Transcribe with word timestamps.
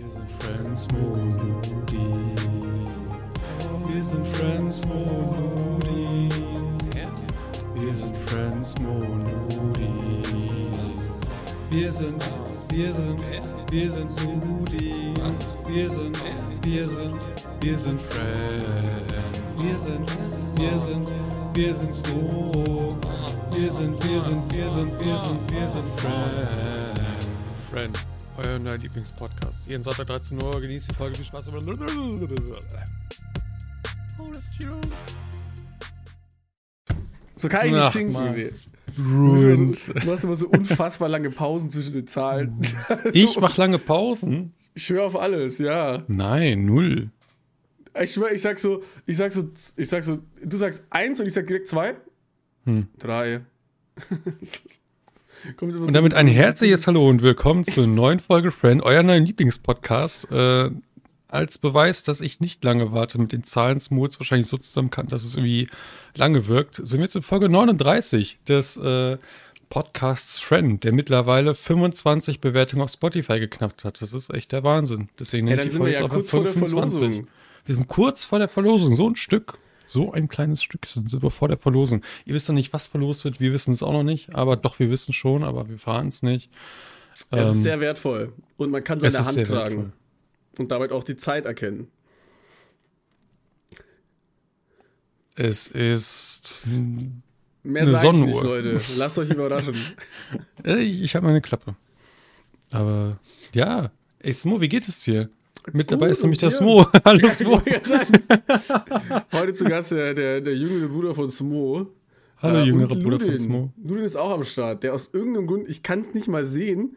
Wir 0.00 0.10
sind 0.10 0.30
Friends 0.40 0.86
Moody. 0.92 2.34
Wir 3.88 4.04
sind 4.04 4.26
Friends 4.28 4.84
Moody. 4.86 6.28
Wir 7.74 7.94
sind 7.94 8.16
Friends 8.26 8.74
Moody. 8.78 10.22
Wir 11.70 11.92
sind, 11.92 12.24
wir 12.70 12.94
sind, 12.94 13.24
wir 13.70 13.90
sind 13.90 14.24
Moody. 14.24 15.14
Wir 15.66 15.90
sind, 15.90 16.18
wir 16.62 16.88
sind, 16.88 17.18
wir 17.60 17.78
sind 17.78 18.00
Friends. 18.00 18.64
Wir 19.56 19.76
sind, 19.76 20.10
wir 20.54 20.80
sind, 20.80 21.12
wir 21.54 21.74
sind 21.74 21.92
Smo. 21.92 22.98
Wir 23.50 23.72
sind, 23.72 24.04
wir 24.04 24.22
sind, 24.22 24.52
wir 24.52 24.70
sind, 24.70 25.00
wir 25.00 25.18
sind, 25.18 25.52
wir 25.52 25.68
sind 25.68 26.00
Friends. 26.00 26.78
Friend, 27.68 28.07
euer 28.38 28.58
neuer 28.60 28.76
Lieblingspodcast. 28.76 29.68
Jeden 29.68 29.82
Sonntag 29.82 30.06
13 30.06 30.40
Uhr 30.40 30.60
genießt 30.60 30.90
die 30.90 30.94
Folge. 30.94 31.16
Viel 31.16 31.24
Spaß. 31.26 31.50
So 37.36 37.48
kann 37.48 37.66
ich 37.66 37.72
nicht 37.72 37.80
Ach, 37.80 37.92
singen, 37.92 38.12
Mann. 38.12 38.34
René. 38.34 38.52
Du 38.96 39.34
hast, 39.34 39.44
immer 39.44 39.54
Ruined. 39.54 39.76
so, 39.76 39.92
du 39.92 40.10
hast 40.10 40.24
immer 40.24 40.34
so 40.34 40.48
unfassbar 40.48 41.08
lange 41.08 41.30
Pausen 41.30 41.70
zwischen 41.70 41.92
den 41.92 42.06
Zahlen. 42.06 42.60
Ich 43.12 43.38
mach 43.38 43.56
lange 43.56 43.78
Pausen? 43.78 44.54
Ich 44.74 44.86
schwöre 44.86 45.04
auf 45.04 45.16
alles, 45.16 45.58
ja. 45.58 46.04
Nein, 46.08 46.64
null. 46.64 47.10
Ich 48.00 48.12
schwöre, 48.12 48.34
ich 48.34 48.42
sag 48.42 48.58
so, 48.58 48.82
ich 49.06 49.16
sag 49.16 49.32
so, 49.32 49.50
ich 49.76 49.88
sag 49.88 50.04
so, 50.04 50.18
du 50.44 50.56
sagst 50.56 50.84
eins 50.90 51.20
und 51.20 51.26
ich 51.26 51.32
sag 51.32 51.46
direkt 51.46 51.68
zwei. 51.68 51.96
Hm. 52.64 52.88
Drei. 52.98 53.40
Und 55.60 55.94
damit 55.94 56.14
ein 56.14 56.26
herzliches 56.26 56.86
Hallo 56.86 57.08
und 57.08 57.22
willkommen 57.22 57.64
zur 57.64 57.86
neuen 57.86 58.20
Folge 58.20 58.50
Friend, 58.50 58.82
euer 58.82 59.02
neuen 59.02 59.24
Lieblingspodcast. 59.24 60.30
Äh, 60.30 60.70
als 61.28 61.58
Beweis, 61.58 62.02
dass 62.02 62.20
ich 62.20 62.40
nicht 62.40 62.64
lange 62.64 62.92
warte 62.92 63.18
mit 63.18 63.32
den 63.32 63.44
Zahlen 63.44 63.80
Smooths, 63.80 64.18
wahrscheinlich 64.18 64.46
so 64.46 64.56
zusammen 64.56 64.90
kann, 64.90 65.08
dass 65.08 65.24
es 65.24 65.36
irgendwie 65.36 65.68
lange 66.14 66.46
wirkt, 66.46 66.76
sind 66.76 67.00
wir 67.00 67.04
jetzt 67.04 67.16
in 67.16 67.22
Folge 67.22 67.48
39 67.48 68.38
des 68.48 68.78
äh, 68.78 69.18
Podcasts 69.68 70.38
Friend, 70.38 70.82
der 70.82 70.92
mittlerweile 70.92 71.54
25 71.54 72.40
Bewertungen 72.40 72.82
auf 72.82 72.90
Spotify 72.90 73.38
geknackt 73.38 73.84
hat. 73.84 74.00
Das 74.00 74.14
ist 74.14 74.32
echt 74.32 74.52
der 74.52 74.64
Wahnsinn. 74.64 75.10
Deswegen 75.20 75.46
Ja, 75.48 75.56
dann 75.56 75.66
ich 75.66 75.74
die 75.74 75.78
Folge 75.78 75.94
ja 75.94 76.00
jetzt 76.00 76.10
kurz 76.10 76.30
vor 76.30 76.44
der 76.44 76.52
25. 76.54 76.98
Verlosung. 76.98 77.28
Wir 77.66 77.74
sind 77.74 77.88
kurz 77.88 78.24
vor 78.24 78.38
der 78.38 78.48
Verlosung, 78.48 78.96
so 78.96 79.08
ein 79.08 79.16
Stück. 79.16 79.58
So 79.88 80.12
ein 80.12 80.28
kleines 80.28 80.62
Stück 80.62 80.84
sind 80.84 81.10
wir 81.22 81.30
vor 81.30 81.48
der 81.48 81.56
Verlosung. 81.56 82.02
Ihr 82.26 82.34
wisst 82.34 82.46
noch 82.48 82.54
nicht, 82.54 82.74
was 82.74 82.86
verlost 82.86 83.24
wird. 83.24 83.40
Wir 83.40 83.52
wissen 83.54 83.72
es 83.72 83.82
auch 83.82 83.92
noch 83.92 84.02
nicht. 84.02 84.34
Aber 84.34 84.56
doch, 84.56 84.78
wir 84.78 84.90
wissen 84.90 85.14
schon, 85.14 85.42
aber 85.44 85.68
wir 85.70 85.78
fahren 85.78 86.08
es 86.08 86.22
nicht. 86.22 86.50
Es 87.12 87.22
ist 87.22 87.56
Ähm, 87.56 87.62
sehr 87.62 87.80
wertvoll. 87.80 88.32
Und 88.58 88.70
man 88.70 88.84
kann 88.84 88.98
es 88.98 89.14
seine 89.14 89.18
ist 89.18 89.26
Hand 89.38 89.46
tragen. 89.46 89.76
wertvoll. 89.76 89.92
Und 90.58 90.70
damit 90.70 90.92
auch 90.92 91.04
die 91.04 91.16
Zeit 91.16 91.46
erkennen. 91.46 91.88
Es 95.36 95.68
ist. 95.68 96.66
Mehr 96.66 97.82
Eine 97.82 97.92
ich 97.92 97.92
nicht, 97.92 98.00
Sonnenuhr. 98.02 98.42
Leute. 98.42 98.80
Lasst 98.96 99.18
euch 99.18 99.30
überraschen. 99.30 99.76
äh, 100.64 100.76
Ich 100.82 101.14
habe 101.16 101.26
meine 101.26 101.40
Klappe. 101.40 101.76
Aber 102.70 103.18
ja. 103.54 103.90
Ey, 104.20 104.34
Smo, 104.34 104.60
wie 104.60 104.68
geht 104.68 104.86
es 104.88 105.00
dir? 105.04 105.30
Mit 105.72 105.90
dabei 105.90 106.08
ist 106.10 106.22
nämlich 106.22 106.38
der? 106.40 106.50
Smo. 106.50 106.86
Hallo 107.04 107.28
Smo. 107.30 107.60
Heute 109.32 109.52
zu 109.54 109.64
Gast 109.64 109.92
der, 109.92 110.14
der, 110.14 110.40
der 110.40 110.56
jüngere 110.56 110.88
Bruder 110.88 111.14
von 111.14 111.30
Smo. 111.30 111.86
Hallo, 112.40 112.58
Äh, 112.60 112.64
jüngerer 112.64 112.96
Bruder 112.96 113.20
von. 113.20 113.38
Smo. 113.38 113.72
Ludin 113.84 114.04
ist 114.04 114.16
auch 114.16 114.30
am 114.30 114.44
Start. 114.44 114.82
Der 114.82 114.94
aus 114.94 115.10
irgendeinem 115.12 115.46
Grund, 115.46 115.68
ich 115.68 115.82
kann 115.82 116.00
es 116.00 116.14
nicht 116.14 116.28
mal 116.28 116.44
sehen. 116.44 116.96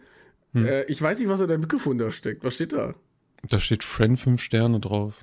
Hm. 0.54 0.66
Äh, 0.66 0.84
ich 0.84 1.02
weiß 1.02 1.20
nicht, 1.20 1.30
was 1.30 1.40
er 1.42 1.48
da 1.48 1.58
Mikrofon 1.58 1.98
da 1.98 2.12
steckt. 2.12 2.44
Was 2.44 2.56
steht 2.56 2.74
da? 2.74 2.94
Da 3.48 3.60
steht 3.60 3.84
Friend 3.84 4.20
5 4.20 4.42
Sterne 4.42 4.80
drauf. 4.80 5.16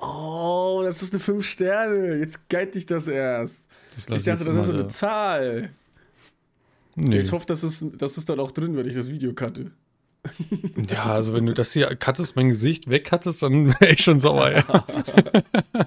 Oh, 0.00 0.80
das 0.84 1.02
ist 1.02 1.12
eine 1.14 1.20
5 1.20 1.46
Sterne. 1.46 2.16
Jetzt 2.16 2.48
geilt 2.48 2.74
dich 2.74 2.86
das 2.86 3.06
erst. 3.08 3.62
Das 3.94 4.08
Ich 4.08 4.24
dachte, 4.24 4.44
das 4.44 4.56
ist 4.56 4.70
eine 4.70 4.82
da. 4.82 4.88
Zahl. 4.88 5.70
Nee. 6.96 7.20
Ich 7.20 7.32
hoffe, 7.32 7.46
das 7.46 7.62
ist, 7.62 7.84
das 7.98 8.16
ist 8.18 8.28
dann 8.28 8.40
auch 8.40 8.50
drin, 8.50 8.76
wenn 8.76 8.86
ich 8.86 8.94
das 8.94 9.10
Video 9.10 9.32
cutte. 9.32 9.70
Ja, 10.90 11.04
also 11.06 11.32
wenn 11.34 11.46
du 11.46 11.54
das 11.54 11.72
hier 11.72 11.86
cuttest, 11.96 12.36
mein 12.36 12.48
Gesicht 12.50 12.88
wegcuttest, 12.90 13.42
dann 13.42 13.68
wäre 13.80 13.92
ich 13.92 14.02
schon 14.02 14.18
sauer, 14.18 14.50
ja. 14.52 14.62
da 15.72 15.86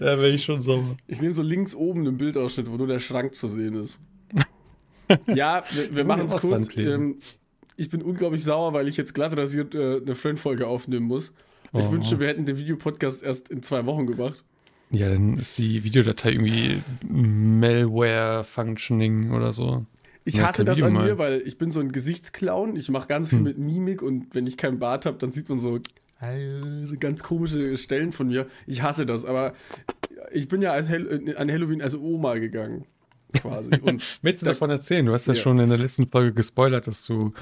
wäre 0.00 0.28
ich 0.30 0.44
schon 0.44 0.60
sauer. 0.60 0.96
Ich 1.06 1.20
nehme 1.20 1.34
so 1.34 1.42
links 1.42 1.74
oben 1.74 2.06
einen 2.06 2.16
Bildausschnitt, 2.18 2.70
wo 2.70 2.76
nur 2.76 2.86
der 2.86 3.00
Schrank 3.00 3.34
zu 3.34 3.48
sehen 3.48 3.74
ist. 3.74 3.98
ja, 5.34 5.64
wir, 5.72 5.94
wir 5.96 6.04
machen 6.04 6.26
es 6.26 6.36
kurz. 6.36 6.68
Ähm, 6.76 7.16
ich 7.76 7.90
bin 7.90 8.02
unglaublich 8.02 8.42
sauer, 8.42 8.72
weil 8.72 8.88
ich 8.88 8.96
jetzt 8.96 9.14
glatt 9.14 9.36
rasiert 9.36 9.74
äh, 9.74 10.00
eine 10.00 10.14
Friend-Folge 10.14 10.66
aufnehmen 10.66 11.06
muss. 11.06 11.32
Ich 11.72 11.84
Oh. 11.84 11.92
wünschte, 11.92 12.18
wir 12.20 12.28
hätten 12.28 12.44
den 12.46 12.56
Videopodcast 12.58 13.22
erst 13.22 13.50
in 13.50 13.62
zwei 13.62 13.84
Wochen 13.86 14.06
gemacht. 14.06 14.42
Ja, 14.90 15.08
dann 15.10 15.36
ist 15.36 15.58
die 15.58 15.82
Videodatei 15.84 16.30
irgendwie 16.30 16.80
Malware-Functioning 17.08 19.32
oder 19.32 19.52
so. 19.52 19.84
Ich 20.26 20.40
hasse 20.40 20.64
das 20.64 20.82
an 20.82 20.92
mir, 20.92 21.16
weil 21.18 21.42
ich 21.46 21.56
bin 21.56 21.70
so 21.70 21.80
ein 21.80 21.92
Gesichtsclown. 21.92 22.76
Ich 22.76 22.88
mache 22.90 23.08
ganz 23.08 23.30
viel 23.30 23.40
mit 23.40 23.56
Mimik 23.58 24.02
und 24.02 24.34
wenn 24.34 24.46
ich 24.46 24.56
keinen 24.56 24.78
Bart 24.78 25.06
habe, 25.06 25.16
dann 25.18 25.32
sieht 25.32 25.48
man 25.48 25.58
so, 25.58 25.76
äh, 26.20 26.84
so 26.84 26.96
ganz 26.98 27.22
komische 27.22 27.78
Stellen 27.78 28.12
von 28.12 28.26
mir. 28.28 28.46
Ich 28.66 28.82
hasse 28.82 29.06
das, 29.06 29.24
aber 29.24 29.54
ich 30.32 30.48
bin 30.48 30.60
ja 30.62 30.72
als 30.72 30.88
Hel 30.90 31.28
äh, 31.28 31.34
an 31.36 31.50
Halloween 31.50 31.80
als 31.80 31.94
Oma 31.94 32.34
gegangen. 32.34 32.84
Quasi. 33.34 33.74
Und 33.82 34.02
Willst 34.22 34.42
du 34.42 34.46
Da- 34.46 34.52
davon 34.52 34.70
erzählen? 34.70 35.06
Du 35.06 35.12
hast 35.12 35.26
ja, 35.26 35.34
Ja. 35.34 35.40
schon 35.40 35.58
in 35.60 35.68
der 35.68 35.78
letzten 35.78 36.08
Folge 36.08 36.32
gespoilert, 36.34 36.86
dass 36.86 37.06
du 37.06 37.32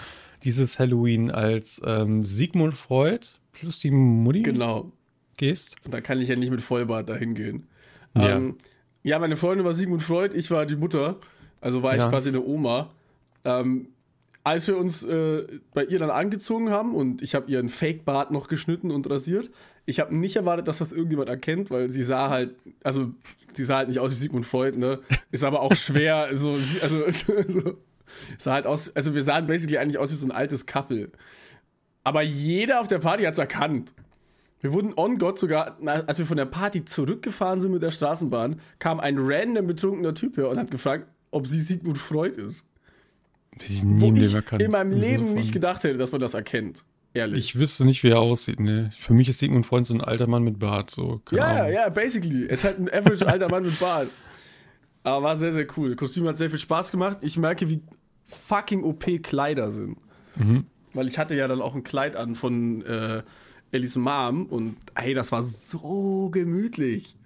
dieses 0.44 0.78
Halloween 0.78 1.30
als 1.30 1.80
ähm, 1.86 2.24
Sigmund 2.26 2.74
Freud 2.76 3.26
plus 3.52 3.80
die 3.80 3.90
Mutti 3.90 4.42
genau. 4.42 4.92
gehst. 5.38 5.76
Da 5.88 6.00
kann 6.02 6.20
ich 6.20 6.28
ja 6.28 6.36
nicht 6.36 6.50
mit 6.50 6.60
Vollbart 6.60 7.08
dahin 7.08 7.34
gehen. 7.34 7.66
Ja. 8.14 8.36
Ähm, 8.36 8.56
ja, 9.02 9.18
meine 9.18 9.36
Freundin 9.36 9.64
war 9.64 9.72
Sigmund 9.74 10.02
Freud, 10.02 10.36
ich 10.36 10.50
war 10.50 10.66
die 10.66 10.76
Mutter. 10.76 11.18
Also 11.64 11.82
war 11.82 11.96
Ja. 11.96 12.04
ich 12.04 12.10
quasi 12.10 12.28
eine 12.28 12.42
Oma. 12.42 12.90
Ähm, 13.44 13.88
als 14.44 14.68
wir 14.68 14.76
uns 14.76 15.02
äh, 15.02 15.44
bei 15.72 15.84
ihr 15.84 15.98
dann 15.98 16.10
angezogen 16.10 16.70
haben 16.70 16.94
und 16.94 17.22
ich 17.22 17.34
habe 17.34 17.50
ihren 17.50 17.68
Fake-Bart 17.70 18.30
noch 18.30 18.48
geschnitten 18.48 18.90
und 18.90 19.08
rasiert, 19.08 19.50
ich 19.86 20.00
habe 20.00 20.14
nicht 20.14 20.36
erwartet, 20.36 20.68
dass 20.68 20.78
das 20.78 20.92
irgendjemand 20.92 21.28
erkennt, 21.30 21.70
weil 21.70 21.90
sie 21.90 22.02
sah 22.02 22.28
halt, 22.28 22.54
also 22.82 23.10
sie 23.54 23.64
sah 23.64 23.78
halt 23.78 23.88
nicht 23.88 24.00
aus 24.00 24.10
wie 24.10 24.14
Sigmund 24.14 24.44
Freud, 24.46 24.78
ne? 24.78 25.00
Ist 25.30 25.44
aber 25.44 25.60
auch 25.62 25.74
schwer, 25.74 26.28
so, 26.32 26.58
also 26.82 27.02
so, 27.48 27.78
sah 28.38 28.52
halt 28.52 28.66
aus, 28.66 28.94
also 28.94 29.14
wir 29.14 29.22
sahen 29.22 29.46
basically 29.46 29.78
eigentlich 29.78 29.98
aus 29.98 30.10
wie 30.10 30.16
so 30.16 30.26
ein 30.26 30.32
altes 30.32 30.66
Couple. 30.66 31.10
Aber 32.02 32.20
jeder 32.22 32.80
auf 32.82 32.88
der 32.88 32.98
Party 32.98 33.24
hat 33.24 33.32
es 33.32 33.38
erkannt. 33.38 33.94
Wir 34.60 34.72
wurden 34.72 34.92
on 34.96 35.18
God 35.18 35.38
sogar, 35.38 35.78
als 35.86 36.18
wir 36.18 36.26
von 36.26 36.36
der 36.38 36.46
Party 36.46 36.84
zurückgefahren 36.84 37.60
sind 37.62 37.72
mit 37.72 37.82
der 37.82 37.90
Straßenbahn, 37.90 38.60
kam 38.78 39.00
ein 39.00 39.16
random 39.18 39.66
betrunkener 39.66 40.14
Typ 40.14 40.36
her 40.38 40.48
und 40.50 40.58
hat 40.58 40.70
gefragt, 40.70 41.06
ob 41.34 41.46
sie 41.46 41.60
Sigmund 41.60 41.98
Freud 41.98 42.40
ist. 42.40 42.66
Ich 43.66 43.82
nie 43.82 44.00
Wo 44.00 44.12
ich 44.12 44.60
in 44.60 44.70
meinem 44.70 44.98
Leben 44.98 45.34
nicht 45.34 45.52
gedacht 45.52 45.84
hätte, 45.84 45.98
dass 45.98 46.12
man 46.12 46.20
das 46.20 46.34
erkennt. 46.34 46.84
Ehrlich. 47.12 47.38
Ich 47.38 47.56
wüsste 47.56 47.84
nicht, 47.84 48.02
wie 48.02 48.08
er 48.08 48.18
aussieht. 48.18 48.58
Ne? 48.58 48.90
Für 48.98 49.14
mich 49.14 49.28
ist 49.28 49.38
Sigmund 49.38 49.66
Freud 49.66 49.84
so 49.84 49.94
ein 49.94 50.00
alter 50.00 50.26
Mann 50.26 50.42
mit 50.42 50.58
Bart. 50.58 50.90
So, 50.90 51.20
keine 51.24 51.40
ja, 51.40 51.52
ja, 51.52 51.60
Ahnung. 51.62 51.74
ja, 51.74 51.88
basically. 51.88 52.44
Es 52.46 52.60
ist 52.60 52.64
halt 52.64 52.78
ein 52.80 52.88
average 52.88 53.26
alter 53.26 53.48
Mann 53.48 53.64
mit 53.64 53.78
Bart. 53.78 54.08
Aber 55.04 55.24
war 55.24 55.36
sehr, 55.36 55.52
sehr 55.52 55.66
cool. 55.76 55.94
Kostüm 55.94 56.26
hat 56.26 56.36
sehr 56.36 56.50
viel 56.50 56.58
Spaß 56.58 56.90
gemacht. 56.90 57.18
Ich 57.20 57.36
merke, 57.36 57.68
wie 57.70 57.82
fucking 58.24 58.82
OP 58.82 59.22
Kleider 59.22 59.70
sind. 59.70 59.96
Mhm. 60.34 60.66
Weil 60.92 61.06
ich 61.06 61.18
hatte 61.18 61.34
ja 61.36 61.46
dann 61.46 61.60
auch 61.60 61.76
ein 61.76 61.84
Kleid 61.84 62.16
an 62.16 62.34
von 62.34 62.82
äh, 62.82 63.22
Ellis 63.70 63.96
Mom 63.96 64.46
und 64.46 64.76
hey, 64.96 65.14
das 65.14 65.30
war 65.30 65.42
so 65.42 66.30
gemütlich. 66.30 67.16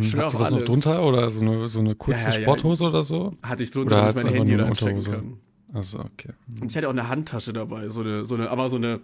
Schwör 0.00 0.24
Hast 0.24 0.34
du 0.34 0.38
das 0.38 0.50
noch 0.52 0.62
drunter 0.62 1.04
oder 1.04 1.28
so 1.30 1.40
eine, 1.40 1.68
so 1.68 1.80
eine 1.80 1.94
kurze 1.96 2.20
Ja, 2.20 2.28
ja, 2.34 2.38
ja. 2.38 2.42
Sporthose 2.42 2.84
oder 2.84 3.02
so? 3.02 3.34
Hatte 3.42 3.62
ich 3.64 3.70
drunter, 3.72 3.96
Oder 3.96 4.10
ich 4.10 4.24
mein 4.24 4.32
Handy 4.34 4.54
reinstecken 4.54 4.98
Unterhose? 4.98 5.22
kann. 5.22 5.38
Also, 5.72 5.98
okay. 5.98 6.32
Und 6.60 6.70
ich 6.70 6.76
hatte 6.76 6.86
auch 6.86 6.92
eine 6.92 7.08
Handtasche 7.08 7.52
dabei, 7.52 7.88
so 7.88 8.00
eine, 8.02 8.24
so 8.24 8.36
eine, 8.36 8.50
aber 8.50 8.68
so 8.68 8.76
eine, 8.76 9.00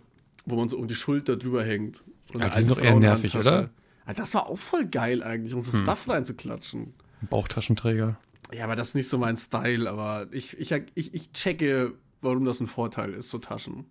wo 0.47 0.55
man 0.57 0.69
so 0.69 0.79
um 0.79 0.87
die 0.87 0.95
Schulter 0.95 1.37
drüber 1.37 1.65
hängt. 1.65 2.03
So 2.21 2.35
eine 2.35 2.45
Ja, 2.45 2.51
die 2.51 2.61
sind 2.61 2.71
doch 2.71 2.81
eher 2.81 2.95
nervig, 2.95 3.35
oder? 3.37 3.71
Ja, 4.07 4.15
das 4.15 4.35
war 4.35 4.49
auch 4.49 4.59
voll 4.59 4.87
geil 4.87 5.23
eigentlich, 5.25 5.55
um 5.55 5.63
so 5.63 5.73
Hm. 5.73 5.81
Stuff 5.81 6.09
reinzuklatschen. 6.09 6.95
Bauchtaschenträger. 7.29 8.17
Ja, 8.53 8.65
aber 8.65 8.77
das 8.77 8.89
ist 8.89 8.95
nicht 8.95 9.09
so 9.09 9.19
mein 9.19 9.37
Style, 9.37 9.91
aber 9.91 10.27
ich, 10.33 10.57
ich, 10.59 10.73
ich, 10.95 11.15
ich 11.15 11.33
checke, 11.33 11.95
warum 12.23 12.45
das 12.45 12.61
ein 12.61 12.67
Vorteil 12.69 13.13
ist, 13.15 13.31
so 13.31 13.39
Taschen. 13.39 13.87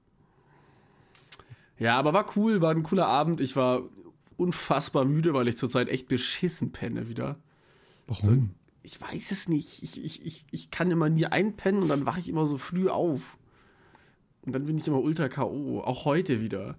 Ja, 1.78 1.98
aber 1.98 2.14
war 2.14 2.26
cool, 2.36 2.62
war 2.62 2.72
ein 2.72 2.84
cooler 2.84 3.08
Abend. 3.08 3.40
Ich 3.40 3.56
war 3.56 3.82
unfassbar 4.40 5.06
müde, 5.06 5.34
weil 5.34 5.48
ich 5.48 5.58
zurzeit 5.58 5.90
echt 5.90 6.08
beschissen 6.08 6.72
penne 6.72 7.10
wieder. 7.10 7.38
Warum? 8.08 8.52
Ich 8.82 9.00
weiß 9.00 9.32
es 9.32 9.50
nicht. 9.50 9.84
Ich, 9.84 10.04
ich, 10.04 10.26
ich, 10.26 10.46
ich 10.52 10.72
kann 10.72 10.90
immer 10.90 11.10
nie 11.10 11.26
einpennen 11.26 11.82
und 11.82 11.90
dann 11.90 12.06
wache 12.06 12.20
ich 12.20 12.30
immer 12.30 12.46
so 12.46 12.58
früh 12.58 12.90
auf. 12.90 13.38
Und 14.42 14.54
dann 14.54 14.66
bin 14.66 14.78
ich 14.78 14.88
immer 14.88 15.02
ultra 15.02 15.28
K.O. 15.28 15.82
Auch 15.82 16.06
heute 16.06 16.42
wieder. 16.42 16.78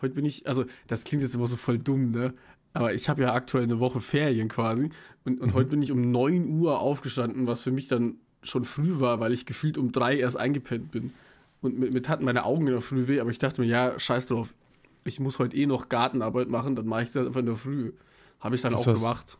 Heute 0.00 0.14
bin 0.14 0.24
ich, 0.24 0.46
also 0.46 0.64
das 0.86 1.04
klingt 1.04 1.22
jetzt 1.22 1.34
immer 1.34 1.46
so 1.46 1.56
voll 1.56 1.78
dumm, 1.78 2.12
ne? 2.12 2.32
Aber 2.72 2.94
ich 2.94 3.08
habe 3.08 3.22
ja 3.22 3.34
aktuell 3.34 3.64
eine 3.64 3.80
Woche 3.80 4.00
Ferien 4.00 4.48
quasi. 4.48 4.90
Und, 5.24 5.40
und 5.40 5.54
heute 5.54 5.70
bin 5.70 5.82
ich 5.82 5.90
um 5.90 6.12
9 6.12 6.48
Uhr 6.48 6.80
aufgestanden, 6.80 7.46
was 7.46 7.62
für 7.62 7.72
mich 7.72 7.88
dann 7.88 8.18
schon 8.42 8.64
früh 8.64 9.00
war, 9.00 9.20
weil 9.20 9.32
ich 9.32 9.44
gefühlt 9.44 9.76
um 9.76 9.92
drei 9.92 10.16
erst 10.16 10.36
eingepennt 10.36 10.92
bin. 10.92 11.12
Und 11.60 11.78
mit, 11.78 11.92
mit 11.92 12.08
hatten 12.08 12.24
meine 12.24 12.44
Augen 12.44 12.66
in 12.68 12.72
der 12.72 12.80
Früh 12.80 13.06
weh, 13.06 13.20
aber 13.20 13.30
ich 13.30 13.38
dachte 13.38 13.60
mir, 13.60 13.66
ja, 13.66 13.98
scheiß 13.98 14.28
drauf. 14.28 14.54
Ich 15.04 15.20
muss 15.20 15.38
heute 15.38 15.56
eh 15.56 15.66
noch 15.66 15.88
Gartenarbeit 15.88 16.48
machen, 16.48 16.76
dann 16.76 16.86
mache 16.86 17.02
ich 17.04 17.10
das 17.12 17.26
einfach 17.26 17.40
in 17.40 17.46
der 17.46 17.56
Früh. 17.56 17.92
Habe 18.40 18.54
ich 18.54 18.62
dann 18.62 18.72
Das 18.72 18.86
auch 18.86 18.94
gemacht. 18.94 19.38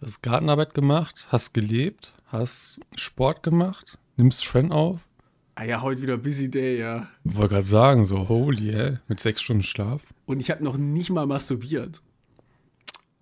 Du 0.00 0.06
hast 0.06 0.22
Gartenarbeit 0.22 0.74
gemacht, 0.74 1.28
hast 1.30 1.54
gelebt, 1.54 2.14
hast 2.26 2.80
Sport 2.96 3.42
gemacht, 3.42 3.98
nimmst 4.16 4.44
Friend 4.44 4.72
auf. 4.72 4.98
Ah 5.56 5.64
ja, 5.64 5.82
heute 5.82 6.02
wieder 6.02 6.16
Busy 6.16 6.50
Day, 6.50 6.80
ja. 6.80 7.06
Wollte 7.22 7.54
gerade 7.54 7.66
sagen, 7.66 8.04
so 8.04 8.28
holy 8.28 8.72
hell, 8.72 9.00
mit 9.06 9.20
sechs 9.20 9.40
Stunden 9.42 9.62
Schlaf. 9.62 10.02
Und 10.26 10.40
ich 10.40 10.50
habe 10.50 10.64
noch 10.64 10.76
nicht 10.76 11.10
mal 11.10 11.26
masturbiert. 11.26 12.02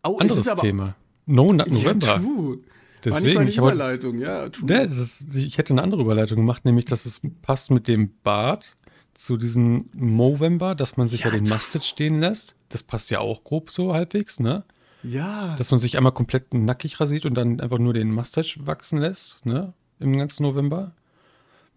Oh, 0.02 0.16
Anderes 0.19 0.44
Thema. 0.56 0.96
No 1.26 1.52
Nut 1.52 1.66
Ja, 1.69 1.72
November. 1.74 2.06
true. 2.06 2.24
War 2.24 2.54
nicht 2.56 2.64
Deswegen, 3.04 3.34
meine 3.34 3.50
ich 3.50 3.60
wollte 3.60 3.76
Überleitung, 3.76 4.19
ja, 4.19 4.48
true. 4.48 4.66
Ja, 4.72 4.84
das 4.84 4.96
ist, 4.96 5.34
ich 5.34 5.58
hätte 5.58 5.74
eine 5.74 5.82
andere 5.82 6.02
Überleitung 6.02 6.38
gemacht, 6.38 6.64
nämlich, 6.64 6.84
dass 6.86 7.04
es 7.04 7.20
passt 7.42 7.70
mit 7.70 7.86
dem 7.88 8.12
Bart 8.22 8.76
zu 9.14 9.36
diesem 9.36 9.86
Movember, 9.94 10.74
dass 10.74 10.96
man 10.96 11.08
sich 11.08 11.20
ja, 11.20 11.26
Ja, 11.26 11.36
den. 11.36 11.48
Mustache 11.48 11.84
stehen 11.84 12.20
lässt. 12.20 12.54
Das 12.68 12.82
passt 12.82 13.10
ja 13.10 13.20
auch 13.20 13.44
grob 13.44 13.70
so 13.70 13.92
halbwegs, 13.94 14.40
ne? 14.40 14.64
ja. 15.02 15.54
Dass 15.58 15.70
man 15.70 15.80
sich 15.80 15.96
einmal 15.96 16.12
komplett 16.12 16.54
nackig 16.54 17.00
rasiert 17.00 17.26
und 17.26 17.34
dann 17.34 17.60
einfach 17.60 17.78
nur 17.78 17.94
den 17.94 18.12
Mustache 18.12 18.66
wachsen 18.66 18.98
lässt, 18.98 19.44
ne? 19.44 19.72
Im 19.98 20.16
ganzen 20.16 20.42
November. 20.44 20.92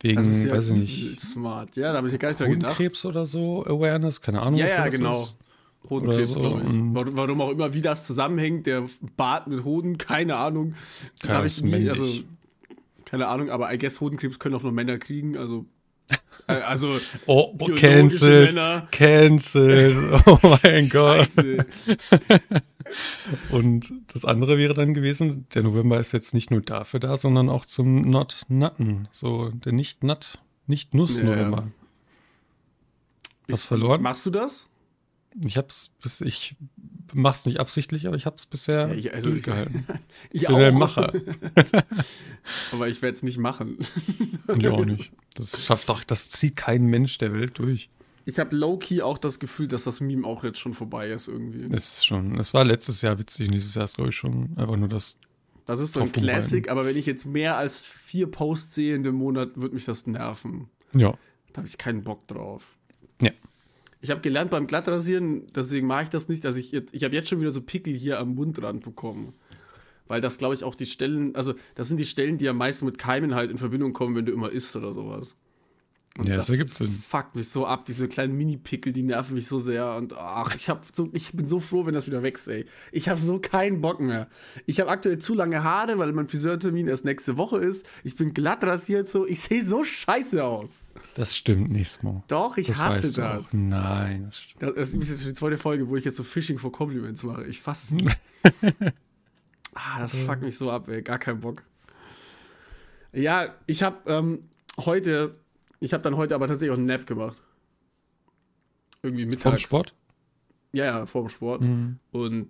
Wegen, 0.01 0.15
das 0.15 0.27
ist 0.27 0.45
ja 0.45 0.51
weiß 0.51 0.69
ich 0.69 0.75
nicht, 0.75 1.19
smart. 1.19 1.75
Ja, 1.77 1.91
da 1.91 1.97
habe 1.97 2.07
ich 2.07 2.13
ja 2.13 2.17
gar 2.17 2.29
nicht 2.29 2.39
dran 2.39 2.51
gedacht. 2.51 2.73
Hodenkrebs 2.73 3.05
oder 3.05 3.25
so, 3.25 3.65
Awareness, 3.65 4.21
keine 4.21 4.41
Ahnung. 4.41 4.59
Ja, 4.59 4.67
ja, 4.67 4.87
genau. 4.87 5.21
ist. 5.21 5.37
Hodenkrebs, 5.89 6.33
so, 6.33 6.39
glaube 6.39 6.63
ich. 6.67 6.73
Warum, 6.73 7.17
warum 7.17 7.41
auch 7.41 7.51
immer, 7.51 7.73
wie 7.73 7.81
das 7.81 8.07
zusammenhängt, 8.07 8.65
der 8.65 8.83
Bart 9.15 9.47
mit 9.47 9.63
Hoden, 9.63 9.97
keine 9.97 10.35
Ahnung. 10.37 10.75
Keiner 11.21 11.37
Hab 11.39 11.45
ist 11.45 11.59
ich 11.59 11.63
nie, 11.63 11.71
männlich. 11.71 11.89
also, 11.91 12.07
keine 13.05 13.27
Ahnung, 13.27 13.49
aber 13.49 13.73
I 13.73 13.77
guess 13.77 14.01
Hodenkrebs 14.01 14.39
können 14.39 14.55
auch 14.55 14.63
nur 14.63 14.71
Männer 14.71 14.97
kriegen, 14.97 15.37
also. 15.37 15.65
Äh, 16.47 16.53
also, 16.53 16.99
Oh, 17.25 17.55
oh 17.59 17.65
cancelled, 17.75 18.53
Männer. 18.53 18.87
cancelled, 18.91 19.95
oh 20.27 20.39
mein 20.63 20.89
Gott. 20.89 21.29
Und 23.49 23.91
das 24.13 24.25
andere 24.25 24.57
wäre 24.57 24.73
dann 24.73 24.93
gewesen, 24.93 25.47
der 25.53 25.63
November 25.63 25.99
ist 25.99 26.11
jetzt 26.11 26.33
nicht 26.33 26.51
nur 26.51 26.61
dafür 26.61 26.99
da, 26.99 27.17
sondern 27.17 27.49
auch 27.49 27.65
zum 27.65 28.01
Not 28.01 28.45
Nutten. 28.47 29.07
So, 29.11 29.49
der 29.49 29.73
nicht 29.73 30.03
Nut, 30.03 30.37
nicht 30.67 30.93
Nuss 30.93 31.17
Ja, 31.17 31.25
ja. 31.25 31.31
November. 31.31 31.71
Hast 33.51 33.65
verloren? 33.65 34.01
Machst 34.01 34.25
du 34.25 34.29
das? 34.31 34.69
Ich 35.43 35.57
hab's 35.57 35.91
bis, 36.01 36.21
ich 36.21 36.55
mach's 37.13 37.45
nicht 37.45 37.59
absichtlich, 37.59 38.07
aber 38.07 38.15
ich 38.15 38.25
hab's 38.25 38.45
bisher 38.45 38.87
Ja, 38.87 38.93
ich- 38.93 39.13
also 39.13 39.27
ich- 39.29 39.43
durchgehalten. 39.43 39.85
Ich 40.31 40.47
bin 40.47 40.55
der 40.57 40.71
Macher. 40.71 41.11
aber 42.71 42.87
ich 42.87 43.01
werde 43.01 43.15
es 43.15 43.23
nicht 43.23 43.37
machen. 43.37 43.77
Ich 44.57 44.67
auch 44.67 44.85
nicht. 44.85 45.11
Das 45.33 45.65
schafft 45.65 45.89
doch, 45.89 46.03
das 46.03 46.29
zieht 46.29 46.55
kein 46.55 46.85
Mensch 46.85 47.17
der 47.17 47.33
Welt 47.33 47.57
durch. 47.59 47.89
Ich 48.27 48.39
habe 48.39 48.55
low-key 48.55 49.01
auch 49.01 49.17
das 49.17 49.39
Gefühl, 49.39 49.67
dass 49.67 49.83
das 49.83 49.99
Meme 50.01 50.25
auch 50.25 50.43
jetzt 50.43 50.59
schon 50.59 50.73
vorbei 50.73 51.09
ist 51.09 51.27
irgendwie. 51.27 51.65
Es 51.75 51.97
ist 51.97 52.05
schon, 52.05 52.39
es 52.39 52.53
war 52.53 52.63
letztes 52.63 53.01
Jahr 53.01 53.19
witzig, 53.19 53.51
dieses 53.51 53.75
Jahr 53.75 53.85
ist, 53.85 53.95
glaube 53.95 54.09
ich, 54.11 54.15
schon 54.15 54.49
einfach 54.57 54.77
nur 54.77 54.87
das. 54.87 55.19
Das 55.65 55.79
ist 55.79 55.93
so 55.93 56.01
ein. 56.01 56.11
Classic, 56.11 56.69
aber 56.71 56.85
wenn 56.85 56.95
ich 56.95 57.05
jetzt 57.05 57.25
mehr 57.25 57.57
als 57.57 57.85
vier 57.85 58.27
Posts 58.31 58.75
sehe 58.75 58.95
in 58.95 59.03
dem 59.03 59.15
Monat, 59.15 59.49
wird 59.55 59.73
mich 59.73 59.85
das 59.85 60.07
nerven. 60.07 60.69
Ja. 60.93 61.11
Da 61.53 61.57
habe 61.57 61.67
ich 61.67 61.77
keinen 61.77 62.03
Bock 62.03 62.27
drauf. 62.27 62.77
Ja. 63.21 63.31
Ich 64.05 64.11
habe 64.11 64.21
gelernt 64.21 64.51
beim 64.51 64.67
Glattrasieren, 64.67 65.47
deswegen 65.55 65.87
mache 65.87 66.03
ich 66.03 66.09
das 66.09 66.29
nicht, 66.29 66.45
dass 66.45 66.57
ich 66.57 66.71
jetzt, 66.71 66.93
ich 66.93 67.03
habe 67.03 67.15
jetzt 67.15 67.27
schon 67.27 67.41
wieder 67.41 67.49
so 67.49 67.59
Pickel 67.59 67.91
hier 67.91 68.19
am 68.19 68.35
Mundrand 68.35 68.83
bekommen. 68.83 69.33
Weil 70.05 70.21
das, 70.21 70.37
glaube 70.37 70.53
ich, 70.53 70.63
auch 70.63 70.75
die 70.75 70.85
Stellen, 70.85 71.35
also 71.35 71.55
das 71.73 71.87
sind 71.87 71.97
die 71.97 72.05
Stellen, 72.05 72.37
die 72.37 72.47
am 72.47 72.57
meisten 72.57 72.85
mit 72.85 72.99
Keimen 72.99 73.33
halt 73.33 73.49
in 73.49 73.57
Verbindung 73.57 73.93
kommen, 73.93 74.15
wenn 74.15 74.27
du 74.27 74.31
immer 74.31 74.51
isst 74.51 74.75
oder 74.75 74.93
sowas. 74.93 75.35
Und 76.17 76.29
Ja, 76.29 76.37
das 76.37 76.49
ergibt 76.49 76.73
Sinn. 76.73 76.87
fuckt 76.87 77.35
mich 77.35 77.49
so 77.49 77.65
ab, 77.67 77.85
diese 77.85 78.07
kleinen 78.07 78.37
Mini-Pickel, 78.37 78.93
die 78.93 79.03
nerven 79.03 79.35
mich 79.35 79.47
so 79.47 79.57
sehr. 79.59 79.95
Und 79.95 80.13
ach, 80.13 80.55
ich, 80.55 80.69
hab 80.69 80.85
so, 80.93 81.09
ich 81.11 81.33
bin 81.33 81.45
so 81.45 81.59
froh, 81.59 81.85
wenn 81.85 81.93
das 81.93 82.07
wieder 82.07 82.23
wächst, 82.23 82.47
ey. 82.47 82.65
Ich 82.93 83.09
habe 83.09 83.19
so 83.19 83.37
keinen 83.39 83.81
Bock 83.81 83.99
mehr. 83.99 84.29
Ich 84.65 84.79
habe 84.79 84.89
aktuell 84.89 85.17
zu 85.17 85.33
lange 85.33 85.63
Haare, 85.63 85.97
weil 85.97 86.13
mein 86.13 86.29
Friseurtermin 86.29 86.87
erst 86.87 87.03
nächste 87.03 87.35
Woche 87.37 87.57
ist. 87.57 87.85
Ich 88.05 88.15
bin 88.15 88.33
glatt 88.33 88.63
rasiert, 88.63 89.09
so. 89.09 89.27
Ich 89.27 89.41
sehe 89.41 89.65
so 89.65 89.83
scheiße 89.83 90.41
aus. 90.41 90.85
Das 91.15 91.35
stimmt 91.35 91.69
nicht, 91.71 91.89
Smo. 91.91 92.23
Doch, 92.29 92.55
ich 92.57 92.67
Das 92.67 92.79
hasse 92.79 93.11
das. 93.13 93.51
Nein, 93.51 94.25
das 94.25 94.39
stimmt. 94.39 94.61
Das 94.63 94.73
das 94.75 94.93
ist 94.93 95.09
jetzt 95.09 95.25
die 95.25 95.33
zweite 95.33 95.57
Folge, 95.57 95.89
wo 95.89 95.97
ich 95.97 96.05
jetzt 96.05 96.15
so 96.17 96.23
Fishing 96.23 96.57
for 96.57 96.71
Compliments 96.71 97.23
mache. 97.23 97.43
Ich 97.45 97.59
fasse 97.61 97.87
es 97.87 97.91
nicht. 97.91 98.17
ah, 99.73 99.99
das 99.99 100.15
fuckt 100.15 100.41
mich 100.43 100.57
so 100.57 100.71
ab, 100.71 100.87
ey. 100.87 101.01
Gar 101.01 101.19
keinen 101.19 101.41
Bock. 101.41 101.63
Ja, 103.11 103.53
ich 103.65 103.83
habe 103.83 103.97
ähm, 104.11 104.39
heute, 104.77 105.35
ich 105.79 105.93
habe 105.93 106.03
dann 106.03 106.17
heute 106.17 106.35
aber 106.35 106.47
tatsächlich 106.47 106.71
auch 106.71 106.77
einen 106.77 106.87
Nap 106.87 107.05
gemacht. 107.07 107.41
Irgendwie 109.03 109.25
mittags. 109.25 109.61
Sport? 109.61 109.93
Ja, 110.73 110.85
ja, 110.85 111.05
vor 111.05 111.23
dem 111.23 111.29
Sport. 111.29 111.61
Mhm. 111.61 111.99
Und 112.11 112.49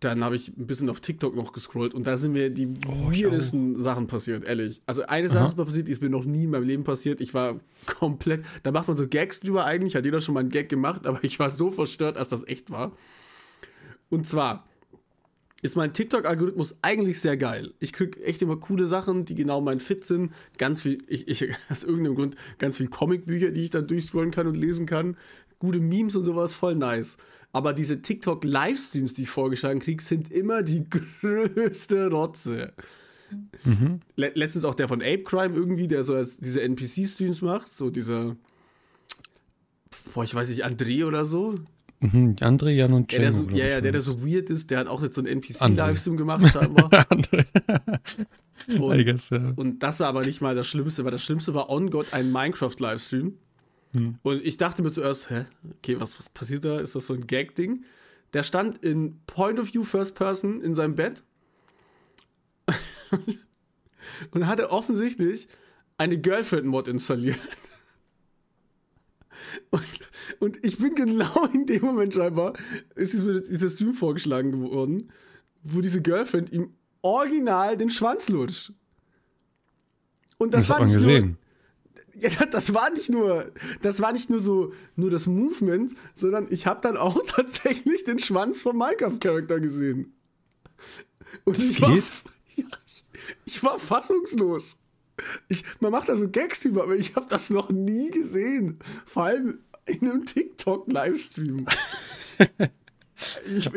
dann 0.00 0.24
habe 0.24 0.34
ich 0.34 0.48
ein 0.48 0.66
bisschen 0.66 0.90
auf 0.90 1.00
TikTok 1.00 1.36
noch 1.36 1.52
gescrollt 1.52 1.94
und 1.94 2.06
da 2.06 2.16
sind 2.16 2.32
mir 2.32 2.50
die 2.50 2.68
Oh, 2.88 3.10
weirdesten 3.12 3.76
Sachen 3.76 4.08
passiert, 4.08 4.42
ehrlich. 4.44 4.82
Also 4.86 5.02
eine 5.02 5.28
Sache 5.28 5.40
Aha. 5.40 5.46
ist 5.46 5.56
mir 5.56 5.64
passiert, 5.64 5.86
die 5.86 5.92
ist 5.92 6.02
mir 6.02 6.10
noch 6.10 6.24
nie 6.24 6.44
in 6.44 6.50
meinem 6.50 6.64
Leben 6.64 6.82
passiert. 6.82 7.20
Ich 7.20 7.34
war 7.34 7.60
komplett, 7.86 8.44
da 8.64 8.72
macht 8.72 8.88
man 8.88 8.96
so 8.96 9.06
Gags 9.06 9.40
drüber 9.40 9.64
eigentlich, 9.64 9.94
hat 9.94 10.04
jeder 10.04 10.20
schon 10.20 10.34
mal 10.34 10.40
einen 10.40 10.48
Gag 10.48 10.68
gemacht, 10.68 11.06
aber 11.06 11.22
ich 11.22 11.38
war 11.38 11.50
so 11.50 11.70
verstört, 11.70 12.16
als 12.16 12.28
das 12.28 12.46
echt 12.46 12.70
war. 12.70 12.92
Und 14.10 14.26
zwar 14.26 14.66
ist 15.62 15.76
mein 15.76 15.92
TikTok-Algorithmus 15.92 16.76
eigentlich 16.82 17.20
sehr 17.20 17.36
geil. 17.36 17.72
Ich 17.78 17.92
kriege 17.92 18.22
echt 18.24 18.42
immer 18.42 18.56
coole 18.56 18.88
Sachen, 18.88 19.24
die 19.24 19.36
genau 19.36 19.60
mein 19.60 19.78
Fit 19.78 20.04
sind. 20.04 20.32
Ganz 20.58 20.82
viel, 20.82 21.04
ich, 21.06 21.28
ich, 21.28 21.54
aus 21.70 21.84
irgendeinem 21.84 22.16
Grund, 22.16 22.36
ganz 22.58 22.76
viel 22.76 22.88
Comicbücher, 22.88 23.52
die 23.52 23.62
ich 23.62 23.70
dann 23.70 23.86
durchscrollen 23.86 24.32
kann 24.32 24.48
und 24.48 24.56
lesen 24.56 24.86
kann. 24.86 25.16
Gute 25.60 25.78
Memes 25.78 26.16
und 26.16 26.24
sowas, 26.24 26.52
voll 26.52 26.74
nice. 26.74 27.16
Aber 27.52 27.72
diese 27.74 28.02
TikTok-Livestreams, 28.02 29.14
die 29.14 29.22
ich 29.22 29.30
vorgeschlagen 29.30 29.78
kriege, 29.78 30.02
sind 30.02 30.32
immer 30.32 30.64
die 30.64 30.84
größte 31.20 32.10
Rotze. 32.10 32.72
Mhm. 33.64 34.00
Le 34.16 34.32
letztens 34.34 34.64
auch 34.64 34.74
der 34.74 34.88
von 34.88 35.00
Ape 35.00 35.22
Crime 35.22 35.54
irgendwie, 35.54 35.86
der 35.86 36.02
so 36.02 36.20
diese 36.40 36.60
NPC-Streams 36.60 37.40
macht, 37.40 37.68
so 37.68 37.88
dieser, 37.88 38.36
boah, 40.12 40.24
ich 40.24 40.34
weiß 40.34 40.48
nicht, 40.48 40.66
André 40.66 41.06
oder 41.06 41.24
so. 41.24 41.54
Mhm. 42.02 42.36
André, 42.40 42.70
Jan 42.70 42.92
und 42.92 43.12
Ja, 43.12 43.20
der 43.20 43.30
Django, 43.30 43.50
so, 43.50 43.56
ja, 43.56 43.64
ja, 43.64 43.80
der, 43.80 43.92
der 43.92 44.04
waren's. 44.04 44.04
so 44.06 44.26
weird 44.26 44.50
ist, 44.50 44.70
der 44.70 44.80
hat 44.80 44.88
auch 44.88 45.02
jetzt 45.02 45.14
so 45.14 45.20
einen. 45.20 45.28
NPC-Livestream 45.40 46.16
gemacht, 46.16 46.50
scheinbar. 46.52 46.90
Und, 48.78 49.04
guess, 49.04 49.30
ja. 49.30 49.52
und 49.56 49.82
das 49.82 49.98
war 49.98 50.06
aber 50.06 50.24
nicht 50.24 50.40
mal 50.40 50.54
das 50.54 50.68
Schlimmste, 50.68 51.04
weil 51.04 51.10
das 51.10 51.24
Schlimmste 51.24 51.52
war 51.52 51.68
On 51.68 51.90
God 51.90 52.12
ein 52.12 52.30
Minecraft-Livestream. 52.30 53.36
Hm. 53.92 54.18
Und 54.22 54.46
ich 54.46 54.56
dachte 54.56 54.82
mir 54.82 54.92
zuerst, 54.92 55.30
hä, 55.30 55.46
okay, 55.78 56.00
was, 56.00 56.16
was 56.16 56.28
passiert 56.28 56.64
da? 56.64 56.78
Ist 56.78 56.94
das 56.94 57.08
so 57.08 57.14
ein 57.14 57.26
Gag-Ding? 57.26 57.84
Der 58.34 58.44
stand 58.44 58.78
in 58.78 59.18
Point 59.26 59.58
of 59.58 59.74
View 59.74 59.82
First 59.82 60.14
Person 60.14 60.60
in 60.60 60.76
seinem 60.76 60.94
Bett 60.94 61.24
und 64.30 64.46
hatte 64.46 64.70
offensichtlich 64.70 65.48
eine 65.98 66.18
Girlfriend-Mod 66.18 66.86
installiert. 66.86 67.38
Und, 69.70 69.84
und 70.40 70.64
ich 70.64 70.78
bin 70.78 70.94
genau 70.94 71.46
in 71.52 71.66
dem 71.66 71.82
Moment 71.82 72.14
scheinbar, 72.14 72.54
ist 72.94 73.14
mir 73.24 73.40
dieser 73.40 73.68
Stream 73.68 73.94
vorgeschlagen 73.94 74.52
geworden, 74.52 75.12
wo 75.62 75.80
diese 75.80 76.02
Girlfriend 76.02 76.52
ihm 76.52 76.74
original 77.02 77.76
den 77.76 77.90
Schwanz 77.90 78.28
lutscht. 78.28 78.72
Und 80.38 80.54
das, 80.54 80.62
Das, 80.62 80.68
war 80.70 80.76
hat 80.76 80.80
man 80.80 80.86
nicht 80.88 80.96
gesehen. 80.96 81.38
Nur, 82.14 82.30
ja, 82.30 82.46
das 82.46 82.74
war 82.74 82.90
nicht 82.90 83.10
nur, 83.10 83.52
das 83.80 84.00
war 84.00 84.12
nicht 84.12 84.28
nur 84.28 84.40
so, 84.40 84.72
nur 84.96 85.10
das 85.10 85.26
Movement, 85.26 85.94
sondern 86.14 86.46
ich 86.50 86.66
habe 86.66 86.80
dann 86.82 86.96
auch 86.96 87.20
tatsächlich 87.26 88.04
den 88.04 88.18
Schwanz 88.18 88.62
vom 88.62 88.76
Minecraft-Charakter 88.76 89.60
gesehen. 89.60 90.14
Und 91.44 91.56
Das 91.56 91.70
ich 91.70 91.80
war, 91.80 91.94
geht? 91.94 92.04
ja, 92.56 92.64
ich, 92.86 93.04
ich 93.46 93.62
war 93.62 93.78
fassungslos. 93.78 94.76
Ich, 95.48 95.64
man 95.80 95.92
macht 95.92 96.08
da 96.08 96.16
so 96.16 96.28
Gags 96.28 96.60
drüber, 96.60 96.84
aber 96.84 96.96
ich 96.96 97.14
habe 97.14 97.26
das 97.28 97.50
noch 97.50 97.70
nie 97.70 98.10
gesehen. 98.10 98.78
Vor 99.04 99.24
allem 99.24 99.58
in 99.86 100.00
einem 100.08 100.24
TikTok-Livestream. 100.24 101.66
ich 103.46 103.74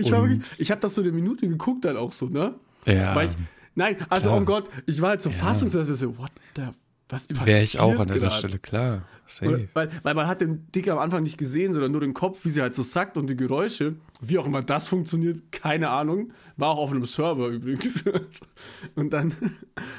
ich, 0.58 0.72
habe 0.72 0.82
das 0.82 0.96
so 0.96 1.02
eine 1.02 1.12
Minute 1.12 1.48
geguckt 1.48 1.86
dann 1.86 1.98
auch 1.98 2.14
so, 2.14 2.28
ne? 2.28 2.56
Ja. 2.86 3.20
Ich, 3.22 3.32
nein, 3.76 3.98
also 4.10 4.30
Klar. 4.30 4.42
oh 4.42 4.46
Gott, 4.46 4.70
ich 4.86 5.02
war 5.02 5.10
halt 5.10 5.22
so 5.22 5.30
fassungslos, 5.30 5.88
dass 5.88 6.02
ich 6.02 6.02
so, 6.02 6.18
what 6.18 6.32
the, 6.56 6.64
was 7.10 7.28
Wäre 7.30 7.62
ich 7.62 7.80
auch 7.80 8.00
an 8.00 8.08
der 8.08 8.20
grad? 8.20 8.34
Stelle, 8.34 8.60
klar. 8.60 9.08
Safe. 9.28 9.68
weil, 9.74 9.90
weil 10.04 10.14
man 10.14 10.28
hat 10.28 10.42
den 10.42 10.68
Dick 10.72 10.88
am 10.88 11.00
Anfang 11.00 11.24
nicht 11.24 11.38
gesehen, 11.38 11.74
sondern 11.74 11.92
nur 11.92 12.02
den 12.02 12.14
Kopf, 12.14 12.46
wie 12.46 12.50
sie 12.50 12.62
halt 12.62 12.76
so 12.76 12.84
sackt 12.84 13.18
und 13.18 13.28
die 13.28 13.36
Geräusche. 13.36 13.96
Wie 14.22 14.38
auch 14.38 14.46
immer 14.46 14.62
das 14.62 14.88
funktioniert, 14.88 15.52
keine 15.52 15.90
Ahnung. 15.90 16.32
War 16.58 16.70
auch 16.70 16.78
auf 16.78 16.92
einem 16.92 17.06
Server 17.06 17.48
übrigens. 17.48 18.04
Und 18.96 19.14
dann, 19.14 19.34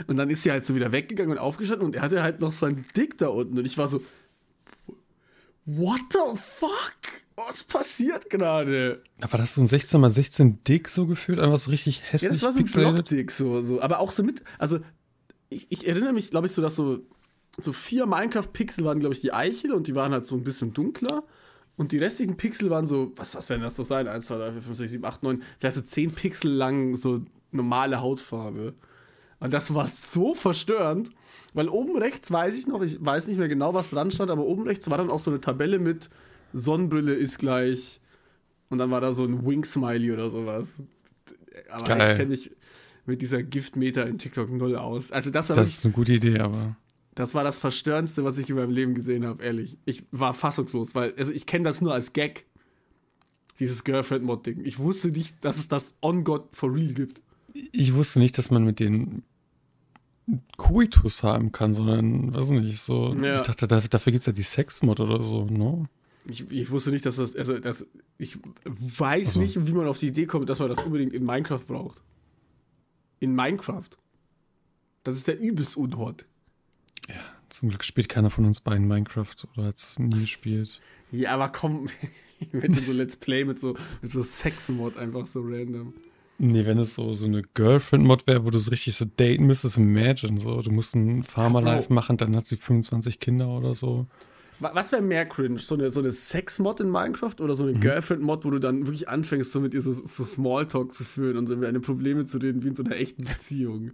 und 0.06 0.16
dann 0.16 0.30
ist 0.30 0.42
sie 0.42 0.50
halt 0.50 0.64
so 0.64 0.75
wieder 0.75 0.92
weggegangen 0.92 1.32
und 1.32 1.38
aufgestanden 1.38 1.86
und 1.86 1.96
er 1.96 2.02
hatte 2.02 2.22
halt 2.22 2.40
noch 2.40 2.52
seinen 2.52 2.86
Dick 2.96 3.18
da 3.18 3.28
unten. 3.28 3.58
Und 3.58 3.66
ich 3.66 3.76
war 3.76 3.88
so, 3.88 4.00
what 5.64 6.00
the 6.10 6.38
fuck? 6.38 6.96
Was 7.36 7.64
passiert 7.64 8.30
gerade? 8.30 9.02
Aber 9.20 9.36
das 9.36 9.50
ist 9.50 9.54
so 9.56 9.60
ein 9.60 9.66
16 9.66 10.00
mal 10.00 10.10
16 10.10 10.64
dick 10.64 10.88
so 10.88 11.06
gefühlt, 11.06 11.38
einfach 11.38 11.58
so 11.58 11.70
richtig 11.70 12.00
hässlich 12.10 12.22
Ja, 12.22 12.28
das 12.30 12.42
war 12.42 12.52
so 12.52 12.60
ein. 12.60 12.94
Blockdick, 12.94 13.30
so, 13.30 13.60
so. 13.60 13.82
Aber 13.82 14.00
auch 14.00 14.10
so 14.10 14.22
mit, 14.22 14.42
also 14.58 14.78
ich, 15.48 15.66
ich 15.70 15.86
erinnere 15.86 16.12
mich, 16.12 16.30
glaube 16.30 16.46
ich, 16.46 16.52
so, 16.52 16.62
dass 16.62 16.76
so, 16.76 17.00
so 17.58 17.72
vier 17.72 18.06
Minecraft-Pixel 18.06 18.84
waren, 18.84 18.98
glaube 18.98 19.14
ich, 19.14 19.20
die 19.20 19.32
Eichel 19.32 19.72
und 19.72 19.86
die 19.86 19.94
waren 19.94 20.12
halt 20.12 20.26
so 20.26 20.36
ein 20.36 20.44
bisschen 20.44 20.72
dunkler. 20.72 21.24
Und 21.76 21.92
die 21.92 21.98
restlichen 21.98 22.36
Pixel 22.36 22.70
waren 22.70 22.86
so, 22.86 23.12
was, 23.16 23.34
was 23.34 23.48
werden 23.50 23.62
das 23.62 23.76
so 23.76 23.82
sein? 23.82 24.08
1, 24.08 24.26
2, 24.26 24.36
3, 24.36 24.52
4, 24.52 24.62
5, 24.62 24.76
6, 24.78 24.90
7, 24.92 25.04
8, 25.04 25.22
9, 25.22 25.42
vielleicht 25.58 25.76
so 25.76 25.82
10 25.82 26.10
Pixel 26.12 26.50
lang 26.50 26.96
so 26.96 27.22
normale 27.52 28.00
Hautfarbe. 28.00 28.74
Und 29.38 29.52
das 29.52 29.74
war 29.74 29.86
so 29.86 30.34
verstörend, 30.34 31.10
weil 31.52 31.68
oben 31.68 31.98
rechts 31.98 32.30
weiß 32.30 32.56
ich 32.56 32.66
noch, 32.66 32.82
ich 32.82 32.96
weiß 33.04 33.26
nicht 33.26 33.38
mehr 33.38 33.48
genau, 33.48 33.74
was 33.74 33.90
dran 33.90 34.10
stand, 34.10 34.30
aber 34.30 34.44
oben 34.44 34.62
rechts 34.62 34.90
war 34.90 34.96
dann 34.96 35.10
auch 35.10 35.18
so 35.18 35.30
eine 35.30 35.40
Tabelle 35.40 35.78
mit 35.78 36.08
Sonnenbrille 36.54 37.12
ist 37.12 37.38
gleich 37.38 38.00
und 38.70 38.78
dann 38.78 38.90
war 38.90 39.02
da 39.02 39.12
so 39.12 39.24
ein 39.24 39.44
Wink-Smiley 39.46 40.12
oder 40.12 40.30
sowas. 40.30 40.82
Aber 41.70 41.84
Geil. 41.84 42.12
ich 42.12 42.16
kenne 42.16 42.30
mich 42.30 42.50
mit 43.06 43.22
dieser 43.22 43.42
Giftmeter 43.42 44.06
in 44.06 44.18
TikTok 44.18 44.50
null 44.50 44.76
aus. 44.76 45.12
Also 45.12 45.30
das 45.30 45.48
war, 45.48 45.56
Das 45.56 45.68
ist 45.68 45.84
eine 45.84 45.94
gute 45.94 46.12
Idee, 46.14 46.38
aber. 46.40 46.76
das 47.14 47.34
war 47.34 47.44
das 47.44 47.56
Verstörendste, 47.56 48.25
was 48.25 48.36
ich 48.38 48.50
in 48.50 48.56
meinem 48.56 48.70
Leben 48.72 48.94
gesehen 48.94 49.25
habe, 49.25 49.42
ehrlich. 49.44 49.78
Ich 49.84 50.04
war 50.10 50.34
fassungslos, 50.34 50.94
weil 50.94 51.14
also 51.16 51.32
ich 51.32 51.46
kenne 51.46 51.64
das 51.64 51.80
nur 51.80 51.92
als 51.94 52.12
Gag. 52.12 52.46
Dieses 53.58 53.84
Girlfriend-Mod-Ding. 53.84 54.60
Ich 54.66 54.78
wusste 54.78 55.08
nicht, 55.08 55.42
dass 55.42 55.56
es 55.56 55.66
das 55.68 55.94
On 56.02 56.25
God 56.25 56.48
for 56.52 56.75
real 56.75 56.92
gibt. 56.92 57.22
Ich 57.72 57.94
wusste 57.94 58.18
nicht, 58.18 58.36
dass 58.36 58.50
man 58.50 58.64
mit 58.64 58.80
denen 58.80 59.22
Koitus 60.56 61.22
haben 61.22 61.52
kann, 61.52 61.72
sondern, 61.72 62.34
weiß 62.34 62.50
nicht, 62.50 62.80
so. 62.80 63.14
Ja. 63.14 63.36
Ich 63.36 63.42
dachte, 63.42 63.68
da, 63.68 63.80
dafür 63.80 64.10
gibt 64.12 64.20
es 64.20 64.26
ja 64.26 64.32
die 64.32 64.42
Sexmod 64.42 65.00
oder 65.00 65.22
so, 65.22 65.44
ne? 65.46 65.88
Ich, 66.28 66.50
ich 66.50 66.70
wusste 66.70 66.90
nicht, 66.90 67.06
dass 67.06 67.16
das, 67.16 67.36
also 67.36 67.58
das, 67.58 67.86
ich 68.18 68.36
weiß 68.64 69.28
Also. 69.28 69.40
nicht, 69.40 69.66
wie 69.68 69.72
man 69.72 69.86
auf 69.86 69.98
die 69.98 70.08
Idee 70.08 70.26
kommt, 70.26 70.50
dass 70.50 70.58
man 70.58 70.68
das 70.68 70.82
unbedingt 70.82 71.12
in 71.12 71.25
Minecraft 71.25 71.62
braucht. 71.66 72.02
In 73.20 73.35
Minecraft. 73.35 73.90
Das 75.04 75.16
ist 75.16 75.28
der 75.28 75.38
übelst 75.38 75.76
unhot. 75.76 76.26
Zum 77.49 77.68
Glück 77.68 77.85
spielt 77.85 78.08
keiner 78.08 78.30
von 78.30 78.44
uns 78.44 78.61
beiden 78.61 78.88
Minecraft 78.88 79.35
oder 79.56 79.68
hat 79.68 79.78
es 79.78 79.99
nie 79.99 80.20
gespielt. 80.20 80.80
Ja, 81.12 81.32
aber 81.32 81.49
komm, 81.49 81.88
mit 82.52 82.75
so 82.75 82.92
Let's 82.92 83.16
Play 83.16 83.44
mit 83.44 83.58
so, 83.58 83.76
mit 84.02 84.12
so 84.12 84.23
Sex-Mod 84.23 84.96
einfach 84.96 85.26
so 85.26 85.40
random. 85.42 85.94
Nee, 86.38 86.66
wenn 86.66 86.78
es 86.78 86.94
so, 86.94 87.14
so 87.14 87.25
eine 87.26 87.42
Girlfriend-Mod 87.54 88.26
wäre, 88.26 88.44
wo 88.44 88.50
du 88.50 88.58
so 88.58 88.70
richtig 88.70 88.94
so 88.94 89.06
daten 89.16 89.46
müsstest, 89.46 89.78
imagine 89.78 90.38
so. 90.38 90.61
Du 90.61 90.70
musst 90.70 90.94
ein 90.94 91.23
Farmer-Life 91.23 91.90
machen, 91.90 92.18
dann 92.18 92.37
hat 92.37 92.46
sie 92.46 92.58
25 92.58 93.20
Kinder 93.20 93.49
oder 93.49 93.75
so. 93.75 94.06
Wa- 94.58 94.70
Was 94.75 94.92
wäre 94.92 95.02
mehr 95.02 95.26
cringe? 95.26 95.58
So 95.58 95.75
eine, 95.75 95.90
so 95.90 96.00
eine 96.00 96.10
Sex-Mod 96.10 96.80
in 96.80 96.90
Minecraft 96.90 97.34
oder 97.40 97.54
so 97.54 97.64
Mhm. 97.64 97.70
eine 97.70 97.78
Girlfriend-Mod, 97.80 98.44
wo 98.44 98.50
du 98.50 98.58
dann 98.58 98.86
wirklich 98.86 99.08
anfängst, 99.08 99.52
so 99.52 99.60
mit 99.60 99.75
ihr 99.75 99.80
so, 99.82 99.92
so 99.92 100.25
Smalltalk 100.25 100.94
zu 100.94 101.04
führen 101.04 101.36
und 101.36 101.46
so 101.46 101.54
über 101.54 101.66
deine 101.66 101.80
Probleme 101.80 102.25
zu 102.26 102.38
reden, 102.38 102.64
wie 102.64 102.68
in 102.68 102.75
so 102.76 102.82
einer 102.84 102.96
echten 102.96 103.25
Beziehung? 103.25 103.90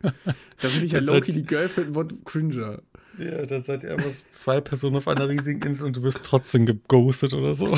Da 0.61 0.69
finde 0.69 0.87
ich 0.87 0.93
ja 0.93 1.01
Loki 1.01 1.33
die 1.33 1.45
Girlfriend-Mod 1.45 2.25
cringer. 2.25 2.81
Ja, 3.19 3.45
dann 3.45 3.63
seid 3.63 3.83
ihr 3.83 3.91
einfach 3.93 4.11
zwei 4.33 4.63
Personen 4.63 4.97
auf 4.97 5.07
einer 5.07 5.29
riesigen 5.29 5.61
Insel 5.61 5.85
und 5.85 5.97
du 5.99 6.03
wirst 6.03 6.25
trotzdem 6.25 6.65
geghostet 6.65 7.35
oder 7.35 7.55
so. 7.55 7.77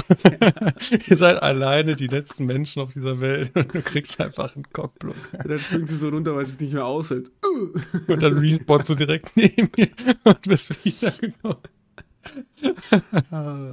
ihr 1.09 1.17
seid 1.17 1.43
alleine 1.43 1.97
die 1.97 2.07
letzten 2.07 2.45
Menschen 2.47 2.81
auf 2.83 2.93
dieser 2.93 3.21
Welt 3.21 3.51
und 3.57 3.75
du 3.75 3.83
kriegst 3.83 4.21
einfach 4.21 4.55
einen 4.55 4.65
Cockblock. 4.73 5.17
Und 5.43 5.49
dann 5.51 5.59
springt 5.59 5.89
sie 5.89 5.97
so 5.97 6.09
runter, 6.11 6.37
weil 6.37 6.47
sie 6.47 6.53
es 6.55 6.61
nicht 6.61 6.75
mehr 6.75 6.87
aushält. 6.87 7.33
Und 8.07 8.23
dann 8.23 8.39
respawnst 8.39 8.91
du 8.91 8.95
direkt 8.95 9.37
neben 9.37 9.71
mir 9.77 9.89
und 10.23 10.43
bist 10.43 10.85
wiedergekommen. 10.85 11.57
Na, 13.31 13.73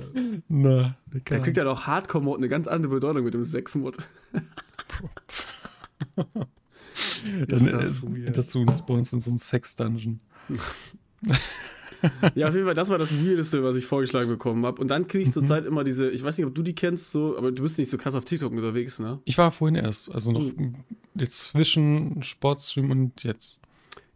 Da 0.50 0.96
Digga. 1.14 1.40
kriegt 1.40 1.58
ja 1.58 1.68
auch 1.70 1.88
Hardcore-Mod 1.88 2.38
eine 2.38 2.50
ganz 2.50 2.68
andere 2.68 2.94
Bedeutung 2.94 3.24
mit 3.24 3.34
dem 3.34 3.46
Sex-Mod. 3.46 3.98
dann, 7.48 7.58
ist 7.60 7.72
das 7.72 8.02
dass 8.34 8.50
du 8.52 8.66
spawnst 8.74 9.14
in 9.14 9.20
so 9.20 9.32
einem 9.32 9.38
Sex-Dungeon. 9.38 10.20
Ja, 12.34 12.48
auf 12.48 12.56
jeden 12.56 12.66
Fall, 12.66 12.74
das 12.74 12.90
war 12.90 12.98
das 12.98 13.14
Weirdeste, 13.14 13.64
was 13.64 13.76
ich 13.76 13.86
vorgeschlagen 13.86 14.28
bekommen 14.28 14.66
habe. 14.66 14.82
Und 14.82 14.88
dann 14.88 15.06
kriege 15.06 15.24
Mhm. 15.24 15.28
ich 15.28 15.34
zurzeit 15.36 15.66
immer 15.68 15.84
diese, 15.84 16.10
ich 16.10 16.24
weiß 16.24 16.36
nicht, 16.36 16.48
ob 16.48 16.56
du 16.56 16.64
die 16.64 16.74
kennst, 16.74 17.12
so, 17.12 17.38
aber 17.38 17.52
du 17.52 17.62
bist 17.62 17.78
nicht 17.78 17.92
so 17.92 17.98
krass 18.00 18.16
auf 18.16 18.26
TikTok 18.26 18.52
unterwegs, 18.52 18.98
ne? 19.00 19.20
Ich 19.26 19.38
war 19.38 19.52
vorhin 19.52 19.76
erst, 19.76 20.12
also 20.12 20.32
noch 20.32 20.40
Hm. 20.42 20.74
jetzt 21.14 21.42
zwischen 21.42 22.24
Sportstream 22.24 22.90
und 22.90 23.24
jetzt. 23.24 23.62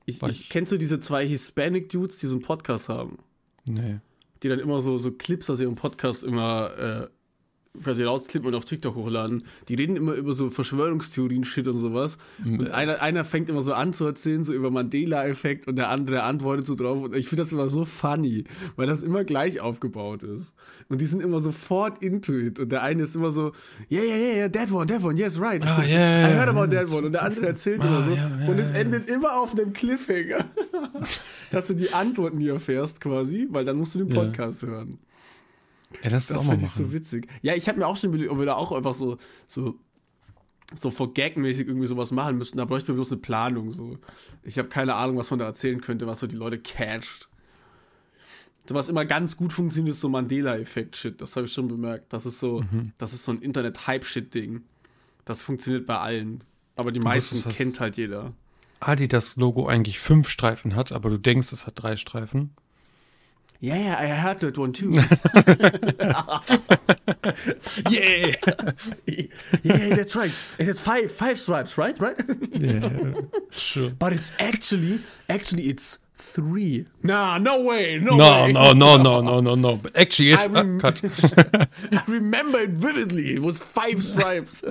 Ich, 0.08 0.20
ich 0.20 0.28
ich- 0.42 0.50
kennst 0.50 0.72
du 0.72 0.78
diese 0.78 1.00
zwei 1.00 1.28
Hispanic 1.28 1.90
Dudes, 1.90 2.18
die 2.18 2.26
so 2.26 2.34
einen 2.34 2.42
Podcast 2.42 2.90
haben? 2.90 3.20
Nee. 3.70 4.00
Die 4.46 4.50
dann 4.50 4.60
immer 4.60 4.80
so, 4.80 5.00
so 5.00 5.12
Clips 5.12 5.50
aus 5.50 5.60
ihrem 5.60 5.74
Podcast 5.74 6.24
immer 6.24 6.78
äh, 6.78 7.08
quasi 7.84 8.04
rausklippen 8.04 8.48
und 8.50 8.56
auf 8.56 8.66
TikTok 8.66 8.96
hochladen. 8.96 9.44
Die 9.70 9.76
reden 9.76 9.96
immer 9.96 10.14
über 10.14 10.34
so 10.34 10.50
Verschwörungstheorien-Shit 10.50 11.68
und 11.68 11.78
sowas. 11.78 12.18
Und 12.44 12.72
einer, 12.72 13.02
einer 13.02 13.24
fängt 13.24 13.50
immer 13.50 13.62
so 13.62 13.74
an 13.74 13.94
zu 13.94 14.06
erzählen, 14.06 14.44
so 14.44 14.54
über 14.54 14.72
Mandela-Effekt 14.72 15.68
und 15.68 15.76
der 15.76 15.90
andere 15.90 16.24
antwortet 16.24 16.66
so 16.66 16.76
drauf. 16.76 17.04
Und 17.04 17.16
ich 17.16 17.28
finde 17.28 17.44
das 17.44 17.52
immer 17.52 17.70
so 17.70 17.86
funny, 17.86 18.46
weil 18.76 18.88
das 18.88 19.02
immer 19.04 19.24
gleich 19.24 19.60
aufgebaut 19.60 20.24
ist. 20.24 20.54
Und 20.90 21.02
die 21.02 21.06
sind 21.06 21.22
immer 21.22 21.40
sofort 21.40 22.02
into 22.04 22.34
it. 22.34 22.60
Und 22.60 22.72
der 22.72 22.84
eine 22.84 23.04
ist 23.04 23.16
immer 23.16 23.32
so, 23.32 23.52
yeah, 23.92 24.04
yeah, 24.04 24.16
yeah, 24.16 24.36
yeah, 24.36 24.50
that 24.50 24.72
one, 24.72 24.86
that 24.86 25.04
one, 25.04 25.18
yes, 25.20 25.40
right. 25.40 25.62
Ah, 25.64 25.82
yeah, 25.82 25.88
yeah, 25.88 26.30
I 26.30 26.34
heard 26.34 26.50
about 26.50 26.74
yeah. 26.74 26.84
that 26.84 26.92
one. 26.92 27.06
Und 27.08 27.14
der 27.14 27.24
andere 27.24 27.48
erzählt 27.48 27.82
Ah, 27.82 27.88
immer 27.88 28.02
so. 28.04 28.12
ja, 28.12 28.30
und 28.48 28.60
es 28.60 28.72
endet 28.72 29.08
immer 29.10 29.36
auf 29.40 29.54
einem 29.54 29.74
Cliffhanger. 29.74 30.46
dass 31.52 31.68
du 31.68 31.74
die 31.74 31.94
Antworten 31.94 32.38
nie 32.38 32.48
erfährst 32.48 33.02
quasi, 33.02 33.48
weil 33.50 33.66
dann 33.66 33.78
musst 33.78 33.96
du 33.96 34.00
den. 34.00 34.10
Podcast 34.10 34.64
hören. 34.64 34.98
Ja, 36.04 36.10
das, 36.10 36.24
ist 36.30 36.32
Das 36.32 36.46
finde 36.48 36.66
ich 36.66 36.72
so 36.72 36.92
witzig. 36.92 37.28
Ja, 37.42 37.54
ich 37.56 37.68
habe 37.68 37.80
mir 37.80 37.88
auch 37.88 37.96
schon 37.98 38.10
überlegt, 38.10 38.32
ob 38.32 38.40
wir 38.40 38.46
da 38.46 38.56
auch 38.56 38.72
einfach 38.72 38.94
so, 38.94 39.18
so, 39.48 39.76
so 40.74 40.92
for 40.92 41.14
Gag-mäßig 41.14 41.68
irgendwie 41.68 41.88
sowas 41.88 42.12
machen 42.12 42.38
müssten. 42.38 42.58
Da 42.58 42.66
bräuchte 42.66 42.92
man 42.92 42.98
bloß 42.98 43.12
eine 43.12 43.22
Planung. 43.22 43.72
So. 43.72 43.98
Ich 44.44 44.58
habe 44.58 44.68
keine 44.68 44.96
Ahnung, 44.96 45.18
was 45.18 45.30
man 45.30 45.40
da 45.40 45.46
erzählen 45.46 45.80
könnte, 45.82 46.08
was 46.08 46.20
so 46.20 46.28
die 46.28 46.36
Leute 46.36 46.60
catcht. 46.60 47.30
So 48.68 48.74
was 48.74 48.90
immer 48.90 49.06
ganz 49.06 49.38
gut 49.38 49.54
funktioniert, 49.54 49.94
ist 49.94 50.02
so 50.02 50.10
Mandela-Effekt-Shit. 50.10 51.22
Das 51.22 51.36
habe 51.36 51.46
ich 51.46 51.54
schon 51.54 51.68
bemerkt. 51.68 52.12
Das 52.12 52.26
ist 52.26 52.40
so, 52.40 52.62
Mhm. 52.72 52.94
das 52.98 53.14
ist 53.14 53.24
so 53.24 53.32
ein 53.32 53.40
Internet-Hype-Shit-Ding. 53.40 54.64
Das 55.24 55.44
funktioniert 55.44 55.86
bei 55.86 55.98
allen. 56.00 56.44
Aber 56.76 56.92
die 56.92 57.00
meisten 57.00 57.46
was- 57.46 57.56
kennt 57.56 57.80
halt 57.80 57.96
jeder. 57.96 58.34
Adidas-Logo 58.80 59.68
eigentlich 59.68 60.00
fünf 60.00 60.30
Streifen 60.30 60.76
hat, 60.76 60.92
aber 60.92 61.10
du 61.10 61.18
denkst, 61.18 61.52
es 61.54 61.66
hat 61.68 61.74
drei 61.82 61.96
Streifen. 61.96 62.52
Yeah, 63.66 63.96
I 64.00 64.06
heard 64.08 64.40
that 64.42 64.58
one 64.60 64.74
too. 64.74 64.92
Yeah! 67.90 68.36
yeah, 69.64 69.96
that's 69.96 70.16
right. 70.16 70.32
It 70.60 70.66
has 70.68 70.80
five, 70.80 71.12
five 71.12 71.40
stripes, 71.40 71.78
right? 71.78 72.00
Right? 72.00 72.16
yeah. 72.52 72.90
Sure. 73.52 73.90
But 73.90 74.14
it's 74.14 74.32
actually, 74.40 75.02
actually, 75.28 75.64
it's 75.64 75.98
three. 76.16 76.86
Nah, 77.04 77.38
no 77.40 77.62
way, 77.64 77.98
no, 78.00 78.16
No, 78.16 78.44
way. 78.44 78.54
no, 78.54 78.74
no, 78.74 78.98
no, 78.98 79.22
no, 79.22 79.42
no, 79.42 79.56
no. 79.56 79.76
But 79.78 79.96
actually, 79.96 80.32
it's 80.34 80.48
I 80.48 80.52
rem- 80.52 80.78
uh, 80.78 80.82
cut. 80.82 81.02
I 81.92 82.04
remember 82.08 82.60
it 82.60 82.70
vividly. 82.72 83.34
It 83.36 83.42
was 83.42 83.62
five 83.64 84.02
stripes. 84.02 84.64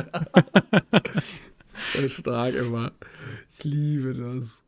so 1.92 2.08
stark 2.08 2.54
immer. 2.54 2.92
Ich 3.58 3.64
liebe 3.64 4.14
das. 4.14 4.62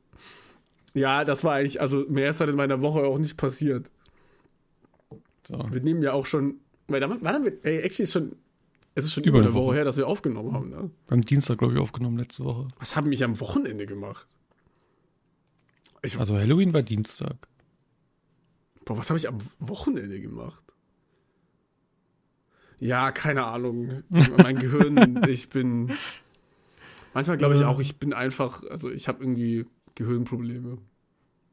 Ja, 0.94 1.24
das 1.24 1.44
war 1.44 1.54
eigentlich, 1.56 1.80
also 1.80 2.04
mehr 2.08 2.30
ist 2.30 2.40
halt 2.40 2.50
in 2.50 2.56
meiner 2.56 2.82
Woche 2.82 3.00
auch 3.06 3.18
nicht 3.18 3.36
passiert. 3.36 3.90
So. 5.46 5.66
Wir 5.70 5.80
nehmen 5.80 6.02
ja 6.02 6.12
auch 6.12 6.26
schon, 6.26 6.60
weil 6.88 7.00
da, 7.00 7.08
haben 7.08 7.44
wir, 7.44 7.64
ey, 7.64 7.78
actually 7.78 8.04
ist 8.04 8.12
schon, 8.12 8.36
es 8.94 9.04
ist 9.04 9.12
schon 9.12 9.24
Über 9.24 9.38
über 9.38 9.46
eine 9.48 9.54
Woche 9.54 9.66
Woche. 9.66 9.76
her, 9.76 9.84
dass 9.84 9.96
wir 9.96 10.06
aufgenommen 10.06 10.52
haben, 10.52 10.70
ne? 10.70 10.90
Beim 11.06 11.20
Dienstag, 11.20 11.58
glaube 11.58 11.74
ich, 11.74 11.80
aufgenommen 11.80 12.18
letzte 12.18 12.44
Woche. 12.44 12.66
Was 12.78 12.96
haben 12.96 13.08
mich 13.08 13.22
am 13.22 13.38
Wochenende 13.40 13.86
gemacht? 13.86 14.26
Ich, 16.02 16.18
Also 16.18 16.36
Halloween 16.36 16.72
war 16.72 16.82
Dienstag. 16.82 17.36
Boah, 18.84 18.96
was 18.96 19.10
habe 19.10 19.18
ich 19.18 19.28
am 19.28 19.38
Wochenende 19.58 20.20
gemacht? 20.20 20.62
Ja, 22.78 23.10
keine 23.10 23.44
Ahnung. 23.44 24.02
mein 24.38 24.58
Gehirn, 24.58 25.22
ich 25.28 25.48
bin. 25.48 25.92
Manchmal 27.14 27.38
glaube 27.38 27.54
ich 27.56 27.64
auch, 27.64 27.80
ich 27.80 27.98
bin 27.98 28.12
einfach, 28.12 28.62
also 28.64 28.90
ich 28.90 29.08
habe 29.08 29.22
irgendwie 29.22 29.66
Gehirnprobleme. 29.94 30.78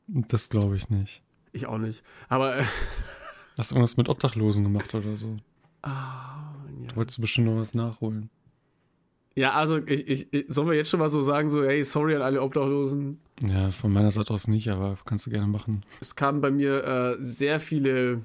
Das 0.07 0.49
glaube 0.49 0.75
ich 0.75 0.89
nicht. 0.89 1.23
Ich 1.53 1.65
auch 1.67 1.77
nicht. 1.77 2.03
Aber 2.27 2.57
Hast 3.57 3.71
du 3.71 3.75
irgendwas 3.75 3.97
mit 3.97 4.09
Obdachlosen 4.09 4.63
gemacht 4.63 4.93
oder 4.95 5.15
so? 5.17 5.37
ah, 5.83 6.53
ja. 6.81 6.87
Du 6.89 6.95
wolltest 6.95 7.21
bestimmt 7.21 7.47
noch 7.47 7.57
was 7.57 7.73
nachholen. 7.73 8.29
ja, 9.35 9.51
also 9.51 9.77
ich, 9.77 10.07
ich, 10.07 10.33
ich, 10.33 10.45
sollen 10.47 10.67
wir 10.67 10.75
jetzt 10.75 10.89
schon 10.89 10.99
mal 10.99 11.09
so 11.09 11.21
sagen, 11.21 11.49
so, 11.49 11.63
hey, 11.63 11.83
sorry 11.83 12.15
an 12.15 12.21
alle 12.21 12.41
Obdachlosen. 12.41 13.19
Ja, 13.41 13.71
von 13.71 13.91
meiner 13.91 14.11
Seite 14.11 14.33
aus 14.33 14.47
nicht, 14.47 14.69
aber 14.69 14.97
kannst 15.05 15.25
du 15.27 15.31
gerne 15.31 15.47
machen. 15.47 15.85
Es 16.01 16.15
kamen 16.15 16.41
bei 16.41 16.51
mir 16.51 16.83
äh, 16.83 17.17
sehr 17.19 17.59
viele, 17.59 18.21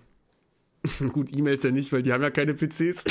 gut, 1.12 1.36
E-Mails 1.36 1.62
ja 1.62 1.70
nicht, 1.70 1.92
weil 1.92 2.02
die 2.02 2.12
haben 2.12 2.22
ja 2.22 2.30
keine 2.30 2.54
PCs. 2.54 3.04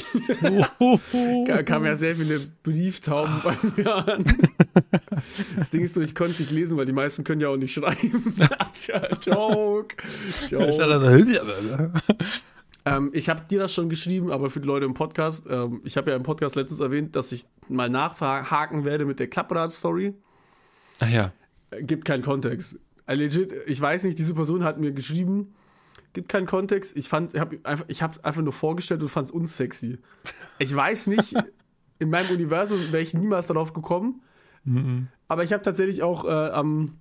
Da 1.45 1.63
kamen 1.63 1.85
ja 1.85 1.95
sehr 1.95 2.15
viele 2.15 2.39
Brieftauben 2.63 3.41
bei 3.43 3.55
mir 3.75 3.95
an. 3.95 4.25
Das 5.57 5.69
Ding 5.69 5.81
ist 5.81 5.95
so, 5.95 6.01
ich 6.01 6.15
konnte 6.15 6.33
es 6.33 6.39
nicht 6.39 6.51
lesen, 6.51 6.77
weil 6.77 6.85
die 6.85 6.93
meisten 6.93 7.23
können 7.23 7.41
ja 7.41 7.49
auch 7.49 7.57
nicht 7.57 7.73
schreiben. 7.73 8.33
Joke. 9.21 9.95
Joke. 10.47 11.91
Ähm, 12.85 13.09
ich 13.13 13.27
habe 13.27 13.41
dir 13.49 13.59
das 13.59 13.73
schon 13.73 13.89
geschrieben, 13.89 14.31
aber 14.31 14.49
für 14.49 14.61
die 14.61 14.67
Leute 14.67 14.85
im 14.85 14.93
Podcast, 14.93 15.45
ähm, 15.49 15.81
ich 15.83 15.97
habe 15.97 16.11
ja 16.11 16.17
im 16.17 16.23
Podcast 16.23 16.55
letztens 16.55 16.79
erwähnt, 16.79 17.15
dass 17.15 17.31
ich 17.33 17.45
mal 17.67 17.89
nachhaken 17.89 18.85
werde 18.85 19.05
mit 19.05 19.19
der 19.19 19.27
Klapprad-Story. 19.27 20.13
Ach 20.99 21.09
ja. 21.09 21.33
Äh, 21.71 21.83
Gibt 21.83 22.05
keinen 22.05 22.23
Kontext. 22.23 22.77
Äh, 23.05 23.15
Legit, 23.15 23.53
ich 23.65 23.81
weiß 23.81 24.03
nicht, 24.03 24.17
diese 24.17 24.33
Person 24.33 24.63
hat 24.63 24.79
mir 24.79 24.93
geschrieben, 24.93 25.53
gibt 26.17 26.29
keinen 26.29 26.47
Kontext. 26.47 26.97
Ich 26.97 27.07
fand, 27.07 27.35
ich 27.35 27.39
habe 27.39 27.59
einfach, 27.63 27.85
ich 27.87 28.01
habe 28.01 28.25
einfach 28.25 28.41
nur 28.41 28.51
vorgestellt 28.53 29.03
und 29.03 29.09
fand 29.09 29.25
es 29.27 29.31
unsexy. 29.31 29.99
Ich 30.57 30.75
weiß 30.75 31.07
nicht, 31.07 31.35
in 31.99 32.09
meinem 32.09 32.31
Universum 32.31 32.91
wäre 32.91 33.03
ich 33.03 33.13
niemals 33.13 33.45
darauf 33.45 33.71
gekommen. 33.71 34.23
Mhm. 34.63 35.09
Aber 35.27 35.43
ich 35.43 35.53
habe 35.53 35.61
tatsächlich 35.61 36.01
auch 36.01 36.25
äh, 36.25 36.29
am, 36.29 36.97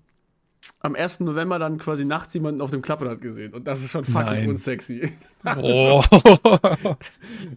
am 0.81 0.95
1. 0.95 1.21
November 1.21 1.59
dann 1.59 1.79
quasi 1.79 2.05
nachts 2.05 2.35
jemanden 2.35 2.61
auf 2.61 2.71
dem 2.71 2.83
Klapprad 2.83 3.23
gesehen. 3.23 3.55
Und 3.55 3.67
das 3.67 3.81
ist 3.83 3.91
schon 3.93 4.05
fucking 4.05 4.27
Nein. 4.27 4.49
unsexy. 4.51 5.13
Oh. 5.57 6.03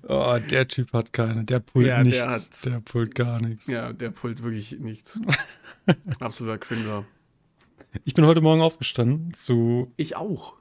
oh, 0.07 0.37
der 0.49 0.67
Typ 0.67 0.93
hat 0.93 1.11
keine. 1.11 1.43
Der 1.43 1.59
pult 1.59 1.87
Ja, 1.87 2.03
der 2.03 2.25
nichts. 2.27 2.61
Der, 2.61 2.75
hat- 2.75 2.85
pult 2.85 3.15
gar 3.15 3.41
nichts. 3.41 3.67
ja, 3.67 3.91
der 3.91 4.11
pult 4.11 4.43
wirklich 4.43 4.79
nichts. 4.79 5.19
Absoluter 6.19 6.59
Cringer. 6.59 7.03
Ich 8.05 8.13
bin 8.13 8.25
heute 8.27 8.41
Morgen 8.41 8.61
aufgestanden 8.61 9.33
zu. 9.33 9.91
Ich 9.97 10.15
auch. 10.15 10.58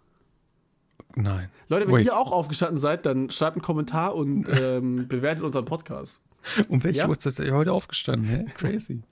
Nein. 1.23 1.49
Leute, 1.69 1.87
wenn 1.87 1.95
Wait. 1.95 2.07
ihr 2.07 2.17
auch 2.17 2.31
aufgestanden 2.33 2.79
seid, 2.79 3.05
dann 3.07 3.31
schreibt 3.31 3.57
einen 3.57 3.63
Kommentar 3.63 4.15
und 4.15 4.47
ähm, 4.61 5.09
bewertet 5.09 5.45
unseren 5.45 5.65
Podcast. 5.65 6.21
Um 6.69 6.83
welche 6.85 6.99
Ja? 7.01 7.09
Uhrzeit 7.09 7.35
seid 7.35 7.47
ihr 7.47 7.55
heute 7.55 7.73
aufgestanden? 7.73 8.29
Hä? 8.29 8.45
Crazy. 8.57 9.03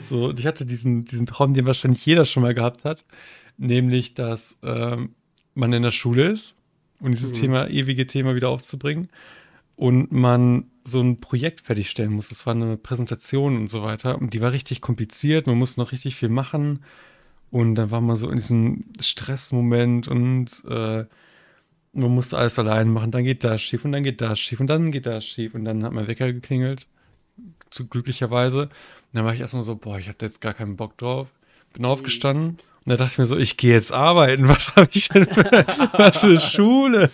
so, 0.00 0.26
und 0.28 0.38
ich 0.40 0.46
hatte 0.46 0.64
diesen, 0.64 1.04
diesen 1.04 1.26
Traum, 1.26 1.52
den 1.52 1.66
wahrscheinlich 1.66 2.06
jeder 2.06 2.24
schon 2.24 2.42
mal 2.42 2.54
gehabt 2.54 2.84
hat, 2.84 3.04
nämlich, 3.58 4.14
dass 4.14 4.56
ähm, 4.62 5.14
man 5.54 5.72
in 5.72 5.82
der 5.82 5.90
Schule 5.90 6.30
ist, 6.30 6.54
um 7.00 7.10
dieses 7.10 7.32
Mhm. 7.32 7.36
Thema, 7.36 7.68
ewige 7.68 8.06
Thema 8.06 8.34
wieder 8.34 8.48
aufzubringen, 8.48 9.08
und 9.76 10.12
man 10.12 10.66
so 10.84 11.00
ein 11.00 11.20
Projekt 11.20 11.62
fertigstellen 11.62 12.12
muss. 12.12 12.28
Das 12.28 12.46
war 12.46 12.54
eine 12.54 12.76
Präsentation 12.76 13.56
und 13.56 13.68
so 13.68 13.82
weiter. 13.82 14.18
Und 14.20 14.34
die 14.34 14.42
war 14.42 14.52
richtig 14.52 14.82
kompliziert, 14.82 15.46
man 15.46 15.56
musste 15.58 15.80
noch 15.80 15.92
richtig 15.92 16.16
viel 16.16 16.28
machen. 16.28 16.84
Und 17.50 17.74
dann 17.76 17.90
war 17.90 18.00
man 18.02 18.14
so 18.16 18.28
in 18.28 18.36
diesem 18.36 18.84
Stressmoment 19.00 20.06
und 20.06 20.62
äh, 20.68 21.06
man 21.92 22.10
musste 22.10 22.38
alles 22.38 22.58
allein 22.58 22.88
machen, 22.88 23.10
dann 23.10 23.24
geht 23.24 23.44
das 23.44 23.60
schief 23.60 23.84
und 23.84 23.92
dann 23.92 24.04
geht 24.04 24.20
das 24.20 24.38
schief 24.38 24.60
und 24.60 24.66
dann 24.68 24.92
geht 24.92 25.06
das 25.06 25.24
schief 25.24 25.54
und 25.54 25.64
dann 25.64 25.84
hat 25.84 25.92
mein 25.92 26.06
Wecker 26.06 26.32
geklingelt, 26.32 26.86
zu 27.70 27.88
glücklicherweise. 27.88 28.62
Und 28.62 28.70
dann 29.12 29.24
war 29.24 29.34
ich 29.34 29.40
erstmal 29.40 29.62
so, 29.62 29.76
boah, 29.76 29.98
ich 29.98 30.08
hatte 30.08 30.26
jetzt 30.26 30.40
gar 30.40 30.54
keinen 30.54 30.76
Bock 30.76 30.96
drauf. 30.98 31.28
Bin 31.72 31.84
aufgestanden 31.84 32.58
und 32.84 32.90
da 32.90 32.96
dachte 32.96 33.12
ich 33.12 33.18
mir 33.18 33.26
so, 33.26 33.36
ich 33.36 33.56
gehe 33.56 33.74
jetzt 33.74 33.92
arbeiten. 33.92 34.48
Was 34.48 34.74
habe 34.74 34.88
ich 34.92 35.08
denn 35.08 35.26
für, 35.26 35.44
was 35.92 36.20
für 36.20 36.40
Schule? 36.40 37.10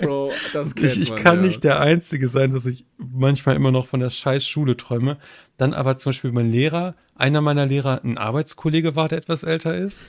Bro, 0.00 0.32
das 0.52 0.74
kennt 0.74 0.92
Ich, 0.92 1.00
ich 1.00 1.10
man, 1.10 1.18
kann 1.18 1.36
ja. 1.36 1.46
nicht 1.46 1.64
der 1.64 1.80
Einzige 1.80 2.28
sein, 2.28 2.52
dass 2.52 2.66
ich 2.66 2.84
manchmal 2.98 3.56
immer 3.56 3.72
noch 3.72 3.86
von 3.88 4.00
der 4.00 4.10
scheiß 4.10 4.46
Schule 4.46 4.76
träume. 4.76 5.16
Dann 5.56 5.72
aber 5.72 5.96
zum 5.96 6.10
Beispiel 6.10 6.32
mein 6.32 6.52
Lehrer, 6.52 6.94
einer 7.16 7.40
meiner 7.40 7.66
Lehrer 7.66 8.04
ein 8.04 8.18
Arbeitskollege 8.18 8.94
war, 8.94 9.08
der 9.08 9.18
etwas 9.18 9.42
älter 9.42 9.74
ist. 9.74 10.04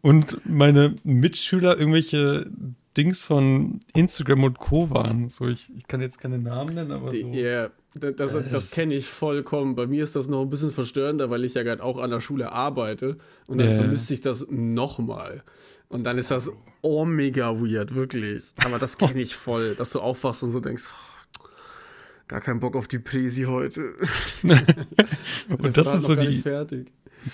Und 0.00 0.38
meine 0.44 0.96
Mitschüler 1.04 1.78
irgendwelche 1.78 2.50
Dings 2.96 3.24
von 3.24 3.80
Instagram 3.94 4.44
und 4.44 4.58
Co. 4.58 4.90
waren. 4.90 5.28
So, 5.28 5.46
ich, 5.46 5.70
ich 5.76 5.86
kann 5.86 6.00
jetzt 6.00 6.18
keine 6.20 6.38
Namen 6.38 6.74
nennen, 6.74 6.90
aber 6.92 7.10
so. 7.10 7.16
Ja, 7.16 7.68
das, 7.94 8.16
das, 8.16 8.36
das 8.50 8.70
kenne 8.70 8.94
ich 8.94 9.06
vollkommen. 9.06 9.74
Bei 9.76 9.86
mir 9.86 10.02
ist 10.02 10.16
das 10.16 10.28
noch 10.28 10.42
ein 10.42 10.48
bisschen 10.48 10.70
verstörender, 10.70 11.30
weil 11.30 11.44
ich 11.44 11.54
ja 11.54 11.62
gerade 11.62 11.82
auch 11.82 11.98
an 11.98 12.10
der 12.10 12.20
Schule 12.20 12.52
arbeite 12.52 13.18
und 13.48 13.58
dann 13.58 13.70
Ja. 13.70 13.76
vermisse 13.76 14.14
ich 14.14 14.20
das 14.20 14.46
nochmal. 14.50 15.42
Und 15.88 16.04
dann 16.04 16.18
ist 16.18 16.30
das 16.30 16.50
oh 16.82 17.04
mega 17.04 17.60
weird, 17.60 17.94
wirklich. 17.94 18.44
Aber 18.64 18.78
das 18.78 18.98
kenne 18.98 19.20
ich 19.20 19.34
voll, 19.34 19.74
dass 19.76 19.90
du 19.90 20.00
aufwachst 20.00 20.42
und 20.42 20.50
so 20.50 20.60
denkst, 20.60 20.84
"Oh, 20.88 21.44
gar 22.28 22.40
keinen 22.40 22.60
Bock 22.60 22.76
auf 22.76 22.88
die 22.88 22.98
Präsi 22.98 23.44
heute. 23.44 23.94
Und 25.48 25.76
das 25.76 25.86
war 25.86 26.00
sind 26.00 26.04
so 26.04 26.14
die, 26.14 26.84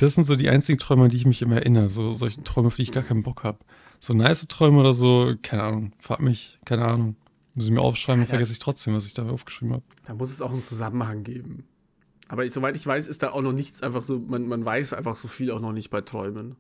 das 0.01 0.15
sind 0.15 0.25
so 0.25 0.37
die 0.37 0.49
einzigen 0.49 0.79
Träume, 0.79 1.05
an 1.05 1.11
die 1.11 1.17
ich 1.17 1.27
mich 1.27 1.43
immer 1.43 1.57
erinnere. 1.57 1.89
So 1.89 2.13
solche 2.13 2.43
Träume, 2.45 2.71
für 2.71 2.77
die 2.77 2.83
ich 2.85 2.93
gar 2.93 3.03
keinen 3.03 3.23
Bock 3.23 3.43
habe. 3.43 3.59
So 4.05 4.13
nice 4.13 4.47
Träume 4.49 4.81
oder 4.81 4.93
so, 4.93 5.33
keine 5.41 5.63
Ahnung, 5.63 5.93
frag 5.99 6.21
mich, 6.21 6.59
keine 6.67 6.85
Ahnung. 6.85 7.17
Muss 7.55 7.65
ich 7.65 7.71
mir 7.71 7.81
aufschreiben, 7.81 8.21
dann 8.21 8.29
vergesse 8.29 8.53
ich 8.53 8.59
trotzdem, 8.59 8.95
was 8.95 9.07
ich 9.07 9.15
da 9.15 9.27
aufgeschrieben 9.27 9.73
habe. 9.73 9.85
Da 10.07 10.13
muss 10.13 10.31
es 10.31 10.43
auch 10.43 10.53
einen 10.53 10.63
Zusammenhang 10.63 11.23
geben. 11.23 11.65
Aber 12.29 12.45
ich, 12.45 12.53
soweit 12.53 12.77
ich 12.77 12.87
weiß, 12.87 13.07
ist 13.07 13.23
da 13.23 13.31
auch 13.31 13.41
noch 13.41 13.53
nichts 13.55 13.83
einfach 13.83 14.03
so, 14.03 14.19
man, 14.19 14.47
man 14.47 14.63
weiß 14.63 14.93
einfach 14.93 15.17
so 15.17 15.27
viel 15.27 15.51
auch 15.51 15.61
noch 15.61 15.73
nicht 15.73 15.89
bei 15.89 16.03
Träumen. 16.03 16.57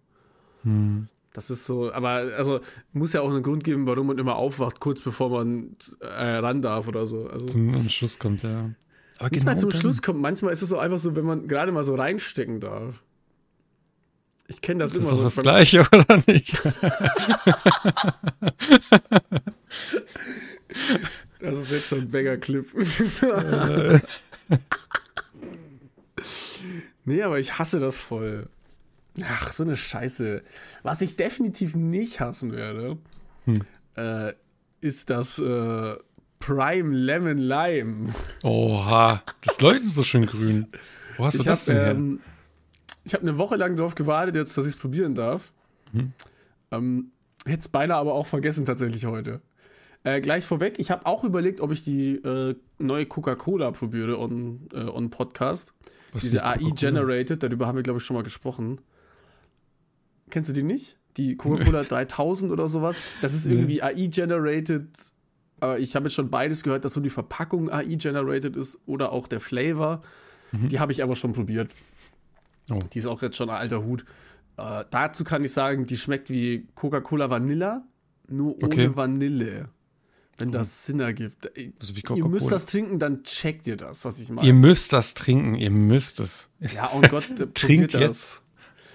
Hm. 0.62 1.08
Das 1.34 1.50
ist 1.50 1.66
so, 1.66 1.92
aber 1.92 2.32
also 2.38 2.60
muss 2.94 3.12
ja 3.12 3.20
auch 3.20 3.30
einen 3.30 3.42
Grund 3.42 3.62
geben, 3.62 3.86
warum 3.86 4.06
man 4.06 4.16
immer 4.16 4.36
aufwacht, 4.36 4.80
kurz 4.80 5.02
bevor 5.02 5.28
man 5.28 5.76
äh, 6.00 6.36
ran 6.36 6.62
darf 6.62 6.88
oder 6.88 7.06
so. 7.06 7.26
Also 7.28 7.44
Zum 7.44 7.88
Schluss 7.90 8.18
kommt, 8.18 8.42
ja. 8.42 8.70
Aber 9.18 9.28
nicht 9.28 9.44
mal 9.44 9.58
zum 9.58 9.68
dann- 9.68 9.80
Schluss 9.80 10.00
kommt, 10.00 10.18
manchmal 10.18 10.54
ist 10.54 10.62
es 10.62 10.70
so 10.70 10.78
einfach 10.78 10.98
so, 10.98 11.14
wenn 11.14 11.26
man 11.26 11.46
gerade 11.46 11.72
mal 11.72 11.84
so 11.84 11.94
reinstecken 11.94 12.60
darf. 12.60 13.02
Ich 14.46 14.60
kenne 14.60 14.84
das, 14.84 14.92
Das 14.92 15.04
ist 15.06 15.12
immer 15.12 15.22
doch 15.22 15.30
so. 15.30 15.42
das 15.42 15.42
Gleiche, 15.42 15.80
oder 15.92 16.22
nicht? 16.26 16.60
Das 21.40 21.56
ist 21.58 21.70
jetzt 21.70 21.88
schon 21.88 22.00
ein 22.00 22.08
Banger-Clip. 22.08 22.66
Äh, 23.22 24.00
nee, 27.04 27.22
aber 27.22 27.38
ich 27.38 27.58
hasse 27.58 27.80
das 27.80 27.98
voll. 27.98 28.48
Ach, 29.22 29.52
so 29.52 29.62
eine 29.62 29.76
Scheiße. 29.76 30.42
Was 30.82 31.00
ich 31.00 31.16
definitiv 31.16 31.74
nicht 31.76 32.20
hassen 32.20 32.52
werde, 32.52 32.98
Hm. 33.44 33.54
äh, 33.96 34.32
ist 34.80 35.10
das 35.10 35.38
äh, 35.38 35.96
Prime 36.40 36.94
Lemon 36.96 37.38
Lime. 37.38 38.14
Oha, 38.42 39.22
das 39.42 39.60
leuchtet 39.60 39.90
so 39.90 40.02
schön 40.02 40.26
grün. 40.26 40.66
Wo 41.16 41.26
hast 41.26 41.34
du 41.34 41.40
Ich 41.40 41.44
das 41.46 41.68
habe 41.68 41.76
denn 41.76 41.84
her? 41.84 41.90
ähm, 41.94 42.20
ich 43.04 43.14
hab 43.14 43.22
eine 43.22 43.38
Woche 43.38 43.56
lang 43.56 43.76
darauf 43.76 43.94
gewartet, 43.94 44.36
jetzt, 44.36 44.56
dass 44.56 44.66
ich 44.66 44.74
es 44.74 44.78
probieren 44.78 45.14
darf. 45.14 45.52
Mhm. 45.92 46.12
Ähm, 46.70 47.10
Hätte 47.46 47.60
es 47.60 47.68
beinahe 47.68 47.98
aber 47.98 48.14
auch 48.14 48.26
vergessen 48.26 48.64
tatsächlich 48.64 49.04
heute. 49.04 49.42
Äh, 50.02 50.20
gleich 50.20 50.44
vorweg, 50.46 50.78
ich 50.78 50.90
habe 50.90 51.04
auch 51.06 51.24
überlegt, 51.24 51.60
ob 51.60 51.72
ich 51.72 51.82
die 51.84 52.16
äh, 52.16 52.54
neue 52.78 53.06
Coca-Cola 53.06 53.70
probiere 53.70 54.18
on, 54.18 54.68
äh, 54.72 54.84
on 54.84 55.10
Podcast. 55.10 55.74
Was 56.12 56.22
Diese? 56.22 56.44
AI-Generated, 56.44 57.42
darüber 57.42 57.66
haben 57.66 57.76
wir, 57.76 57.82
glaube 57.82 57.98
ich, 57.98 58.04
schon 58.04 58.14
mal 58.16 58.22
gesprochen. 58.22 58.80
Kennst 60.30 60.48
du 60.48 60.54
die 60.54 60.62
nicht? 60.62 60.96
Die 61.16 61.36
Coca-Cola 61.36 61.84
3000 61.84 62.50
oder 62.50 62.68
sowas? 62.68 62.96
Das 63.20 63.34
ist 63.34 63.46
Nee. 63.46 63.54
irgendwie 63.54 63.82
AI-Generated. 63.82 64.86
Aber 65.60 65.78
ich 65.78 65.94
habe 65.96 66.06
jetzt 66.06 66.14
schon 66.14 66.30
beides 66.30 66.62
gehört, 66.62 66.84
dass 66.84 66.94
so 66.94 67.00
die 67.00 67.10
Verpackung 67.10 67.70
AI-Generated 67.70 68.56
ist 68.56 68.78
oder 68.86 69.12
auch 69.12 69.26
der 69.28 69.40
Flavor. 69.40 70.02
Mhm. 70.52 70.68
Die 70.68 70.80
habe 70.80 70.92
ich 70.92 71.02
aber 71.02 71.14
schon 71.16 71.32
probiert. 71.32 71.70
Oh. 72.70 72.78
Die 72.92 72.98
ist 72.98 73.06
auch 73.06 73.20
jetzt 73.22 73.36
schon 73.36 73.50
ein 73.50 73.56
alter 73.56 73.84
Hut. 73.84 74.04
Äh, 74.56 74.84
dazu 74.90 75.24
kann 75.24 75.44
ich 75.44 75.52
sagen, 75.52 75.86
die 75.86 75.96
schmeckt 75.96 76.30
wie 76.30 76.66
Coca-Cola 76.74 77.28
Vanilla, 77.30 77.84
nur 78.28 78.56
ohne 78.56 78.64
Okay. 78.66 78.96
Vanille. 78.96 79.68
Wenn 80.38 80.50
das 80.50 80.86
Sinn 80.86 80.98
ergibt. 80.98 81.48
Ihr 81.56 81.72
Also 81.78 81.94
wie 81.94 82.00
müsst 82.00 82.06
Coca-Cola. 82.06 82.50
das 82.50 82.66
trinken, 82.66 82.98
dann 82.98 83.22
checkt 83.22 83.66
ihr 83.68 83.76
das, 83.76 84.04
was 84.04 84.18
ich 84.18 84.30
meine. 84.30 84.46
Ihr 84.46 84.54
müsst 84.54 84.92
das 84.92 85.14
trinken, 85.14 85.54
ihr 85.54 85.70
müsst 85.70 86.18
es. 86.20 86.48
ja, 86.58 86.90
oh 86.92 87.00
Gott, 87.02 87.38
äh, 87.38 87.46
Trinkt 87.54 87.94
das. 87.94 88.00
jetzt. 88.00 88.42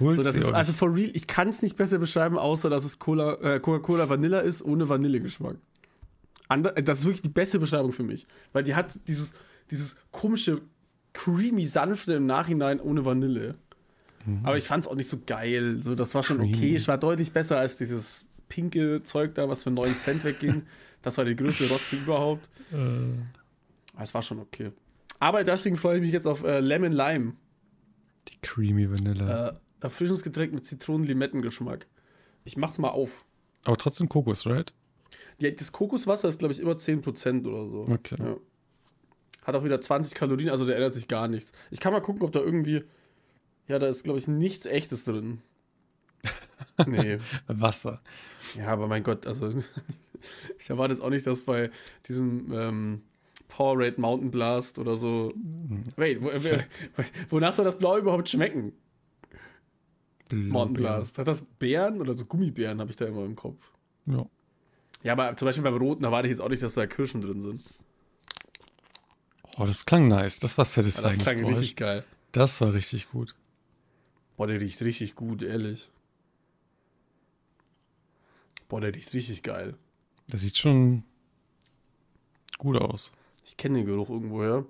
Holt 0.01 0.15
So, 0.17 0.23
das 0.23 0.35
ist, 0.35 0.51
also 0.51 0.73
for 0.73 0.93
real, 0.95 1.11
ich 1.13 1.27
kann 1.27 1.49
es 1.49 1.61
nicht 1.61 1.75
besser 1.75 1.97
beschreiben, 1.97 2.37
außer 2.37 2.69
dass 2.69 2.83
es 2.85 2.99
Cola, 2.99 3.35
äh, 3.41 3.59
Coca-Cola 3.59 4.09
Vanilla 4.09 4.39
ist, 4.39 4.61
ohne 4.63 4.87
Vanillegeschmack. 4.89 5.57
Ander, 6.49 6.75
äh, 6.77 6.83
das 6.83 6.99
ist 6.99 7.05
wirklich 7.05 7.21
die 7.21 7.29
beste 7.29 7.59
Beschreibung 7.59 7.93
für 7.93 8.03
mich. 8.03 8.25
Weil 8.51 8.63
die 8.63 8.75
hat 8.75 8.99
dieses, 9.07 9.33
dieses 9.71 9.95
komische, 10.11 10.61
creamy, 11.13 11.65
sanfte 11.65 12.13
im 12.13 12.25
Nachhinein 12.25 12.79
ohne 12.79 13.05
Vanille. 13.05 13.55
Aber 14.43 14.57
ich 14.57 14.65
fand 14.65 14.85
es 14.85 14.91
auch 14.91 14.95
nicht 14.95 15.09
so 15.09 15.17
geil. 15.25 15.81
So, 15.81 15.95
das 15.95 16.13
war 16.13 16.21
schon 16.21 16.39
okay. 16.41 16.75
Es 16.75 16.87
war 16.87 16.97
deutlich 16.99 17.31
besser 17.31 17.57
als 17.57 17.77
dieses 17.77 18.25
pinke 18.47 19.01
Zeug 19.01 19.33
da, 19.33 19.49
was 19.49 19.63
für 19.63 19.71
9 19.71 19.95
Cent 19.95 20.23
wegging. 20.23 20.63
Das 21.01 21.17
war 21.17 21.23
die 21.23 21.35
größte 21.35 21.69
Rotze 21.69 21.95
überhaupt. 21.95 22.49
Äh, 22.73 24.01
Es 24.01 24.13
war 24.13 24.21
schon 24.21 24.39
okay. 24.39 24.73
Aber 25.17 25.45
deswegen 25.45 25.77
freue 25.77 25.95
ich 25.95 26.01
mich 26.01 26.11
jetzt 26.11 26.27
auf 26.27 26.43
äh, 26.43 26.59
Lemon 26.59 26.91
Lime. 26.91 27.33
die 28.27 28.37
Creamy 28.41 28.91
Vanilla. 28.91 29.47
Äh, 29.47 29.53
Erfrischungsgetränk 29.79 30.51
mit 30.53 30.65
Zitronen-Limettengeschmack. 30.65 31.87
Ich 32.43 32.57
mach's 32.57 32.79
mal 32.79 32.89
auf. 32.89 33.23
Aber 33.63 33.77
trotzdem 33.77 34.09
Kokos, 34.09 34.45
right? 34.45 34.73
Ja, 35.39 35.49
das 35.51 35.71
Kokoswasser 35.71 36.27
ist, 36.27 36.39
glaube 36.39 36.53
ich, 36.53 36.59
immer 36.59 36.73
10% 36.73 37.47
oder 37.47 37.65
so. 37.69 37.87
Okay. 37.89 38.17
Ja. 38.19 38.35
Hat 39.49 39.55
auch 39.55 39.63
wieder 39.63 39.81
20 39.81 40.13
Kalorien, 40.13 40.51
also 40.51 40.63
da 40.63 40.73
ändert 40.73 40.93
sich 40.93 41.07
gar 41.07 41.27
nichts. 41.27 41.53
Ich 41.71 41.79
kann 41.79 41.91
mal 41.91 42.01
gucken, 42.01 42.21
ob 42.21 42.31
da 42.31 42.39
irgendwie. 42.39 42.83
Ja, 43.67 43.79
da 43.79 43.87
ist, 43.87 44.03
glaube 44.03 44.19
ich, 44.19 44.27
nichts 44.27 44.67
Echtes 44.67 45.03
drin. 45.05 45.41
Nee. 46.85 47.17
Wasser. 47.47 47.99
Ja, 48.55 48.67
aber 48.67 48.87
mein 48.87 49.03
Gott, 49.03 49.25
also. 49.25 49.51
ich 50.59 50.69
erwarte 50.69 50.93
jetzt 50.93 51.01
auch 51.01 51.09
nicht, 51.09 51.25
dass 51.25 51.41
bei 51.41 51.71
diesem 52.07 52.53
ähm, 52.53 53.01
Powerade 53.47 53.99
Mountain 53.99 54.29
Blast 54.29 54.77
oder 54.77 54.95
so. 54.95 55.33
Wait, 55.95 56.21
wo, 56.21 56.27
wo, 56.27 57.03
wonach 57.29 57.53
soll 57.53 57.65
das 57.65 57.77
Blau 57.77 57.97
überhaupt 57.97 58.29
schmecken? 58.29 58.73
Mountain 60.31 60.73
Blast. 60.75 61.17
Hat 61.17 61.27
das 61.27 61.41
Beeren 61.41 61.99
oder 61.99 62.13
so 62.13 62.25
Gummibären, 62.25 62.79
habe 62.79 62.91
ich 62.91 62.97
da 62.97 63.07
immer 63.07 63.25
im 63.25 63.35
Kopf. 63.35 63.71
Ja. 64.05 64.27
Ja, 65.01 65.13
aber 65.13 65.35
zum 65.35 65.47
Beispiel 65.47 65.63
beim 65.63 65.77
Roten 65.77 66.03
erwarte 66.03 66.27
ich 66.27 66.33
jetzt 66.33 66.41
auch 66.41 66.49
nicht, 66.49 66.61
dass 66.61 66.75
da 66.75 66.85
Kirschen 66.85 67.21
drin 67.21 67.41
sind. 67.41 67.61
Oh, 69.59 69.65
das 69.65 69.85
klang 69.85 70.07
nice. 70.07 70.39
Das 70.39 70.57
war 70.57 70.65
Ja, 70.65 70.81
das 70.83 70.95
satisfying. 70.95 71.39
klang 71.39 71.45
richtig 71.45 71.75
geil. 71.75 72.05
Das 72.31 72.61
war 72.61 72.73
richtig 72.73 73.11
gut. 73.11 73.35
Boah, 74.37 74.47
der 74.47 74.61
riecht 74.61 74.81
richtig 74.81 75.15
gut, 75.15 75.43
ehrlich. 75.43 75.89
Boah, 78.69 78.79
der 78.81 78.93
riecht 78.95 79.13
richtig 79.13 79.43
geil. 79.43 79.75
Das 80.29 80.41
sieht 80.41 80.57
schon 80.57 81.03
gut 82.57 82.77
aus. 82.77 83.11
Ich 83.45 83.57
kenne 83.57 83.79
den 83.79 83.85
Geruch 83.87 84.09
irgendwoher. 84.09 84.65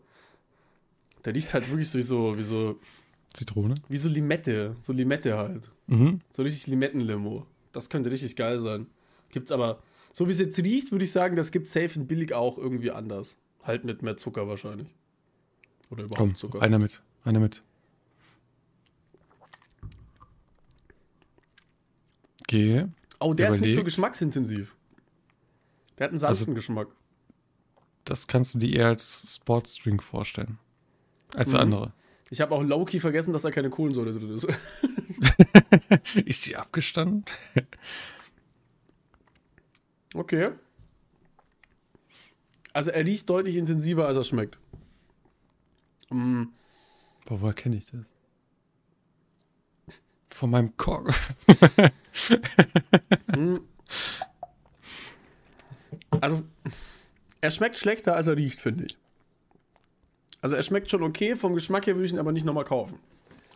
Der 1.26 1.36
riecht 1.36 1.54
halt 1.54 1.70
wirklich 1.70 1.90
so 1.90 1.98
wie 2.00 2.04
so, 2.04 2.38
wie 2.38 2.44
so, 2.44 2.80
Zitrone? 3.34 3.76
wie 3.90 3.98
so 3.98 4.10
Limette. 4.10 4.76
So 4.80 4.94
Limette 4.94 5.38
halt. 5.38 5.70
Mhm. 5.88 6.22
So 6.32 6.42
richtig 6.44 6.68
Limettenlimo. 6.68 7.46
Das 7.74 7.90
könnte 7.90 8.10
richtig 8.10 8.36
geil 8.36 8.62
sein. 8.62 8.88
Gibt's 9.30 9.52
aber, 9.52 9.84
so 10.14 10.28
wie 10.28 10.32
es 10.32 10.40
jetzt 10.40 10.58
riecht, 10.60 10.92
würde 10.92 11.06
ich 11.06 11.12
sagen, 11.12 11.36
das 11.36 11.52
gibt 11.52 11.68
safe 11.68 12.00
in 12.00 12.08
billig 12.08 12.34
auch 12.34 12.58
irgendwie 12.58 12.90
anders. 12.92 13.36
Halt 13.64 13.84
mit 13.84 14.02
mehr 14.02 14.18
Zucker 14.18 14.48
wahrscheinlich. 14.48 14.88
Oder 15.90 16.04
überhaupt 16.04 16.18
Komm, 16.18 16.36
Zucker. 16.36 16.62
einer 16.62 16.80
mit. 16.80 17.02
Einer 17.24 17.40
mit. 17.40 17.62
Geh. 22.48 22.86
Oh, 23.20 23.34
der 23.34 23.50
ist 23.50 23.60
nicht 23.62 23.70
so 23.72 23.76
Überlegt. 23.82 23.86
geschmacksintensiv. 23.86 24.76
Der 25.98 26.06
hat 26.06 26.12
einen 26.12 26.18
sanften 26.18 26.48
Also- 26.50 26.54
Geschmack. 26.56 26.88
Das 28.06 28.26
kannst 28.28 28.56
du 28.56 28.60
dir 28.60 28.74
eher 28.80 28.88
als 28.88 29.36
Sportsdrink 29.36 30.02
vorstellen. 30.02 30.58
Als 31.36 31.52
der 31.52 31.60
Mhm. 31.60 31.74
andere. 31.74 31.94
Ich 32.32 32.42
habe 32.42 32.56
auch 32.56 32.64
low-key 32.64 33.00
vergessen, 33.00 33.34
dass 33.34 33.42
da 33.44 33.52
keine 33.52 33.70
Kohlensäure 33.70 34.14
drin 34.14 34.30
ist. 34.32 34.48
Ist 36.26 36.44
sie 36.44 36.56
abgestanden? 36.56 37.26
Okay. 40.16 40.52
Also 42.80 42.92
er 42.92 43.06
riecht 43.06 43.30
deutlich 43.30 43.58
intensiver, 43.58 44.08
als 44.08 44.16
er 44.16 44.24
schmeckt. 44.24 44.58
Mm, 46.10 46.44
Boah, 47.26 47.42
woher 47.42 47.54
kenne 47.54 47.76
ich 47.76 47.92
das? 47.92 48.00
Von 50.30 50.52
meinem 50.52 50.78
Kork. 50.78 51.14
mm. 53.36 53.58
Also 56.22 56.46
er 57.42 57.52
schmeckt 57.52 57.76
schlechter, 57.76 58.16
als 58.16 58.28
er 58.28 58.38
riecht, 58.38 58.62
finde 58.62 58.86
ich. 58.86 58.98
Also 60.42 60.56
er 60.56 60.64
schmeckt 60.64 60.90
schon 60.90 61.04
okay, 61.04 61.36
vom 61.36 61.56
Geschmack 61.56 61.86
her 61.86 61.96
würde 61.96 62.06
ich 62.06 62.14
ihn 62.14 62.20
aber 62.20 62.32
nicht 62.32 62.46
nochmal 62.46 62.64
kaufen. 62.64 62.98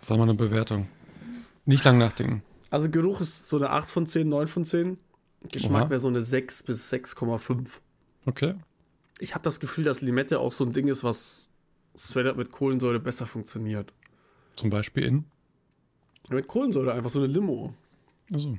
Sag 0.01 0.17
mal 0.17 0.23
eine 0.23 0.33
Bewertung. 0.33 0.89
Nicht 1.63 1.85
lang 1.85 1.97
nachdenken. 1.97 2.43
Also 2.71 2.89
Geruch 2.89 3.21
ist 3.21 3.47
so 3.47 3.55
eine 3.55 3.69
8 3.69 3.89
von 3.89 4.05
10, 4.05 4.27
9 4.27 4.47
von 4.47 4.65
10. 4.65 4.97
Geschmack 5.49 5.83
Oha. 5.83 5.89
wäre 5.91 5.99
so 6.01 6.09
eine 6.09 6.21
6 6.21 6.63
bis 6.63 6.91
6,5. 6.91 7.79
Okay. 8.25 8.55
Ich 9.19 9.33
habe 9.35 9.43
das 9.43 9.59
Gefühl, 9.59 9.83
dass 9.83 10.01
Limette 10.01 10.39
auch 10.39 10.51
so 10.51 10.63
ein 10.65 10.73
Ding 10.73 10.87
ist, 10.87 11.03
was 11.03 11.49
straight 11.95 12.25
up 12.27 12.37
mit 12.37 12.51
Kohlensäure 12.51 12.99
besser 12.99 13.27
funktioniert. 13.27 13.93
Zum 14.55 14.69
Beispiel 14.69 15.03
in. 15.03 15.25
Mit 16.29 16.47
Kohlensäure 16.47 16.93
einfach 16.93 17.09
so 17.09 17.19
eine 17.19 17.27
Limo. 17.27 17.73
Also, 18.31 18.57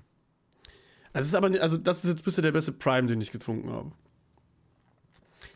Also, 1.12 1.22
es 1.22 1.26
ist 1.28 1.34
aber, 1.34 1.48
nicht- 1.48 1.60
also 1.60 1.76
das 1.76 2.02
ist 2.04 2.10
jetzt 2.10 2.24
bisher 2.24 2.42
der 2.42 2.52
beste 2.52 2.72
Prime, 2.72 3.06
den 3.06 3.20
ich 3.20 3.30
getrunken 3.32 3.70
habe. 3.70 3.92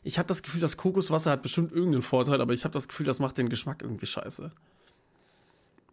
Ich 0.05 0.19
habe 0.19 0.29
das 0.29 0.43
Gefühl, 0.43 0.61
das 0.61 0.77
Kokoswasser 0.77 1.31
hat 1.33 1.43
bestimmt 1.43 1.73
irgendeinen 1.73 2.03
Vorteil, 2.03 2.41
aber 2.41 2.55
ich 2.55 2.65
habe 2.65 2.73
das 2.73 2.87
Gefühl, 2.89 3.07
das 3.07 3.19
macht 3.19 3.37
den 3.39 3.49
Geschmack 3.49 3.83
irgendwie 3.83 4.07
scheiße. 4.07 4.53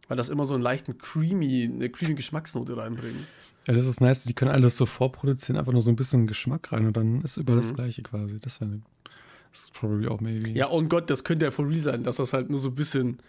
Weil 0.08 0.18
das 0.18 0.30
immer 0.30 0.46
so 0.46 0.54
einen 0.54 0.62
leichten 0.62 0.98
creamy, 1.00 1.64
eine 1.64 1.90
creamy 1.90 2.14
Geschmacksnote 2.14 2.78
reinbringt. 2.78 3.28
ja, 3.68 3.74
das 3.74 3.86
ist 3.86 4.00
nice. 4.02 4.24
Die 4.26 4.36
können 4.36 4.52
alles 4.52 4.78
so 4.78 4.86
vorproduzieren, 4.86 5.58
einfach 5.58 5.72
nur 5.74 5.82
so 5.82 5.90
ein 5.90 5.96
bisschen 5.96 6.28
Geschmack 6.28 6.72
rein 6.72 6.86
und 6.86 6.96
dann 6.96 7.22
ist 7.24 7.38
überall 7.38 7.58
das 7.58 7.72
Mhm. 7.72 7.76
Gleiche 7.78 8.04
quasi. 8.04 8.38
Das 8.40 8.62
wäre. 8.62 8.82
Ist 9.56 9.74
probably 9.74 10.08
auch 10.10 10.20
maybe. 10.20 10.52
Ja, 10.52 10.70
oh 10.70 10.84
Gott, 10.84 11.10
das 11.10 11.24
könnte 11.24 11.46
ja 11.46 11.52
for 11.52 11.68
real 11.68 11.80
sein, 11.80 12.04
dass 12.04 12.18
das 12.18 12.34
halt 12.34 12.50
nur 12.50 12.60
so 12.60 12.70
ein 12.70 12.76
bisschen. 12.76 13.20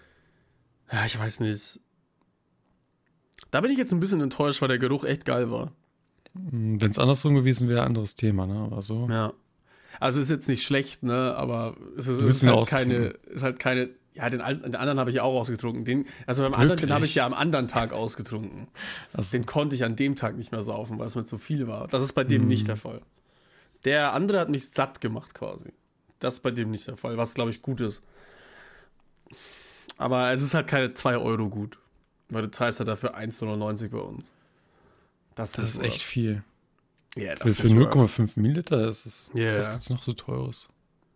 Ja, 0.91 1.05
ich 1.07 1.17
weiß 1.19 1.41
nicht. 1.41 1.81
Da 3.53 3.61
bin 3.61 3.71
ich 3.71 3.79
jetzt 3.79 3.93
ein 3.93 4.01
bisschen 4.01 4.21
enttäuscht, 4.21 4.61
weil 4.61 4.69
der 4.69 4.79
Geruch 4.79 5.05
echt 5.05 5.25
geil 5.25 5.51
war. 5.53 5.73
Wenn 6.35 6.91
es 6.91 6.99
andersrum 6.99 7.35
gewesen 7.35 7.69
wäre, 7.69 7.85
anderes 7.85 8.17
Thema, 8.17 8.47
ne? 8.47 8.57
Aber 8.57 8.83
so. 8.83 9.09
Ja. 9.09 9.33
Also 10.01 10.21
ist 10.21 10.31
jetzt 10.31 10.49
nicht 10.49 10.65
schlecht, 10.65 11.05
ne? 11.05 11.35
Aber 11.37 11.77
es 11.97 12.09
ist, 12.09 12.21
ist 12.21 12.45
halt 12.45 12.69
keine, 12.69 12.95
ist 13.31 13.43
halt 13.45 13.61
keine. 13.61 13.91
Ja, 14.15 14.29
den, 14.29 14.41
den 14.41 14.75
anderen 14.75 14.99
habe 14.99 15.11
ich 15.11 15.17
ja 15.17 15.23
auch 15.23 15.41
ausgetrunken. 15.41 15.85
Den, 15.85 16.07
also 16.27 16.43
beim 16.43 16.55
anderen, 16.55 16.71
den 16.71 16.83
Wirklich? 16.83 16.93
habe 16.93 17.05
ich 17.05 17.15
ja 17.15 17.25
am 17.25 17.35
anderen 17.35 17.69
Tag 17.69 17.93
ausgetrunken. 17.93 18.67
Also, 19.13 19.31
Den 19.31 19.47
konnte 19.47 19.77
ich 19.77 19.85
an 19.85 19.95
dem 19.95 20.17
Tag 20.17 20.37
nicht 20.37 20.51
mehr 20.51 20.63
saufen, 20.63 20.99
weil 20.99 21.07
es 21.07 21.15
mir 21.15 21.25
zu 21.25 21.39
viel 21.39 21.69
war. 21.69 21.87
Das 21.87 22.03
ist 22.03 22.15
bei 22.15 22.25
dem 22.25 22.49
nicht 22.49 22.67
der 22.67 22.77
Fall. 22.77 23.03
Der 23.85 24.13
andere 24.15 24.41
hat 24.41 24.49
mich 24.49 24.71
satt 24.71 25.01
gemacht 25.01 25.35
quasi. 25.35 25.73
Das 26.19 26.35
ist 26.35 26.41
bei 26.41 26.51
dem 26.51 26.71
nicht 26.71 26.87
der 26.87 26.97
Fall, 26.97 27.17
was 27.17 27.35
glaube 27.35 27.51
ich 27.51 27.63
gut 27.63 27.81
ist. 27.81 28.03
Aber 29.99 30.33
es 30.33 30.43
ist 30.43 30.55
halt 30.55 30.67
keine 30.67 30.95
2 30.95 31.17
Euro 31.19 31.49
gut. 31.49 31.79
Weil 32.29 32.43
du 32.43 32.51
zahlst 32.51 32.81
ja 32.81 32.85
dafür 32.85 33.17
1,99 33.17 33.89
bei 33.91 33.99
uns. 33.99 34.25
Das, 35.35 35.53
das 35.53 35.73
ist 35.73 35.83
echt 35.83 36.03
viel. 36.03 36.43
Ja, 37.17 37.37
Für, 37.37 37.43
für 37.43 37.49
ist 37.49 37.63
nicht 37.65 37.77
worth. 37.77 38.11
0,5 38.11 38.31
Milliliter 38.37 38.89
ist 38.89 39.07
es. 39.07 39.31
Ja. 39.35 39.57
Was 39.57 39.71
gibt's 39.71 39.91
noch 39.91 40.03
so 40.03 40.13
teures? 40.13 40.69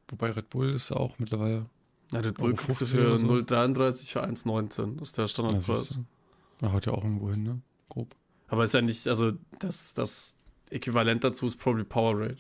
Wobei 0.08 0.30
Red 0.30 0.50
Bull 0.50 0.70
ist 0.70 0.90
ja 0.90 0.96
auch 0.96 1.18
mittlerweile. 1.18 1.66
Ja, 2.12 2.20
Red 2.20 2.36
Bull 2.36 2.54
kriegst 2.54 2.80
du 2.80 2.86
50 2.86 2.98
für 2.98 3.06
oder 3.06 3.18
so. 3.18 3.26
0,33 3.26 4.10
für 4.10 4.24
1,19. 4.24 4.98
Das 4.98 5.08
ist 5.08 5.18
der 5.18 5.26
Standardpreis. 5.26 5.98
na, 6.60 6.72
haut 6.72 6.86
ja 6.86 6.92
auch 6.92 7.04
irgendwo 7.04 7.30
hin, 7.30 7.42
ne? 7.42 7.60
Grob. 7.88 8.14
Aber 8.48 8.64
ist 8.64 8.74
ja 8.74 8.82
nicht, 8.82 9.06
also 9.08 9.32
das, 9.58 9.94
das 9.94 10.34
Äquivalent 10.70 11.22
dazu 11.24 11.46
ist 11.46 11.56
probably 11.56 11.84
Powerade. 11.84 12.38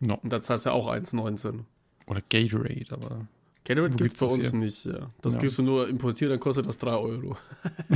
No. 0.00 0.14
Und 0.22 0.32
da 0.32 0.40
zahlst 0.42 0.66
du 0.66 0.70
ja 0.70 0.74
auch 0.74 0.88
1,19. 0.88 1.60
Oder 2.06 2.22
Gatorade, 2.30 2.86
aber. 2.90 3.26
Gatorade 3.64 3.96
gibt 3.96 4.14
es 4.14 4.20
bei 4.20 4.26
uns 4.26 4.50
hier? 4.50 4.58
nicht, 4.58 4.84
ja. 4.86 5.10
Das 5.20 5.34
Ja. 5.34 5.40
kriegst 5.40 5.58
du 5.58 5.62
nur 5.62 5.86
importiert, 5.88 6.30
dann 6.30 6.40
kostet 6.40 6.66
das 6.66 6.78
3 6.78 6.92
Euro. 6.92 7.36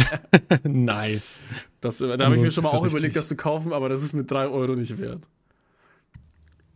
nice. 0.62 1.42
Das, 1.80 1.98
da 1.98 2.18
habe 2.18 2.36
ich 2.36 2.42
mir 2.42 2.50
schon 2.50 2.64
mal 2.64 2.70
auch 2.70 2.80
überlegt, 2.84 2.94
richtig. 2.96 3.14
das 3.14 3.28
zu 3.28 3.36
kaufen, 3.36 3.72
aber 3.72 3.88
das 3.88 4.02
ist 4.02 4.12
mit 4.12 4.30
3 4.30 4.48
Euro 4.48 4.76
nicht 4.76 4.98
wert. 4.98 5.26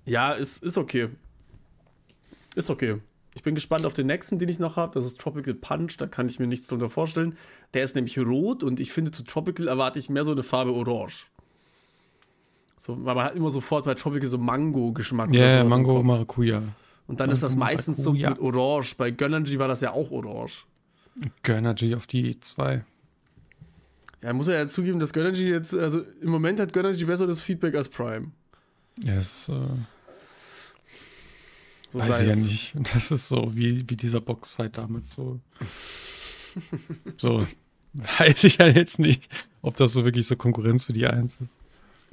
Ja, 0.05 0.33
ist, 0.33 0.63
ist 0.63 0.79
okay. 0.79 1.11
Ist 2.55 2.71
okay. 2.71 2.97
Ich 3.35 3.43
bin 3.43 3.55
gespannt 3.55 3.85
auf 3.85 3.95
den 3.95 4.07
nächsten, 4.07 4.39
den 4.39 4.49
ich 4.49 4.59
noch 4.59 4.77
habe. 4.77 4.95
Das 4.95 5.05
ist 5.05 5.21
Tropical 5.21 5.55
Punch. 5.55 5.97
Da 5.99 6.07
kann 6.07 6.27
ich 6.27 6.39
mir 6.41 6.47
nichts 6.47 6.67
drunter 6.67 6.89
vorstellen. 6.91 7.37
Der 7.75 7.85
ist 7.85 7.95
nämlich 7.95 8.19
rot 8.19 8.65
und 8.65 8.81
ich 8.81 8.91
finde, 8.91 9.11
zu 9.11 9.23
Tropical 9.23 9.69
erwarte 9.69 9.99
ich 9.99 10.09
mehr 10.09 10.25
so 10.25 10.33
eine 10.33 10.43
Farbe 10.43 10.73
Orange. 10.73 11.27
So, 12.79 12.97
weil 13.05 13.17
man 13.17 13.25
hat 13.25 13.35
immer 13.35 13.51
sofort 13.51 13.85
bei 13.85 13.95
Tropical 13.95 14.29
so 14.29 14.39
Mango-Geschmack. 14.39 15.35
Ja, 15.35 15.41
yeah, 15.41 15.65
Mango. 15.65 16.01
Maracuja. 16.03 16.63
Und 17.09 17.19
dann 17.19 17.31
ist 17.31 17.43
das 17.43 17.57
Mango 17.57 17.73
meistens 17.73 17.99
so 17.99 18.13
Maracuja. 18.13 18.31
mit 18.31 18.57
Orange. 18.57 18.95
Bei 18.97 19.11
Gönnergy 19.11 19.59
war 19.59 19.67
das 19.67 19.81
ja 19.81 19.91
auch 19.91 20.13
Orange. 20.13 20.65
Gönnergy 21.43 21.97
auf 21.97 22.07
die 22.07 22.39
2. 22.39 22.85
Ja, 24.23 24.33
muss 24.33 24.47
er 24.47 24.59
ja 24.59 24.69
zugeben, 24.69 25.01
dass 25.01 25.13
Gönnergy 25.13 25.49
jetzt, 25.49 25.75
also 25.75 26.03
im 26.21 26.31
Moment 26.31 26.61
hat 26.61 26.73
Gönnergy 26.73 27.05
besseres 27.05 27.43
Feedback 27.43 27.75
als 27.75 27.89
Prime. 27.89 28.31
Ja, 29.03 29.17
das 29.17 29.49
äh, 29.49 29.53
So 31.93 31.99
weiß 31.99 32.23
ich 32.23 32.29
ja 32.29 32.37
nicht. 32.37 32.75
Und 32.77 32.95
das 32.95 33.11
ist 33.11 33.29
so 33.29 33.57
wie, 33.57 33.91
wie 33.91 33.97
dieser 33.97 34.21
Boxfight 34.21 34.79
damals 34.79 35.13
so. 35.13 35.41
so. 37.17 37.45
Weiß 37.95 38.45
ich 38.45 38.59
ja 38.59 38.69
jetzt 38.69 38.99
nicht, 38.99 39.29
ob 39.63 39.75
das 39.77 39.95
so 39.95 40.05
wirklich 40.05 40.27
so 40.27 40.37
Konkurrenz 40.37 40.85
für 40.85 40.93
die 40.93 41.07
1 41.07 41.39
ist. 41.41 41.59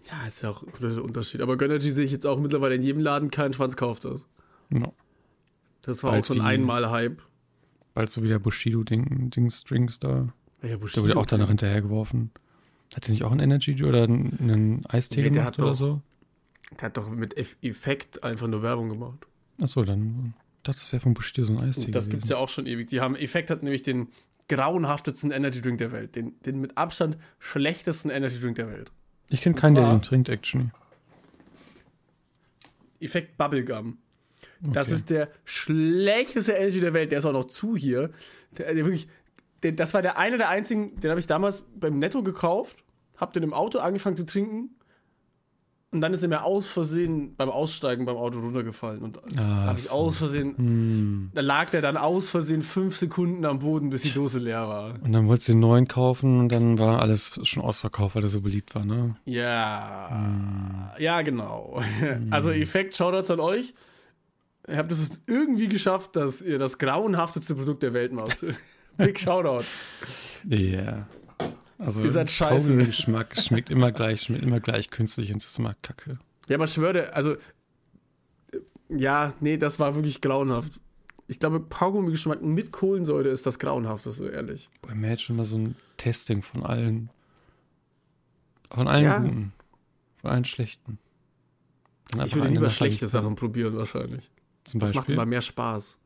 Ja, 0.10 0.28
ist 0.28 0.42
ja 0.44 0.52
auch 0.52 0.62
ein 0.62 0.72
kompletter 0.72 1.04
Unterschied. 1.04 1.42
Aber 1.42 1.58
Gönnergy 1.58 1.90
sehe 1.92 2.06
ich 2.06 2.12
jetzt 2.12 2.26
auch 2.28 2.40
mittlerweile 2.40 2.76
in 2.76 2.84
jedem 2.84 3.02
Laden, 3.02 3.32
kein 3.32 3.54
Schwanz 3.54 3.76
kauft 3.76 4.06
das. 4.06 4.28
No. 4.70 4.94
Das 5.82 6.04
war 6.04 6.12
Bald 6.12 6.24
auch 6.24 6.28
so 6.28 6.34
ein 6.36 6.42
Einmal-Hype. 6.42 7.22
Bald 7.94 8.10
so 8.12 8.22
wie 8.24 8.28
der 8.28 8.40
Bushido-Dings-Drinks 8.40 10.00
da. 10.00 10.34
Ja, 10.62 10.70
Der 10.78 10.82
wurde 10.82 11.18
auch 11.18 11.26
danach 11.26 11.48
hinterhergeworfen. 11.50 12.32
Hat 12.96 13.06
der 13.08 13.12
nicht 13.12 13.24
auch 13.24 13.32
einen 13.32 13.40
Energy 13.40 13.84
oder 13.84 14.04
einen, 14.04 14.84
Eistee 14.88 15.22
Nee, 15.24 15.30
gemacht 15.32 15.58
oder 15.60 15.70
doch- 15.70 15.76
so? 15.76 16.02
Der 16.80 16.84
hat 16.84 16.98
doch 16.98 17.10
mit 17.10 17.38
Eff- 17.38 17.56
Effekt 17.62 18.24
einfach 18.24 18.48
nur 18.48 18.62
Werbung 18.64 18.90
gemacht. 18.90 19.26
Achso, 19.62 19.84
dann 19.84 20.34
ich 20.58 20.64
dachte 20.64 20.80
das 20.80 20.92
wäre 20.92 21.00
von 21.02 21.14
Bushido 21.14 21.46
so 21.46 21.54
ein 21.56 21.60
Eistee. 21.62 21.92
Das 21.92 22.06
gewesen. 22.06 22.10
gibt's 22.12 22.30
ja 22.30 22.38
auch 22.38 22.50
schon 22.50 22.66
ewig. 22.66 22.88
Die 22.90 23.00
haben 23.02 23.16
Effekt 23.16 23.50
hat 23.52 23.62
nämlich 23.64 23.84
den 23.84 24.08
grauenhaftesten 24.50 25.30
Energy 25.32 25.62
Drink 25.62 25.78
der 25.78 25.92
Welt. 25.92 26.16
Den, 26.16 26.34
den 26.42 26.60
mit 26.60 26.78
Abstand 26.78 27.18
schlechtesten 27.40 28.10
Energy 28.10 28.40
Drink 28.40 28.56
der 28.56 28.68
Welt. 28.68 28.92
Ich 29.30 29.42
kenne 29.42 29.56
keinen, 29.56 29.76
der 29.76 29.90
den 29.90 30.02
trinkt, 30.02 30.30
actually. 30.30 30.70
Effekt 33.00 33.38
Bubblegum. 33.38 33.98
Das 34.62 34.88
Okay. 34.88 34.96
ist 34.96 35.10
der 35.10 35.30
schlechteste 35.44 36.54
Energy 36.54 36.80
der 36.80 36.94
Welt. 36.94 37.12
Der 37.12 37.20
ist 37.20 37.26
auch 37.26 37.34
noch 37.34 37.46
zu 37.46 37.76
hier. 37.76 38.12
Der, 38.58 38.74
der 38.74 38.86
wirklich, 38.86 39.08
der, 39.64 39.74
das 39.74 39.94
war 39.94 40.02
der 40.02 40.18
eine 40.18 40.38
der 40.38 40.50
einzigen, 40.50 41.00
den 41.00 41.10
habe 41.10 41.20
ich 41.20 41.28
damals 41.28 41.66
beim 41.76 42.00
Netto 42.00 42.24
gekauft, 42.24 42.78
hab 43.18 43.34
den 43.34 43.44
im 43.44 43.54
Auto 43.54 43.80
angefangen 43.80 44.18
zu 44.18 44.26
trinken 44.26 44.76
und 45.96 46.02
dann 46.02 46.14
ist 46.14 46.22
er 46.22 46.30
mir 46.30 46.44
aus 46.44 46.68
Versehen 46.68 47.36
beim 47.36 47.50
Aussteigen 47.50 48.06
beim 48.06 48.18
Auto 48.18 48.40
runtergefallen 48.40 49.02
und 49.02 49.20
Ah, 49.38 49.66
habe 49.68 49.80
ich 49.80 49.90
aus 49.90 50.18
Versehen, 50.20 50.56
Hm. 50.58 51.32
da 51.34 51.42
lag 51.42 51.70
der 51.72 51.82
dann 51.82 51.98
aus 51.98 52.30
Versehen 52.30 52.62
fünf 52.62 52.96
Sekunden 52.96 53.44
am 53.46 53.60
Boden, 53.60 53.90
bis 53.90 54.04
die 54.04 54.12
Dose 54.12 54.40
leer 54.40 54.68
war. 54.68 54.96
Und 55.04 55.12
dann 55.14 55.28
wolltest 55.28 55.50
du 55.50 55.54
den 55.54 55.62
neuen 55.62 55.88
kaufen 55.88 56.40
und 56.40 56.50
dann 56.52 56.78
war 56.78 57.02
alles 57.02 57.40
schon 57.44 57.64
ausverkauft, 57.64 58.16
weil 58.16 58.24
er 58.24 58.30
so 58.30 58.42
beliebt 58.42 58.76
war, 58.76 58.86
ne? 58.86 59.16
Ja, 59.26 60.94
ja, 61.00 61.22
genau. 61.24 61.82
Also 62.30 62.52
Effekt, 62.52 62.96
Shoutouts 62.96 63.32
an 63.32 63.40
euch. 63.40 63.74
Ihr 64.68 64.78
habt 64.78 64.92
es 64.92 65.22
irgendwie 65.28 65.68
geschafft, 65.68 66.16
dass 66.16 66.42
ihr 66.42 66.58
das 66.60 66.78
grauenhafteste 66.78 67.56
Produkt 67.56 67.84
der 67.84 67.94
Welt 67.94 68.12
macht. 68.14 68.46
Big 68.98 69.20
Shoutout. 69.20 69.66
Ja. 70.48 71.06
Also 71.78 72.04
Ihr 72.04 72.12
seid 72.12 72.32
scheiße. 72.32 72.68
Kaugummi-Geschmack 72.70 73.36
schmeckt 73.38 73.70
immer 73.70 73.92
gleich, 73.92 74.22
schmeckt 74.24 74.44
immer 74.44 74.60
gleich 74.60 74.90
künstlich 74.90 75.32
und 75.34 75.42
das 75.44 75.52
ist 75.52 75.60
immer 75.60 75.76
kacke. 75.82 76.20
Ja, 76.48 76.62
ich 76.64 76.72
schwöre, 76.74 77.14
also. 77.14 77.34
äh, 77.34 78.60
Ja, 78.90 79.34
nee, 79.42 79.58
das 79.58 79.80
war 79.80 79.94
wirklich 79.96 80.22
grauenhaft. 80.22 80.80
Ich 81.28 81.40
glaube, 81.40 81.60
Kaugummi-Geschmack 81.62 82.42
mit 82.44 82.72
Kohlensäure 82.72 83.30
ist 83.30 83.46
das 83.46 83.58
grauenhafteste, 83.60 84.28
ehrlich. 84.30 84.70
Bei 84.84 84.94
mir 84.94 85.08
hätte 85.10 85.24
schon 85.24 85.36
mal 85.38 85.46
so 85.46 85.58
ein 85.58 85.76
Testing 85.98 86.42
von 86.44 86.64
allen. 86.64 87.10
Von 88.72 88.88
allen 88.88 89.04
Ja. 89.04 89.18
guten. 89.20 89.54
Von 90.22 90.30
allen 90.30 90.46
schlechten. 90.46 91.00
Ich 92.24 92.36
würde 92.36 92.50
lieber 92.50 92.70
schlechte. 92.70 93.08
Sachen 93.08 93.36
probieren, 93.36 93.76
wahrscheinlich. 93.76 94.30
Zum 94.64 94.80
Das 94.80 94.90
macht 94.90 95.04
Beispiel. 95.08 95.16
immer 95.16 95.26
mehr 95.26 95.42
Spaß. 95.42 95.98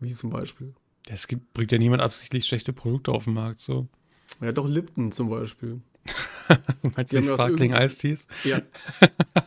Wie 0.00 0.12
zum 0.12 0.30
Beispiel. 0.30 0.74
Es 1.08 1.26
gibt, 1.26 1.52
bringt 1.52 1.72
ja 1.72 1.78
niemand 1.78 2.02
absichtlich 2.02 2.46
schlechte 2.46 2.72
Produkte 2.72 3.12
auf 3.12 3.24
den 3.24 3.34
Markt. 3.34 3.60
So. 3.60 3.88
Ja, 4.40 4.52
doch 4.52 4.68
Lipton 4.68 5.12
zum 5.12 5.30
Beispiel. 5.30 5.80
Meinst 6.96 7.12
du 7.12 7.20
die 7.20 7.26
ja 7.26 7.34
Sparkling 7.34 7.74
Ice-Teas? 7.74 8.26
Ja. 8.44 8.62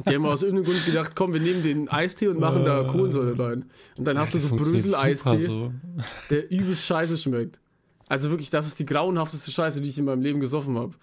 Die 0.08 0.16
haben 0.16 0.26
aus 0.26 0.44
irgendeinem 0.44 0.74
Grund 0.74 0.86
gedacht, 0.86 1.16
komm, 1.16 1.34
wir 1.34 1.40
nehmen 1.40 1.64
den 1.64 1.88
Eistee 1.90 2.28
und 2.28 2.40
machen 2.40 2.66
da 2.66 2.84
Kohlensäure 2.84 3.38
rein. 3.38 3.70
Und 3.96 4.06
dann 4.06 4.18
hast 4.18 4.34
du 4.34 4.40
Äh. 4.40 4.42
Ja, 4.42 4.48
so 4.50 4.56
Brösel-Eistee, 4.56 5.38
So. 5.38 5.74
der 6.30 6.52
übelst 6.52 6.86
scheiße 6.86 7.18
schmeckt. 7.18 7.60
Also 8.08 8.32
wirklich, 8.32 8.50
das 8.50 8.68
ist 8.68 8.80
die 8.80 8.86
grauenhafteste 8.86 9.52
Scheiße, 9.52 9.82
die 9.82 9.90
ich 9.90 9.98
in 9.98 10.06
meinem 10.06 10.22
Leben 10.22 10.40
gesoffen 10.40 10.78
habe. 10.78 10.96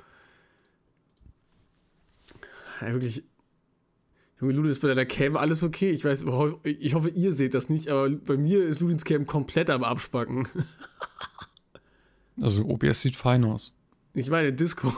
Ja, 2.81 2.92
wirklich. 2.92 3.22
Junge 4.40 4.53
Lude, 4.53 4.68
ist 4.68 4.83
bei 4.83 4.92
der 4.92 5.07
Cam 5.07 5.37
alles 5.37 5.62
okay? 5.62 5.90
Ich 5.90 6.05
weiß, 6.05 6.27
ich 6.64 6.94
hoffe, 6.94 7.09
ihr 7.09 7.33
seht 7.33 7.55
das 7.55 7.70
nicht, 7.70 7.88
aber 7.88 8.11
bei 8.11 8.37
mir 8.37 8.62
ist 8.64 8.81
Ludins 8.81 9.05
Cam 9.05 9.25
komplett 9.25 9.70
am 9.70 9.83
Abspacken. 9.83 10.46
Also 12.38 12.66
OBS 12.66 13.01
sieht 13.01 13.16
fein 13.16 13.44
aus. 13.44 13.72
Ich 14.16 14.31
meine, 14.31 14.52
Discord. 14.52 14.94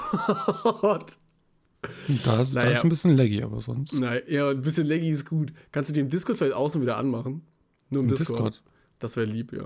Da 2.25 2.41
ist, 2.41 2.55
da 2.57 2.61
Naja. 2.63 2.73
ist 2.73 2.83
ein 2.85 2.89
bisschen 2.89 3.17
laggy, 3.17 3.43
aber 3.43 3.61
sonst. 3.61 3.93
Nein, 3.95 4.23
ja, 4.29 4.49
ein 4.51 4.61
bisschen 4.61 4.87
laggy 4.87 5.11
ist 5.11 5.27
gut. 5.29 5.53
Kannst 5.73 5.91
du 5.91 5.95
den 5.95 6.09
Discord 6.09 6.39
vielleicht 6.39 6.55
außen 6.57 6.81
wieder 6.81 6.97
anmachen? 6.97 7.43
Nur 7.91 8.03
im, 8.03 8.09
Im 8.09 8.17
Discord. 8.17 8.55
Discord. 8.55 8.63
Das 8.99 9.17
wäre 9.17 9.27
lieb, 9.27 9.53
ja. 9.53 9.65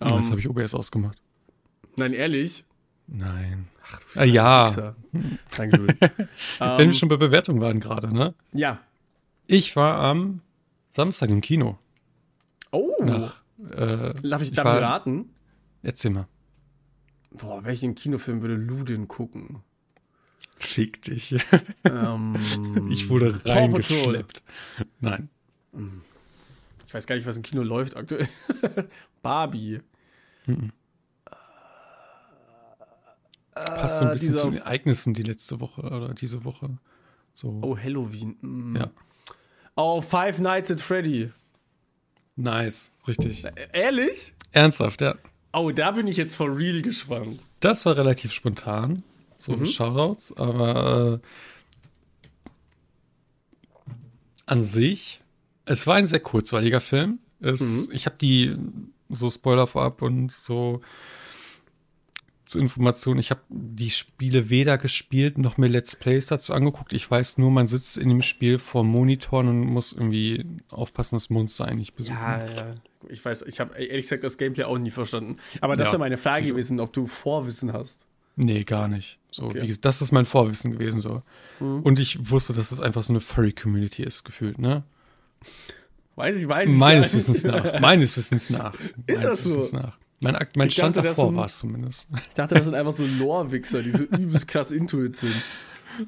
Oh, 0.00 0.14
jetzt 0.16 0.24
Ähm, 0.26 0.30
habe 0.30 0.40
ich 0.40 0.48
OBS 0.48 0.74
ausgemacht. 0.74 1.18
Nein, 1.96 2.12
ehrlich. 2.14 2.64
Nein. 3.06 3.68
Ach, 3.86 4.00
du 4.00 4.04
bist 4.06 4.16
Ah, 4.18 4.22
ein 4.22 4.28
ja. 4.32 4.66
Wichser. 4.68 4.96
Danke, 5.56 5.76
Ludi. 5.76 5.94
Wenn 6.00 6.18
ähm, 6.80 6.86
wir 6.88 6.92
schon 6.94 7.08
bei 7.10 7.16
Bewertung 7.16 7.60
waren 7.60 7.80
gerade, 7.80 8.12
ne? 8.12 8.34
ja. 8.52 8.80
Ich 9.46 9.76
war 9.76 9.94
am 9.96 10.40
Samstag 10.90 11.28
im 11.28 11.42
Kino. 11.42 11.78
Oh, 12.72 12.90
Nach, 13.04 13.42
äh, 13.70 14.14
darf 14.26 14.40
ich, 14.40 14.48
ich 14.48 14.54
darf 14.54 14.64
war- 14.64 14.80
raten? 14.80 15.28
erzähl 15.82 16.12
mal. 16.12 16.26
Boah, 17.34 17.64
welchen 17.64 17.94
Kinofilm 17.94 18.42
würde 18.42 18.54
Ludin 18.54 19.08
gucken? 19.08 19.60
Schick 20.60 21.02
dich. 21.02 21.34
ähm, 21.84 22.88
Ich 22.90 23.08
wurde 23.08 23.40
reingeschleppt. 23.44 24.42
Nein. 25.00 25.28
Ich 26.86 26.94
weiß 26.94 27.06
gar 27.06 27.16
nicht, 27.16 27.26
was 27.26 27.36
im 27.36 27.42
Kino 27.42 27.62
läuft 27.62 27.96
aktuell. 27.96 28.28
Barbie. 29.22 29.80
Passt 33.54 33.98
so 33.98 34.04
ein 34.04 34.10
Äh, 34.10 34.12
bisschen 34.14 34.36
zu 34.36 34.50
den 34.50 34.58
Ereignissen 34.60 35.14
die 35.14 35.22
letzte 35.22 35.60
Woche 35.60 35.82
oder 35.82 36.14
diese 36.14 36.44
Woche. 36.44 36.78
So. 37.32 37.58
Oh, 37.62 37.76
Halloween. 37.76 38.36
Mm. 38.40 38.76
Ja. 38.76 38.90
Oh, 39.76 40.00
Five 40.00 40.38
Nights 40.40 40.70
at 40.70 40.80
Freddy. 40.80 41.32
Nice. 42.36 42.92
Richtig. 43.08 43.44
Äh, 43.44 43.52
Ehrlich? 43.72 44.34
Ernsthaft, 44.52 45.00
ja. 45.00 45.14
Oh, 45.54 45.70
da 45.70 45.92
bin 45.92 46.06
ich 46.06 46.16
jetzt 46.16 46.34
for 46.36 46.56
real 46.56 46.82
gespannt. 46.82 47.44
Das 47.60 47.86
war 47.86 47.96
relativ 47.96 48.32
spontan. 48.32 49.02
So 49.36 49.52
Mhm. 49.56 49.66
Shoutouts, 49.66 50.36
aber 50.36 51.20
äh, 51.22 51.26
an 54.46 54.64
sich, 54.64 55.20
es 55.64 55.86
war 55.86 55.96
ein 55.96 56.06
sehr 56.06 56.20
kurzweiliger 56.20 56.80
Film. 56.80 57.18
Es, 57.40 57.60
Mhm. 57.60 57.88
Ich 57.92 58.06
habe 58.06 58.16
die 58.20 58.56
so 59.10 59.30
Spoiler 59.30 59.66
vorab 59.66 60.02
und 60.02 60.32
so 60.32 60.80
zur 62.46 62.60
Information, 62.60 63.18
ich 63.18 63.30
habe 63.30 63.40
die 63.48 63.90
Spiele 63.90 64.50
weder 64.50 64.76
gespielt 64.76 65.38
noch 65.38 65.56
mir 65.56 65.66
Let's 65.68 65.96
Plays 65.96 66.26
dazu 66.26 66.52
angeguckt. 66.52 66.92
Ich 66.92 67.10
weiß 67.10 67.38
nur, 67.38 67.50
man 67.50 67.66
sitzt 67.66 67.96
in 67.96 68.10
dem 68.10 68.20
Spiel 68.22 68.58
vor 68.58 68.84
Monitoren 68.84 69.48
und 69.48 69.60
muss 69.64 69.92
irgendwie 69.92 70.44
aufpassen, 70.68 71.16
das 71.16 71.30
Monster 71.30 71.64
eigentlich 71.66 71.94
besuchen. 71.94 72.16
Ja, 72.16 72.46
ja. 72.46 72.74
Ich 73.10 73.24
weiß, 73.24 73.42
ich 73.42 73.60
habe 73.60 73.74
ehrlich 73.82 74.04
gesagt 74.04 74.24
das 74.24 74.38
Gameplay 74.38 74.64
auch 74.64 74.78
nie 74.78 74.90
verstanden. 74.90 75.36
Aber 75.60 75.76
das 75.76 75.86
Ja. 75.86 75.92
wäre 75.92 76.00
meine 76.00 76.16
Frage 76.16 76.46
gewesen, 76.46 76.80
ob 76.80 76.92
du 76.92 77.06
Vorwissen 77.06 77.72
hast. 77.72 78.06
Nee, 78.36 78.64
gar 78.64 78.88
nicht. 78.88 79.18
So, 79.30 79.44
Okay. 79.44 79.62
wie, 79.62 79.76
das 79.80 80.02
ist 80.02 80.10
mein 80.12 80.26
Vorwissen 80.26 80.72
gewesen. 80.72 81.00
So. 81.00 81.22
Mhm. 81.60 81.80
Und 81.82 81.98
ich 81.98 82.30
wusste, 82.30 82.52
dass 82.52 82.72
es 82.72 82.80
einfach 82.80 83.02
so 83.02 83.12
eine 83.12 83.20
Furry-Community 83.20 84.02
ist, 84.02 84.24
gefühlt, 84.24 84.58
ne? 84.58 84.82
Weiß 86.16 86.40
ich, 86.42 86.48
weiß 86.48 86.68
ich. 86.70 86.76
Meines 86.76 87.12
nicht. 87.12 87.28
Wissens 87.28 87.44
nach. 87.44 87.78
Meines 87.80 88.16
Wissens 88.16 88.50
nach. 88.50 88.74
Ist 88.74 88.94
Meines 89.06 89.22
das 89.22 89.42
so? 89.44 89.50
Wissens 89.50 89.72
nach. 89.72 89.96
Mein, 90.20 90.36
Akt- 90.36 90.56
mein 90.56 90.68
Ich 90.68 90.74
Stand 90.74 90.96
dachte, 90.96 91.08
das 91.08 91.16
davor 91.16 91.34
war 91.36 91.46
es 91.46 91.58
zumindest. 91.58 92.08
Ich 92.28 92.34
dachte, 92.34 92.54
das 92.54 92.64
sind 92.64 92.74
einfach 92.74 92.92
so 92.92 93.04
Lore-Wichser, 93.04 93.82
die 93.82 93.90
so 93.90 94.04
übelst 94.04 94.48
krass 94.48 94.70
Intuit 94.70 95.16
sind. 95.16 95.34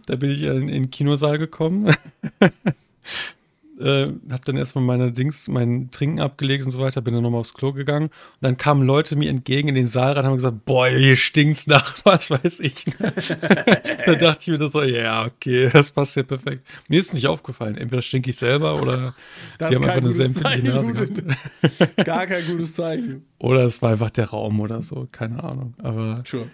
Da 0.06 0.16
bin 0.16 0.30
ich 0.30 0.42
in, 0.42 0.62
in 0.62 0.66
den 0.68 0.90
Kinosaal 0.90 1.38
gekommen. 1.38 1.94
Äh, 3.78 4.08
hab 4.30 4.44
dann 4.44 4.56
erstmal 4.56 4.84
meine 4.84 5.12
Dings, 5.12 5.48
mein 5.48 5.90
Trinken 5.90 6.20
abgelegt 6.20 6.64
und 6.64 6.70
so 6.70 6.78
weiter, 6.80 7.00
bin 7.02 7.14
dann 7.14 7.22
nochmal 7.22 7.40
aufs 7.40 7.54
Klo 7.54 7.72
gegangen. 7.72 8.06
Und 8.06 8.12
dann 8.40 8.56
kamen 8.56 8.82
Leute 8.86 9.16
mir 9.16 9.28
entgegen 9.30 9.68
in 9.68 9.74
den 9.74 9.88
Saal 9.88 10.12
rein 10.12 10.20
und 10.24 10.26
haben 10.30 10.36
gesagt, 10.36 10.64
boah, 10.64 10.88
hier 10.88 11.16
stinkt's 11.16 11.66
nach, 11.66 11.98
was 12.04 12.30
weiß 12.30 12.60
ich. 12.60 12.84
da 12.98 14.14
dachte 14.14 14.42
ich 14.42 14.48
mir 14.48 14.58
das 14.58 14.72
so, 14.72 14.82
ja, 14.82 15.24
okay, 15.26 15.68
das 15.72 15.90
passt 15.90 16.16
ja 16.16 16.22
perfekt. 16.22 16.66
Mir 16.88 17.00
ist 17.00 17.14
nicht 17.14 17.26
aufgefallen, 17.26 17.76
entweder 17.76 18.02
stinke 18.02 18.30
ich 18.30 18.36
selber 18.36 18.80
oder 18.80 19.14
Das 19.58 19.70
die 19.70 19.76
haben 19.76 19.84
einfach 19.84 19.96
eine 19.96 20.12
sehr 20.12 20.28
gutes 20.28 20.40
empfindliche 20.42 20.76
Nase 20.76 20.92
gehabt. 20.92 21.96
Gar 22.04 22.26
kein 22.26 22.46
gutes 22.46 22.74
Zeichen. 22.74 23.24
Oder 23.38 23.62
es 23.64 23.82
war 23.82 23.90
einfach 23.90 24.10
der 24.10 24.26
Raum 24.30 24.60
oder 24.60 24.82
so, 24.82 25.06
keine 25.12 25.42
Ahnung. 25.42 25.74
Aber 25.82 26.22
Sure. 26.24 26.48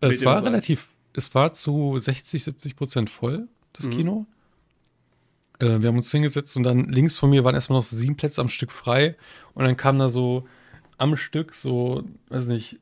es 0.00 0.24
war 0.24 0.42
relativ, 0.44 0.88
es 1.12 1.34
war 1.34 1.52
zu 1.52 1.98
60, 1.98 2.42
70 2.44 2.76
Prozent 2.76 3.10
voll, 3.10 3.48
das 3.72 3.86
Mhm. 3.86 3.90
Kino. 3.90 4.26
Äh, 5.64 5.80
wir 5.82 5.88
haben 5.88 5.96
uns 5.96 6.10
hingesetzt 6.10 6.56
und 6.56 6.62
dann 6.62 6.90
links 6.90 7.18
von 7.18 7.30
mir 7.30 7.44
waren 7.44 7.54
erstmal 7.54 7.78
noch 7.78 7.84
sieben 7.84 8.16
Plätze 8.16 8.40
am 8.40 8.48
Stück 8.48 8.70
frei. 8.70 9.16
Und 9.54 9.64
dann 9.64 9.76
kam 9.76 9.98
da 9.98 10.08
so 10.08 10.46
am 10.98 11.16
Stück 11.16 11.54
so, 11.54 12.04
weiß 12.28 12.46
nicht, 12.46 12.78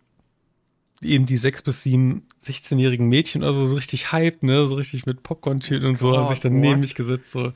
eben 1.01 1.27
die 1.27 1.37
sechs 1.37 1.62
bis 1.62 1.83
sieben 1.83 2.27
16-jährigen 2.42 3.09
Mädchen 3.09 3.42
oder 3.42 3.53
so, 3.53 3.66
so 3.66 3.75
richtig 3.77 4.12
hyped, 4.12 4.42
ne, 4.42 4.66
so 4.66 4.75
richtig 4.75 5.07
mit 5.07 5.23
Popcorn-Tüten 5.23 5.87
und 5.88 5.97
so, 5.99 6.12
haben 6.16 6.25
God, 6.25 6.35
sich 6.35 6.40
dann 6.40 6.61
neben 6.61 6.75
what? 6.75 6.81
mich 6.81 6.95
gesetzt, 6.95 7.31
so. 7.33 7.53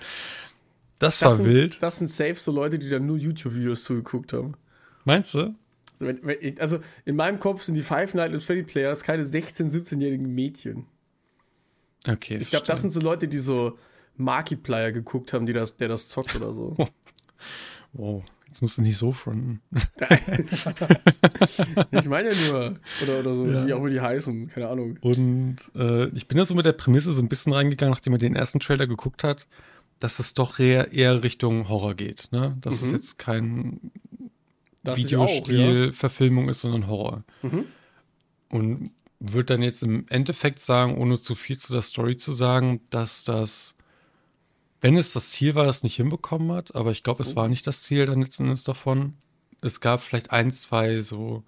Das, 0.98 1.18
Das 1.18 1.22
war 1.22 1.34
sind, 1.36 1.46
wild. 1.46 1.82
das 1.82 1.98
sind 1.98 2.10
safe 2.10 2.36
so 2.36 2.52
Leute, 2.52 2.78
die 2.78 2.88
dann 2.88 3.06
nur 3.06 3.18
YouTube-Videos 3.18 3.84
zugeguckt 3.84 4.32
haben. 4.32 4.54
Meinst 5.04 5.34
du? 5.34 5.54
Also, 6.00 6.14
Also 6.58 6.78
in 7.04 7.16
meinem 7.16 7.38
Kopf 7.38 7.62
sind 7.62 7.74
die 7.74 7.82
Five 7.82 8.14
Nights 8.14 8.34
at 8.34 8.42
Freddy 8.42 8.62
Players 8.62 9.02
keine 9.02 9.22
16-, 9.22 9.70
17-jährigen 9.70 10.34
Mädchen. 10.34 10.86
Okay. 12.08 12.38
Ich 12.40 12.50
glaube, 12.50 12.66
das 12.66 12.80
sind 12.80 12.90
so 12.90 13.00
Leute, 13.00 13.28
die 13.28 13.38
so 13.38 13.78
Markiplier 14.18 14.92
geguckt 14.92 15.32
haben, 15.32 15.46
die 15.46 15.52
das, 15.52 15.76
der 15.76 15.88
das 15.88 16.08
zockt 16.08 16.34
oder 16.36 16.52
so. 16.52 16.76
Wow, 17.98 18.22
jetzt 18.46 18.60
musst 18.60 18.76
du 18.76 18.82
nicht 18.82 18.98
so 18.98 19.12
fronten. 19.12 19.62
ich 21.92 22.04
meine 22.04 22.30
ja 22.30 22.48
nur. 22.50 22.76
Oder, 23.02 23.20
oder 23.20 23.34
so, 23.34 23.46
Ja. 23.46 23.66
wie 23.66 23.72
auch 23.72 23.78
immer 23.78 23.88
die 23.88 24.02
heißen, 24.02 24.48
keine 24.50 24.68
Ahnung. 24.68 24.98
Und 25.00 25.56
äh, 25.74 26.08
ich 26.08 26.28
bin 26.28 26.36
da 26.36 26.44
so 26.44 26.54
mit 26.54 26.66
der 26.66 26.72
Prämisse 26.72 27.14
so 27.14 27.22
ein 27.22 27.30
bisschen 27.30 27.54
reingegangen, 27.54 27.94
nachdem 27.94 28.10
man 28.12 28.20
den 28.20 28.36
ersten 28.36 28.60
Trailer 28.60 28.86
geguckt 28.86 29.24
hat, 29.24 29.46
dass 29.98 30.18
es 30.18 30.34
doch 30.34 30.58
eher, 30.58 30.92
eher 30.92 31.22
Richtung 31.22 31.70
Horror 31.70 31.94
geht. 31.94 32.28
Ne? 32.32 32.58
Dass 32.60 32.82
es 32.82 32.88
Mhm. 32.88 32.96
jetzt 32.96 33.18
kein 33.18 33.80
Videospiel-Verfilmung 34.84 36.48
ist, 36.48 36.60
sondern 36.60 36.86
Horror. 36.86 37.24
Mhm. 37.42 37.64
Und 38.50 38.90
würde 39.20 39.44
dann 39.54 39.62
jetzt 39.62 39.82
im 39.82 40.06
Endeffekt 40.08 40.58
sagen, 40.58 40.96
ohne 40.98 41.18
zu 41.18 41.34
viel 41.34 41.56
zu 41.58 41.72
der 41.72 41.82
Story 41.82 42.16
zu 42.16 42.32
sagen, 42.32 42.80
dass 42.90 43.24
das, 43.24 43.74
wenn 44.80 44.96
es 44.96 45.12
das 45.12 45.30
Ziel 45.30 45.54
war, 45.54 45.64
das 45.66 45.82
nicht 45.82 45.96
hinbekommen 45.96 46.52
hat, 46.52 46.74
aber 46.74 46.90
ich 46.90 47.02
glaube, 47.02 47.22
es 47.22 47.32
Oh. 47.32 47.36
war 47.36 47.48
nicht 47.48 47.66
das 47.66 47.82
Ziel 47.82 48.06
dann 48.06 48.22
letzten 48.22 48.44
Endes 48.44 48.64
davon. 48.64 49.14
Es 49.62 49.80
gab 49.80 50.02
vielleicht 50.02 50.30
ein, 50.32 50.50
zwei 50.50 51.00
so 51.00 51.42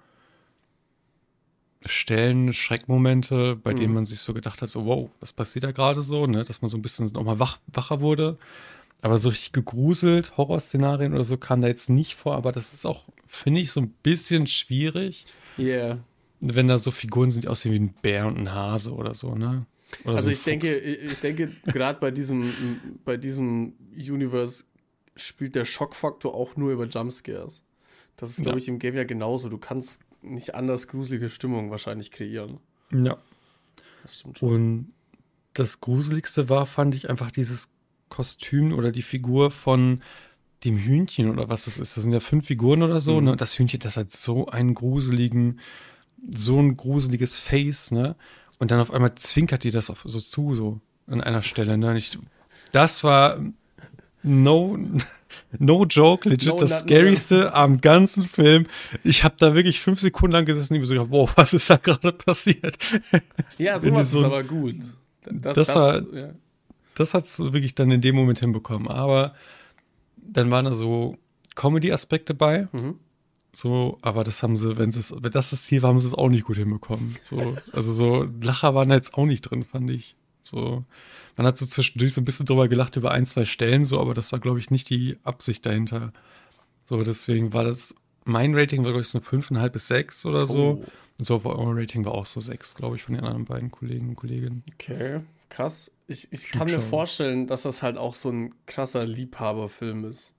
Stellen, 1.86 2.52
Schreckmomente, 2.52 3.54
bei 3.56 3.72
denen 3.72 3.90
Mhm. 3.90 3.94
man 3.94 4.04
sich 4.06 4.18
so 4.20 4.34
gedacht 4.34 4.60
hat, 4.62 4.68
so, 4.68 4.84
wow, 4.84 5.10
was 5.20 5.32
passiert 5.32 5.62
da 5.64 5.70
gerade 5.70 6.02
so, 6.02 6.26
ne? 6.26 6.44
Dass 6.44 6.60
man 6.60 6.68
so 6.70 6.76
ein 6.76 6.82
bisschen 6.82 7.06
nochmal 7.12 7.38
wach, 7.38 7.58
wacher 7.68 8.00
wurde. 8.00 8.36
Aber 9.00 9.16
so 9.18 9.28
richtig 9.28 9.52
gegruselt, 9.52 10.36
Horrorszenarien 10.36 11.14
oder 11.14 11.22
so 11.22 11.36
kam 11.36 11.60
da 11.62 11.68
jetzt 11.68 11.88
nicht 11.88 12.16
vor, 12.16 12.34
aber 12.34 12.50
das 12.50 12.74
ist 12.74 12.84
auch, 12.84 13.04
finde 13.28 13.60
ich, 13.60 13.70
so 13.70 13.80
ein 13.80 13.90
bisschen 14.02 14.48
schwierig, 14.48 15.24
Ja. 15.56 15.64
Yeah. 15.66 15.98
wenn 16.40 16.66
da 16.66 16.78
so 16.78 16.90
Figuren 16.90 17.30
sind, 17.30 17.44
die 17.44 17.48
aussehen 17.48 17.72
wie 17.72 17.78
ein 17.80 17.94
Bär 18.02 18.26
und 18.26 18.38
ein 18.38 18.52
Hase 18.52 18.92
oder 18.92 19.14
so, 19.14 19.36
ne? 19.36 19.64
Oder 20.04 20.16
Also 20.16 20.30
ich 20.30 20.42
denke, 20.42 20.66
Fuchs. 20.68 20.82
ich 20.84 21.12
ich 21.12 21.20
denke, 21.20 21.48
gerade 21.66 21.98
bei 21.98 22.10
diesem, 22.10 22.80
bei 23.04 23.16
diesem 23.16 23.74
Universe 23.96 24.64
spielt 25.16 25.54
der 25.54 25.64
Schockfaktor 25.64 26.34
auch 26.34 26.56
nur 26.56 26.72
über 26.72 26.86
Jumpscares. 26.86 27.62
Das 28.16 28.30
ist, 28.30 28.42
glaube 28.42 28.58
Ja. 28.58 28.62
ich, 28.62 28.68
im 28.68 28.78
Game 28.78 28.94
ja 28.96 29.04
genauso. 29.04 29.48
Du 29.48 29.58
kannst 29.58 30.02
nicht 30.22 30.54
anders 30.54 30.88
gruselige 30.88 31.28
Stimmung 31.30 31.70
wahrscheinlich 31.70 32.10
kreieren. 32.10 32.58
Ja. 32.92 33.16
Das 34.02 34.16
stimmt 34.18 34.38
schon. 34.38 34.48
Und 34.54 34.92
das 35.54 35.80
Gruseligste 35.80 36.48
war, 36.48 36.66
fand 36.66 36.94
ich 36.94 37.08
einfach 37.10 37.30
dieses 37.30 37.68
Kostüm 38.08 38.72
oder 38.72 38.92
die 38.92 39.02
Figur 39.02 39.50
von 39.50 40.02
dem 40.64 40.76
Hühnchen 40.76 41.30
oder 41.30 41.48
was 41.48 41.64
das 41.66 41.78
ist. 41.78 41.96
Das 41.96 42.02
sind 42.04 42.12
ja 42.12 42.20
fünf 42.20 42.46
Figuren 42.46 42.82
oder 42.82 43.00
so. 43.00 43.20
Mhm. 43.20 43.26
Ne? 43.26 43.36
Das 43.36 43.58
Hühnchen, 43.58 43.80
das 43.80 43.96
hat 43.96 44.12
so 44.12 44.46
einen 44.46 44.74
gruseligen, 44.74 45.60
so 46.34 46.58
ein 46.60 46.76
gruseliges 46.76 47.38
Face, 47.38 47.90
ne? 47.92 48.16
Und 48.58 48.70
dann 48.70 48.80
auf 48.80 48.92
einmal 48.92 49.14
zwinkert 49.14 49.64
die 49.64 49.70
das 49.70 49.88
auf, 49.90 50.00
so 50.04 50.18
zu, 50.20 50.54
so 50.54 50.80
an 51.06 51.20
einer 51.20 51.42
Stelle, 51.42 51.78
ne? 51.78 51.96
Ich, 51.96 52.18
das 52.72 53.04
war 53.04 53.38
no, 54.22 54.78
no 55.58 55.84
joke, 55.86 56.28
legit 56.28 56.48
No, 56.48 56.56
das 56.58 56.80
Scaryste 56.80 57.54
am 57.54 57.80
ganzen 57.80 58.24
Film. 58.24 58.66
Ich 59.04 59.22
habe 59.24 59.36
da 59.38 59.54
wirklich 59.54 59.80
fünf 59.80 60.00
Sekunden 60.00 60.32
lang 60.32 60.44
gesessen 60.44 60.74
und 60.74 60.80
mir 60.80 60.86
so 60.86 60.94
gedacht, 60.94 61.10
wow, 61.10 61.32
was 61.36 61.54
ist 61.54 61.70
da 61.70 61.76
gerade 61.76 62.12
passiert? 62.12 62.76
Ja, 63.58 63.78
sowas 63.78 64.10
so 64.10 64.18
ist 64.20 64.24
aber 64.24 64.42
gut. 64.44 64.76
Das, 65.24 65.54
Das 65.54 65.74
war- 65.74 66.02
ja. 66.14 66.30
das 66.94 67.14
hat 67.14 67.26
es 67.26 67.38
wirklich 67.38 67.74
dann 67.74 67.90
in 67.90 68.00
dem 68.00 68.16
Moment 68.16 68.40
hinbekommen. 68.40 68.88
Aber 68.88 69.34
dann 70.16 70.50
waren 70.50 70.64
da 70.64 70.74
so 70.74 71.16
Comedy-Aspekte 71.54 72.34
bei. 72.34 72.68
Mhm. 72.72 72.96
So, 73.58 73.98
aber 74.02 74.22
das 74.22 74.44
haben 74.44 74.56
sie, 74.56 74.78
wenn 74.78 74.92
sie 74.92 75.00
es, 75.00 75.12
wenn 75.12 75.32
das 75.32 75.50
das 75.50 75.64
Ziel 75.64 75.82
war, 75.82 75.90
haben 75.90 75.98
sie 75.98 76.06
es 76.06 76.14
auch 76.14 76.28
nicht 76.28 76.44
gut 76.44 76.58
hinbekommen. 76.58 77.16
So, 77.24 77.56
also 77.72 77.92
so 77.92 78.28
Lacher 78.40 78.76
waren 78.76 78.88
da 78.88 78.94
jetzt 78.94 79.14
auch 79.14 79.26
nicht 79.26 79.40
drin, 79.40 79.64
fand 79.64 79.90
ich. 79.90 80.14
So, 80.42 80.84
man 81.36 81.44
hat 81.44 81.58
so 81.58 81.66
zwischendurch 81.66 82.14
so 82.14 82.20
ein 82.20 82.24
bisschen 82.24 82.46
drüber 82.46 82.68
gelacht 82.68 82.94
über 82.94 83.10
ein, 83.10 83.26
zwei 83.26 83.44
Stellen, 83.46 83.84
so, 83.84 84.00
aber 84.00 84.14
das 84.14 84.30
war, 84.30 84.38
glaube 84.38 84.60
ich, 84.60 84.70
nicht 84.70 84.88
die 84.90 85.18
Absicht 85.24 85.66
dahinter. 85.66 86.12
So, 86.84 87.02
deswegen 87.02 87.52
war 87.52 87.64
das, 87.64 87.96
mein 88.24 88.54
Rating 88.54 88.84
war, 88.84 88.92
glaube 88.92 89.00
ich, 89.00 89.08
so 89.08 89.18
eine 89.18 89.26
5,5 89.26 89.68
bis 89.70 89.88
6 89.88 90.26
oder 90.26 90.46
so. 90.46 90.80
Oh. 90.80 90.84
Und 91.18 91.24
so, 91.24 91.40
euer 91.44 91.76
Rating 91.76 92.04
war 92.04 92.12
auch 92.12 92.26
so 92.26 92.40
6, 92.40 92.76
glaube 92.76 92.94
ich, 92.94 93.02
von 93.02 93.16
den 93.16 93.24
anderen 93.24 93.44
beiden 93.44 93.72
Kollegen 93.72 94.10
und 94.10 94.14
Kolleginnen. 94.14 94.62
Okay, 94.74 95.18
krass. 95.48 95.90
Ich, 96.06 96.28
ich 96.30 96.42
Stimmt 96.42 96.54
kann 96.54 96.66
mir 96.68 96.74
schon. 96.74 96.82
vorstellen, 96.82 97.48
dass 97.48 97.62
das 97.62 97.82
halt 97.82 97.98
auch 97.98 98.14
so 98.14 98.30
ein 98.30 98.54
krasser 98.66 99.04
Liebhaberfilm 99.04 100.04
ist. 100.04 100.32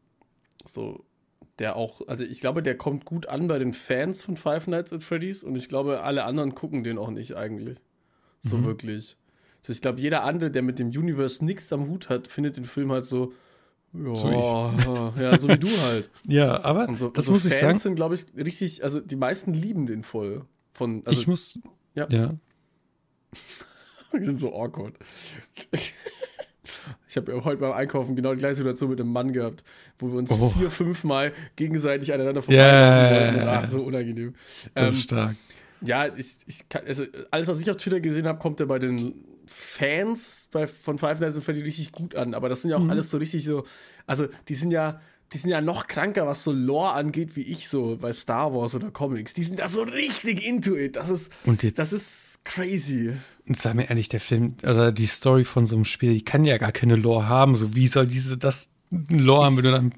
So, 0.65 1.03
der 1.59 1.75
auch, 1.75 2.07
also 2.07 2.23
ich 2.23 2.39
glaube, 2.39 2.63
der 2.63 2.77
kommt 2.77 3.05
gut 3.05 3.27
an 3.27 3.47
bei 3.47 3.59
den 3.59 3.73
Fans 3.73 4.23
von 4.23 4.37
Five 4.37 4.67
Nights 4.67 4.93
at 4.93 5.03
Freddy's 5.03 5.43
und 5.43 5.55
ich 5.55 5.67
glaube, 5.67 6.01
alle 6.01 6.23
anderen 6.23 6.55
gucken 6.55 6.83
den 6.83 6.97
auch 6.97 7.11
nicht 7.11 7.35
eigentlich. 7.35 7.77
So 8.41 8.57
Mhm. 8.57 8.65
wirklich. 8.65 9.17
Also 9.61 9.73
ich 9.73 9.81
glaube, 9.81 9.99
jeder 9.99 10.23
andere, 10.23 10.49
der 10.51 10.61
mit 10.61 10.79
dem 10.79 10.87
Universe 10.87 11.43
nichts 11.43 11.71
am 11.73 11.87
Hut 11.87 12.09
hat, 12.09 12.27
findet 12.27 12.55
den 12.57 12.63
Film 12.63 12.91
halt 12.91 13.05
so, 13.05 13.33
ja, 13.93 14.15
So 14.15 14.31
ja, 15.19 15.37
so 15.37 15.49
wie 15.49 15.57
du 15.57 15.69
halt. 15.81 16.09
Ja, 16.27 16.63
aber 16.63 16.95
so, 16.95 17.09
das 17.09 17.25
so 17.25 17.31
muss 17.33 17.43
ich 17.45 17.53
Fans 17.53 17.61
sagen. 17.61 17.79
sind, 17.79 17.95
glaube 17.95 18.15
ich, 18.15 18.25
richtig, 18.37 18.83
also 18.83 18.99
die 19.01 19.15
meisten 19.17 19.53
lieben 19.53 19.85
den 19.85 20.03
voll. 20.03 20.45
Von, 20.73 21.01
also 21.05 21.19
ich 21.19 21.27
muss, 21.27 21.59
ja. 21.95 22.07
ja. 22.09 22.35
Die 24.17 24.25
sind 24.25 24.39
so 24.39 24.55
awkward. 24.55 24.95
Ich 27.07 27.17
habe 27.17 27.31
ja 27.33 27.43
heute 27.43 27.57
beim 27.61 27.71
Einkaufen 27.73 28.15
genau 28.15 28.33
die 28.33 28.39
gleiche 28.39 28.55
Situation 28.55 28.89
mit 28.89 28.99
einem 28.99 29.11
Mann 29.11 29.33
gehabt, 29.33 29.63
wo 29.97 30.11
wir 30.11 30.17
uns 30.19 30.31
Oh. 30.31 30.49
vier, 30.49 30.69
fünf 30.71 31.03
Mal 31.03 31.31
gegenseitig 31.55 32.13
aneinander 32.13 32.41
vorbeilaufen 32.41 33.03
ja, 33.03 33.33
wollten. 33.33 33.47
Ach, 33.47 33.65
so 33.67 33.81
unangenehm. 33.83 34.33
Das 34.75 34.93
Ähm, 34.93 34.97
ist 34.99 35.03
stark. 35.03 35.35
ja, 35.81 36.07
ich, 36.15 36.25
ich 36.45 36.69
kann, 36.69 36.83
also 36.87 37.03
alles, 37.31 37.47
was 37.47 37.61
ich 37.61 37.69
auf 37.69 37.77
Twitter 37.77 37.99
gesehen 37.99 38.27
habe, 38.27 38.39
kommt 38.39 38.59
ja 38.59 38.65
bei 38.65 38.79
den 38.79 39.13
Fans 39.47 40.47
bei, 40.51 40.67
von 40.67 40.97
Five 40.97 41.19
Nights 41.19 41.37
at 41.37 41.43
Freddy 41.43 41.61
richtig 41.61 41.91
gut 41.91 42.15
an. 42.15 42.33
Aber 42.33 42.49
das 42.49 42.61
sind 42.61 42.71
ja 42.71 42.77
auch 42.77 42.83
Mhm. 42.83 42.89
alles 42.91 43.09
so 43.09 43.17
richtig 43.17 43.43
so, 43.45 43.63
also 44.05 44.27
die 44.47 44.53
sind 44.53 44.71
ja, 44.71 45.01
die 45.33 45.37
sind 45.37 45.51
ja 45.51 45.61
noch 45.61 45.87
kranker, 45.87 46.25
was 46.25 46.43
so 46.43 46.51
Lore 46.51 46.91
angeht, 46.91 47.35
wie 47.35 47.41
ich 47.43 47.67
so 47.67 47.97
bei 48.01 48.11
Star 48.13 48.53
Wars 48.53 48.73
oder 48.75 48.89
Comics. 48.91 49.33
Die 49.33 49.43
sind 49.43 49.59
da 49.59 49.67
so 49.67 49.83
richtig 49.83 50.43
into 50.45 50.75
it. 50.75 50.95
Das 50.95 51.09
ist, 51.09 51.31
Und 51.45 51.61
jetzt, 51.63 51.77
das 51.77 51.93
ist 51.93 52.39
crazy. 52.45 53.13
sei 53.45 53.73
mir 53.75 53.89
ehrlich, 53.89 54.09
der 54.09 54.19
Film 54.21 54.55
oder 54.63 54.91
die 54.91 55.05
Story 55.05 55.43
von 55.43 55.65
so 55.67 55.75
einem 55.75 55.85
Spiel, 55.85 56.13
die 56.13 56.25
kann 56.25 56.45
ja 56.45 56.57
gar 56.57 56.71
keine 56.71 56.95
Lore 56.95 57.27
haben. 57.27 57.55
So, 57.55 57.75
wie 57.75 57.87
soll 57.87 58.07
diese 58.07 58.37
das 58.37 58.69
Lore 58.89 59.45
haben, 59.45 59.57
wenn 59.57 59.63
du 59.65 59.71
dann. 59.71 59.93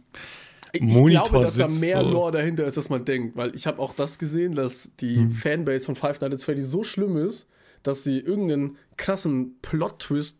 Ich 0.73 0.81
Monitor 0.81 1.29
glaube, 1.29 1.45
dass 1.45 1.55
da 1.57 1.67
mehr 1.67 1.99
so. 2.01 2.09
Lore 2.09 2.31
dahinter 2.31 2.65
ist, 2.65 2.77
als 2.77 2.89
man 2.89 3.03
denkt, 3.03 3.35
weil 3.35 3.53
ich 3.55 3.67
habe 3.67 3.79
auch 3.79 3.93
das 3.93 4.19
gesehen, 4.19 4.55
dass 4.55 4.91
die 5.01 5.15
Hm. 5.17 5.31
Fanbase 5.31 5.85
von 5.85 5.95
Five 5.95 6.21
Nights 6.21 6.35
at 6.35 6.41
Freddy 6.41 6.61
so 6.61 6.83
schlimm 6.83 7.17
ist, 7.17 7.47
dass 7.83 8.03
sie 8.03 8.19
irgendeinen 8.19 8.77
krassen 8.95 9.57
Plot-Twist 9.61 10.37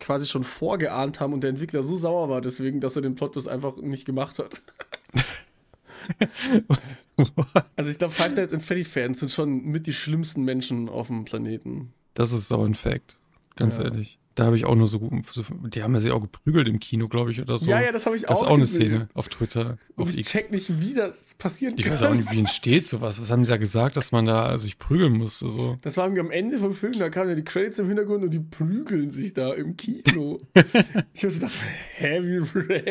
quasi 0.00 0.26
schon 0.26 0.44
vorgeahnt 0.44 1.20
haben 1.20 1.32
und 1.32 1.40
der 1.42 1.50
Entwickler 1.50 1.82
so 1.82 1.96
sauer 1.96 2.28
war 2.28 2.40
deswegen, 2.40 2.80
dass 2.80 2.96
er 2.96 3.02
den 3.02 3.14
Plot-Twist 3.14 3.48
einfach 3.48 3.76
nicht 3.76 4.04
gemacht 4.04 4.38
hat. 4.38 4.60
also 7.76 7.90
ich 7.90 7.98
glaube, 7.98 8.12
Five 8.12 8.34
Nights 8.34 8.52
at 8.54 8.62
Freddy-Fans 8.62 9.20
sind 9.20 9.32
schon 9.32 9.64
mit 9.64 9.86
die 9.86 9.92
schlimmsten 9.92 10.42
Menschen 10.42 10.88
auf 10.88 11.08
dem 11.08 11.24
Planeten. 11.24 11.92
Das 12.14 12.32
ist 12.32 12.52
aber 12.52 12.64
ein 12.64 12.74
Fact. 12.74 13.18
Ganz 13.56 13.78
Ja. 13.78 13.84
ehrlich. 13.84 14.18
Da 14.36 14.44
habe 14.44 14.56
ich 14.56 14.66
auch 14.66 14.74
nur 14.76 14.86
so, 14.86 15.10
so. 15.32 15.42
Die 15.66 15.82
haben 15.82 15.94
ja 15.94 16.00
sich 16.00 16.12
auch 16.12 16.20
geprügelt 16.20 16.68
im 16.68 16.78
Kino, 16.78 17.08
glaube 17.08 17.30
ich, 17.32 17.40
oder 17.40 17.56
so. 17.56 17.70
Ja, 17.70 17.80
ja, 17.82 17.90
das 17.90 18.04
habe 18.06 18.14
ich 18.16 18.22
Das 18.22 18.38
ist 18.38 18.44
auch 18.44 18.48
auch 18.50 18.52
eine 18.52 18.60
gesehen. 18.60 18.86
Szene 18.88 19.08
auf 19.14 19.28
Twitter, 19.28 19.78
Und 19.96 20.04
auf 20.04 20.10
ich 20.10 20.18
X. 20.18 20.30
check 20.30 20.52
nicht, 20.52 20.78
wie 20.80 20.92
das 20.94 21.34
passieren 21.38 21.74
Ich 21.78 21.84
kann. 21.84 21.94
weiß 21.94 22.02
auch 22.02 22.14
nicht, 22.14 22.30
wie 22.30 22.38
entsteht 22.40 22.84
sowas. 22.86 23.18
Was 23.20 23.30
haben 23.30 23.42
die 23.42 23.48
da 23.48 23.56
gesagt, 23.56 23.96
dass 23.96 24.12
man 24.12 24.26
da 24.26 24.58
sich 24.58 24.78
prügeln 24.78 25.14
musste? 25.14 25.48
So. 25.48 25.78
Das 25.80 25.96
war 25.96 26.04
irgendwie 26.04 26.20
am 26.20 26.30
Ende 26.30 26.58
vom 26.58 26.74
Film, 26.74 26.92
da 26.98 27.08
kamen 27.08 27.30
ja 27.30 27.34
die 27.34 27.44
Credits 27.44 27.78
im 27.78 27.86
Hintergrund 27.88 28.24
und 28.24 28.30
die 28.34 28.40
prügeln 28.40 29.08
sich 29.08 29.32
da 29.32 29.54
im 29.54 29.76
Kino. 29.76 30.38
ich 31.14 31.22
habe 31.24 31.30
so 31.30 31.40
gedacht, 31.40 31.54
hä, 31.96 32.20
wie 32.22 32.38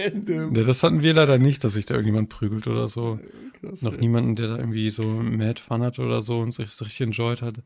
random. 0.03 0.55
Ja, 0.55 0.63
das 0.63 0.81
hatten 0.81 1.03
wir 1.03 1.13
leider 1.13 1.37
nicht, 1.37 1.63
dass 1.63 1.73
sich 1.73 1.85
da 1.85 1.93
irgendjemand 1.93 2.29
prügelt 2.29 2.65
oder 2.67 2.87
so. 2.87 3.19
Krass, 3.61 3.83
Noch 3.83 3.93
ey. 3.93 3.99
niemanden, 3.99 4.35
der 4.35 4.47
da 4.47 4.57
irgendwie 4.57 4.89
so 4.89 5.03
Mad 5.03 5.61
Fun 5.61 5.83
hat 5.83 5.99
oder 5.99 6.21
so 6.21 6.39
und 6.39 6.51
sich 6.53 6.65
das 6.65 6.81
richtig 6.83 7.01
enjoyed 7.01 7.43
hat. 7.43 7.59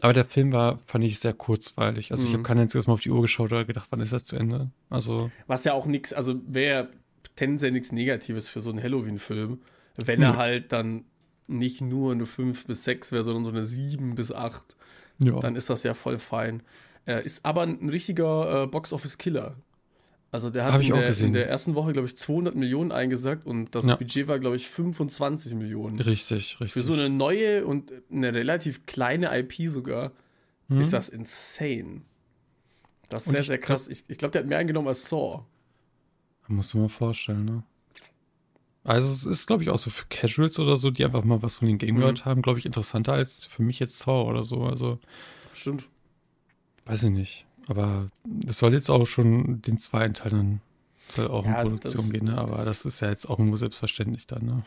Aber 0.00 0.12
der 0.12 0.24
Film 0.24 0.52
war, 0.52 0.78
fand 0.86 1.04
ich, 1.04 1.18
sehr 1.18 1.32
kurzweilig. 1.34 2.10
Also 2.10 2.24
ich 2.24 2.30
Mhm. 2.30 2.34
habe 2.38 2.42
kein 2.44 2.58
einziges 2.58 2.86
Mal 2.86 2.94
auf 2.94 3.00
die 3.00 3.10
Uhr 3.10 3.22
geschaut 3.22 3.52
oder 3.52 3.64
gedacht, 3.64 3.88
wann 3.90 4.00
ist 4.00 4.12
das 4.12 4.24
zu 4.24 4.36
Ende? 4.36 4.70
Also, 4.88 5.30
Was 5.46 5.64
ja 5.64 5.72
auch 5.72 5.86
nichts, 5.86 6.12
also 6.12 6.34
wäre 6.46 6.88
tendenziell 7.36 7.72
nichts 7.72 7.92
Negatives 7.92 8.48
für 8.48 8.60
so 8.60 8.70
einen 8.70 8.82
Halloween-Film, 8.82 9.60
wenn 10.04 10.20
er 10.22 10.36
halt 10.36 10.72
dann 10.72 11.04
nicht 11.46 11.80
nur 11.80 12.12
eine 12.12 12.26
5 12.26 12.66
bis 12.66 12.84
6 12.84 13.12
wäre, 13.12 13.22
sondern 13.24 13.44
so 13.44 13.50
eine 13.50 13.62
7 13.62 14.14
bis 14.14 14.30
8. 14.32 14.76
ja. 15.18 15.38
Dann 15.40 15.56
ist 15.56 15.68
das 15.70 15.82
ja 15.82 15.94
voll 15.94 16.18
fein. 16.18 16.62
Er 17.06 17.24
ist 17.24 17.44
aber 17.44 17.62
ein 17.62 17.88
richtiger 17.88 18.62
äh, 18.62 18.66
Box-Office-Killer. 18.66 19.56
Also 20.32 20.48
der 20.50 20.64
hat 20.64 20.80
in, 20.80 20.92
der, 20.92 21.20
in 21.20 21.32
der 21.32 21.48
ersten 21.48 21.74
Woche, 21.74 21.92
glaube 21.92 22.06
ich, 22.06 22.16
200 22.16 22.54
Millionen 22.54 22.92
eingesagt 22.92 23.46
und 23.46 23.74
das 23.74 23.86
Ja. 23.86 23.96
Budget 23.96 24.28
war, 24.28 24.38
glaube 24.38 24.54
ich, 24.56 24.68
25 24.68 25.54
Millionen. 25.54 25.98
richtig, 25.98 26.60
richtig. 26.60 26.72
Für 26.72 26.82
so 26.82 26.92
eine 26.92 27.08
neue 27.10 27.66
und 27.66 27.92
eine 28.12 28.32
relativ 28.32 28.86
kleine 28.86 29.36
IP 29.36 29.68
sogar 29.68 30.12
Hm? 30.68 30.80
ist 30.80 30.92
das 30.92 31.08
insane. 31.08 32.02
Das 33.08 33.22
ist 33.22 33.26
Und 33.28 33.32
sehr, 33.32 33.42
sehr 33.42 33.58
krass. 33.58 33.88
Ich, 33.88 34.04
ich 34.06 34.18
glaube, 34.18 34.30
der 34.30 34.42
hat 34.42 34.48
mehr 34.48 34.58
eingenommen 34.58 34.86
als 34.86 35.08
Saw. 35.08 35.42
Musst 36.46 36.74
du 36.74 36.78
mal 36.78 36.88
vorstellen, 36.88 37.44
ne? 37.44 37.62
Also 38.84 39.08
es 39.08 39.26
ist, 39.26 39.46
glaube 39.46 39.62
ich, 39.64 39.70
auch 39.70 39.78
so 39.78 39.90
für 39.90 40.06
Casuals 40.08 40.58
oder 40.60 40.76
so, 40.76 40.90
die 40.90 41.04
einfach 41.04 41.22
mal 41.24 41.42
was 41.42 41.56
von 41.56 41.66
den 41.68 41.78
Game 41.78 41.96
Mhm. 41.96 41.98
gehört 41.98 42.24
haben, 42.24 42.40
glaube 42.40 42.58
ich, 42.60 42.66
interessanter 42.66 43.12
als 43.12 43.46
für 43.46 43.62
mich 43.64 43.78
jetzt 43.80 43.98
Saw 43.98 44.28
oder 44.28 44.44
so. 44.44 44.62
Also, 44.64 45.00
Stimmt. 45.52 45.84
weiß 46.86 47.02
ich 47.04 47.10
nicht. 47.10 47.46
Aber 47.70 48.10
es 48.48 48.58
soll 48.58 48.72
jetzt 48.72 48.90
auch 48.90 49.06
schon 49.06 49.62
den 49.62 49.78
zweiten 49.78 50.14
Teil 50.14 50.32
dann 50.32 50.60
soll 51.08 51.28
auch 51.28 51.44
Ja, 51.44 51.62
in 51.62 51.68
Produktion 51.68 52.02
das- 52.02 52.12
gehen, 52.12 52.24
ne? 52.24 52.36
Aber 52.36 52.64
das 52.64 52.84
ist 52.84 53.00
ja 53.00 53.08
jetzt 53.08 53.28
auch 53.30 53.38
nur 53.38 53.56
selbstverständlich 53.56 54.26
dann, 54.26 54.44
ne? 54.44 54.62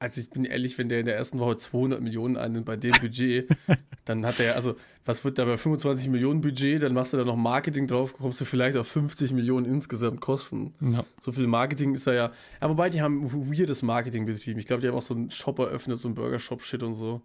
Also 0.00 0.20
ich 0.20 0.28
bin 0.30 0.44
ehrlich, 0.44 0.76
wenn 0.76 0.88
der 0.88 0.98
in 1.00 1.06
der 1.06 1.16
ersten 1.16 1.38
Woche 1.38 1.56
200 1.56 2.00
Millionen 2.02 2.36
einnimmt 2.36 2.66
bei 2.66 2.76
dem 2.76 2.92
Budget, 3.00 3.48
dann 4.04 4.26
hat 4.26 4.40
er, 4.40 4.56
also 4.56 4.74
was 5.04 5.24
wird 5.24 5.38
da 5.38 5.44
bei 5.44 5.56
25 5.56 6.08
Millionen 6.08 6.40
Budget, 6.40 6.82
dann 6.82 6.92
machst 6.92 7.12
du 7.12 7.16
da 7.16 7.24
noch 7.24 7.36
Marketing 7.36 7.86
drauf, 7.86 8.12
kommst 8.14 8.40
du 8.40 8.44
vielleicht 8.44 8.76
auf 8.76 8.88
50 8.88 9.32
Millionen 9.32 9.64
insgesamt 9.64 10.20
Kosten. 10.20 10.74
Ja. 10.80 11.04
So 11.20 11.30
viel 11.32 11.46
Marketing 11.46 11.94
ist 11.94 12.06
da 12.06 12.12
ja, 12.12 12.32
ja 12.60 12.68
wobei 12.68 12.90
die 12.90 13.00
haben 13.00 13.30
weirdes 13.50 13.82
Marketing 13.82 14.26
betrieben. 14.26 14.58
Ich 14.58 14.66
glaube, 14.66 14.82
die 14.82 14.88
haben 14.88 14.96
auch 14.96 15.02
so 15.02 15.14
einen 15.14 15.30
Shop 15.30 15.58
eröffnet, 15.60 15.98
so 15.98 16.08
einen 16.08 16.16
Burger-Shop-Shit 16.16 16.82
und 16.82 16.94
so. 16.94 17.22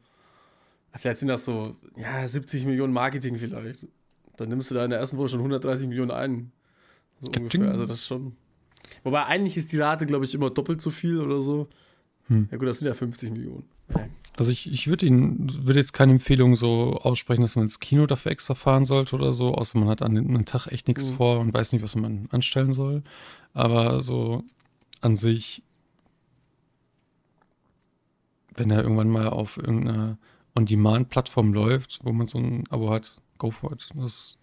Vielleicht 0.93 1.17
sind 1.19 1.27
das 1.27 1.45
so, 1.45 1.75
ja, 1.97 2.25
70 2.27 2.65
Millionen 2.65 2.93
Marketing 2.93 3.35
vielleicht. 3.37 3.87
Dann 4.39 4.49
nimmst 4.49 4.71
du 4.71 4.75
da 4.75 4.83
in 4.83 4.89
der 4.89 4.99
ersten 4.99 5.17
Woche 5.17 5.29
schon 5.29 5.39
130 5.39 5.87
Millionen 5.87 6.11
ein. 6.11 6.51
So 7.21 7.31
ungefähr, 7.37 7.69
also 7.71 7.85
das 7.85 7.99
ist 7.99 8.07
schon. 8.07 8.35
Wobei 9.03 9.25
eigentlich 9.25 9.57
ist 9.57 9.71
die 9.71 9.79
Rate, 9.79 10.05
glaube 10.05 10.25
ich, 10.25 10.33
immer 10.33 10.49
doppelt 10.49 10.81
so 10.81 10.89
viel 10.89 11.19
oder 11.19 11.41
so. 11.41 11.67
Hm. 12.27 12.47
Ja 12.51 12.57
gut, 12.57 12.67
das 12.67 12.79
sind 12.79 12.87
ja 12.87 12.93
50 12.93 13.31
Millionen. 13.31 13.63
Also 14.37 14.51
ich, 14.51 14.71
ich 14.71 14.87
würde 14.87 15.05
ihn, 15.05 15.65
würde 15.65 15.79
jetzt 15.79 15.91
keine 15.93 16.13
Empfehlung 16.13 16.55
so 16.55 16.93
aussprechen, 17.01 17.41
dass 17.41 17.55
man 17.55 17.65
ins 17.65 17.79
Kino 17.79 18.05
dafür 18.05 18.31
extra 18.31 18.55
fahren 18.55 18.85
sollte 18.85 19.15
oder 19.15 19.33
so, 19.33 19.53
außer 19.53 19.77
man 19.77 19.89
hat 19.89 20.01
an 20.01 20.15
dem 20.15 20.27
einen 20.29 20.45
Tag 20.45 20.67
echt 20.67 20.87
nichts 20.87 21.11
Mhm. 21.11 21.15
vor 21.15 21.39
und 21.39 21.53
weiß 21.53 21.73
nicht, 21.73 21.81
was 21.83 21.95
man 21.95 22.29
anstellen 22.31 22.71
soll. 22.71 23.03
Aber 23.53 23.99
so 23.99 24.43
an 25.01 25.15
sich, 25.15 25.63
wenn 28.55 28.71
er 28.71 28.83
irgendwann 28.83 29.09
mal 29.09 29.27
auf 29.27 29.57
irgendeiner 29.57 30.17
On-Demand-Plattform 30.55 31.53
läuft, 31.53 31.99
wo 32.03 32.11
man 32.11 32.27
so 32.27 32.37
ein 32.37 32.65
Abo 32.69 32.89
hat, 32.91 33.19
go 33.39 33.49
for 33.49 33.71
it. 33.73 33.89
Das 33.95 34.37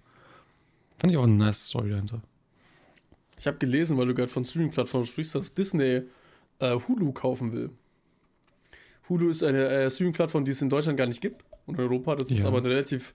fand 0.98 1.12
ich 1.12 1.16
auch 1.16 1.22
eine 1.24 1.34
nice 1.34 1.68
Story 1.68 1.90
dahinter. 1.90 2.20
Ich 3.38 3.46
habe 3.46 3.58
gelesen, 3.58 3.96
weil 3.98 4.06
du 4.08 4.14
gerade 4.14 4.28
von 4.28 4.44
Streaming-Plattformen 4.44 5.06
sprichst, 5.06 5.34
dass 5.36 5.54
Disney 5.54 6.02
äh, 6.58 6.78
Hulu 6.88 7.12
kaufen 7.12 7.52
will. 7.52 7.70
Hulu 9.08 9.28
ist 9.30 9.42
eine 9.44 9.68
äh, 9.68 9.90
Streaming-Plattform, 9.90 10.44
die 10.44 10.50
es 10.50 10.62
in 10.62 10.70
Deutschland 10.70 10.98
gar 10.98 11.06
nicht 11.06 11.20
gibt. 11.20 11.44
und 11.66 11.78
Europa. 11.78 12.16
Das 12.16 12.30
ist 12.30 12.40
Ja. 12.40 12.46
aber 12.48 12.58
eine 12.58 12.70
relativ 12.70 13.12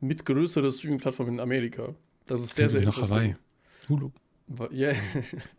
mitgrößere 0.00 0.70
Streaming-Plattform 0.72 1.28
in 1.28 1.40
Amerika. 1.40 1.94
Das 2.26 2.40
ist 2.40 2.54
sehr, 2.54 2.68
sehr 2.68 2.82
nach 2.82 2.96
Hawaii. 2.96 3.30
interessant. 3.30 3.38
Hulu. 3.90 4.10
Wa- 4.46 4.68
Ja, 4.72 4.92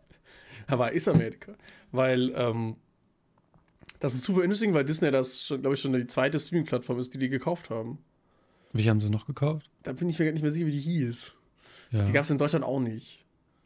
Hawaii 0.68 0.96
ist 0.96 1.06
Amerika. 1.08 1.54
Weil, 1.92 2.32
ähm, 2.34 2.76
das 4.00 4.14
ist 4.14 4.24
super 4.24 4.42
interesting, 4.42 4.72
weil 4.74 4.84
Disney 4.84 5.10
das, 5.10 5.46
glaube 5.48 5.74
ich, 5.74 5.80
schon 5.80 5.92
die 5.92 6.06
zweite 6.06 6.38
Streaming-Plattform 6.40 6.98
ist, 6.98 7.12
die 7.14 7.18
die 7.18 7.28
gekauft 7.28 7.70
haben. 7.70 7.98
Wie 8.72 8.88
haben 8.88 9.00
sie 9.00 9.10
noch 9.10 9.26
gekauft? 9.26 9.68
Da 9.82 9.92
bin 9.92 10.08
ich 10.08 10.18
mir 10.18 10.26
gar 10.26 10.32
nicht 10.32 10.42
mehr 10.42 10.50
sicher, 10.50 10.66
wie 10.66 10.70
die 10.72 10.78
hieß. 10.80 11.34
Ja. 11.92 12.04
Die 12.04 12.12
gab 12.12 12.24
es 12.24 12.30
in 12.30 12.38
Deutschland 12.38 12.64
auch 12.64 12.78
nicht. 12.80 13.24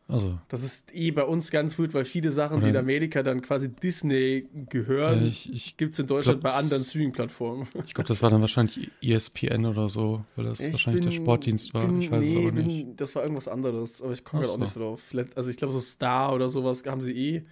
also, 0.09 0.39
Das 0.49 0.63
ist 0.65 0.95
eh 0.95 1.11
bei 1.11 1.25
uns 1.25 1.51
ganz 1.51 1.79
weird, 1.79 1.93
weil 1.93 2.05
viele 2.07 2.33
Sachen, 2.33 2.61
die 2.61 2.65
in 2.67 2.71
Oder- 2.71 2.81
Amerika 2.81 3.23
dann 3.23 3.43
quasi 3.43 3.69
Disney 3.69 4.47
gehören, 4.71 5.27
ich, 5.27 5.77
gibt 5.77 5.93
es 5.93 5.99
in 5.99 6.07
Deutschland 6.07 6.41
glaub, 6.41 6.53
bei 6.53 6.59
anderen 6.59 6.83
Streaming-Plattformen. 6.85 7.67
ich 7.87 7.93
glaube, 7.95 8.09
das 8.09 8.23
war 8.23 8.31
dann 8.31 8.41
wahrscheinlich 8.41 8.91
ESPN 9.03 9.67
oder 9.67 9.89
so, 9.91 10.25
weil 10.37 10.47
das 10.47 10.61
Ich 10.61 10.73
wahrscheinlich 10.73 11.03
der 11.05 11.11
bin- 11.11 11.21
Sportdienst 11.23 11.75
war. 11.75 11.87
Bin, 11.87 12.01
ich 12.01 12.11
weiß 12.11 12.25
nee, 12.25 12.31
es 12.33 12.37
aber 12.39 12.53
bin, 12.53 12.67
nicht. 12.67 12.87
das 13.01 13.15
war 13.15 13.23
irgendwas 13.23 13.49
anderes, 13.49 14.01
aber 14.01 14.13
ich 14.13 14.25
komme 14.25 14.43
gerade 14.43 14.55
auch 14.55 14.59
nicht 14.59 14.77
drauf. 14.77 15.03
Vielleicht, 15.07 15.37
also 15.37 15.51
ich 15.51 15.57
glaube, 15.59 15.75
so 15.75 15.81
Star 15.81 16.35
oder 16.35 16.49
sowas 16.49 16.83
haben 16.87 17.03
sie 17.03 17.13
eh. 17.13 17.43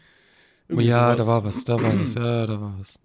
Irgendwie 0.69 0.89
ja, 0.89 1.13
sowas. 1.13 1.27
da 1.27 1.33
war 1.33 1.45
was, 1.45 1.65
da 1.65 1.83
war 1.83 2.01
was, 2.01 2.15
ja, 2.15 2.47
da 2.47 2.61
war 2.61 2.77
was. 2.79 2.99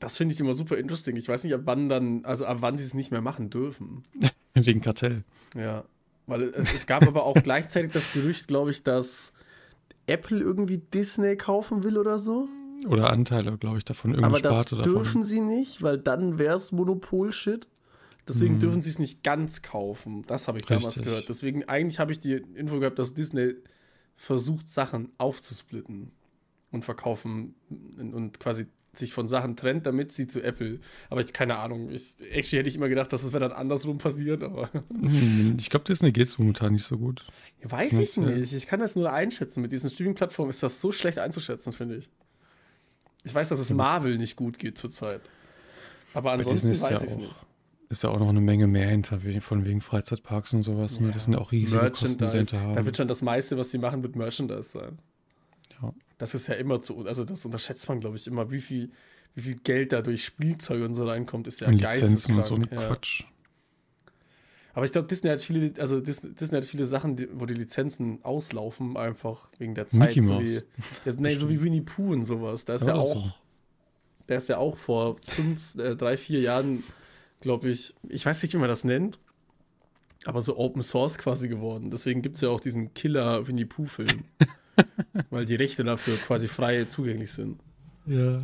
Das 0.00 0.16
finde 0.16 0.34
ich 0.34 0.40
immer 0.40 0.54
super 0.54 0.76
interesting. 0.78 1.16
Ich 1.16 1.28
weiß 1.28 1.44
nicht, 1.44 1.54
ab 1.54 1.62
wann 1.64 1.88
dann, 1.88 2.24
also 2.24 2.46
ab 2.46 2.58
wann 2.60 2.76
sie 2.78 2.84
es 2.84 2.94
nicht 2.94 3.10
mehr 3.10 3.20
machen 3.20 3.50
dürfen. 3.50 4.04
Wegen 4.54 4.80
Kartell. 4.80 5.24
Ja. 5.56 5.84
Weil 6.26 6.42
es, 6.42 6.72
es 6.74 6.86
gab 6.86 7.04
aber 7.06 7.24
auch 7.24 7.34
gleichzeitig 7.42 7.92
das 7.92 8.12
Gerücht, 8.12 8.48
glaube 8.48 8.70
ich, 8.70 8.82
dass 8.84 9.32
Apple 10.06 10.38
irgendwie 10.40 10.78
Disney 10.78 11.36
kaufen 11.36 11.82
will 11.84 11.96
oder 11.98 12.18
so. 12.18 12.48
Oder 12.86 13.10
Anteile, 13.10 13.56
glaube 13.58 13.78
ich, 13.78 13.84
davon. 13.84 14.12
Irgendeine 14.12 14.34
aber 14.34 14.42
das 14.42 14.60
Sparte 14.68 14.82
dürfen 14.82 15.04
davon. 15.04 15.22
sie 15.24 15.40
nicht, 15.40 15.82
weil 15.82 15.98
dann 15.98 16.38
wäre 16.38 16.54
es 16.56 16.70
Monopol-Shit. 16.70 17.66
Deswegen 18.28 18.54
Mhm. 18.56 18.60
dürfen 18.60 18.82
sie 18.82 18.90
es 18.90 18.98
nicht 18.98 19.24
ganz 19.24 19.62
kaufen. 19.62 20.22
Das 20.26 20.48
habe 20.48 20.58
ich 20.58 20.66
damals 20.66 20.86
Richtig. 20.98 21.04
gehört. 21.06 21.28
Deswegen, 21.28 21.64
eigentlich 21.64 21.98
habe 21.98 22.12
ich 22.12 22.18
die 22.20 22.34
Info 22.34 22.78
gehabt, 22.78 22.98
dass 22.98 23.14
Disney 23.14 23.54
versucht, 24.16 24.68
Sachen 24.68 25.10
aufzusplitten 25.18 26.12
und 26.70 26.84
verkaufen 26.84 27.54
und 27.98 28.38
quasi 28.38 28.66
sich 28.98 29.12
von 29.12 29.28
Sachen 29.28 29.56
trennt, 29.56 29.86
damit 29.86 30.12
sie 30.12 30.26
zu 30.26 30.42
Apple. 30.42 30.80
Aber 31.10 31.20
ich 31.20 31.32
keine 31.32 31.56
Ahnung. 31.56 31.90
Ich, 31.90 32.16
actually 32.30 32.58
hätte 32.58 32.68
ich 32.68 32.76
immer 32.76 32.88
gedacht, 32.88 33.12
dass 33.12 33.22
es 33.22 33.30
das 33.30 33.40
dann 33.40 33.52
andersrum 33.52 33.98
passiert, 33.98 34.42
aber 34.42 34.70
Hm, 34.72 35.56
Ich 35.58 35.70
glaube, 35.70 35.84
Disney 35.84 36.12
geht 36.12 36.26
es 36.26 36.38
momentan 36.38 36.72
nicht 36.72 36.84
so 36.84 36.98
gut. 36.98 37.24
weiß 37.62 37.94
ich 37.94 38.16
äh, 38.16 38.20
nicht. 38.20 38.52
Ich 38.52 38.66
kann 38.66 38.80
das 38.80 38.96
nur 38.96 39.12
einschätzen. 39.12 39.62
Mit 39.62 39.72
diesen 39.72 39.90
Streaming-Plattformen 39.90 40.50
ist 40.50 40.62
das 40.62 40.80
so 40.80 40.92
schlecht 40.92 41.18
einzuschätzen, 41.18 41.72
finde 41.72 41.96
ich. 41.96 42.08
Ich 43.24 43.34
weiß, 43.34 43.48
dass 43.48 43.58
es 43.58 43.72
Marvel 43.72 44.18
nicht 44.18 44.36
gut 44.36 44.58
geht 44.58 44.78
zurzeit. 44.78 45.20
Aber 46.14 46.32
ansonsten 46.32 46.68
weiß 46.70 46.80
ja 46.80 46.96
ich 46.96 47.02
es 47.02 47.16
nicht. 47.16 47.46
Ist 47.90 48.02
ja 48.02 48.10
auch 48.10 48.18
noch 48.18 48.28
eine 48.28 48.40
Menge 48.40 48.66
mehr 48.66 48.88
hinter, 48.88 49.20
von 49.40 49.64
wegen 49.64 49.80
Freizeitparks 49.80 50.52
und 50.52 50.62
sowas. 50.62 51.00
Ne? 51.00 51.10
Das 51.10 51.24
sind 51.24 51.34
ja 51.34 51.38
auch 51.38 51.52
riesige 51.52 51.88
Kosten, 51.90 52.18
die 52.18 52.24
dahinter 52.24 52.60
haben. 52.60 52.74
Da 52.74 52.84
wird 52.84 52.96
schon 52.96 53.08
das 53.08 53.22
meiste, 53.22 53.56
was 53.56 53.70
sie 53.70 53.78
machen, 53.78 54.02
wird 54.02 54.14
Merchandise 54.14 54.70
sein. 54.70 54.98
Das 56.18 56.34
ist 56.34 56.48
ja 56.48 56.54
immer 56.54 56.82
zu, 56.82 57.06
also 57.06 57.24
das 57.24 57.44
unterschätzt 57.44 57.88
man, 57.88 58.00
glaube 58.00 58.16
ich, 58.16 58.26
immer, 58.26 58.50
wie 58.50 58.60
viel, 58.60 58.90
wie 59.34 59.42
viel 59.42 59.56
Geld 59.56 59.92
da 59.92 60.02
durch 60.02 60.24
Spielzeug 60.24 60.82
und 60.84 60.94
so 60.94 61.06
reinkommt, 61.06 61.46
ist 61.46 61.60
ja 61.60 61.68
und 61.68 61.74
Lizenzen 61.74 62.36
und 62.36 62.44
so 62.44 62.56
ein. 62.56 62.68
Ja. 62.70 62.88
Quatsch. 62.88 63.24
Aber 64.74 64.84
ich 64.84 64.92
glaube, 64.92 65.08
Disney 65.08 65.30
hat 65.30 65.40
viele, 65.40 65.72
also 65.80 66.00
Disney, 66.00 66.34
Disney 66.34 66.58
hat 66.58 66.64
viele 66.64 66.84
Sachen, 66.84 67.16
wo 67.32 67.46
die 67.46 67.54
Lizenzen 67.54 68.20
auslaufen, 68.24 68.96
einfach 68.96 69.48
wegen 69.58 69.74
der 69.74 69.88
Zeit. 69.88 70.14
Mickey 70.14 70.22
so 70.22 70.40
wie, 70.40 70.54
ja, 70.54 71.12
nee, 71.16 71.34
so 71.34 71.48
wie 71.48 71.62
Winnie 71.62 71.80
Pooh 71.80 72.12
und 72.12 72.26
sowas. 72.26 72.64
Da 72.64 72.74
ist 72.74 72.86
Ja, 72.86 72.94
ja, 72.94 73.00
auch, 73.00 73.24
so. 73.24 73.32
der 74.28 74.38
ist 74.38 74.48
ja 74.48 74.58
auch 74.58 74.76
vor 74.76 75.16
fünf, 75.26 75.74
äh, 75.76 75.96
drei, 75.96 76.16
vier 76.16 76.40
Jahren, 76.40 76.84
glaube 77.40 77.70
ich, 77.70 77.94
ich 78.08 78.24
weiß 78.24 78.42
nicht, 78.42 78.54
wie 78.54 78.58
man 78.58 78.68
das 78.68 78.84
nennt, 78.84 79.18
aber 80.24 80.42
so 80.42 80.56
Open 80.56 80.82
Source 80.82 81.18
quasi 81.18 81.48
geworden. 81.48 81.90
Deswegen 81.90 82.22
gibt 82.22 82.36
es 82.36 82.42
ja 82.42 82.48
auch 82.48 82.60
diesen 82.60 82.94
Killer 82.94 83.48
Winnie 83.48 83.64
Pooh-Film. 83.64 84.24
weil 85.30 85.44
die 85.44 85.54
Rechte 85.56 85.84
dafür 85.84 86.16
quasi 86.18 86.48
frei 86.48 86.84
zugänglich 86.84 87.32
sind. 87.32 87.60
Ja. 88.06 88.42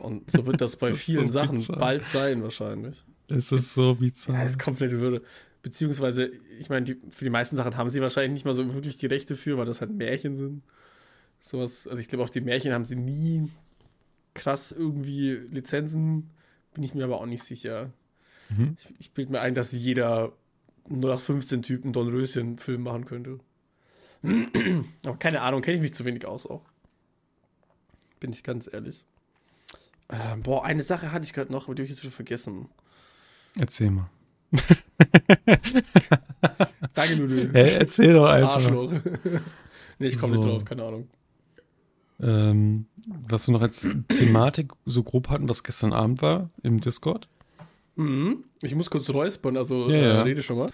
Und 0.00 0.30
so 0.30 0.46
wird 0.46 0.60
das 0.60 0.76
bei 0.76 0.90
Das 0.90 1.00
vielen 1.00 1.28
so 1.28 1.38
Sachen 1.40 1.56
bizarr. 1.58 1.78
bald 1.78 2.06
sein, 2.06 2.42
wahrscheinlich. 2.42 3.04
Es 3.28 3.50
ist 3.52 3.74
so 3.74 3.92
Ja, 3.92 3.98
bizarr. 3.98 4.36
das 4.36 4.50
ist 4.52 4.58
komplette 4.58 5.00
Würde. 5.00 5.22
Beziehungsweise, 5.62 6.30
ich 6.58 6.68
meine, 6.70 6.84
die, 6.86 6.96
für 7.10 7.24
die 7.24 7.30
meisten 7.30 7.56
Sachen 7.56 7.76
haben 7.76 7.88
sie 7.88 8.00
wahrscheinlich 8.00 8.32
nicht 8.32 8.44
mal 8.44 8.54
so 8.54 8.72
wirklich 8.74 8.96
die 8.98 9.06
Rechte 9.06 9.34
für, 9.36 9.58
weil 9.58 9.66
das 9.66 9.80
halt 9.80 9.90
Märchen 9.92 10.36
sind. 10.36 10.62
Sowas, 11.40 11.86
also 11.88 12.00
ich 12.00 12.08
glaube, 12.08 12.24
auch 12.24 12.30
die 12.30 12.40
Märchen 12.40 12.72
haben 12.72 12.84
sie 12.84 12.96
nie 12.96 13.50
krass 14.34 14.70
irgendwie 14.72 15.32
Lizenzen, 15.50 16.30
bin 16.74 16.84
ich 16.84 16.94
mir 16.94 17.04
aber 17.04 17.20
auch 17.20 17.26
nicht 17.26 17.42
sicher. 17.42 17.90
Mhm. 18.48 18.76
Ich, 18.78 18.94
ich 19.00 19.10
bilde 19.12 19.32
mir 19.32 19.40
ein, 19.40 19.54
dass 19.54 19.72
jeder 19.72 20.32
nur 20.88 21.10
nach 21.12 21.20
15 21.20 21.62
Typen 21.62 21.92
Don 21.92 22.08
Röschen-Film 22.08 22.82
machen 22.82 23.06
könnte. 23.06 23.40
Aber 25.04 25.16
keine 25.18 25.40
Ahnung, 25.42 25.62
kenne 25.62 25.76
ich 25.76 25.82
mich 25.82 25.94
zu 25.94 26.04
wenig 26.04 26.24
aus 26.26 26.46
auch. 26.46 26.62
Bin 28.20 28.32
ich 28.32 28.42
ganz 28.42 28.68
ehrlich. 28.72 29.04
Ähm, 30.08 30.42
boah, 30.42 30.64
eine 30.64 30.82
Sache 30.82 31.12
hatte 31.12 31.24
ich 31.24 31.32
gerade 31.32 31.52
noch, 31.52 31.64
aber 31.66 31.74
die 31.74 31.82
habe 31.82 31.84
ich 31.84 31.90
jetzt 31.90 32.02
wieder 32.02 32.12
vergessen. 32.12 32.68
Erzähl 33.56 33.90
mal. 33.90 34.08
Danke, 36.94 37.16
Nudel. 37.16 37.50
Hey, 37.52 37.74
erzähl 37.78 38.14
doch 38.14 38.26
einfach. 38.26 38.54
Arschloch. 38.54 38.92
nee, 39.98 40.06
ich 40.06 40.18
komme 40.18 40.32
nicht 40.34 40.42
So. 40.44 40.50
drauf, 40.50 40.64
keine 40.64 40.84
Ahnung. 40.84 41.08
Ähm, 42.20 42.86
was 43.28 43.46
wir 43.46 43.52
noch 43.52 43.60
als 43.62 43.88
Thematik 44.08 44.72
so 44.86 45.02
grob 45.02 45.28
hatten, 45.28 45.48
was 45.48 45.62
gestern 45.64 45.92
Abend 45.92 46.22
war 46.22 46.50
im 46.62 46.80
Discord. 46.80 47.28
Mhm. 47.96 48.44
Ich 48.62 48.74
muss 48.74 48.90
kurz 48.90 49.10
räuspern, 49.10 49.56
also 49.56 49.90
Ja, 49.90 49.96
äh, 49.96 50.04
ja. 50.14 50.22
rede 50.22 50.42
schon 50.42 50.58
mal. 50.58 50.70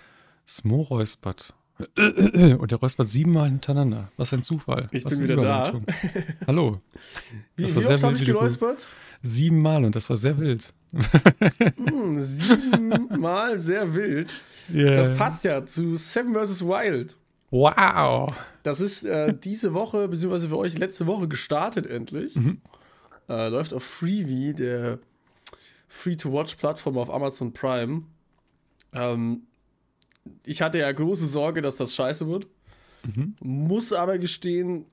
Smo 0.46 0.82
räuspert. 0.82 1.54
Und 1.98 2.70
der 2.70 2.78
räuspert 2.78 3.08
siebenmal 3.08 3.48
hintereinander. 3.48 4.10
Was 4.16 4.32
ein 4.32 4.42
Zufall. 4.42 4.88
Ich 4.92 5.04
Was 5.04 5.18
bin 5.18 5.24
wieder 5.24 5.36
da. 5.36 5.80
Hallo. 6.46 6.80
Wie, 7.56 7.64
Das 7.64 7.76
wie 7.76 7.86
oft 7.86 8.02
habe 8.02 8.14
ich 8.14 8.24
geräuspert? 8.24 8.88
Siebenmal 9.22 9.84
und 9.84 9.94
das 9.94 10.10
war 10.10 10.16
sehr 10.16 10.38
wild. 10.38 10.72
Hm, 10.92 12.18
siebenmal 12.18 13.58
sehr 13.58 13.94
wild. 13.94 14.32
Yeah. 14.72 14.96
Das 14.96 15.16
passt 15.16 15.44
ja 15.44 15.64
zu 15.64 15.96
Seven 15.96 16.34
vs. 16.34 16.64
Wild. 16.64 17.16
Wow. 17.50 18.34
Das 18.62 18.80
ist 18.80 19.04
äh, 19.04 19.34
diese 19.36 19.74
Woche, 19.74 20.08
beziehungsweise 20.08 20.48
für 20.48 20.58
euch 20.58 20.76
letzte 20.78 21.06
Woche 21.06 21.28
gestartet 21.28 21.86
endlich. 21.86 22.34
Mhm. 22.34 22.60
Äh, 23.28 23.48
läuft 23.48 23.74
auf 23.74 23.84
Freevee, 23.84 24.54
der 24.54 24.98
Free-to-Watch-Plattform 25.88 26.98
auf 26.98 27.10
Amazon 27.10 27.52
Prime. 27.52 28.02
Ähm, 28.92 29.42
ich 30.44 30.62
hatte 30.62 30.78
ja 30.78 30.90
große 30.90 31.26
Sorge, 31.26 31.62
dass 31.62 31.76
das 31.76 31.94
scheiße 31.94 32.28
wird. 32.28 32.46
Mhm. 33.04 33.34
Muss 33.42 33.92
aber 33.92 34.18
gestehen, 34.18 34.86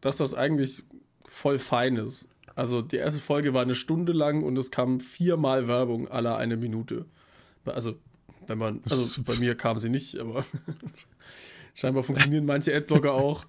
dass 0.00 0.16
das 0.16 0.34
eigentlich 0.34 0.82
voll 1.26 1.58
fein 1.58 1.96
ist. 1.96 2.28
Also 2.54 2.82
die 2.82 2.96
erste 2.96 3.20
Folge 3.20 3.54
war 3.54 3.62
eine 3.62 3.74
Stunde 3.74 4.12
lang 4.12 4.42
und 4.42 4.56
es 4.58 4.70
kam 4.70 5.00
viermal 5.00 5.68
Werbung 5.68 6.08
aller 6.08 6.36
eine 6.36 6.56
Minute. 6.56 7.06
Also, 7.64 7.94
wenn 8.46 8.58
man, 8.58 8.80
also 8.88 9.22
bei 9.22 9.36
mir 9.36 9.54
kam 9.54 9.78
sie 9.78 9.88
nicht, 9.88 10.18
aber 10.18 10.44
scheinbar 11.74 12.02
funktionieren 12.02 12.44
manche 12.44 12.74
Adblocker 12.74 13.14
auch. 13.14 13.46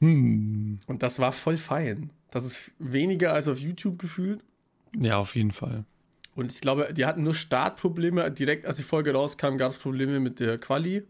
Hm. 0.00 0.78
Und 0.86 1.02
das 1.02 1.18
war 1.18 1.32
voll 1.32 1.56
fein. 1.56 2.10
Das 2.30 2.44
ist 2.44 2.72
weniger 2.78 3.32
als 3.32 3.48
auf 3.48 3.58
YouTube 3.58 3.98
gefühlt. 3.98 4.40
Ja, 4.98 5.18
auf 5.18 5.36
jeden 5.36 5.52
Fall. 5.52 5.84
Und 6.34 6.52
ich 6.52 6.60
glaube, 6.60 6.92
die 6.94 7.06
hatten 7.06 7.22
nur 7.22 7.34
Startprobleme. 7.34 8.30
Direkt 8.30 8.66
als 8.66 8.76
die 8.76 8.82
Folge 8.82 9.12
rauskam, 9.12 9.56
gab 9.56 9.72
es 9.72 9.78
Probleme 9.78 10.20
mit 10.20 10.40
der 10.40 10.58
Quali. 10.58 11.02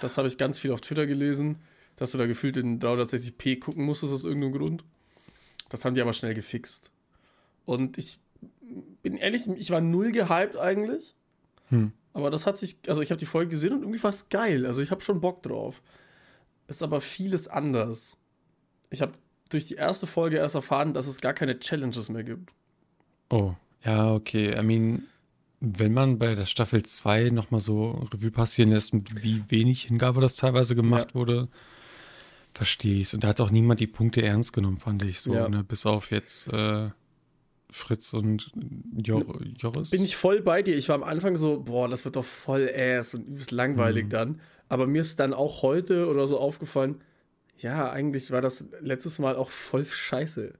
Das 0.00 0.18
habe 0.18 0.28
ich 0.28 0.36
ganz 0.36 0.58
viel 0.58 0.72
auf 0.72 0.80
Twitter 0.80 1.06
gelesen, 1.06 1.58
dass 1.96 2.12
du 2.12 2.18
da 2.18 2.26
gefühlt 2.26 2.56
in 2.56 2.80
360p 2.80 3.60
gucken 3.60 3.84
musstest 3.84 4.12
aus 4.12 4.24
irgendeinem 4.24 4.52
Grund. 4.52 4.84
Das 5.68 5.84
haben 5.84 5.94
die 5.94 6.00
aber 6.00 6.12
schnell 6.12 6.34
gefixt. 6.34 6.90
Und 7.64 7.98
ich 7.98 8.18
bin 9.02 9.16
ehrlich, 9.16 9.46
ich 9.46 9.70
war 9.70 9.80
null 9.80 10.12
gehypt 10.12 10.56
eigentlich. 10.56 11.14
Hm. 11.68 11.92
Aber 12.12 12.30
das 12.30 12.46
hat 12.46 12.56
sich, 12.56 12.78
also 12.88 13.02
ich 13.02 13.10
habe 13.10 13.18
die 13.18 13.26
Folge 13.26 13.50
gesehen 13.50 13.72
und 13.72 13.82
irgendwie 13.82 14.02
war 14.02 14.10
es 14.10 14.28
geil. 14.28 14.66
Also 14.66 14.82
ich 14.82 14.90
habe 14.90 15.02
schon 15.02 15.20
Bock 15.20 15.42
drauf. 15.42 15.80
Ist 16.66 16.82
aber 16.82 17.00
vieles 17.00 17.48
anders. 17.48 18.16
Ich 18.90 19.00
habe 19.00 19.12
durch 19.48 19.66
die 19.66 19.74
erste 19.74 20.06
Folge 20.06 20.36
erst 20.36 20.54
erfahren, 20.54 20.92
dass 20.92 21.06
es 21.06 21.20
gar 21.20 21.34
keine 21.34 21.58
Challenges 21.58 22.08
mehr 22.08 22.24
gibt. 22.24 22.52
Oh, 23.30 23.54
ja, 23.84 24.12
okay. 24.14 24.58
I 24.58 24.62
mean, 24.62 25.02
wenn 25.60 25.92
man 25.92 26.18
bei 26.18 26.34
der 26.34 26.46
Staffel 26.46 26.82
2 26.82 27.30
nochmal 27.30 27.60
so 27.60 28.08
Revue 28.12 28.30
passieren 28.30 28.70
lässt, 28.70 28.94
mit 28.94 29.22
wie 29.22 29.42
wenig 29.48 29.84
Hingabe 29.84 30.20
das 30.20 30.36
teilweise 30.36 30.74
gemacht 30.74 31.14
wurde, 31.14 31.48
verstehe 32.54 32.96
ich 32.96 33.08
es. 33.08 33.14
Und 33.14 33.24
da 33.24 33.28
hat 33.28 33.40
auch 33.40 33.50
niemand 33.50 33.80
die 33.80 33.86
Punkte 33.86 34.22
ernst 34.22 34.52
genommen, 34.52 34.78
fand 34.78 35.04
ich 35.04 35.20
so, 35.20 35.34
Ja. 35.34 35.48
ne? 35.48 35.62
Bis 35.64 35.86
auf 35.86 36.10
jetzt 36.10 36.52
äh, 36.52 36.90
Fritz 37.70 38.12
und 38.14 38.50
Jor 38.96 39.24
Joris. 39.58 39.90
Bin 39.90 40.02
ich 40.02 40.16
voll 40.16 40.40
bei 40.42 40.62
dir. 40.62 40.76
Ich 40.76 40.88
war 40.88 40.96
am 40.96 41.04
Anfang 41.04 41.36
so, 41.36 41.60
boah, 41.60 41.88
das 41.88 42.04
wird 42.04 42.16
doch 42.16 42.24
voll 42.24 42.68
ass 42.74 43.14
und 43.14 43.26
übelst 43.28 43.50
langweilig 43.52 44.06
Mhm. 44.06 44.10
dann. 44.10 44.40
Aber 44.68 44.86
mir 44.86 45.00
ist 45.00 45.20
dann 45.20 45.32
auch 45.34 45.62
heute 45.62 46.08
oder 46.08 46.26
so 46.26 46.38
aufgefallen, 46.38 47.00
ja, 47.58 47.90
eigentlich 47.92 48.30
war 48.30 48.40
das 48.40 48.64
letztes 48.80 49.18
Mal 49.18 49.36
auch 49.36 49.50
voll 49.50 49.84
scheiße. 49.84 50.54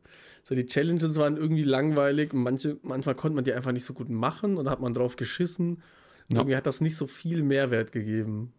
So, 0.44 0.54
die 0.54 0.66
Challenges 0.66 1.16
waren 1.16 1.36
irgendwie 1.36 1.62
langweilig. 1.62 2.32
Manche, 2.32 2.78
manchmal 2.82 3.14
konnte 3.14 3.36
man 3.36 3.44
die 3.44 3.52
einfach 3.52 3.72
nicht 3.72 3.84
so 3.84 3.94
gut 3.94 4.08
machen 4.08 4.56
und 4.56 4.68
hat 4.68 4.80
man 4.80 4.94
drauf 4.94 5.16
geschissen. 5.16 5.82
Ja. 6.32 6.38
Irgendwie 6.38 6.56
hat 6.56 6.66
das 6.66 6.80
nicht 6.80 6.96
so 6.96 7.06
viel 7.06 7.42
Mehrwert 7.42 7.92
gegeben. 7.92 8.52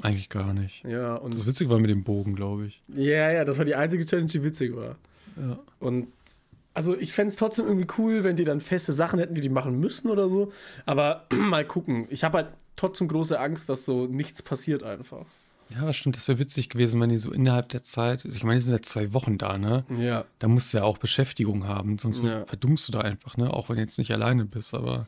Eigentlich 0.00 0.28
gar 0.30 0.52
nicht. 0.52 0.84
Ja, 0.84 1.14
und 1.14 1.34
Das 1.34 1.46
Witzige 1.46 1.70
war 1.70 1.78
mit 1.78 1.90
dem 1.90 2.02
Bogen, 2.04 2.34
glaube 2.34 2.66
ich. 2.66 2.82
ja, 2.88 3.30
ja, 3.30 3.44
das 3.44 3.58
war 3.58 3.64
die 3.64 3.74
einzige 3.74 4.04
Challenge, 4.04 4.28
die 4.28 4.42
witzig 4.42 4.74
war. 4.74 4.96
Ja. 5.36 5.58
Und 5.78 6.08
also 6.74 6.96
ich 6.96 7.12
fände 7.12 7.28
es 7.28 7.36
trotzdem 7.36 7.66
irgendwie 7.66 7.86
cool, 7.98 8.24
wenn 8.24 8.36
die 8.36 8.44
dann 8.44 8.60
feste 8.60 8.92
Sachen 8.92 9.18
hätten, 9.18 9.34
die 9.34 9.42
die 9.42 9.48
machen 9.50 9.78
müssen 9.78 10.10
oder 10.10 10.28
so. 10.28 10.52
Aber 10.86 11.26
mal 11.32 11.66
gucken. 11.66 12.06
Ich 12.10 12.24
habe 12.24 12.38
halt 12.38 12.48
trotzdem 12.76 13.08
große 13.08 13.38
Angst, 13.38 13.68
dass 13.68 13.84
so 13.84 14.06
nichts 14.06 14.42
passiert 14.42 14.82
einfach. 14.82 15.26
Ja, 15.74 15.92
stimmt, 15.92 16.16
das 16.16 16.28
wäre 16.28 16.38
witzig 16.38 16.68
gewesen, 16.68 17.00
wenn 17.00 17.08
die 17.10 17.18
so 17.18 17.32
innerhalb 17.32 17.68
der 17.70 17.82
Zeit, 17.82 18.24
ich 18.24 18.42
meine, 18.44 18.56
die 18.58 18.62
sind 18.64 18.74
ja 18.74 18.82
zwei 18.82 19.12
Wochen 19.12 19.38
da, 19.38 19.58
ne? 19.58 19.84
Ja. 19.96 20.24
Da 20.38 20.48
musst 20.48 20.72
du 20.72 20.78
ja 20.78 20.84
auch 20.84 20.98
Beschäftigung 20.98 21.66
haben, 21.66 21.98
sonst 21.98 22.22
Ja. 22.22 22.44
verdummst 22.46 22.88
du 22.88 22.92
da 22.92 23.00
einfach, 23.00 23.36
ne? 23.36 23.52
Auch 23.52 23.68
wenn 23.68 23.76
du 23.76 23.82
jetzt 23.82 23.98
nicht 23.98 24.10
alleine 24.12 24.44
bist, 24.44 24.74
aber 24.74 25.06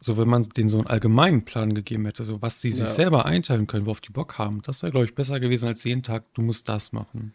so, 0.00 0.16
wenn 0.18 0.28
man 0.28 0.42
denen 0.42 0.68
so 0.68 0.78
einen 0.78 0.86
allgemeinen 0.86 1.44
Plan 1.44 1.74
gegeben 1.74 2.04
hätte, 2.06 2.24
so 2.24 2.42
was 2.42 2.60
die 2.60 2.72
sich 2.72 2.84
Ja. 2.88 2.90
selber 2.90 3.24
einteilen 3.26 3.66
können, 3.66 3.86
worauf 3.86 4.00
die 4.00 4.12
Bock 4.12 4.38
haben, 4.38 4.60
das 4.62 4.82
wäre, 4.82 4.92
glaube 4.92 5.06
ich, 5.06 5.14
besser 5.14 5.40
gewesen 5.40 5.66
als 5.66 5.82
jeden 5.84 6.02
Tag, 6.02 6.24
du 6.34 6.42
musst 6.42 6.68
das 6.68 6.92
machen. 6.92 7.32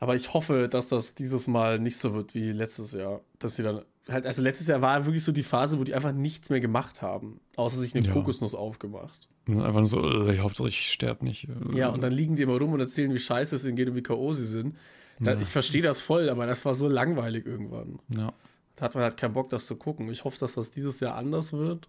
Aber 0.00 0.14
ich 0.14 0.32
hoffe, 0.34 0.68
dass 0.68 0.88
das 0.88 1.14
dieses 1.14 1.46
Mal 1.48 1.78
nicht 1.78 1.96
so 1.96 2.14
wird 2.14 2.34
wie 2.34 2.52
letztes 2.52 2.92
Jahr. 2.92 3.20
Dass 3.38 3.56
sie 3.56 3.62
dann 3.62 3.82
halt, 4.08 4.26
also 4.26 4.42
letztes 4.42 4.66
Jahr 4.68 4.82
war 4.82 5.06
wirklich 5.06 5.24
so 5.24 5.32
die 5.32 5.42
Phase, 5.42 5.78
wo 5.78 5.84
die 5.84 5.94
einfach 5.94 6.12
nichts 6.12 6.50
mehr 6.50 6.60
gemacht 6.60 7.00
haben, 7.02 7.40
außer 7.56 7.78
sich 7.80 7.94
eine 7.94 8.06
Ja. 8.06 8.12
Kokosnuss 8.12 8.54
aufgemacht. 8.54 9.28
Und 9.46 9.60
einfach 9.60 9.80
nur 9.80 9.86
so, 9.88 10.28
äh, 10.28 10.38
Hauptsache 10.38 10.68
ich 10.68 10.90
sterbe 10.90 11.24
nicht. 11.24 11.48
Ja, 11.74 11.88
und 11.90 12.02
dann 12.02 12.12
liegen 12.12 12.36
die 12.36 12.42
immer 12.42 12.58
rum 12.58 12.72
und 12.72 12.80
erzählen, 12.80 13.12
wie 13.12 13.18
scheiße 13.18 13.56
es 13.56 13.64
ihnen 13.64 13.76
geht 13.76 13.88
und 13.88 13.96
wie 13.96 14.02
K.O. 14.02 14.32
sie 14.32 14.46
sind. 14.46 14.76
Da, 15.20 15.32
Ja. 15.34 15.40
Ich 15.40 15.48
verstehe 15.48 15.82
das 15.82 16.00
voll, 16.00 16.28
aber 16.30 16.46
das 16.46 16.64
war 16.64 16.74
so 16.74 16.88
langweilig 16.88 17.46
irgendwann. 17.46 17.98
Ja. 18.14 18.32
Da 18.76 18.86
hat 18.86 18.94
man 18.94 19.04
halt 19.04 19.16
keinen 19.16 19.34
Bock, 19.34 19.50
das 19.50 19.66
zu 19.66 19.76
gucken. 19.76 20.08
Ich 20.10 20.24
hoffe, 20.24 20.38
dass 20.40 20.54
das 20.54 20.70
dieses 20.70 20.98
Jahr 21.00 21.14
anders 21.14 21.52
wird, 21.52 21.88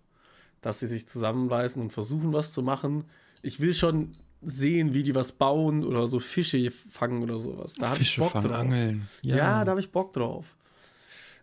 dass 0.61 0.79
sie 0.79 0.87
sich 0.87 1.07
zusammenreißen 1.07 1.81
und 1.81 1.93
versuchen, 1.93 2.33
was 2.33 2.53
zu 2.53 2.61
machen. 2.61 3.05
Ich 3.41 3.59
will 3.59 3.73
schon 3.73 4.15
sehen, 4.41 4.93
wie 4.93 5.01
die 5.03 5.15
was 5.15 5.31
bauen 5.31 5.83
oder 5.83 6.07
so 6.07 6.19
Fische 6.19 6.69
fangen 6.69 7.23
oder 7.23 7.39
sowas. 7.39 7.73
Da 7.75 7.89
habe 7.89 8.01
ich 8.01 8.17
Bock 8.17 8.33
fangen, 8.33 8.47
drauf. 8.47 8.59
angeln. 8.59 9.09
Ja, 9.21 9.63
da 9.63 9.71
habe 9.71 9.79
ich 9.79 9.91
Bock 9.91 10.13
drauf. 10.13 10.55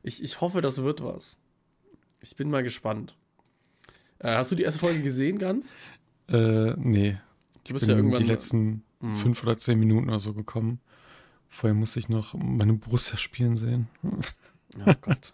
Ich, 0.05 0.23
ich 0.23 0.41
hoffe, 0.41 0.61
das 0.61 0.83
wird 0.83 1.03
was. 1.03 1.39
Ich 2.21 2.37
bin 2.37 2.51
mal 2.51 2.63
gespannt. 2.63 3.17
Äh, 4.21 4.35
hast 4.37 4.53
du 4.53 4.57
die 4.57 4.63
erste 4.63 4.79
Folge 4.79 5.03
gesehen 5.03 5.39
ganz? 5.39 5.75
Äh, 6.29 6.75
nee. 6.77 7.19
Du 7.65 7.73
bist 7.75 7.87
bin 7.87 7.91
ja 7.95 7.97
irgendwann. 7.97 8.23
die 8.23 8.29
letzten 8.29 8.83
Mhm. 9.01 9.17
fünf 9.17 9.43
oder 9.43 9.57
zehn 9.59 9.79
Minuten 9.81 10.09
oder 10.09 10.21
so 10.21 10.33
gekommen. 10.33 10.79
Vorher 11.49 11.75
musste 11.75 11.99
ich 11.99 12.09
noch 12.09 12.35
meine 12.35 12.73
Borussia 12.75 13.17
spielen 13.19 13.57
sehen. 13.57 13.89
Oh 14.87 14.93
Gott. 15.01 15.33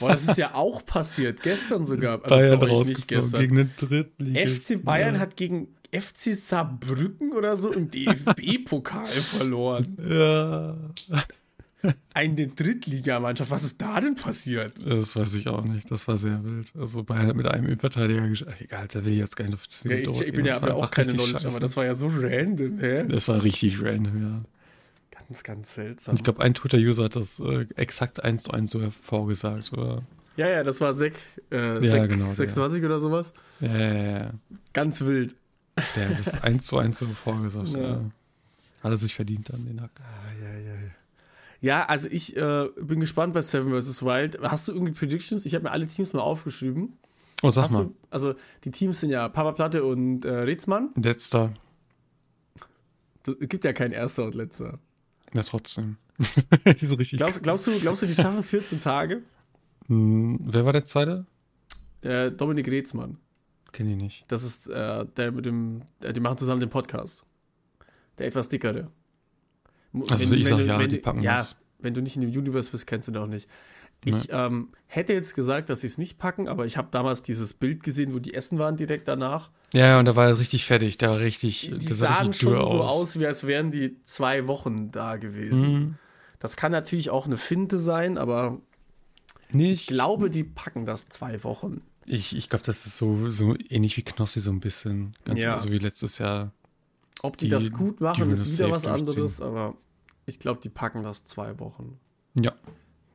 Boah, 0.00 0.10
das 0.10 0.26
ist 0.26 0.38
ja 0.38 0.54
auch 0.54 0.84
passiert. 0.84 1.42
Gestern 1.42 1.84
sogar. 1.84 2.14
Also 2.24 2.34
Bayern 2.34 2.58
für 2.58 2.66
euch 2.70 2.88
nicht 2.88 3.06
gestern. 3.06 3.40
gegen 3.42 3.54
den 3.56 3.70
Drittligisten. 3.76 4.78
FC 4.78 4.84
Bayern 4.84 5.20
hat 5.20 5.36
gegen 5.36 5.68
FC 5.92 6.32
Saarbrücken 6.34 7.32
oder 7.32 7.56
so 7.56 7.72
im 7.72 7.88
DFB-Pokal 7.90 9.06
verloren. 9.08 9.96
Ja, 10.00 10.76
Eine 12.12 12.48
Drittligamannschaft. 12.48 13.50
Was 13.50 13.62
ist 13.62 13.80
da 13.80 14.00
denn 14.00 14.16
passiert? 14.16 14.74
das 14.84 15.14
weiß 15.14 15.34
ich 15.34 15.46
auch 15.46 15.64
nicht. 15.64 15.90
Das 15.90 16.08
war 16.08 16.16
sehr 16.16 16.42
wild. 16.42 16.72
Also 16.76 17.04
Bayern 17.04 17.28
hat 17.28 17.36
mit 17.36 17.46
einem 17.46 17.66
Innenverteidiger 17.66 18.22
Ach, 18.50 18.60
Egal, 18.60 18.88
da 18.88 19.04
will 19.04 19.12
ich 19.12 19.18
jetzt 19.18 19.36
gar 19.36 19.44
nicht 19.44 19.54
auf 19.54 19.62
Ja, 19.84 19.96
ich, 19.96 20.20
ich 20.20 20.32
bin 20.32 20.44
ja 20.44 20.60
auch 20.60 20.90
keine 20.90 21.12
Knowledge, 21.14 21.46
aber 21.46 21.60
das 21.60 21.76
war 21.76 21.84
ja 21.84 21.94
so 21.94 22.08
random, 22.12 22.78
hä? 22.80 23.04
Das 23.06 23.28
war 23.28 23.42
richtig 23.42 23.80
random, 23.80 24.22
ja. 24.22 24.40
Ganz, 25.10 25.42
ganz 25.42 25.74
seltsam. 25.74 26.16
Ich 26.16 26.24
glaube, 26.24 26.42
ein 26.42 26.54
Twitter-User 26.54 27.04
hat 27.04 27.16
das 27.16 27.38
äh, 27.38 27.66
exakt 27.76 28.24
eins 28.24 28.44
zu 28.44 28.52
eins 28.52 28.70
so 28.70 28.80
hervorgesagt, 28.80 29.72
oder? 29.72 30.02
Ja, 30.36 30.48
ja, 30.48 30.64
das 30.64 30.80
war 30.80 30.94
Sek, 30.94 31.14
äh, 31.50 31.74
Ja, 31.74 31.80
Sek 31.80 32.08
genau, 32.10 32.26
der. 32.26 32.34
26 32.34 32.84
oder 32.84 32.98
sowas. 32.98 33.32
Ja, 33.60 33.76
ja, 33.76 33.92
ja, 33.94 34.18
ja. 34.20 34.30
Ganz 34.72 35.00
wild. 35.02 35.34
Der 35.96 36.08
hat 36.08 36.18
das 36.18 36.42
eins 36.42 36.66
zu 36.66 36.78
eins 36.78 36.98
so 36.98 37.06
hervorgesagt. 37.06 37.68
Ja. 37.76 37.80
Ja. 37.80 38.00
Hat 38.82 38.92
er 38.92 38.96
sich 38.96 39.14
verdient 39.14 39.48
dann, 39.50 39.66
den 39.66 39.80
Hack. 39.80 39.90
Ja, 40.40 40.58
also 41.62 42.08
ich 42.10 42.36
äh, 42.36 42.68
bin 42.80 43.00
gespannt 43.00 43.32
bei 43.32 43.42
Seven 43.42 43.78
vs. 43.78 44.02
Wild. 44.02 44.38
Hast 44.42 44.68
du 44.68 44.72
irgendwie 44.72 44.92
Predictions? 44.92 45.44
Ich 45.44 45.54
habe 45.54 45.64
mir 45.64 45.70
alle 45.70 45.86
Teams 45.86 46.12
mal 46.12 46.20
aufgeschrieben. 46.20 46.98
Oh, 47.42 47.50
sag 47.50 47.64
Hast 47.64 47.72
mal. 47.72 47.84
du, 47.84 47.94
also 48.10 48.34
die 48.64 48.70
Teams 48.70 49.00
sind 49.00 49.10
ja 49.10 49.28
Papa 49.28 49.52
Platte 49.52 49.84
und 49.84 50.24
äh, 50.24 50.30
Ritzmann. 50.30 50.90
Letzter. 50.96 51.52
Es 53.24 53.48
gibt 53.48 53.64
ja 53.64 53.72
kein 53.72 53.92
Erster 53.92 54.24
und 54.24 54.34
Letzter. 54.34 54.78
Ja, 55.34 55.42
trotzdem. 55.42 55.98
Die 56.80 56.86
sind 56.86 56.98
richtig. 56.98 57.18
Glaubst, 57.18 57.42
glaubst, 57.42 57.66
du, 57.66 57.78
glaubst 57.78 58.02
du, 58.02 58.06
die 58.06 58.14
schaffen 58.14 58.42
14 58.42 58.80
Tage? 58.80 59.22
Hm, 59.86 60.40
wer 60.42 60.64
war 60.64 60.72
der 60.72 60.84
zweite? 60.84 61.26
Äh, 62.00 62.32
Dominik 62.32 62.68
Reetzmann. 62.68 63.18
Kenn 63.72 63.88
ich 63.88 63.96
nicht. 63.96 64.24
Das 64.28 64.42
ist 64.42 64.68
äh, 64.68 65.04
der 65.16 65.30
mit 65.30 65.46
dem, 65.46 65.82
äh, 66.00 66.12
die 66.12 66.20
machen 66.20 66.38
zusammen 66.38 66.60
den 66.60 66.70
Podcast. 66.70 67.24
Der 68.18 68.26
etwas 68.26 68.48
dickere. 68.48 68.90
Also 70.10 70.34
ich 70.34 70.46
sag 70.48 70.60
ja, 70.60 70.78
wenn 70.78 70.88
die 70.90 70.98
packen 70.98 71.20
ja, 71.22 71.36
das. 71.38 71.58
wenn 71.78 71.94
du 71.94 72.00
nicht 72.02 72.16
in 72.16 72.22
dem 72.22 72.30
Universe 72.30 72.70
bist, 72.70 72.86
kennst 72.86 73.08
du 73.08 73.20
auch 73.22 73.26
nicht. 73.26 73.48
Ich 74.04 74.28
ähm, 74.30 74.68
hätte 74.86 75.12
jetzt 75.12 75.34
gesagt, 75.34 75.70
dass 75.70 75.80
sie 75.80 75.88
es 75.88 75.98
nicht 75.98 76.18
packen, 76.18 76.46
aber 76.48 76.66
ich 76.66 76.76
habe 76.76 76.86
damals 76.92 77.22
dieses 77.22 77.52
Bild 77.52 77.82
gesehen, 77.82 78.14
wo 78.14 78.20
die 78.20 78.32
essen 78.32 78.58
waren 78.60 78.76
direkt 78.76 79.08
danach. 79.08 79.50
Ja, 79.72 79.98
und 79.98 80.04
da 80.04 80.14
war 80.14 80.28
er 80.28 80.38
richtig 80.38 80.66
fertig. 80.66 80.98
Der 80.98 81.10
war 81.10 81.18
richtig. 81.18 81.62
Die, 81.72 81.78
die 81.78 81.92
sahen 81.92 82.28
richtig 82.28 82.42
schon 82.42 82.52
dürr 82.52 82.64
so 82.70 82.82
aus, 82.84 83.18
wie 83.18 83.26
als 83.26 83.44
wären 83.46 83.72
die 83.72 83.96
zwei 84.04 84.46
Wochen 84.46 84.92
da 84.92 85.16
gewesen. 85.16 85.72
Mhm. 85.72 85.94
Das 86.38 86.56
kann 86.56 86.70
natürlich 86.70 87.10
auch 87.10 87.26
eine 87.26 87.36
Finte 87.36 87.80
sein, 87.80 88.18
aber 88.18 88.60
Nee, 89.50 89.72
ich 89.72 89.80
ich 89.80 89.86
glaube, 89.88 90.30
die 90.30 90.44
packen 90.44 90.86
das 90.86 91.08
zwei 91.08 91.42
Wochen. 91.42 91.80
ich, 92.06 92.36
ich 92.36 92.48
glaube, 92.48 92.64
das 92.64 92.86
ist 92.86 92.98
so, 92.98 93.28
so 93.30 93.56
ähnlich 93.68 93.96
wie 93.96 94.02
Knossi 94.02 94.38
so 94.40 94.52
ein 94.52 94.60
bisschen. 94.60 95.14
Ganz 95.24 95.40
Ja. 95.42 95.58
so 95.58 95.72
wie 95.72 95.78
letztes 95.78 96.18
Jahr. 96.18 96.52
Ob 97.22 97.36
die, 97.36 97.46
Die- 97.46 97.50
das 97.50 97.72
gut 97.72 98.00
machen, 98.00 98.30
ist 98.30 98.56
wieder 98.58 98.70
was 98.70 98.86
anderes, 98.86 99.40
aber 99.40 99.74
ich 100.28 100.38
glaube, 100.38 100.60
die 100.62 100.68
packen 100.68 101.02
das 101.02 101.24
zwei 101.24 101.58
Wochen. 101.58 101.98
Ja. 102.38 102.52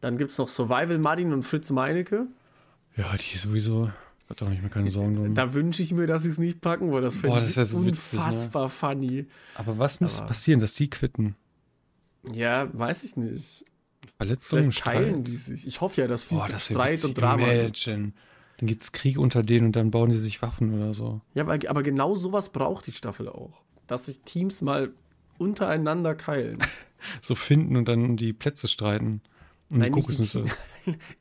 Dann 0.02 0.18
gibt 0.18 0.32
es 0.32 0.38
noch 0.38 0.50
Survival 0.50 0.98
Martin 0.98 1.32
und 1.32 1.44
Fritz 1.44 1.70
Meinecke. 1.70 2.28
Ja, 2.98 3.06
die 3.16 3.38
sowieso. 3.38 3.90
Gott, 4.28 4.42
da 4.42 4.46
mache 4.46 4.56
ich 4.56 4.62
mir 4.62 4.70
keine 4.70 4.90
Sorgen 4.90 5.16
drum. 5.16 5.34
Da 5.36 5.54
wünsche 5.54 5.82
ich 5.84 5.94
mir, 5.94 6.08
dass 6.08 6.24
sie 6.24 6.30
es 6.30 6.38
nicht 6.38 6.60
packen, 6.62 6.92
weil 6.92 7.02
das 7.02 7.18
ich 7.18 7.24
wär 7.24 7.32
so 7.66 7.86
witzig, 7.86 8.14
ne? 8.14 8.20
unfassbar 8.20 8.70
funny. 8.70 9.28
Aber 9.56 9.78
was 9.78 10.02
müsste 10.02 10.22
Aber- 10.22 10.30
passieren, 10.30 10.60
dass 10.60 10.74
die 10.74 10.90
quitten? 10.90 11.36
Ja, 12.32 12.68
weiß 12.74 13.04
ich 13.04 13.16
nicht. 13.18 13.66
Verletzungen, 14.18 14.72
Vielleicht 14.72 14.84
teilen 14.84 15.24
die 15.24 15.38
sich. 15.38 15.66
Ich 15.68 15.82
hoffe 15.82 16.02
ja, 16.02 16.08
dass 16.08 16.24
viel 16.24 16.38
Boah, 16.38 16.48
das 16.48 16.70
wäre 16.70 16.80
Streit 16.80 17.06
und 17.06 17.18
Drama 17.18 17.54
gibt. 17.66 17.88
Dann 17.88 18.14
gibt 18.68 18.82
es 18.84 18.92
Krieg 18.92 19.18
unter 19.18 19.42
denen 19.42 19.68
und 19.68 19.76
dann 19.76 19.92
bauen 19.92 20.10
die 20.10 20.16
sich 20.18 20.42
Waffen 20.42 20.74
oder 20.74 20.94
so. 20.94 21.22
Ja, 21.34 21.44
aber, 21.44 21.58
aber 21.70 21.84
genau 21.84 22.16
sowas 22.16 22.50
braucht 22.50 22.88
die 22.88 22.92
Staffel 22.92 23.28
auch. 23.28 23.62
Dass 23.88 24.06
sich 24.06 24.22
Teams 24.22 24.62
mal 24.62 24.92
untereinander 25.38 26.16
keilen. 26.16 26.60
So 27.22 27.36
finden 27.36 27.76
und 27.76 27.88
dann 27.88 28.04
um 28.04 28.18
die 28.18 28.34
Plätze 28.34 28.68
streiten. 28.68 29.22
Und 29.72 29.80
Nein, 29.80 29.92
die 29.94 30.02
nicht 30.02 30.08
die 30.10 30.16
Kokosnüsse. 30.16 30.46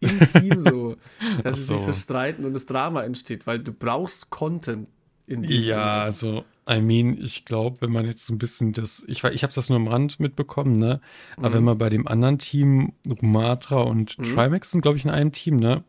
Im 0.01 0.25
Team 0.25 0.61
so. 0.61 0.97
Dass 1.45 1.57
sie 1.57 1.63
Ach 1.63 1.79
sich 1.79 1.83
so 1.85 1.93
so. 1.93 1.93
streiten 1.93 2.45
und 2.45 2.53
das 2.55 2.67
Drama 2.67 3.03
entsteht, 3.03 3.47
weil 3.47 3.61
du 3.61 3.73
brauchst 3.73 4.31
Content 4.31 4.89
in 5.27 5.43
dem 5.43 5.69
Ja, 5.69 5.69
Sinne. 5.69 6.05
also, 6.05 6.45
I 6.69 6.81
mean, 6.81 7.17
ich 7.21 7.45
glaube, 7.45 7.81
wenn 7.81 7.91
man 7.93 8.05
jetzt 8.07 8.27
so 8.27 8.35
ein 8.35 8.39
bisschen 8.39 8.73
das, 8.73 9.05
ich, 9.09 9.25
ich 9.25 9.43
habe 9.43 9.53
das 9.53 9.69
nur 9.69 9.77
am 9.77 9.89
Rand 9.89 10.21
mitbekommen, 10.21 10.79
ne? 10.79 11.01
Aber 11.37 11.51
Mhm. 11.51 11.55
wenn 11.55 11.65
man 11.65 11.79
bei 11.79 11.89
dem 11.89 12.07
anderen 12.07 12.39
Team, 12.39 12.93
Rumatra 13.09 13.81
und 13.83 14.19
Mhm. 14.19 14.25
Trimax 14.25 14.71
sind, 14.71 14.83
glaube 14.83 14.99
ich, 14.99 15.05
in 15.05 15.11
einem 15.11 15.33
Team, 15.33 15.57
ne? 15.57 15.83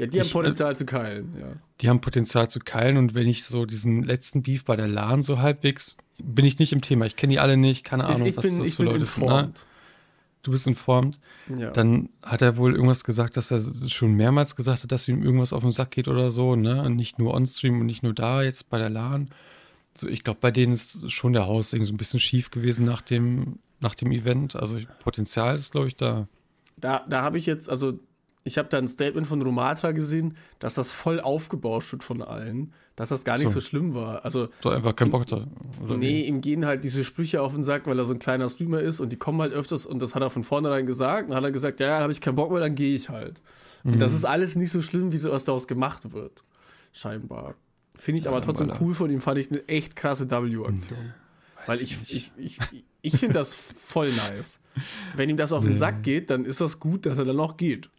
Ja, 0.00 0.06
die 0.06 0.18
haben 0.20 0.26
Ich- 0.26 0.32
Potenzial 0.32 0.76
zu 0.76 0.86
keilen, 0.86 1.34
ja. 1.38 1.52
Die 1.80 1.88
haben 1.88 2.00
Potenzial 2.00 2.48
zu 2.48 2.60
keilen 2.60 2.96
und 2.96 3.14
wenn 3.14 3.26
ich 3.26 3.44
so 3.44 3.66
diesen 3.66 4.02
letzten 4.02 4.42
Beef 4.42 4.64
bei 4.64 4.76
der 4.76 4.88
LAN 4.88 5.22
so 5.22 5.38
halbwegs, 5.38 5.96
bin 6.22 6.44
ich 6.44 6.58
nicht 6.58 6.72
im 6.72 6.80
Thema. 6.82 7.06
Ich 7.06 7.16
kenne 7.16 7.32
die 7.32 7.40
alle 7.40 7.56
nicht, 7.56 7.84
keine 7.84 8.04
Ich, 8.04 8.08
Ahnung, 8.14 8.26
ich 8.26 8.36
was 8.36 8.44
bin, 8.44 8.58
das 8.58 8.68
ich 8.68 8.76
für 8.76 8.84
Leute 8.84 9.04
sind. 9.04 9.18
Ne? 9.26 9.30
informed. 9.30 9.66
Du 10.44 10.52
bist 10.52 10.66
informed. 10.68 11.18
Ja. 11.56 11.70
Dann 11.70 12.10
hat 12.22 12.42
er 12.42 12.56
wohl 12.56 12.72
irgendwas 12.74 13.02
gesagt, 13.04 13.36
dass 13.36 13.50
er 13.50 13.60
schon 13.88 14.14
mehrmals 14.14 14.54
gesagt 14.56 14.82
hat, 14.84 14.92
dass 14.92 15.08
ihm 15.08 15.22
irgendwas 15.22 15.52
auf 15.52 15.62
den 15.62 15.72
Sack 15.72 15.90
geht 15.90 16.06
oder 16.08 16.30
so, 16.30 16.54
ne? 16.56 16.82
Und 16.82 16.94
nicht 16.96 17.18
nur 17.18 17.34
on-stream 17.34 17.80
und 17.80 17.86
nicht 17.86 18.02
nur 18.04 18.14
da, 18.14 18.42
jetzt 18.42 18.70
bei 18.70 18.78
der 18.78 18.88
LAN. 18.88 19.30
So, 19.96 20.06
ich 20.08 20.22
glaube, 20.22 20.38
bei 20.40 20.52
denen 20.52 20.72
ist 20.72 21.10
schon 21.10 21.32
der 21.32 21.46
Haussing 21.46 21.84
so 21.84 21.92
ein 21.92 21.96
bisschen 21.96 22.20
schief 22.20 22.50
gewesen 22.52 22.84
nach 22.86 23.02
dem, 23.02 23.58
nach 23.80 23.96
dem 23.96 24.12
Event. 24.12 24.54
Also 24.54 24.78
Potenzial 25.02 25.56
ist, 25.56 25.72
glaube 25.72 25.88
ich, 25.88 25.96
da. 25.96 26.28
Da, 26.76 27.04
da 27.08 27.22
habe 27.22 27.36
ich 27.38 27.46
jetzt, 27.46 27.68
also 27.68 27.98
ich 28.48 28.58
habe 28.58 28.68
da 28.68 28.78
ein 28.78 28.88
Statement 28.88 29.26
von 29.26 29.40
Romatra 29.42 29.92
gesehen, 29.92 30.34
dass 30.58 30.74
das 30.74 30.90
voll 30.92 31.20
aufgebauscht 31.20 31.92
wird 31.92 32.02
von 32.02 32.22
allen, 32.22 32.72
dass 32.96 33.10
das 33.10 33.22
gar 33.24 33.38
nicht 33.38 33.48
So. 33.48 33.54
so 33.54 33.60
schlimm 33.60 33.94
war. 33.94 34.24
Also 34.24 34.48
So 34.62 34.70
einfach 34.70 34.96
kein 34.96 35.10
Bock 35.10 35.26
da. 35.26 35.46
Oder 35.84 35.96
nee, 35.96 36.22
wie? 36.22 36.26
ihm 36.26 36.40
gehen 36.40 36.66
halt 36.66 36.82
diese 36.84 37.04
Sprüche 37.04 37.40
auf 37.42 37.54
den 37.54 37.62
Sack, 37.62 37.86
weil 37.86 37.98
er 37.98 38.04
so 38.04 38.12
ein 38.14 38.18
kleiner 38.18 38.48
Streamer 38.48 38.80
ist 38.80 38.98
und 39.00 39.12
die 39.12 39.16
kommen 39.16 39.40
halt 39.40 39.52
öfters 39.52 39.86
und 39.86 40.00
das 40.02 40.14
hat 40.14 40.22
er 40.22 40.30
von 40.30 40.42
vornherein 40.42 40.86
gesagt. 40.86 41.30
Dann 41.30 41.36
hat 41.36 41.44
er 41.44 41.52
gesagt, 41.52 41.78
ja, 41.80 42.00
habe 42.00 42.10
ich 42.12 42.20
keinen 42.20 42.34
Bock 42.36 42.50
mehr, 42.50 42.60
dann 42.60 42.74
gehe 42.74 42.94
ich 42.94 43.08
halt. 43.08 43.40
Und 43.84 43.94
Mhm. 43.96 43.98
das 44.00 44.12
ist 44.14 44.24
alles 44.24 44.56
nicht 44.56 44.72
so 44.72 44.82
schlimm, 44.82 45.12
wie 45.12 45.18
so 45.18 45.30
was 45.30 45.44
daraus 45.44 45.68
gemacht 45.68 46.12
wird. 46.12 46.42
Scheinbar. 46.92 47.54
Finde 47.98 48.20
ich 48.20 48.28
aber 48.28 48.38
Ja, 48.38 48.44
trotzdem 48.44 48.68
weil 48.68 48.76
er- 48.76 48.82
cool 48.82 48.94
von 48.94 49.10
ihm, 49.10 49.20
fand 49.20 49.38
ich 49.38 49.50
eine 49.50 49.66
echt 49.68 49.94
krasse 49.96 50.30
W-Aktion. 50.30 51.12
Weil 51.66 51.82
ich, 51.82 51.98
ich, 52.08 52.32
ich, 52.38 52.58
ich 53.02 53.16
finde 53.18 53.34
das 53.34 53.54
voll 53.54 54.10
nice. 54.12 54.58
Wenn 55.16 55.28
ihm 55.28 55.36
das 55.36 55.52
auf 55.52 55.64
den. 55.64 55.76
Sack 55.76 56.02
geht, 56.02 56.30
dann 56.30 56.44
ist 56.44 56.60
das 56.60 56.80
gut, 56.80 57.04
dass 57.06 57.18
er 57.18 57.24
dann 57.26 57.36
noch 57.36 57.56
geht. 57.56 57.90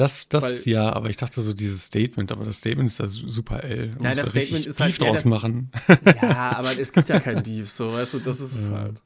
Das, 0.00 0.28
das 0.30 0.42
Weil- 0.42 0.60
ja, 0.64 0.92
aber 0.92 1.10
ich 1.10 1.16
dachte 1.18 1.42
so 1.42 1.52
dieses 1.52 1.84
Statement, 1.84 2.32
aber 2.32 2.44
das 2.46 2.56
Statement 2.56 2.88
ist 2.88 2.98
ja 3.00 3.06
su- 3.06 3.28
super 3.28 3.62
L. 3.64 3.94
Nein, 4.00 4.16
das 4.16 4.30
Statement 4.30 4.64
ist 4.66 4.80
halt- 4.80 4.92
Beef 4.92 4.98
ja, 5.00 5.06
draus 5.06 5.18
das- 5.18 5.24
machen. 5.26 5.70
Ja, 6.22 6.52
aber 6.56 6.78
es 6.78 6.92
gibt 6.92 7.08
ja 7.10 7.20
kein 7.20 7.42
Beef, 7.42 7.70
so, 7.70 7.92
weißt 7.92 8.14
du, 8.14 8.18
das 8.20 8.40
ist 8.40 8.54
es 8.54 8.70
halt. 8.70 9.02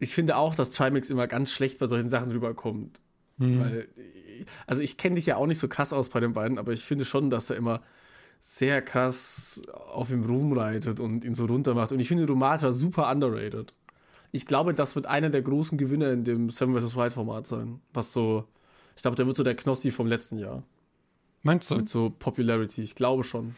Ich 0.00 0.12
finde 0.12 0.36
auch, 0.36 0.54
dass 0.56 0.70
Trimax 0.70 1.10
immer 1.10 1.26
ganz 1.28 1.52
schlecht 1.52 1.78
bei 1.78 1.86
solchen 1.86 2.08
Sachen 2.08 2.32
rüberkommt. 2.32 2.98
Hm. 3.38 3.60
Weil, 3.60 3.88
also 4.66 4.82
ich 4.82 4.96
kenne 4.96 5.14
dich 5.14 5.26
ja 5.26 5.36
auch 5.36 5.46
nicht 5.46 5.58
so 5.60 5.68
krass 5.68 5.92
aus 5.92 6.08
bei 6.08 6.18
den 6.20 6.32
beiden, 6.32 6.58
aber 6.58 6.72
ich 6.72 6.82
finde 6.84 7.04
schon, 7.04 7.30
dass 7.30 7.48
er 7.50 7.56
immer 7.56 7.82
sehr 8.40 8.82
krass 8.82 9.62
auf 9.92 10.10
ihm 10.10 10.24
rumreitet 10.24 10.98
und 11.00 11.24
ihn 11.24 11.34
so 11.36 11.46
runter 11.46 11.74
macht. 11.74 11.92
Und 11.92 12.00
ich 12.00 12.08
finde 12.08 12.26
Rumatra 12.26 12.72
super 12.72 13.10
underrated. 13.10 13.74
Ich 14.32 14.44
glaube, 14.44 14.74
das 14.74 14.96
wird 14.96 15.06
einer 15.06 15.30
der 15.30 15.42
großen 15.42 15.78
Gewinner 15.78 16.10
in 16.10 16.24
dem 16.24 16.50
Seven 16.50 16.74
vs. 16.78 16.96
Wild 16.96 17.12
Format 17.12 17.46
sein. 17.46 17.80
Was 17.94 18.12
so, 18.12 18.44
ich 18.96 19.02
glaube, 19.02 19.16
der 19.16 19.26
wird 19.26 19.36
so 19.36 19.44
der 19.44 19.54
Knossi 19.54 19.90
vom 19.92 20.06
letzten 20.06 20.38
Jahr. 20.38 20.62
Meinst 21.42 21.70
du? 21.70 21.76
Mit 21.76 21.88
so 21.88 22.10
Popularity. 22.10 22.82
Ich 22.82 22.94
glaube 22.96 23.22
schon. 23.22 23.54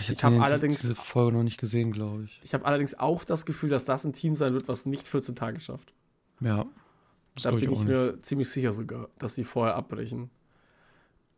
Ich, 0.00 0.10
ich 0.10 0.24
hab 0.24 0.32
hab 0.32 0.38
die- 0.40 0.44
allerdings- 0.44 0.80
diese 0.80 0.96
Folge 0.96 1.36
noch 1.36 1.44
nicht 1.44 1.58
gesehen, 1.60 1.92
glaube 1.92 2.24
ich. 2.24 2.40
Ich 2.42 2.52
habe 2.54 2.64
allerdings 2.64 2.98
auch 2.98 3.22
das 3.22 3.46
Gefühl, 3.46 3.70
dass 3.70 3.84
das 3.84 4.04
ein 4.04 4.12
Team 4.12 4.34
sein 4.34 4.50
wird, 4.50 4.66
was 4.66 4.86
nicht 4.86 5.06
14 5.06 5.36
Tage 5.36 5.60
schafft. 5.60 5.92
Ja. 6.40 6.66
Da 7.42 7.50
bin 7.52 7.60
ich 7.62 7.68
auch 7.68 7.84
mir 7.84 8.18
ziemlich 8.22 8.48
sicher 8.48 8.72
sogar, 8.72 9.08
dass 9.18 9.34
sie 9.36 9.44
vorher 9.44 9.76
abbrechen. 9.76 10.30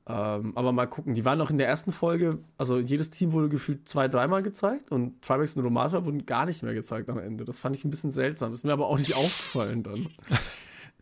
Ähm, 0.09 0.53
aber 0.57 0.71
mal 0.73 0.87
gucken, 0.87 1.15
die 1.15 1.25
waren 1.25 1.41
auch 1.41 1.51
in 1.51 1.59
der 1.59 1.67
ersten 1.67 1.91
Folge, 1.91 2.39
also 2.59 2.79
jedes 2.79 3.11
Team 3.11 3.33
wurde 3.33 3.49
gefühlt 3.49 3.89
zwei, 3.89 4.07
dreimal 4.07 4.43
gezeigt 4.43 4.93
und 4.93 5.21
Trimax 5.21 5.57
und 5.57 5.65
Romatra 5.65 6.05
wurden 6.05 6.25
gar 6.27 6.47
nicht 6.47 6.63
mehr 6.63 6.75
gezeigt 6.75 7.09
am 7.11 7.19
Ende. 7.19 7.45
Das 7.45 7.59
fand 7.59 7.75
ich 7.75 7.85
ein 7.85 7.91
bisschen 7.91 8.13
seltsam. 8.13 8.53
Ist 8.53 8.65
mir 8.65 8.73
aber 8.73 8.87
auch 8.87 8.99
nicht 8.99 9.17
aufgefallen 9.17 9.83
dann. 9.83 10.09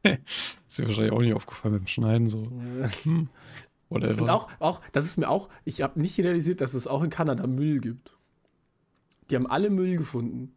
Ist 0.69 0.79
dir 0.79 0.87
wahrscheinlich 0.87 1.13
auch 1.13 1.21
nicht 1.21 1.35
aufgefallen 1.35 1.75
beim 1.75 1.87
Schneiden 1.87 2.29
so. 2.29 2.51
Hm. 3.05 3.29
Whatever. 3.91 4.23
Und 4.23 4.31
auch, 4.31 4.49
auch, 4.61 4.81
das 4.93 5.05
ist 5.05 5.19
mir 5.19 5.29
auch, 5.29 5.49
ich 5.65 5.83
habe 5.83 6.01
nicht 6.01 6.19
realisiert, 6.19 6.61
dass 6.61 6.75
es 6.75 6.87
auch 6.87 7.03
in 7.03 7.11
Kanada 7.11 7.47
Müll 7.47 7.81
gibt. 7.81 8.17
Die 9.31 9.37
haben 9.37 9.47
alle 9.47 9.71
Müll 9.71 9.97
gefunden. 9.97 10.53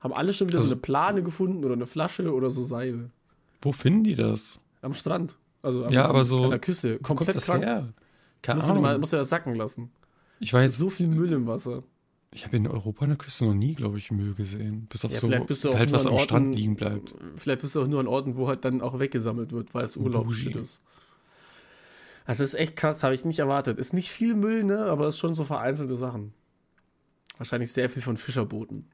Haben 0.00 0.14
alle 0.14 0.32
schon 0.32 0.48
wieder 0.48 0.58
Also- 0.58 0.68
so 0.68 0.74
eine 0.74 0.80
Plane 0.80 1.22
gefunden 1.22 1.64
oder 1.64 1.74
eine 1.74 1.86
Flasche 1.86 2.32
oder 2.32 2.50
so 2.50 2.62
Seile. 2.62 3.10
Wo 3.60 3.72
finden 3.72 4.04
die 4.04 4.14
das? 4.14 4.60
Am 4.80 4.94
Strand. 4.94 5.36
Also 5.62 5.84
am, 5.86 5.92
Ja, 5.92 6.06
aber 6.06 6.24
so- 6.24 6.44
an 6.44 6.50
der 6.50 6.58
Küste. 6.60 6.98
Komplett 7.00 7.36
krank. 7.42 7.64
her? 7.64 7.92
Keine 8.42 8.58
Musst 8.58 8.70
du, 8.70 8.74
mal, 8.74 8.98
musst 8.98 9.12
du 9.12 9.16
das 9.16 9.28
sacken 9.28 9.54
lassen. 9.56 9.90
ich 10.38 10.52
jetzt 10.52 10.78
So 10.78 10.88
viel 10.88 11.08
Müll 11.08 11.32
im 11.32 11.46
Wasser. 11.46 11.82
Ich 12.32 12.44
habe 12.44 12.56
in 12.56 12.66
Europa 12.66 13.04
an 13.04 13.10
der 13.10 13.18
Küste 13.18 13.46
noch 13.46 13.54
nie, 13.54 13.74
glaube 13.74 13.98
ich, 13.98 14.10
Müll 14.10 14.34
gesehen. 14.34 14.86
Bis 14.90 15.04
auf 15.04 15.10
Ja, 15.12 15.20
so 15.20 15.28
vielleicht 15.28 15.46
bist 15.46 15.64
du 15.64 15.70
auch 15.70 15.78
halt 15.78 15.92
was 15.92 16.02
an 16.02 16.08
am 16.08 16.14
Orten- 16.14 16.24
Strand 16.26 16.54
liegen 16.54 16.76
bleibt. 16.76 17.14
Vielleicht 17.36 17.62
bist 17.62 17.74
du 17.74 17.82
auch 17.82 17.86
nur 17.86 18.00
an 18.00 18.06
Orten, 18.06 18.36
wo 18.36 18.48
halt 18.48 18.64
dann 18.64 18.80
auch 18.82 18.98
weggesammelt 18.98 19.52
wird, 19.52 19.72
weil 19.74 19.84
es 19.84 19.94
Bougie. 19.96 20.50
ist. 20.50 20.82
Also 22.26 22.42
das 22.42 22.54
ist 22.54 22.60
echt 22.60 22.76
krass, 22.76 23.02
habe 23.04 23.14
ich 23.14 23.24
nicht 23.24 23.38
erwartet. 23.38 23.78
Ist 23.78 23.92
nicht 23.94 24.10
viel 24.10 24.34
Müll, 24.34 24.64
ne? 24.64 24.80
Aber 24.86 25.08
ist 25.08 25.18
schon 25.18 25.32
so 25.34 25.44
vereinzelte 25.44 25.96
Sachen. 25.96 26.34
Wahrscheinlich 27.38 27.72
sehr 27.72 27.88
viel 27.88 28.02
von 28.02 28.16
Fischerbooten. 28.16 28.86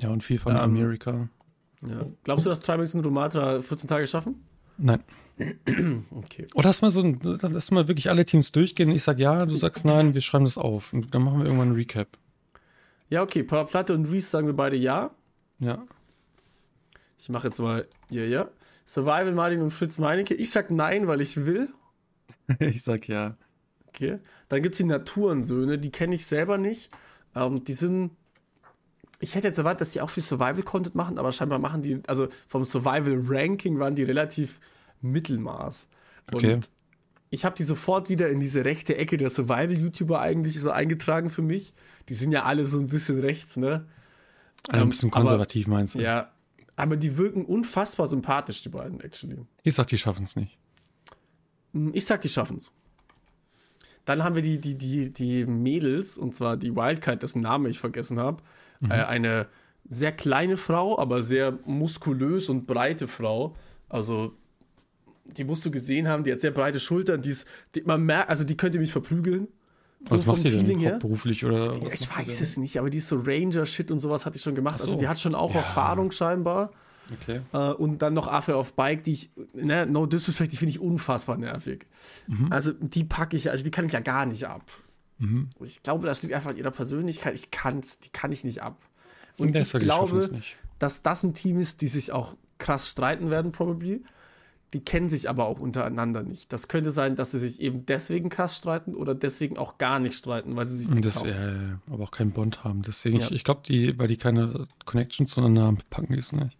Ja, 0.00 0.10
und 0.10 0.22
viel 0.22 0.38
von 0.38 0.52
Ähm, 0.52 0.58
Amerika. 0.58 1.28
Ja. 1.86 2.04
Glaubst 2.24 2.44
du, 2.46 2.50
dass 2.50 2.60
Trimax 2.60 2.94
und 2.94 3.04
Romatra 3.04 3.62
14 3.62 3.88
Tage 3.88 4.06
schaffen? 4.06 4.44
Nein. 4.78 5.02
Okay. 6.10 6.46
Oder 6.54 6.68
lass 6.68 6.80
mal 6.82 6.90
so 6.90 7.02
lass 7.22 7.70
mal 7.70 7.88
wirklich 7.88 8.08
alle 8.10 8.24
Teams 8.24 8.52
durchgehen. 8.52 8.90
Ich 8.90 9.02
sag 9.02 9.18
ja, 9.18 9.38
du 9.38 9.56
sagst 9.56 9.84
nein, 9.84 10.14
wir 10.14 10.20
schreiben 10.20 10.44
das 10.44 10.56
auf. 10.58 10.92
Und 10.92 11.14
dann 11.14 11.22
machen 11.22 11.38
wir 11.38 11.46
irgendwann 11.46 11.70
ein 11.70 11.74
Recap. 11.74 12.08
Ja, 13.08 13.22
okay. 13.22 13.42
Platte 13.42 13.94
und 13.94 14.10
Reese 14.10 14.28
sagen 14.28 14.46
wir 14.46 14.54
beide 14.54 14.76
ja. 14.76 15.10
Ja. 15.58 15.86
Ich 17.18 17.28
mache 17.28 17.48
jetzt 17.48 17.60
mal 17.60 17.86
ja, 18.10 18.22
ja. 18.22 18.48
Survival 18.84 19.32
Martin 19.32 19.62
und 19.62 19.70
Fritz 19.70 19.98
Meinecke. 19.98 20.34
Ich 20.34 20.50
sag 20.50 20.70
nein, 20.70 21.06
weil 21.08 21.20
ich 21.20 21.44
will. 21.44 21.68
ich 22.58 22.82
sag 22.82 23.08
ja. 23.08 23.36
Okay. 23.88 24.18
Dann 24.48 24.62
gibt 24.62 24.74
es 24.74 24.78
die 24.78 24.84
Naturensöhne, 24.84 25.78
die 25.78 25.90
kenne 25.90 26.14
ich 26.14 26.26
selber 26.26 26.58
nicht. 26.58 26.90
Ähm, 27.34 27.64
die 27.64 27.72
sind. 27.72 28.12
Ich 29.18 29.34
hätte 29.34 29.46
jetzt 29.46 29.58
erwartet, 29.58 29.80
dass 29.80 29.92
die 29.92 30.02
auch 30.02 30.10
viel 30.10 30.22
Survival-Content 30.22 30.94
machen, 30.94 31.18
aber 31.18 31.32
scheinbar 31.32 31.58
machen 31.58 31.80
die, 31.80 32.02
also 32.06 32.28
vom 32.48 32.66
Survival-Ranking 32.66 33.78
waren 33.78 33.94
die 33.94 34.02
relativ 34.02 34.60
Mittelmaß. 35.00 35.86
Okay. 36.32 36.54
Und 36.54 36.68
ich 37.30 37.46
habe 37.46 37.56
die 37.56 37.64
sofort 37.64 38.10
wieder 38.10 38.28
in 38.28 38.40
diese 38.40 38.66
rechte 38.66 38.96
Ecke 38.98 39.16
der 39.16 39.30
Survival-YouTuber 39.30 40.20
eigentlich 40.20 40.60
so 40.60 40.70
eingetragen 40.70 41.30
für 41.30 41.40
mich. 41.40 41.72
Die 42.08 42.14
sind 42.14 42.32
ja 42.32 42.44
alle 42.44 42.64
so 42.64 42.78
ein 42.78 42.86
bisschen 42.86 43.18
rechts, 43.20 43.56
ne? 43.56 43.86
Ein 44.68 44.82
Ähm, 44.82 44.88
bisschen 44.90 45.10
aber- 45.12 45.20
konservativ 45.20 45.66
meinst 45.66 45.94
du? 45.94 46.00
Ja. 46.00 46.30
Aber 46.76 46.96
die 46.96 47.16
wirken 47.16 47.44
unfassbar 47.44 48.06
sympathisch, 48.06 48.62
die 48.62 48.68
beiden, 48.68 49.00
actually. 49.00 49.38
Ich 49.62 49.74
sag, 49.74 49.86
die 49.88 49.98
schaffen 49.98 50.24
es 50.24 50.36
nicht. 50.36 50.58
Hm, 51.72 51.92
Ich 51.94 52.04
sag, 52.04 52.20
die 52.20 52.28
schaffen's. 52.28 52.70
Dann 54.04 54.22
haben 54.22 54.34
wir 54.36 54.42
die, 54.42 54.58
die, 54.60 54.76
die, 54.76 55.12
die 55.12 55.46
Mädels, 55.46 56.16
und 56.18 56.34
zwar 56.34 56.56
die 56.56 56.76
Wildcard, 56.76 57.22
dessen 57.22 57.40
Name 57.42 57.68
ich 57.70 57.78
vergessen 57.80 58.18
habe. 58.20 58.42
Äh, 58.82 58.92
eine 59.02 59.48
sehr 59.88 60.12
kleine 60.12 60.56
Frau, 60.58 60.98
aber 60.98 61.22
sehr 61.22 61.58
muskulös 61.64 62.48
und 62.48 62.66
breite 62.66 63.08
Frau. 63.08 63.56
Also, 63.88 64.34
die 65.24 65.44
musst 65.44 65.64
du 65.64 65.70
gesehen 65.70 66.06
haben, 66.08 66.22
die 66.24 66.30
hat 66.32 66.40
sehr 66.40 66.50
breite 66.52 66.78
Schultern, 66.78 67.22
die 67.22 67.30
ist, 67.30 67.48
die, 67.74 67.82
man 67.82 68.04
merkt, 68.04 68.28
also 68.30 68.44
die 68.44 68.56
könnte 68.56 68.78
mich 68.78 68.92
verprügeln. 68.92 69.48
So 70.04 70.10
Was 70.12 70.26
macht 70.26 70.44
denn 70.44 70.52
Feeling 70.52 70.78
her. 70.78 70.92
hauptberuflich 70.92 71.44
oder 71.44 71.70
was 71.82 71.94
Ich 71.94 72.08
weiß 72.08 72.26
denn? 72.26 72.42
es 72.42 72.56
nicht, 72.58 72.78
aber 72.78 72.90
die 72.90 72.98
ist 72.98 73.08
so 73.08 73.16
Ranger-Shit 73.16 73.90
und 73.90 73.98
sowas 74.00 74.24
hat 74.26 74.34
die 74.34 74.38
schon 74.38 74.54
gemacht. 74.54 74.76
Ach 74.76 74.84
so. 74.84 74.86
Also 74.90 74.98
die 75.00 75.08
hat 75.08 75.18
schon 75.18 75.34
auch 75.34 75.50
Ja. 75.54 75.60
Erfahrung 75.60 76.12
scheinbar. 76.12 76.70
Okay. 77.22 77.40
Äh, 77.52 77.72
und 77.72 78.02
dann 78.02 78.14
noch 78.14 78.26
Affe 78.28 78.56
auf 78.56 78.74
Bike, 78.74 79.04
die 79.04 79.12
ich, 79.12 79.30
ne, 79.54 79.86
no 79.86 80.06
disrespect, 80.06 80.52
die 80.52 80.56
finde 80.56 80.70
ich 80.70 80.80
unfassbar 80.80 81.36
nervig. 81.38 81.86
Mhm. 82.26 82.48
Also 82.52 82.72
die 82.72 83.04
packe 83.04 83.36
ich, 83.36 83.50
also 83.50 83.62
die 83.64 83.70
kann 83.70 83.86
ich 83.86 83.92
ja 83.92 84.00
gar 84.00 84.26
nicht 84.26 84.44
ab. 84.46 84.62
Mhm. 85.18 85.50
Ich 85.60 85.82
glaube, 85.82 86.06
das 86.06 86.22
liegt 86.22 86.34
einfach 86.34 86.50
an 86.50 86.56
ihrer 86.56 86.72
Persönlichkeit. 86.72 87.34
Ich 87.34 87.50
kann's, 87.50 87.98
die 88.00 88.10
kann 88.10 88.32
ich 88.32 88.44
nicht 88.44 88.62
ab. 88.62 88.76
Und 89.38 89.54
ich 89.56 89.72
glaube, 89.72 90.16
nicht. 90.32 90.56
dass 90.78 91.02
das 91.02 91.22
ein 91.22 91.34
Team 91.34 91.58
ist, 91.58 91.80
die 91.80 91.88
sich 91.88 92.12
auch 92.12 92.36
krass 92.58 92.88
streiten 92.88 93.30
werden, 93.30 93.52
probably. 93.52 94.02
Die 94.74 94.80
kennen 94.80 95.08
sich 95.08 95.30
aber 95.30 95.46
auch 95.46 95.60
untereinander 95.60 96.22
nicht. 96.22 96.52
Das 96.52 96.66
könnte 96.68 96.90
sein, 96.90 97.14
dass 97.14 97.30
sie 97.30 97.38
sich 97.38 97.60
eben 97.60 97.86
deswegen 97.86 98.28
krass 98.28 98.56
streiten 98.56 98.94
oder 98.94 99.14
deswegen 99.14 99.56
auch 99.58 99.78
gar 99.78 100.00
nicht 100.00 100.16
streiten, 100.18 100.56
weil 100.56 100.66
sie 100.68 100.76
sich 100.76 100.90
nicht 100.90 101.04
Das, 101.04 101.14
trauen. 101.14 101.28
ja, 101.28 101.80
aber 101.94 102.04
auch 102.04 102.10
keinen 102.10 102.32
Bond 102.32 102.64
haben. 102.64 102.82
Deswegen, 102.82 103.18
Ja. 103.18 103.26
ich, 103.26 103.32
ich 103.32 103.44
glaube, 103.44 103.60
die, 103.66 103.96
weil 103.98 104.08
die 104.08 104.16
keine 104.16 104.66
Connection 104.84 105.26
zueinander 105.26 105.62
haben, 105.62 105.78
packen 105.88 106.12
die 106.12 106.18
es 106.18 106.32
nicht. 106.32 106.56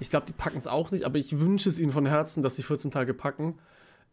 Ich 0.00 0.10
glaube, 0.10 0.26
die 0.26 0.34
packen 0.34 0.58
es 0.58 0.66
auch 0.66 0.90
nicht, 0.90 1.04
aber 1.04 1.16
ich 1.18 1.40
wünsche 1.40 1.70
es 1.70 1.80
ihnen 1.80 1.92
von 1.92 2.04
Herzen, 2.04 2.42
dass 2.42 2.56
sie 2.56 2.62
14 2.62 2.90
Tage 2.90 3.14
packen. 3.14 3.54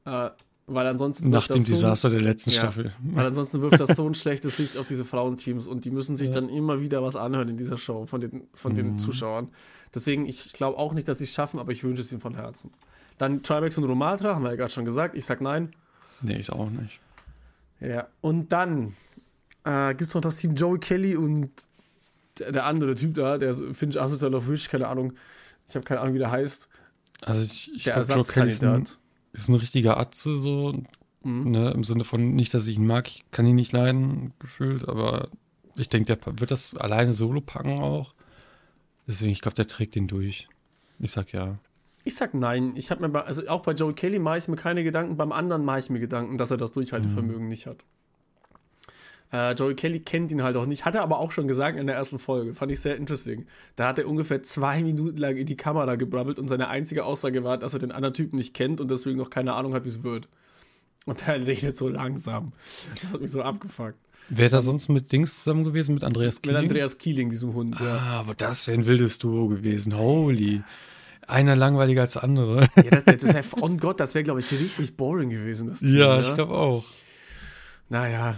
Äh, 0.05 0.29
weil 0.65 0.87
ansonsten. 0.87 1.29
Nach 1.29 1.45
dem 1.45 1.59
so 1.61 1.73
Desaster 1.73 2.09
der 2.09 2.21
letzten 2.21 2.51
Ja. 2.51 2.61
Staffel. 2.61 2.93
Weil 3.03 3.27
ansonsten 3.27 3.61
wirft 3.61 3.81
das 3.81 3.97
so 3.97 4.07
ein 4.07 4.13
schlechtes 4.13 4.57
Licht 4.57 4.77
auf 4.77 4.85
diese 4.85 5.03
Frauenteams 5.03 5.67
und 5.67 5.83
die 5.83 5.91
müssen 5.91 6.15
sich 6.15 6.29
Ja. 6.29 6.35
dann 6.35 6.47
immer 6.47 6.79
wieder 6.79 7.03
was 7.03 7.17
anhören 7.17 7.49
in 7.49 7.57
dieser 7.57 7.77
Show 7.77 8.05
von 8.05 8.21
den, 8.21 8.43
von 8.53 8.73
den 8.73 8.93
Mhm. 8.93 8.97
Zuschauern. 8.99 9.49
Deswegen, 9.93 10.25
ich 10.25 10.53
glaube 10.53 10.77
auch 10.77 10.93
nicht, 10.93 11.09
dass 11.09 11.17
sie 11.17 11.25
es 11.25 11.33
schaffen, 11.33 11.59
aber 11.59 11.73
ich 11.73 11.83
wünsche 11.83 12.01
es 12.01 12.13
ihnen 12.13 12.21
von 12.21 12.35
Herzen. 12.35 12.71
Dann 13.17 13.43
Trimax 13.43 13.77
und 13.77 13.83
Romatra, 13.85 14.35
haben 14.35 14.43
wir 14.43 14.49
ja 14.51 14.55
gerade 14.57 14.71
schon 14.71 14.85
gesagt. 14.85 15.15
Ich 15.15 15.25
sag 15.25 15.41
nein. 15.41 15.71
Nee, 16.21 16.37
ich 16.37 16.51
auch 16.51 16.69
nicht. 16.69 16.99
Ja. 17.79 18.07
Und 18.21 18.51
dann 18.51 18.93
äh, 19.65 19.93
gibt 19.95 20.09
es 20.09 20.15
noch 20.15 20.21
das 20.21 20.37
Team 20.37 20.55
Joey 20.55 20.79
Kelly 20.79 21.15
und 21.15 21.51
der, 22.39 22.51
der 22.51 22.65
andere 22.65 22.95
Typ 22.95 23.13
da, 23.15 23.37
der 23.37 23.53
finde 23.53 23.97
ich 23.97 24.01
asozial 24.01 24.33
auf 24.35 24.47
Wish, 24.47 24.69
keine 24.69 24.87
Ahnung. 24.87 25.13
Ich 25.67 25.75
habe 25.75 25.85
keine 25.85 26.01
Ahnung, 26.01 26.13
wie 26.15 26.19
der 26.19 26.31
heißt. 26.31 26.67
Also 27.21 27.41
ich, 27.43 27.71
ich 27.75 27.83
Der 27.83 27.93
glaub, 28.03 28.05
Kelly 28.07 28.49
ist 28.49 28.63
ein, 28.63 28.69
Ersatzkandidat. 28.69 28.97
ist 29.33 29.49
ein 29.49 29.55
richtiger 29.55 29.97
Atze, 29.97 30.39
so, 30.39 30.81
Mhm. 31.25 31.51
ne, 31.51 31.71
im 31.71 31.83
Sinne 31.85 32.03
von 32.03 32.33
nicht, 32.35 32.53
dass 32.53 32.67
ich 32.67 32.75
ihn 32.75 32.85
mag, 32.85 33.07
ich 33.07 33.23
kann 33.31 33.45
ihn 33.45 33.55
nicht 33.55 33.71
leiden, 33.71 34.33
gefühlt, 34.39 34.89
aber 34.89 35.29
ich 35.75 35.87
denke, 35.87 36.17
der 36.17 36.39
wird 36.39 36.51
das 36.51 36.75
alleine 36.75 37.13
solo 37.13 37.39
packen 37.39 37.79
auch. 37.79 38.13
Deswegen, 39.07 39.31
ich 39.31 39.39
glaube, 39.41 39.55
der 39.55 39.67
trägt 39.67 39.95
den 39.95 40.07
durch. 40.07 40.49
Ich 40.99 41.11
sag 41.13 41.31
ja. 41.31 41.57
Ich 42.03 42.15
sag 42.15 42.33
nein. 42.33 42.73
Ich 42.75 42.91
habe 42.91 43.01
mir 43.01 43.09
bei, 43.09 43.21
also 43.21 43.47
auch 43.47 43.61
bei 43.61 43.73
Joey 43.73 43.93
Kelly 43.93 44.19
mache 44.19 44.37
ich 44.37 44.47
mir 44.47 44.57
keine 44.57 44.83
Gedanken, 44.83 45.15
beim 45.15 45.31
anderen 45.31 45.63
mache 45.63 45.79
ich 45.79 45.89
mir 45.89 45.99
Gedanken, 45.99 46.37
dass 46.37 46.51
er 46.51 46.57
das 46.57 46.73
Durchhaltevermögen 46.73 47.47
nicht 47.47 47.65
hat. 47.65 47.77
Äh, 49.31 49.53
Joey 49.53 49.73
Kelly 49.73 49.99
kennt 49.99 50.31
ihn 50.31 50.43
halt 50.43 50.55
auch 50.57 50.67
nicht, 50.67 50.85
hat 50.85 50.93
er 50.93 51.01
aber 51.01 51.19
auch 51.19 51.31
schon 51.31 51.47
gesagt 51.47 51.79
in 51.79 51.87
der 51.87 51.95
ersten 51.95 52.19
Folge. 52.19 52.53
Fand 52.53 52.71
ich 52.71 52.81
sehr 52.81 52.97
interesting. 52.97 53.47
Da 53.75 53.87
hat 53.87 53.99
er 53.99 54.07
ungefähr 54.07 54.43
zwei 54.43 54.83
Minuten 54.83 55.17
lang 55.17 55.37
in 55.37 55.47
die 55.47 55.57
Kamera 55.57 55.95
gebrabbelt 55.95 56.37
und 56.37 56.49
seine 56.49 56.67
einzige 56.67 57.05
Aussage 57.05 57.43
war, 57.43 57.57
dass 57.57 57.73
er 57.73 57.79
den 57.79 57.91
anderen 57.91 58.13
Typen 58.13 58.35
nicht 58.35 58.53
kennt 58.53 58.79
und 58.79 58.91
deswegen 58.91 59.17
noch 59.17 59.31
keine 59.31 59.53
Ahnung 59.53 59.73
hat, 59.73 59.85
wie 59.85 59.89
es 59.89 60.03
wird. 60.03 60.27
Und 61.05 61.27
er 61.27 61.45
redet 61.47 61.75
so 61.75 61.89
langsam. 61.89 62.53
Das 63.01 63.11
hat 63.11 63.21
mich 63.21 63.31
so 63.31 63.41
abgefuckt. 63.41 63.97
Wäre 64.29 64.49
da 64.49 64.61
sonst 64.61 64.87
mit 64.87 65.11
Dings 65.11 65.43
zusammen 65.43 65.63
gewesen, 65.63 65.95
mit 65.95 66.03
Andreas 66.03 66.35
Mit 66.35 66.43
Kieling? 66.43 66.57
Andreas 66.57 66.97
Keeling, 66.97 67.29
diesem 67.29 67.53
Hund. 67.53 67.79
Ja. 67.79 67.97
Ah, 67.97 68.19
aber 68.19 68.35
das 68.35 68.67
wäre 68.67 68.77
ein 68.77 68.85
wildes 68.85 69.19
Duo 69.19 69.47
gewesen. 69.47 69.97
Holy. 69.97 70.63
Einer 71.27 71.55
langweiliger 71.55 72.01
als 72.01 72.13
der 72.13 72.23
andere. 72.23 72.67
Ja, 72.75 72.99
das, 73.01 73.03
das 73.05 73.23
wär, 73.23 73.43
oh 73.63 73.69
Gott, 73.69 73.99
das 73.99 74.13
wäre, 74.15 74.23
glaube 74.23 74.39
ich, 74.41 74.51
richtig 74.51 74.95
boring 74.97 75.29
gewesen. 75.29 75.67
Das 75.69 75.79
Team, 75.79 75.95
ja, 75.97 76.21
ich 76.21 76.33
glaube 76.35 76.53
auch. 76.53 76.83
Naja. 77.89 78.35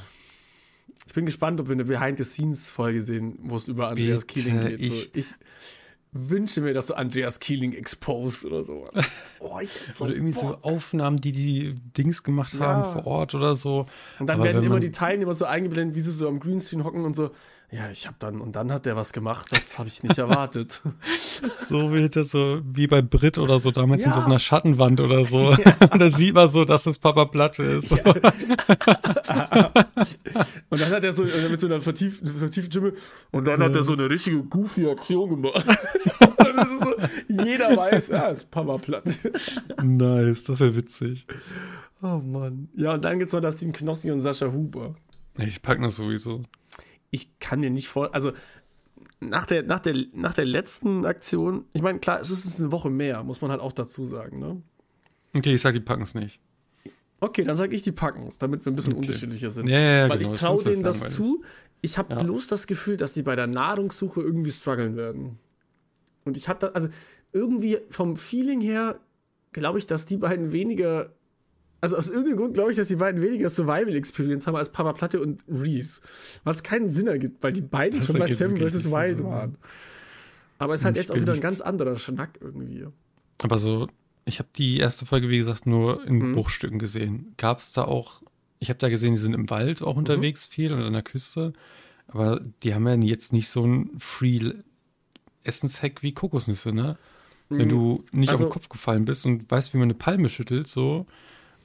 bin 1.13 1.25
gespannt, 1.25 1.59
ob 1.61 1.67
wir 1.67 1.73
eine 1.73 1.85
Behind-the-Scenes-Folge 1.85 3.01
sehen, 3.01 3.39
wo 3.43 3.55
es 3.55 3.67
über 3.67 3.89
Andreas 3.89 4.25
Bitte, 4.25 4.41
Keeling 4.41 4.59
geht. 4.77 4.85
So, 4.85 4.93
ich- 4.95 5.09
ich 5.13 5.25
wünsche 6.11 6.61
mir, 6.61 6.73
dass 6.73 6.87
du 6.87 6.93
Andreas 6.95 7.39
Keeling 7.39 7.73
exposed 7.73 8.45
oder 8.45 8.63
so. 8.63 8.87
Oh, 9.39 9.59
ich 9.61 9.69
so 9.93 10.05
Oder 10.05 10.13
irgendwie 10.15 10.31
so 10.33 10.41
Bock. 10.41 10.63
Aufnahmen, 10.63 11.21
die 11.21 11.31
die 11.31 11.75
Dings 11.95 12.23
gemacht 12.23 12.53
Ja. 12.55 12.61
haben 12.61 12.93
vor 12.93 13.05
Ort 13.05 13.35
oder 13.35 13.55
so. 13.55 13.85
Und 14.17 14.27
dann 14.27 14.37
Aber 14.39 14.45
werden 14.45 14.63
immer 14.63 14.79
die 14.79 14.89
Teilnehmer 14.91 15.35
so 15.35 15.45
eingeblendet, 15.45 15.95
wie 15.95 16.01
sie 16.01 16.09
so 16.09 16.27
am 16.27 16.39
Greenscreen 16.39 16.83
hocken 16.83 17.05
und 17.05 17.15
so, 17.15 17.29
ja, 17.75 17.89
ich 17.91 18.07
hab 18.07 18.17
dann, 18.19 18.39
und 18.41 18.55
dann 18.55 18.71
hat 18.71 18.85
der 18.85 18.95
was 18.95 19.11
gemacht, 19.11 19.47
das 19.51 19.77
habe 19.77 19.89
ich 19.89 20.01
nicht 20.03 20.17
erwartet. 20.25 20.81
So 21.67 21.93
wie 21.93 22.07
das 22.07 22.29
so 22.31 22.61
wie 22.63 22.87
bei 22.87 23.01
Brit 23.01 23.37
oder 23.37 23.59
so 23.59 23.71
damals 23.71 24.01
Ja. 24.03 24.07
hinter 24.11 24.21
so 24.21 24.27
einer 24.27 24.39
Schattenwand 24.39 25.01
oder 25.01 25.25
so. 25.25 25.49
Und 25.91 25.99
da 26.01 26.09
sieht 26.09 26.33
man 26.35 26.47
so, 26.49 26.63
dass 26.65 26.85
es 26.85 26.97
Papa 26.97 27.25
Platte 27.25 27.63
ist. 27.63 27.91
Und 30.69 30.81
dann 30.81 30.91
hat 30.91 31.03
er 31.03 31.13
so 31.13 31.23
äh, 31.25 31.49
mit 31.49 31.59
so 31.59 31.67
einer 31.67 31.79
vertieften, 31.79 32.27
vertieften 32.27 32.71
Stimme 32.71 32.93
und 33.31 33.45
dann 33.45 33.61
hat 33.61 33.75
er 33.75 33.83
so 33.83 33.93
eine 33.93 34.09
richtige 34.09 34.43
goofy 34.43 34.87
Aktion 34.89 35.29
gemacht. 35.29 35.65
so, 36.79 36.93
jeder 37.43 37.75
weiß, 37.75 38.07
ja, 38.09 38.27
ist 38.27 38.49
Papa 38.51 38.77
platt. 38.77 39.05
nice, 39.83 40.43
das 40.45 40.61
ist 40.61 40.67
ja 40.67 40.75
witzig. 40.75 41.25
Oh 42.01 42.19
Mann. 42.19 42.69
Ja, 42.75 42.93
und 42.93 43.03
dann 43.05 43.19
gibt's 43.19 43.33
noch 43.33 43.41
das 43.41 43.57
Team 43.57 43.71
Knossi 43.71 44.11
und 44.11 44.21
Sascha 44.21 44.51
Huber. 44.51 44.95
Ich 45.37 45.61
pack 45.61 45.81
das 45.81 45.95
sowieso. 45.97 46.43
Ich 47.15 47.39
kann 47.39 47.61
mir 47.61 47.69
nicht 47.69 47.87
vor, 47.87 48.13
also 48.13 48.33
nach 49.21 49.45
der, 49.45 49.63
nach 49.63 49.79
der, 49.79 49.95
nach 50.13 50.33
der 50.33 50.43
letzten 50.45 51.05
Aktion, 51.05 51.63
ich 51.71 51.81
meine, 51.81 51.99
klar, 51.99 52.19
es 52.19 52.29
ist 52.29 52.59
eine 52.59 52.73
Woche 52.73 52.89
mehr, 52.89 53.23
muss 53.23 53.39
man 53.41 53.51
halt 53.51 53.61
auch 53.61 53.71
dazu 53.71 54.03
sagen, 54.03 54.37
ne? 54.39 54.61
Okay, 55.37 55.53
ich 55.53 55.61
sag, 55.61 55.73
die 55.73 55.79
packen 55.79 56.03
es 56.03 56.13
nicht. 56.13 56.39
Okay, 57.21 57.45
dann 57.45 57.55
sage 57.55 57.73
ich, 57.73 57.81
die 57.83 57.93
packen 57.93 58.27
es, 58.27 58.37
damit 58.37 58.65
wir 58.65 58.71
ein 58.73 58.75
bisschen 58.75 58.93
Okay. 58.93 59.07
unterschiedlicher 59.07 59.49
sind. 59.49 59.67
Ja, 59.69 59.79
ja, 59.79 59.91
ja, 60.03 60.09
Weil 60.09 60.17
genau, 60.19 60.33
ich 60.33 60.39
traue 60.39 60.61
denen 60.63 60.83
das 60.83 60.97
langweilig. 60.99 61.15
zu. 61.15 61.43
Ich 61.81 61.97
habe 61.97 62.13
Ja. 62.13 62.21
bloß 62.21 62.47
das 62.47 62.67
Gefühl, 62.67 62.97
dass 62.97 63.13
die 63.13 63.23
bei 63.23 63.35
der 63.37 63.47
Nahrungssuche 63.47 64.21
irgendwie 64.21 64.51
strugglen 64.51 64.97
werden. 64.97 65.39
Und 66.25 66.35
ich 66.35 66.49
habe 66.49 66.59
da, 66.59 66.67
also 66.67 66.89
irgendwie 67.31 67.79
vom 67.89 68.17
Feeling 68.17 68.59
her, 68.59 68.99
glaube 69.53 69.79
ich, 69.79 69.87
dass 69.87 70.05
die 70.05 70.17
beiden 70.17 70.51
weniger, 70.51 71.13
also 71.85 71.97
aus 71.97 72.09
irgendeinem 72.09 72.37
Grund 72.37 72.53
glaube 72.55 72.71
ich, 72.71 72.77
dass 72.77 72.87
die 72.87 72.95
beiden 72.95 73.21
weniger 73.21 73.47
Survival 73.49 73.95
Experience 73.95 74.47
haben 74.47 74.55
als 74.55 74.71
Papa 74.71 74.93
Platte 74.93 75.21
und 75.21 75.43
Reese. 75.47 76.01
Was 76.43 76.63
keinen 76.63 76.89
Sinn 76.89 77.07
ergibt, 77.07 77.43
weil 77.43 77.53
die 77.53 77.61
beiden 77.61 77.99
Das 77.99 78.07
schon 78.07 78.17
bei 78.19 78.27
Seven 78.27 78.59
wirklich 78.59 78.73
vs. 78.73 78.91
Wild 78.91 79.23
waren. 79.23 79.57
Aber 80.57 80.73
es 80.73 80.81
ist 80.81 80.85
halt 80.85 80.95
Ich 80.97 81.03
jetzt 81.03 81.11
auch 81.11 81.15
wieder 81.21 81.33
ein 81.33 81.41
ganz 81.41 81.61
anderer 81.61 81.97
Schnack 81.97 82.39
irgendwie. 82.41 82.87
Aber 83.43 83.57
so, 83.57 83.87
ich 84.25 84.39
habe 84.39 84.49
die 84.55 84.77
erste 84.79 85.05
Folge, 85.05 85.29
wie 85.29 85.37
gesagt, 85.37 85.65
nur 85.67 86.05
in 86.07 86.15
Mhm. 86.17 86.33
Bruchstücken 86.33 86.79
gesehen. 86.79 87.33
Gab 87.37 87.59
es 87.59 87.71
da 87.73 87.83
auch, 87.83 88.21
ich 88.59 88.69
habe 88.69 88.79
da 88.79 88.89
gesehen, 88.89 89.11
die 89.11 89.19
sind 89.19 89.33
im 89.33 89.49
Wald 89.49 89.81
Mhm. 89.81 89.87
auch 89.87 89.95
unterwegs 89.97 90.45
viel 90.45 90.73
und 90.73 90.81
an 90.81 90.93
der 90.93 91.03
Küste. 91.03 91.53
Aber 92.07 92.41
die 92.63 92.73
haben 92.73 92.87
ja 92.87 92.95
jetzt 92.95 93.31
nicht 93.33 93.49
so 93.49 93.65
ein 93.65 93.91
Free-Essenshack 95.43 96.01
wie 96.03 96.13
Kokosnüsse, 96.13 96.71
ne? 96.73 96.97
Wenn 97.49 97.69
du 97.69 98.03
nicht 98.11 98.29
Also- 98.29 98.45
auf 98.45 98.49
den 98.49 98.53
Kopf 98.53 98.69
gefallen 98.69 99.05
bist 99.05 99.25
und 99.27 99.49
weißt, 99.51 99.73
wie 99.73 99.77
man 99.77 99.85
eine 99.85 99.93
Palme 99.93 100.29
schüttelt, 100.29 100.67
so 100.67 101.05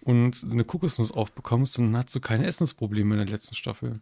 und 0.03 0.46
eine 0.51 0.64
Kokosnuss 0.64 1.11
aufbekommst, 1.12 1.78
dann 1.78 1.96
hast 1.96 2.14
du 2.14 2.20
keine 2.20 2.46
Essensprobleme 2.46 3.14
in 3.14 3.18
der 3.20 3.28
letzten 3.28 3.55
Staffel. 3.55 4.01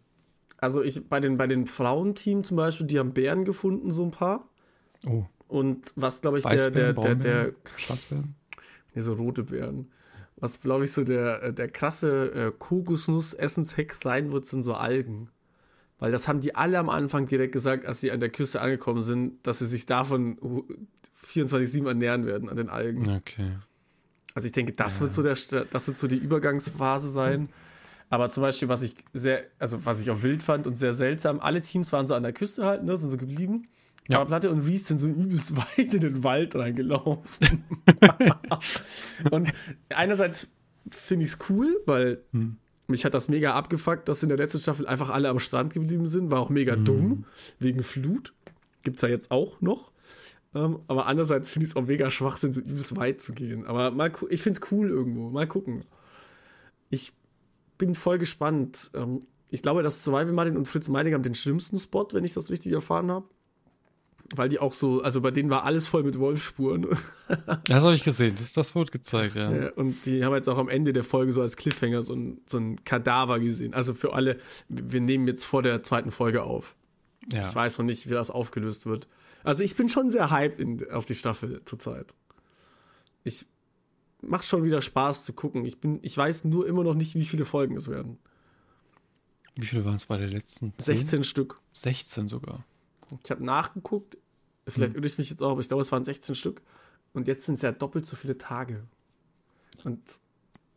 Also 0.57 0.81
ich, 0.83 1.07
bei 1.07 1.19
den, 1.19 1.37
bei 1.37 1.47
den 1.47 1.65
Frauenteam 1.67 2.43
zum 2.43 2.57
Beispiel, 2.57 2.85
die 2.87 2.99
haben 2.99 3.13
Bären 3.13 3.45
gefunden, 3.45 3.91
so 3.91 4.03
ein 4.03 4.11
paar. 4.11 4.47
Oh, 5.07 5.23
Und 5.47 5.93
was, 5.95 6.21
glaube 6.21 6.37
ich, 6.39 6.43
der, 6.45 6.69
der, 6.71 6.93
der, 6.93 7.15
der, 7.15 7.53
Schwarzbeeren. 7.77 8.35
nee, 8.93 9.01
so 9.01 9.13
rote 9.13 9.43
Beeren. 9.43 9.89
Was, 10.37 10.61
glaube 10.61 10.83
ich, 10.85 10.91
so 10.91 11.03
der, 11.03 11.51
der 11.51 11.67
krasse 11.69 12.31
äh, 12.33 12.51
Kokosnuss-Essenshack 12.57 13.93
sein 13.93 14.31
wird, 14.31 14.45
sind 14.45 14.63
so 14.63 14.73
Algen. 14.73 15.29
Weil 15.97 16.11
das 16.13 16.27
haben 16.29 16.39
die 16.39 16.55
alle 16.55 16.79
am 16.79 16.87
Anfang 16.89 17.25
direkt 17.27 17.51
gesagt, 17.51 17.85
als 17.85 17.99
sie 17.99 18.11
an 18.11 18.21
der 18.21 18.29
Küste 18.29 18.61
angekommen 18.61 19.01
sind, 19.01 19.45
dass 19.45 19.59
sie 19.59 19.65
sich 19.65 19.85
davon 19.85 20.37
hu- 20.41 20.65
24-7 21.21 21.85
ernähren 21.87 22.25
werden, 22.25 22.47
an 22.47 22.55
den 22.55 22.69
Algen. 22.69 23.01
Okay. 23.09 23.57
Also 24.35 24.45
ich 24.45 24.51
denke, 24.51 24.73
das 24.73 25.01
wird 25.01 25.13
so 25.13 25.23
der, 25.23 25.35
das 25.65 25.87
wird 25.87 25.97
so 25.97 26.07
die 26.07 26.17
Übergangsphase 26.17 27.09
sein. 27.09 27.49
Aber 28.09 28.29
zum 28.29 28.41
Beispiel, 28.41 28.67
was 28.69 28.81
ich 28.81 28.95
sehr, 29.13 29.43
also 29.59 29.85
was 29.85 30.01
ich 30.01 30.09
auch 30.09 30.23
wild 30.23 30.41
fand 30.41 30.65
und 30.65 30.75
sehr 30.75 30.93
seltsam, 30.93 31.39
alle 31.39 31.61
Teams 31.61 31.91
waren 31.93 32.07
so 32.07 32.15
an 32.15 32.23
der 32.23 32.33
Küste 32.33 32.65
halt, 32.65 32.83
ne, 32.83 32.97
sind 32.97 33.09
so 33.09 33.17
geblieben. 33.17 33.67
Ja. 34.07 34.17
Aber 34.17 34.25
Platte 34.25 34.49
und 34.49 34.61
Reese 34.65 34.85
sind 34.85 34.97
so 34.97 35.07
übelst 35.07 35.55
weit 35.77 35.93
in 35.93 36.01
den 36.01 36.23
Wald 36.23 36.55
reingelaufen. 36.55 37.63
und 39.31 39.53
einerseits 39.89 40.47
finde 40.89 41.25
ich 41.25 41.33
es 41.33 41.37
cool, 41.49 41.79
weil 41.85 42.23
Hm. 42.31 42.57
mich 42.87 43.05
hat 43.05 43.13
das 43.13 43.29
mega 43.29 43.53
abgefuckt, 43.53 44.09
dass 44.09 44.23
in 44.23 44.29
der 44.29 44.39
letzten 44.39 44.59
Staffel 44.59 44.87
einfach 44.87 45.09
alle 45.11 45.29
am 45.29 45.37
Strand 45.39 45.73
geblieben 45.73 46.07
sind. 46.07 46.31
War 46.31 46.39
auch 46.39 46.49
mega 46.49 46.75
dumm, 46.75 47.25
wegen 47.59 47.83
Flut. 47.83 48.33
Gibt's 48.83 49.03
ja 49.03 49.09
jetzt 49.09 49.29
auch 49.29 49.61
noch. 49.61 49.91
Ähm, 50.55 50.79
aber 50.87 51.05
andererseits 51.05 51.51
finde 51.51 51.65
ich 51.65 51.71
es 51.71 51.75
auch 51.75 51.85
mega 51.85 52.09
Schwachsinn, 52.09 52.51
so 52.51 52.59
übelst 52.59 52.95
weit 52.97 53.21
zu 53.21 53.33
gehen. 53.33 53.65
Aber 53.65 53.91
mal, 53.91 54.11
ich 54.29 54.41
finde 54.41 54.59
es 54.59 54.71
cool 54.71 54.89
irgendwo. 54.89 55.29
Mal 55.29 55.47
gucken. 55.47 55.85
Ich 56.89 57.13
bin 57.77 57.93
voll 57.95 58.17
gespannt. 58.17 58.91
Ähm, 58.95 59.27
ich 59.49 59.61
glaube, 59.61 59.83
dass 59.83 60.03
Survival 60.03 60.33
Martin 60.33 60.57
und 60.57 60.67
Fritz 60.67 60.87
Meining 60.87 61.13
haben 61.13 61.23
den 61.23 61.35
schlimmsten 61.35 61.77
Spot, 61.77 62.07
wenn 62.11 62.23
ich 62.23 62.33
das 62.33 62.49
richtig 62.49 62.73
erfahren 62.73 63.11
habe. 63.11 63.27
Weil 64.35 64.49
die 64.49 64.59
auch 64.59 64.73
so, 64.73 65.01
also 65.01 65.21
bei 65.21 65.31
denen 65.31 65.49
war 65.49 65.63
alles 65.63 65.87
voll 65.87 66.03
mit 66.03 66.19
Wolfsspuren. 66.19 66.87
Das 67.65 67.83
habe 67.83 67.93
ich 67.93 68.03
gesehen. 68.03 68.33
Das, 68.37 68.53
das 68.53 68.73
wurde 68.73 68.89
gezeigt, 68.89 69.35
ja. 69.35 69.51
Ja, 69.51 69.69
und 69.73 70.05
die 70.07 70.25
haben 70.25 70.33
jetzt 70.33 70.49
auch 70.49 70.57
am 70.57 70.67
Ende 70.67 70.93
der 70.93 71.03
Folge 71.03 71.31
so 71.31 71.41
als 71.41 71.57
Cliffhanger 71.57 72.01
so 72.01 72.15
ein, 72.15 72.41
so 72.47 72.57
ein 72.57 72.83
Kadaver 72.83 73.39
gesehen. 73.39 73.75
Also 73.75 73.93
für 73.93 74.13
alle, 74.13 74.39
wir 74.67 74.99
nehmen 74.99 75.27
jetzt 75.27 75.45
vor 75.45 75.61
der 75.61 75.83
zweiten 75.83 76.09
Folge 76.09 76.41
auf. 76.41 76.75
Ja. 77.31 77.47
Ich 77.47 77.55
weiß 77.55 77.77
noch 77.77 77.85
nicht, 77.85 78.09
wie 78.09 78.13
das 78.13 78.31
aufgelöst 78.31 78.85
wird. 78.85 79.07
Also 79.43 79.63
ich 79.63 79.75
bin 79.75 79.89
schon 79.89 80.09
sehr 80.09 80.31
hyped 80.31 80.59
in, 80.59 80.91
auf 80.91 81.05
die 81.05 81.15
Staffel 81.15 81.61
zurzeit. 81.65 82.13
Ich 83.23 83.45
macht 84.21 84.45
schon 84.45 84.63
wieder 84.63 84.81
Spaß 84.81 85.23
zu 85.23 85.33
gucken. 85.33 85.65
Ich 85.65 85.79
bin, 85.79 85.99
ich 86.01 86.17
weiß 86.17 86.45
nur 86.45 86.67
immer 86.67 86.83
noch 86.83 86.95
nicht, 86.95 87.15
wie 87.15 87.25
viele 87.25 87.45
Folgen 87.45 87.75
es 87.77 87.87
werden. 87.87 88.17
Wie 89.55 89.65
viele 89.65 89.85
waren 89.85 89.95
es 89.95 90.05
bei 90.05 90.17
der 90.17 90.27
letzten? 90.27 90.73
Zehn? 90.77 90.95
16 90.95 91.23
Stück. 91.23 91.59
16 91.73 92.27
sogar. 92.27 92.65
Ich 93.23 93.31
habe 93.31 93.43
nachgeguckt. 93.43 94.17
Vielleicht 94.67 94.93
irre 94.93 95.07
ich 95.07 95.17
mich 95.17 95.29
jetzt 95.29 95.41
auch, 95.41 95.51
aber 95.51 95.61
ich 95.61 95.67
glaube, 95.67 95.81
es 95.81 95.91
waren 95.91 96.03
16 96.03 96.35
Stück. 96.35 96.61
Und 97.13 97.27
jetzt 97.27 97.45
sind 97.45 97.55
es 97.55 97.61
ja 97.61 97.71
doppelt 97.71 98.05
so 98.05 98.15
viele 98.15 98.37
Tage. 98.37 98.83
Und 99.83 100.01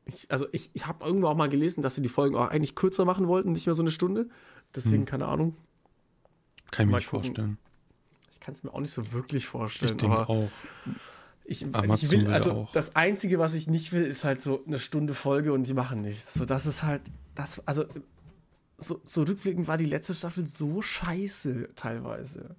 ich, 0.06 0.30
also 0.30 0.46
ich, 0.52 0.70
ich 0.72 0.86
habe 0.86 1.04
irgendwo 1.04 1.28
auch 1.28 1.36
mal 1.36 1.48
gelesen, 1.48 1.82
dass 1.82 1.94
sie 1.94 2.02
die 2.02 2.08
Folgen 2.08 2.34
auch 2.34 2.48
eigentlich 2.48 2.74
kürzer 2.74 3.04
machen 3.04 3.28
wollten, 3.28 3.52
nicht 3.52 3.66
mehr 3.66 3.74
so 3.74 3.82
eine 3.82 3.90
Stunde. 3.90 4.28
Deswegen, 4.74 5.04
keine 5.04 5.26
Ahnung. 5.26 5.56
Kann 6.72 6.86
ich 6.86 6.90
mir 6.90 6.96
nicht 6.98 7.08
gucken. 7.08 7.24
vorstellen. 7.26 7.58
Ich 8.32 8.40
kann 8.40 8.54
es 8.54 8.64
mir 8.64 8.74
auch 8.74 8.80
nicht 8.80 8.92
so 8.92 9.12
wirklich 9.12 9.44
Ich 9.44 9.48
vorstellen. 9.48 9.96
denke 9.96 10.16
aber 10.16 10.28
auch. 10.28 10.50
Ich, 11.44 11.62
ich 11.62 12.10
will, 12.10 12.26
will 12.26 12.32
also 12.32 12.52
auch. 12.52 12.72
das 12.72 12.96
Einzige, 12.96 13.38
was 13.38 13.54
ich 13.54 13.68
nicht 13.68 13.92
will, 13.92 14.02
ist 14.02 14.24
halt 14.24 14.40
so 14.40 14.64
eine 14.66 14.78
Stunde 14.78 15.14
Folge 15.14 15.52
und 15.52 15.64
die 15.66 15.74
machen 15.74 16.00
nichts. 16.00 16.34
So, 16.34 16.44
das 16.44 16.66
ist 16.66 16.82
halt, 16.82 17.02
das, 17.34 17.66
also 17.66 17.84
so, 18.78 19.00
so 19.04 19.22
rückblickend 19.22 19.68
war 19.68 19.76
die 19.76 19.84
letzte 19.84 20.14
Staffel 20.14 20.46
so 20.46 20.82
scheiße 20.82 21.68
teilweise. 21.76 22.56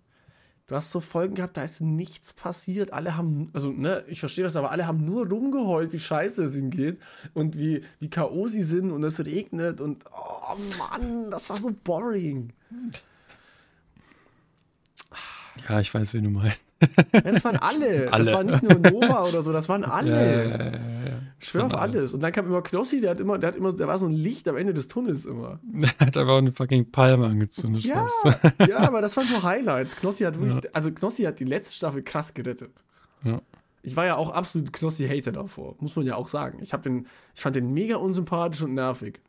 Du 0.67 0.75
hast 0.75 0.91
so 0.91 1.01
Folgen 1.01 1.35
gehabt, 1.35 1.57
da 1.57 1.63
ist 1.63 1.81
nichts 1.81 2.31
passiert. 2.33 2.93
Alle 2.93 3.17
haben, 3.17 3.49
also, 3.53 3.71
ne, 3.71 4.03
ich 4.07 4.21
verstehe 4.21 4.45
das, 4.45 4.55
aber 4.55 4.71
alle 4.71 4.87
haben 4.87 5.03
nur 5.03 5.27
rumgeheult, 5.27 5.91
wie 5.91 5.99
scheiße 5.99 6.43
es 6.43 6.55
ihnen 6.55 6.69
geht 6.69 6.99
und 7.33 7.59
wie, 7.59 7.83
wie 7.99 8.09
K.O. 8.09 8.47
sie 8.47 8.63
sind 8.63 8.91
und 8.91 9.03
es 9.03 9.19
regnet 9.25 9.81
und, 9.81 10.05
oh 10.11 10.55
Mann, 10.77 11.29
das 11.31 11.49
war 11.49 11.57
so 11.57 11.73
boring. 11.83 12.53
Ja, 15.69 15.79
ich 15.79 15.93
weiß, 15.93 16.13
wen 16.13 16.23
du 16.23 16.29
meinst. 16.29 16.59
Ja, 17.13 17.21
das 17.21 17.45
waren 17.45 17.57
alle. 17.57 18.05
Das 18.11 18.13
Alle. 18.13 18.33
war 18.33 18.43
nicht 18.43 18.61
nur 18.63 18.73
Nova 18.73 19.25
oder 19.25 19.41
so, 19.43 19.53
das 19.53 19.69
waren 19.69 19.83
alle. 19.85 20.11
Ja, 20.11 20.57
ja, 20.57 20.71
ja, 20.73 21.19
schwör 21.39 21.65
auf 21.65 21.71
Das 21.71 21.79
alle. 21.81 21.99
alles. 21.99 22.13
Und 22.13 22.21
dann 22.21 22.31
kam 22.33 22.45
immer 22.45 22.61
Knossi, 22.61 22.99
der 22.99 23.11
hat 23.11 23.19
immer, 23.19 23.37
der 23.37 23.49
hat 23.49 23.55
immer, 23.55 23.71
der 23.71 23.87
war 23.87 23.97
so 23.97 24.07
ein 24.07 24.11
Licht 24.13 24.47
am 24.49 24.57
Ende 24.57 24.73
des 24.73 24.87
Tunnels 24.89 25.25
immer. 25.25 25.59
Er 25.99 26.07
hat 26.07 26.17
einfach 26.17 26.37
eine 26.37 26.51
fucking 26.51 26.91
Palme 26.91 27.27
angezündet. 27.27 27.83
Ja, 27.83 28.07
ja, 28.67 28.79
aber 28.79 29.01
das 29.01 29.15
waren 29.15 29.27
so 29.27 29.41
Highlights. 29.43 29.95
Knossi 29.95 30.23
hat 30.25 30.39
wirklich, 30.39 30.75
also 30.75 30.91
Knossi 30.91 31.23
hat 31.23 31.39
die 31.39 31.45
letzte 31.45 31.73
Staffel 31.73 32.03
krass 32.03 32.33
gerettet. 32.33 32.83
Ja. 33.23 33.41
Ich 33.81 33.95
war 33.95 34.05
ja 34.05 34.15
auch 34.15 34.29
absolut 34.31 34.71
Knossi-Hater 34.73 35.31
davor, 35.33 35.75
muss 35.79 35.95
man 35.95 36.05
ja 36.05 36.15
auch 36.15 36.27
sagen. 36.27 36.59
Ich, 36.61 36.71
den, 36.71 37.07
ich 37.35 37.41
fand 37.41 37.55
den 37.55 37.73
mega 37.73 37.97
unsympathisch 37.97 38.61
und 38.61 38.73
nervig. 38.73 39.21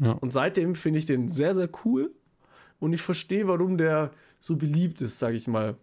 Ja. 0.00 0.12
Und 0.12 0.32
seitdem 0.32 0.74
finde 0.74 0.98
ich 1.00 1.06
den 1.06 1.28
sehr, 1.28 1.54
sehr 1.54 1.68
cool. 1.84 2.12
Und 2.78 2.92
ich 2.92 3.02
verstehe, 3.02 3.46
warum 3.46 3.76
der 3.76 4.10
so 4.40 4.56
beliebt 4.56 5.00
ist, 5.00 5.18
sage 5.18 5.36
ich 5.36 5.46
mal. 5.46 5.76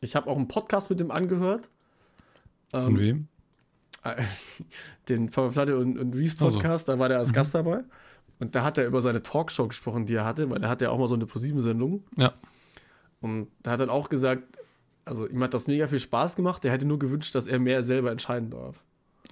Ich 0.00 0.16
habe 0.16 0.28
auch 0.28 0.36
einen 0.36 0.48
Podcast 0.48 0.90
mit 0.90 1.00
dem 1.00 1.10
angehört. 1.10 1.68
Von 2.68 2.96
Ähm, 2.96 2.98
wem? 2.98 3.28
den 5.08 5.30
Papa 5.30 5.48
Platte 5.50 5.78
und, 5.78 5.98
und 5.98 6.14
Reese. 6.14 6.36
Podcast, 6.36 6.88
da 6.88 6.98
war 6.98 7.08
der 7.08 7.18
als 7.18 7.32
Gast 7.32 7.54
dabei. 7.54 7.84
Und 8.38 8.54
da 8.54 8.64
hat 8.64 8.76
er 8.78 8.86
über 8.86 9.00
seine 9.00 9.22
Talkshow 9.22 9.68
gesprochen, 9.68 10.06
die 10.06 10.14
er 10.14 10.24
hatte, 10.24 10.50
weil 10.50 10.62
er 10.62 10.68
hatte 10.68 10.86
ja 10.86 10.90
auch 10.90 10.98
mal 10.98 11.08
so 11.08 11.14
eine 11.14 11.24
ProSieben-Sendung. 11.26 12.04
Ja. 12.16 12.34
Und 13.20 13.48
da 13.62 13.72
hat 13.72 13.80
dann 13.80 13.90
auch 13.90 14.08
gesagt, 14.08 14.42
also 15.04 15.26
ihm 15.26 15.42
hat 15.42 15.54
das 15.54 15.66
mega 15.66 15.86
viel 15.86 16.00
Spaß 16.00 16.36
gemacht, 16.36 16.64
er 16.64 16.72
hätte 16.72 16.86
nur 16.86 16.98
gewünscht, 16.98 17.34
dass 17.34 17.46
er 17.46 17.58
mehr 17.58 17.82
selber 17.82 18.10
entscheiden 18.10 18.50
darf. 18.50 18.82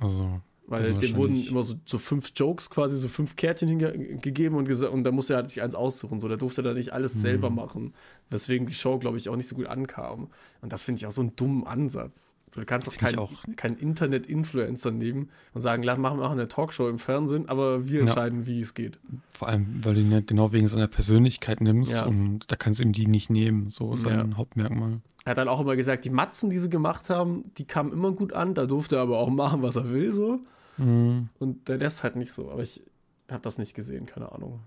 Also, 0.00 0.40
Weil 0.72 0.80
Also 0.80 0.94
dem 0.94 1.16
wurden 1.16 1.46
immer 1.46 1.62
so, 1.62 1.74
so 1.84 1.98
fünf 1.98 2.32
Jokes, 2.34 2.70
quasi 2.70 2.96
so 2.96 3.08
fünf 3.08 3.36
Kärtchen 3.36 3.68
hingegeben 3.68 4.56
und, 4.56 4.70
und 4.70 5.04
da 5.04 5.12
musste 5.12 5.34
er 5.34 5.36
halt 5.38 5.50
sich 5.50 5.60
eins 5.62 5.74
aussuchen. 5.74 6.18
So, 6.18 6.28
der 6.28 6.38
durfte 6.38 6.62
da 6.62 6.72
nicht 6.72 6.92
alles 6.94 7.20
selber 7.20 7.50
Mhm. 7.50 7.56
machen. 7.56 7.94
Weswegen 8.30 8.66
die 8.66 8.72
Show, 8.74 8.98
glaube 8.98 9.18
ich, 9.18 9.28
auch 9.28 9.36
nicht 9.36 9.48
so 9.48 9.54
gut 9.54 9.66
ankam. 9.66 10.28
Und 10.62 10.72
das 10.72 10.82
finde 10.82 10.98
ich 11.00 11.06
auch 11.06 11.10
so 11.10 11.20
einen 11.20 11.36
dummen 11.36 11.66
Ansatz. 11.66 12.34
Du 12.52 12.62
kannst 12.66 12.86
doch 12.88 12.96
keinen 12.96 13.28
kein 13.56 13.76
Internet-Influencer 13.76 14.90
nehmen 14.90 15.30
und 15.54 15.60
sagen, 15.62 15.82
lass 15.82 15.96
machen, 15.98 16.18
machen 16.18 16.32
eine 16.38 16.48
Talkshow 16.48 16.88
im 16.88 16.98
Fernsehen, 16.98 17.48
aber 17.48 17.88
wir 17.88 17.96
Ja. 17.96 18.00
entscheiden, 18.02 18.46
wie 18.46 18.60
es 18.60 18.74
geht. 18.74 18.98
Vor 19.30 19.48
allem, 19.48 19.82
weil 19.82 19.94
du 19.94 20.00
ihn 20.00 20.12
ja 20.12 20.20
genau 20.20 20.52
wegen 20.52 20.66
seiner 20.66 20.86
Persönlichkeit 20.88 21.60
nimmst 21.60 21.92
Ja. 21.92 22.04
und 22.06 22.40
da 22.52 22.56
kannst 22.56 22.80
du 22.80 22.84
ihm 22.84 22.92
die 22.92 23.06
nicht 23.06 23.30
nehmen. 23.30 23.70
So 23.70 23.94
ist 23.94 24.02
sein 24.02 24.30
Ja. 24.32 24.36
Hauptmerkmal. 24.36 25.00
Er 25.24 25.30
hat 25.30 25.38
dann 25.38 25.48
auch 25.48 25.60
immer 25.60 25.76
gesagt, 25.76 26.04
die 26.04 26.10
Matzen, 26.10 26.50
die 26.50 26.58
sie 26.58 26.68
gemacht 26.68 27.08
haben, 27.08 27.44
die 27.56 27.64
kamen 27.64 27.92
immer 27.92 28.12
gut 28.12 28.32
an. 28.32 28.54
Da 28.54 28.66
durfte 28.66 28.96
er 28.96 29.02
aber 29.02 29.18
auch 29.18 29.30
machen, 29.30 29.62
was 29.62 29.76
er 29.76 29.90
will, 29.90 30.12
so. 30.12 30.40
Mhm. 30.78 31.28
Und 31.38 31.68
der 31.68 31.80
Rest 31.80 32.02
halt 32.02 32.16
nicht 32.16 32.32
so. 32.32 32.50
Aber 32.50 32.62
ich 32.62 32.82
habe 33.30 33.42
das 33.42 33.58
nicht 33.58 33.74
gesehen, 33.74 34.06
keine 34.06 34.32
Ahnung. 34.32 34.60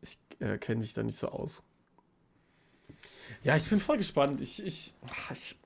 Ich 0.00 0.18
äh, 0.40 0.58
kenne 0.58 0.80
mich 0.80 0.94
da 0.94 1.02
nicht 1.02 1.18
so 1.18 1.28
aus. 1.28 1.62
Ja, 3.44 3.56
ich 3.56 3.68
bin 3.68 3.80
voll 3.80 3.96
gespannt. 3.96 4.40
Ich, 4.40 4.64
ich, 4.64 4.92
ach, 5.08 5.30
ich, 5.32 5.56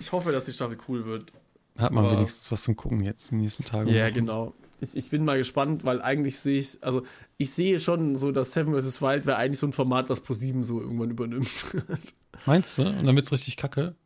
ich 0.00 0.12
hoffe, 0.12 0.32
dass 0.32 0.44
die 0.46 0.52
Staffel 0.52 0.78
cool 0.88 1.04
wird. 1.04 1.32
Hat 1.76 1.92
man 1.92 2.04
Aber- 2.06 2.16
wenigstens 2.16 2.50
was 2.50 2.64
zum 2.64 2.76
Gucken 2.76 3.00
jetzt 3.04 3.30
in 3.30 3.38
den 3.38 3.42
nächsten 3.42 3.64
Tagen. 3.64 3.88
Ja, 3.90 4.06
Wochen. 4.06 4.14
genau. 4.14 4.54
Ich, 4.80 4.96
ich 4.96 5.10
bin 5.10 5.24
mal 5.24 5.38
gespannt, 5.38 5.84
weil 5.84 6.00
eigentlich 6.02 6.38
sehe 6.38 6.58
ich, 6.58 6.82
also 6.84 7.02
ich 7.36 7.50
sehe 7.52 7.80
schon 7.80 8.14
so, 8.16 8.30
dass 8.30 8.52
Seven 8.52 8.80
vs. 8.80 9.02
Wild 9.02 9.26
wäre 9.26 9.36
eigentlich 9.36 9.58
so 9.58 9.66
ein 9.66 9.72
Format, 9.72 10.08
was 10.08 10.20
ProSieben 10.20 10.62
so 10.62 10.80
irgendwann 10.80 11.10
übernimmt. 11.10 11.66
Meinst 12.46 12.78
du? 12.78 12.82
Und 12.82 13.04
dann 13.04 13.16
wird's 13.16 13.32
richtig 13.32 13.56
kacke? 13.56 13.96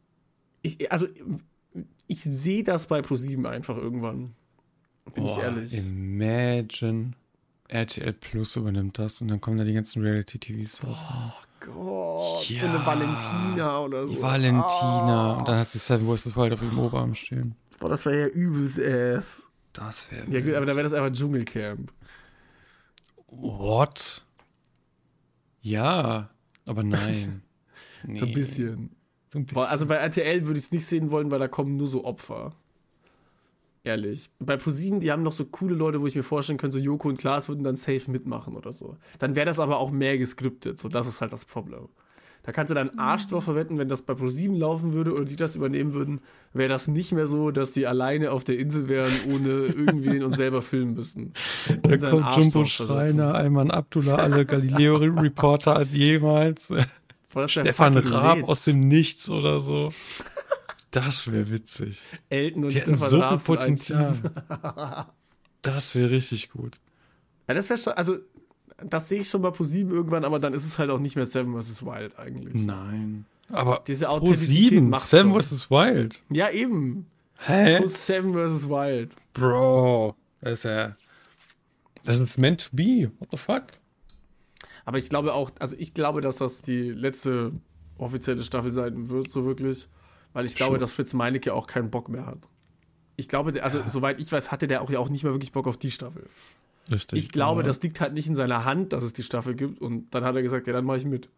Ich, 0.63 0.91
also, 0.91 1.07
ich 2.13 2.23
sehe 2.23 2.63
das 2.63 2.87
bei 2.87 3.01
ProSieben 3.01 3.47
einfach 3.47 3.77
irgendwann. 3.77 4.35
Bin 5.15 5.25
ich 5.25 5.35
Boah, 5.35 5.43
ehrlich. 5.45 5.77
Imagine. 5.79 7.13
RTL 7.69 8.13
Plus 8.13 8.57
übernimmt 8.57 8.99
das 8.99 9.23
und 9.23 9.29
dann 9.29 9.41
kommen 9.41 9.57
da 9.57 9.65
die 9.65 9.73
ganzen 9.73 10.03
Reality-TVs 10.03 10.85
raus. 10.85 11.03
Gott, 11.61 12.45
so 12.45 12.55
Ja. 12.55 12.65
eine 12.65 12.85
Valentina 12.85 13.79
oder 13.81 14.07
so. 14.07 14.21
Valentina. 14.21 15.33
Ah. 15.35 15.39
Und 15.39 15.49
dann 15.49 15.59
hast 15.59 15.75
du 15.75 15.79
Seven 15.79 16.07
vs. 16.07 16.37
Wild 16.37 16.53
auf 16.53 16.61
ihrem 16.63 16.79
Oberarm 16.79 17.15
stehen. 17.15 17.55
Boah, 17.81 17.89
das 17.89 18.05
wäre 18.05 18.21
ja 18.21 18.27
übelst 18.27 18.79
ass. 18.79 19.43
Das 19.73 20.11
wäre. 20.13 20.31
Ja, 20.31 20.41
gut, 20.41 20.55
aber 20.55 20.67
dann 20.67 20.77
wäre 20.77 20.83
das 20.85 20.93
einfach 20.93 21.11
Dschungelcamp. 21.13 21.91
What? 23.29 24.23
Ja, 25.63 26.29
aber 26.67 26.83
nein. 26.83 27.43
Nee. 28.05 28.19
So 28.19 28.27
ein 28.27 28.33
bisschen. 28.33 28.91
So 29.33 29.39
ein 29.39 29.47
bisschen. 29.47 29.63
Boah, 29.63 29.71
also 29.71 29.87
bei 29.87 29.95
RTL 29.95 30.47
würde 30.47 30.59
ich 30.59 30.67
es 30.67 30.73
nicht 30.73 30.85
sehen 30.85 31.11
wollen, 31.11 31.31
weil 31.31 31.39
da 31.39 31.49
kommen 31.49 31.79
nur 31.79 31.87
so 31.87 32.05
Opfer. 32.05 32.53
Ehrlich. 33.83 34.29
Bei 34.39 34.57
ProSieben, 34.57 35.01
die 35.01 35.11
haben 35.11 35.23
noch 35.23 35.33
so 35.33 35.47
coole 35.47 35.75
Leute, 35.75 36.03
wo 36.03 36.07
ich 36.07 36.15
mir 36.15 36.23
vorstellen 36.23 36.59
könnte, 36.59 36.79
so 36.79 36.85
Joko 36.85 37.09
und 37.09 37.17
Klaas 37.17 37.49
würden 37.49 37.65
dann 37.65 37.77
safe 37.77 38.11
mitmachen 38.11 38.55
oder 38.55 38.73
so. 38.73 38.97
Dann 39.19 39.35
wäre 39.35 39.47
das 39.47 39.59
aber 39.59 39.79
auch 39.79 39.91
mehr 39.91 40.19
geskriptet. 40.19 40.79
So, 40.79 40.89
das 40.89 41.09
ist 41.09 41.23
halt 41.23 41.33
das 41.33 41.47
Problem. 41.47 41.89
Da 42.45 42.51
kannst 42.51 42.71
du 42.71 42.75
deinen 42.75 42.99
Arsch 42.99 43.29
drauf 43.29 43.45
verwetten, 43.45 43.79
wenn 43.79 43.89
das 43.89 44.03
bei 44.03 44.15
ProSieben 44.15 44.57
laufen 44.57 44.93
würde 44.93 45.15
oder 45.15 45.25
die 45.25 45.37
das 45.37 45.55
übernehmen 45.55 45.95
würden, 45.95 46.21
wäre 46.53 46.69
das 46.69 46.89
nicht 46.89 47.13
mehr 47.13 47.29
so, 47.29 47.53
dass 47.53 47.73
die 47.73 47.87
alleine 47.87 48.33
auf 48.33 48.43
der 48.43 48.59
Insel 48.59 48.89
wären, 48.89 49.13
ohne 49.29 49.49
irgendwen 49.49 50.25
und 50.25 50.37
selber 50.37 50.61
filmen 50.61 50.95
müssen. 50.95 51.33
da 51.83 51.97
kommt 51.97 52.25
Arsch 52.25 52.45
Jumbo. 52.45 52.65
Schreiner, 52.65 53.35
Ayman 53.35 53.71
Abdullah, 53.71 54.17
alle 54.17 54.45
Galileo-Reporter 54.45 55.83
jemals. 55.93 56.73
Boah, 57.33 57.43
das 57.43 57.57
wär 57.57 57.65
Stefan 57.65 57.97
Raab 57.97 58.37
lit. 58.39 58.49
aus 58.49 58.65
dem 58.65 58.81
Nichts 58.81 59.29
oder 59.31 59.61
so. 59.61 59.91
Das 60.91 61.31
wäre 61.33 61.51
witzig. 61.51 61.99
Elton 62.29 62.65
und 62.65 62.73
Die 62.73 62.77
hätten 62.79 62.91
Stefan 62.97 63.09
so 63.09 63.17
viel 63.17 63.25
Raab 63.25 63.33
ein 63.41 63.45
Potenzial. 63.45 64.19
Das 65.63 65.95
wäre 65.95 66.11
richtig 66.11 66.51
gut. 66.51 66.81
Ja, 67.47 67.55
das 67.55 67.69
wäre 67.71 67.79
schon, 67.79 67.93
also 67.93 68.17
das 68.85 69.09
sehe 69.09 69.21
ich 69.21 69.29
schon 69.31 69.43
bei 69.43 69.51
ProSieben 69.53 69.93
irgendwann, 69.95 70.25
aber 70.25 70.41
dann 70.41 70.55
ist 70.55 70.65
es 70.65 70.77
halt 70.77 70.91
auch 70.91 70.99
nicht 70.99 71.15
mehr 71.15 71.25
Seven 71.25 71.55
vs. 71.61 71.85
Wild 71.85 72.19
eigentlich. 72.19 72.67
Nein. 72.67 73.27
Aber 73.49 73.85
Diese 73.87 74.07
Pro 74.07 74.15
Authentizität 74.15 74.71
7, 74.71 74.91
macht's 74.91 75.11
Sam 75.11 75.31
schon. 75.31 75.41
vs. 75.41 75.71
Wild. 75.71 76.21
Ja, 76.33 76.51
eben. 76.51 77.07
Hä? 77.39 77.77
Plus 77.79 78.07
Seven 78.07 78.33
vs. 78.33 78.69
Wild. 78.69 79.15
Bro. 79.35 80.17
Das 80.41 80.53
ist 80.55 80.65
ja. 80.65 80.97
Das 82.05 82.19
ist 82.19 82.39
meant 82.39 82.63
to 82.65 82.71
be. 82.73 83.13
What 83.21 83.29
the 83.31 83.37
fuck? 83.37 83.63
Aber 84.85 84.99
ich 84.99 85.09
glaube 85.09 85.33
auch, 85.35 85.51
also 85.59 85.77
ich 85.79 85.95
glaube, 85.95 86.21
dass 86.21 86.37
das 86.37 86.63
die 86.63 86.91
letzte 86.91 87.53
offizielle 87.99 88.43
Staffel 88.43 88.71
sein 88.71 89.09
wird, 89.11 89.29
so 89.29 89.45
wirklich. 89.45 89.89
Weil 90.33 90.45
ich 90.47 90.55
glaube, 90.57 90.73
Sure. 90.73 90.81
dass 90.81 90.93
Fritz 90.93 91.13
Meinecke 91.15 91.53
auch 91.55 91.67
keinen 91.67 91.91
Bock 91.91 92.09
mehr 92.09 92.27
hat. 92.27 92.39
Ich 93.17 93.29
glaube, 93.29 93.63
also 93.63 93.83
soweit 93.87 94.19
ich 94.19 94.33
weiß, 94.33 94.51
hatte 94.51 94.67
der 94.67 94.83
auch 94.83 94.91
ja 94.91 94.99
auch 94.99 95.11
nicht 95.11 95.25
mehr 95.25 95.33
wirklich 95.33 95.53
Bock 95.53 95.67
auf 95.67 95.77
die 95.77 95.91
Staffel. 95.91 96.27
Richtig. 96.91 97.19
Ich 97.23 97.31
glaube, 97.31 97.61
aber- 97.61 97.69
das 97.69 97.83
liegt 97.83 98.01
halt 98.01 98.15
nicht 98.15 98.27
in 98.27 98.35
seiner 98.35 98.65
Hand, 98.65 98.93
dass 98.93 99.05
es 99.05 99.13
die 99.13 99.23
Staffel 99.23 99.55
gibt. 99.55 99.81
Und 99.81 100.13
dann 100.15 100.25
hat 100.25 100.35
er 100.35 100.43
gesagt, 100.43 100.67
ja, 100.67 100.73
dann 100.73 100.85
mache 100.85 100.97
ich 100.99 101.05
mit. 101.05 101.29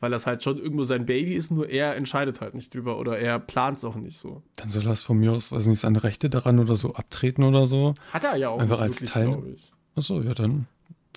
Weil 0.00 0.10
das 0.10 0.26
halt 0.26 0.42
schon 0.44 0.58
irgendwo 0.58 0.84
sein 0.84 1.06
Baby 1.06 1.34
ist, 1.34 1.50
nur 1.50 1.68
er 1.68 1.96
entscheidet 1.96 2.40
halt 2.40 2.54
nicht 2.54 2.72
drüber 2.74 2.98
oder 2.98 3.18
er 3.18 3.38
plant 3.40 3.78
es 3.78 3.84
auch 3.84 3.96
nicht 3.96 4.18
so. 4.18 4.42
Dann 4.56 4.68
soll 4.68 4.84
das 4.84 5.02
von 5.02 5.18
mir 5.18 5.32
aus, 5.32 5.50
weiß 5.50 5.66
nicht, 5.66 5.80
seine 5.80 6.04
Rechte 6.04 6.28
daran 6.30 6.58
oder 6.58 6.76
so 6.76 6.94
abtreten 6.94 7.42
oder 7.42 7.66
so. 7.66 7.94
Hat 8.12 8.22
er 8.24 8.36
ja 8.36 8.50
auch 8.50 8.60
Einfach 8.60 8.76
nicht 8.76 8.82
als 8.82 8.94
wirklich, 8.96 9.10
Teil- 9.10 9.26
glaube 9.26 9.48
ich. 9.50 9.72
Achso, 9.96 10.20
ja 10.20 10.34
dann. 10.34 10.66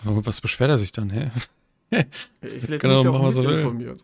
Was 0.04 0.41
beschwert 0.41 0.70
er 0.70 0.78
sich 0.78 0.91
dann, 0.91 1.10
hä? 1.10 1.32
Ich 2.41 2.64
vielleicht 2.64 2.84
bin 2.84 2.91
ich 2.91 3.04
will. 3.04 3.22
missinformiert. 3.22 4.02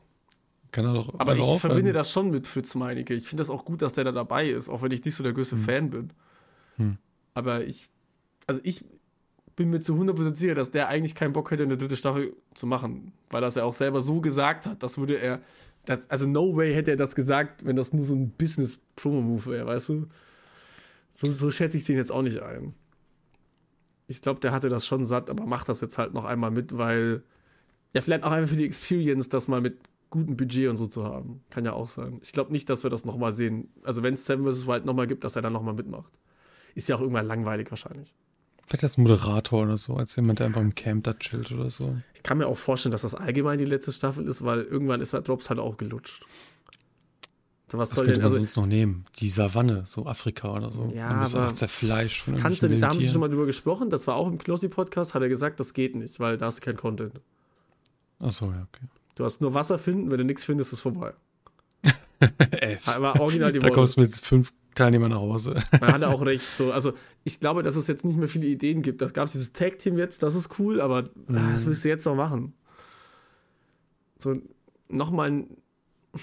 Kann 0.72 0.86
er 0.86 0.94
doch. 0.94 1.20
Aber 1.20 1.36
ich 1.36 1.42
aufhören. 1.42 1.60
verbinde 1.60 1.94
das 1.94 2.12
schon 2.12 2.30
mit 2.30 2.46
Fritz 2.46 2.76
Meinecke. 2.76 3.14
Ich 3.14 3.24
finde 3.24 3.42
das 3.42 3.50
auch 3.50 3.64
gut, 3.64 3.82
dass 3.82 3.94
der 3.94 4.04
da 4.04 4.12
dabei 4.12 4.50
ist, 4.50 4.68
auch 4.68 4.82
wenn 4.82 4.92
ich 4.92 5.06
nicht 5.06 5.16
so 5.16 5.24
der 5.24 5.32
größte 5.32 5.56
Fan 5.56 5.90
bin. 5.90 6.10
Hm. 6.76 6.98
Aber 7.34 7.64
ich, 7.64 7.90
also 8.46 8.60
ich 8.64 8.84
bin 9.56 9.70
mir 9.70 9.80
zu 9.80 9.96
100% 9.96 10.36
sicher, 10.36 10.56
dass 10.56 10.72
der 10.72 10.88
eigentlich 10.90 11.16
keinen 11.16 11.34
Bock 11.34 11.50
hätte, 11.52 11.64
eine 11.64 11.78
dritte 11.78 11.96
Staffel 11.96 12.36
zu 12.54 12.68
machen, 12.68 13.12
weil 13.30 13.42
das 13.42 13.56
er 13.56 13.66
auch 13.66 13.74
selber 13.74 14.02
so 14.02 14.22
gesagt 14.22 14.66
hat. 14.66 14.84
Das 14.84 14.98
würde 14.98 15.16
er, 15.16 15.42
das, 15.86 16.10
also 16.10 16.28
no 16.28 16.56
way 16.56 16.74
hätte 16.74 16.92
er 16.92 16.98
das 16.98 17.16
gesagt, 17.16 17.66
wenn 17.66 17.76
das 17.76 17.94
nur 17.94 18.04
so 18.04 18.14
ein 18.14 18.30
Business-Promo-Move 18.32 19.46
wäre, 19.48 19.66
weißt 19.66 19.90
du? 19.90 20.08
So, 21.10 21.32
so 21.32 21.50
schätze 21.50 21.78
ich 21.78 21.86
den 21.86 21.98
jetzt 21.98 22.12
auch 22.12 22.22
nicht 22.22 22.40
ein. 22.40 22.76
Ich 24.08 24.22
glaube, 24.22 24.40
der 24.40 24.52
hatte 24.52 24.70
das 24.70 24.86
schon 24.86 25.06
satt, 25.06 25.30
aber 25.30 25.46
macht 25.46 25.70
das 25.70 25.82
jetzt 25.82 25.98
halt 25.98 26.14
noch 26.14 26.26
einmal 26.26 26.52
mit, 26.52 26.78
weil 26.78 27.24
ja, 27.94 28.02
vielleicht 28.02 28.24
auch 28.24 28.32
einfach 28.32 28.50
für 28.50 28.58
die 28.58 28.66
Experience, 28.66 29.30
das 29.30 29.48
mal 29.48 29.62
mit 29.62 29.78
gutem 30.10 30.38
Budget 30.38 30.70
und 30.70 30.78
so 30.78 30.88
zu 30.88 31.04
haben. 31.04 31.42
Kann 31.50 31.66
ja 31.66 31.74
auch 31.74 31.88
sein. 31.88 32.20
Ich 32.22 32.32
glaube 32.32 32.52
nicht, 32.52 32.70
dass 32.70 32.84
wir 32.84 32.90
das 32.90 33.06
nochmal 33.06 33.34
sehen. 33.34 33.70
Also 33.84 34.04
wenn 34.04 34.14
es 34.14 34.26
Seven 34.26 34.46
vs. 34.46 34.68
Wild 34.68 34.86
nochmal 34.86 35.08
gibt, 35.08 35.24
dass 35.24 35.36
er 35.36 35.42
dann 35.42 35.54
nochmal 35.54 35.74
mitmacht. 35.74 36.12
Ist 36.76 36.88
ja 36.88 36.96
auch 36.96 37.02
irgendwann 37.02 37.28
langweilig 37.28 37.70
wahrscheinlich. 37.72 38.14
Vielleicht 38.68 38.84
als 38.84 38.98
Moderator 38.98 39.64
oder 39.64 39.78
so, 39.78 39.96
als 39.96 40.16
jemand, 40.16 40.40
der 40.40 40.48
einfach 40.48 40.62
im 40.62 40.76
Camp 40.76 41.06
da 41.06 41.14
chillt 41.14 41.52
oder 41.52 41.70
so. 41.70 41.96
Ich 42.14 42.24
kann 42.24 42.38
mir 42.38 42.48
auch 42.48 42.58
vorstellen, 42.58 42.92
dass 42.92 43.04
das 43.04 43.16
allgemein 43.16 43.58
die 43.60 43.66
letzte 43.66 43.94
Staffel 43.94 44.28
ist, 44.28 44.44
weil 44.44 44.62
irgendwann 44.64 45.00
ist 45.00 45.14
der 45.14 45.22
Drops 45.22 45.50
halt 45.50 45.60
auch 45.60 45.78
gelutscht. 45.78 46.26
So, 47.70 47.78
was 47.78 47.90
Was 47.90 47.96
soll 47.98 48.06
könnte 48.06 48.20
denn, 48.22 48.24
man 48.24 48.32
also 48.32 48.46
sonst 48.46 48.56
noch 48.56 48.66
nehmen? 48.66 49.04
Die 49.20 49.30
Savanne, 49.30 49.84
so 49.86 50.06
Afrika 50.06 50.54
oder 50.54 50.72
so. 50.72 50.90
Ja, 50.96 51.20
bist 51.20 51.34
du 51.34 51.38
aber 51.38 51.48
einfach 51.48 51.58
zerfleischt 51.58 52.24
von 52.24 52.38
kannst 52.38 52.64
du, 52.64 52.80
da 52.80 52.88
haben 52.90 53.00
sie 53.02 53.08
schon 53.08 53.20
mal 53.20 53.30
drüber 53.30 53.46
gesprochen, 53.46 53.90
das 53.90 54.08
war 54.08 54.16
auch 54.16 54.28
im 54.28 54.38
Klossi-Podcast, 54.38 55.14
hat 55.14 55.22
er 55.22 55.28
gesagt, 55.30 55.60
das 55.60 55.74
geht 55.74 55.96
nicht, 55.96 56.18
weil 56.22 56.38
da 56.38 56.46
hast 56.46 56.60
du 56.60 56.66
kein 56.66 56.78
Content. 56.78 57.12
Tieren. 57.12 57.24
Achso, 58.20 58.46
ja, 58.52 58.66
okay. 58.74 58.86
Du 59.16 59.26
hast 59.26 59.42
nur 59.42 59.54
Wasser 59.54 59.78
finden, 59.78 60.10
wenn 60.12 60.18
du 60.18 60.24
nichts 60.24 60.46
findest, 60.46 60.72
ist 60.72 60.80
vorbei. 60.80 61.14
Ey, 62.52 62.78
Aber 62.86 63.20
original 63.20 63.52
die 63.52 63.60
da 63.60 63.66
Worte. 63.66 63.76
kommst 63.76 63.98
du 63.98 64.02
mit 64.02 64.16
fünf 64.16 64.54
Teilnehmern 64.74 65.10
nach 65.12 65.20
Hause. 65.20 65.62
Man 65.82 65.92
hatte 65.94 66.08
auch 66.08 66.24
recht. 66.26 66.44
So, 66.56 66.72
also 66.72 66.94
ich 67.26 67.40
glaube, 67.40 67.64
dass 67.64 67.76
es 67.76 67.88
jetzt 67.88 68.06
nicht 68.06 68.18
mehr 68.18 68.28
viele 68.30 68.46
Ideen 68.48 68.82
gibt. 68.82 69.02
Da 69.02 69.08
gab 69.08 69.26
es 69.26 69.34
dieses 69.34 69.52
Tag-Team 69.54 69.98
jetzt, 69.98 70.24
das 70.24 70.36
ist 70.36 70.58
cool, 70.60 70.80
aber 70.80 71.10
Mhm. 71.28 71.36
ah, 71.38 71.50
was 71.54 71.66
willst 71.66 71.84
du 71.84 71.90
jetzt 71.90 72.06
noch 72.06 72.16
machen? 72.16 72.54
So, 74.20 74.36
nochmal 74.88 75.32
ein. 75.32 75.48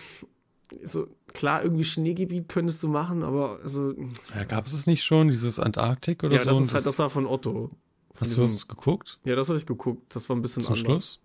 So, 0.83 1.07
klar, 1.35 1.63
irgendwie 1.63 1.85
Schneegebiet 1.85 2.49
könntest 2.49 2.83
du 2.83 2.89
machen, 2.89 3.23
aber 3.23 3.59
also, 3.63 3.95
Ja, 4.35 4.45
gab 4.45 4.67
es 4.67 4.73
es 4.73 4.87
nicht 4.87 5.05
schon, 5.05 5.29
dieses 5.29 5.59
Antarktik 5.59 6.25
oder 6.25 6.37
ja, 6.37 6.43
so? 6.43 6.51
das, 6.51 6.57
Und 6.59 6.65
ist 6.65 6.75
halt, 6.75 6.87
das 6.87 6.99
war 6.99 7.11
von 7.11 7.27
Otto. 7.27 7.53
Von 7.63 8.21
hast 8.21 8.31
du 8.37 8.41
diesem- 8.43 8.57
das 8.57 8.69
geguckt? 8.69 9.19
Ja, 9.25 9.35
das 9.37 9.49
habe 9.49 9.59
ich 9.59 9.67
geguckt. 9.67 10.15
Das 10.15 10.29
war 10.31 10.37
ein 10.37 10.43
bisschen 10.43 10.63
Zum 10.63 10.75
anders. 10.75 10.85
Schluss? 10.87 11.21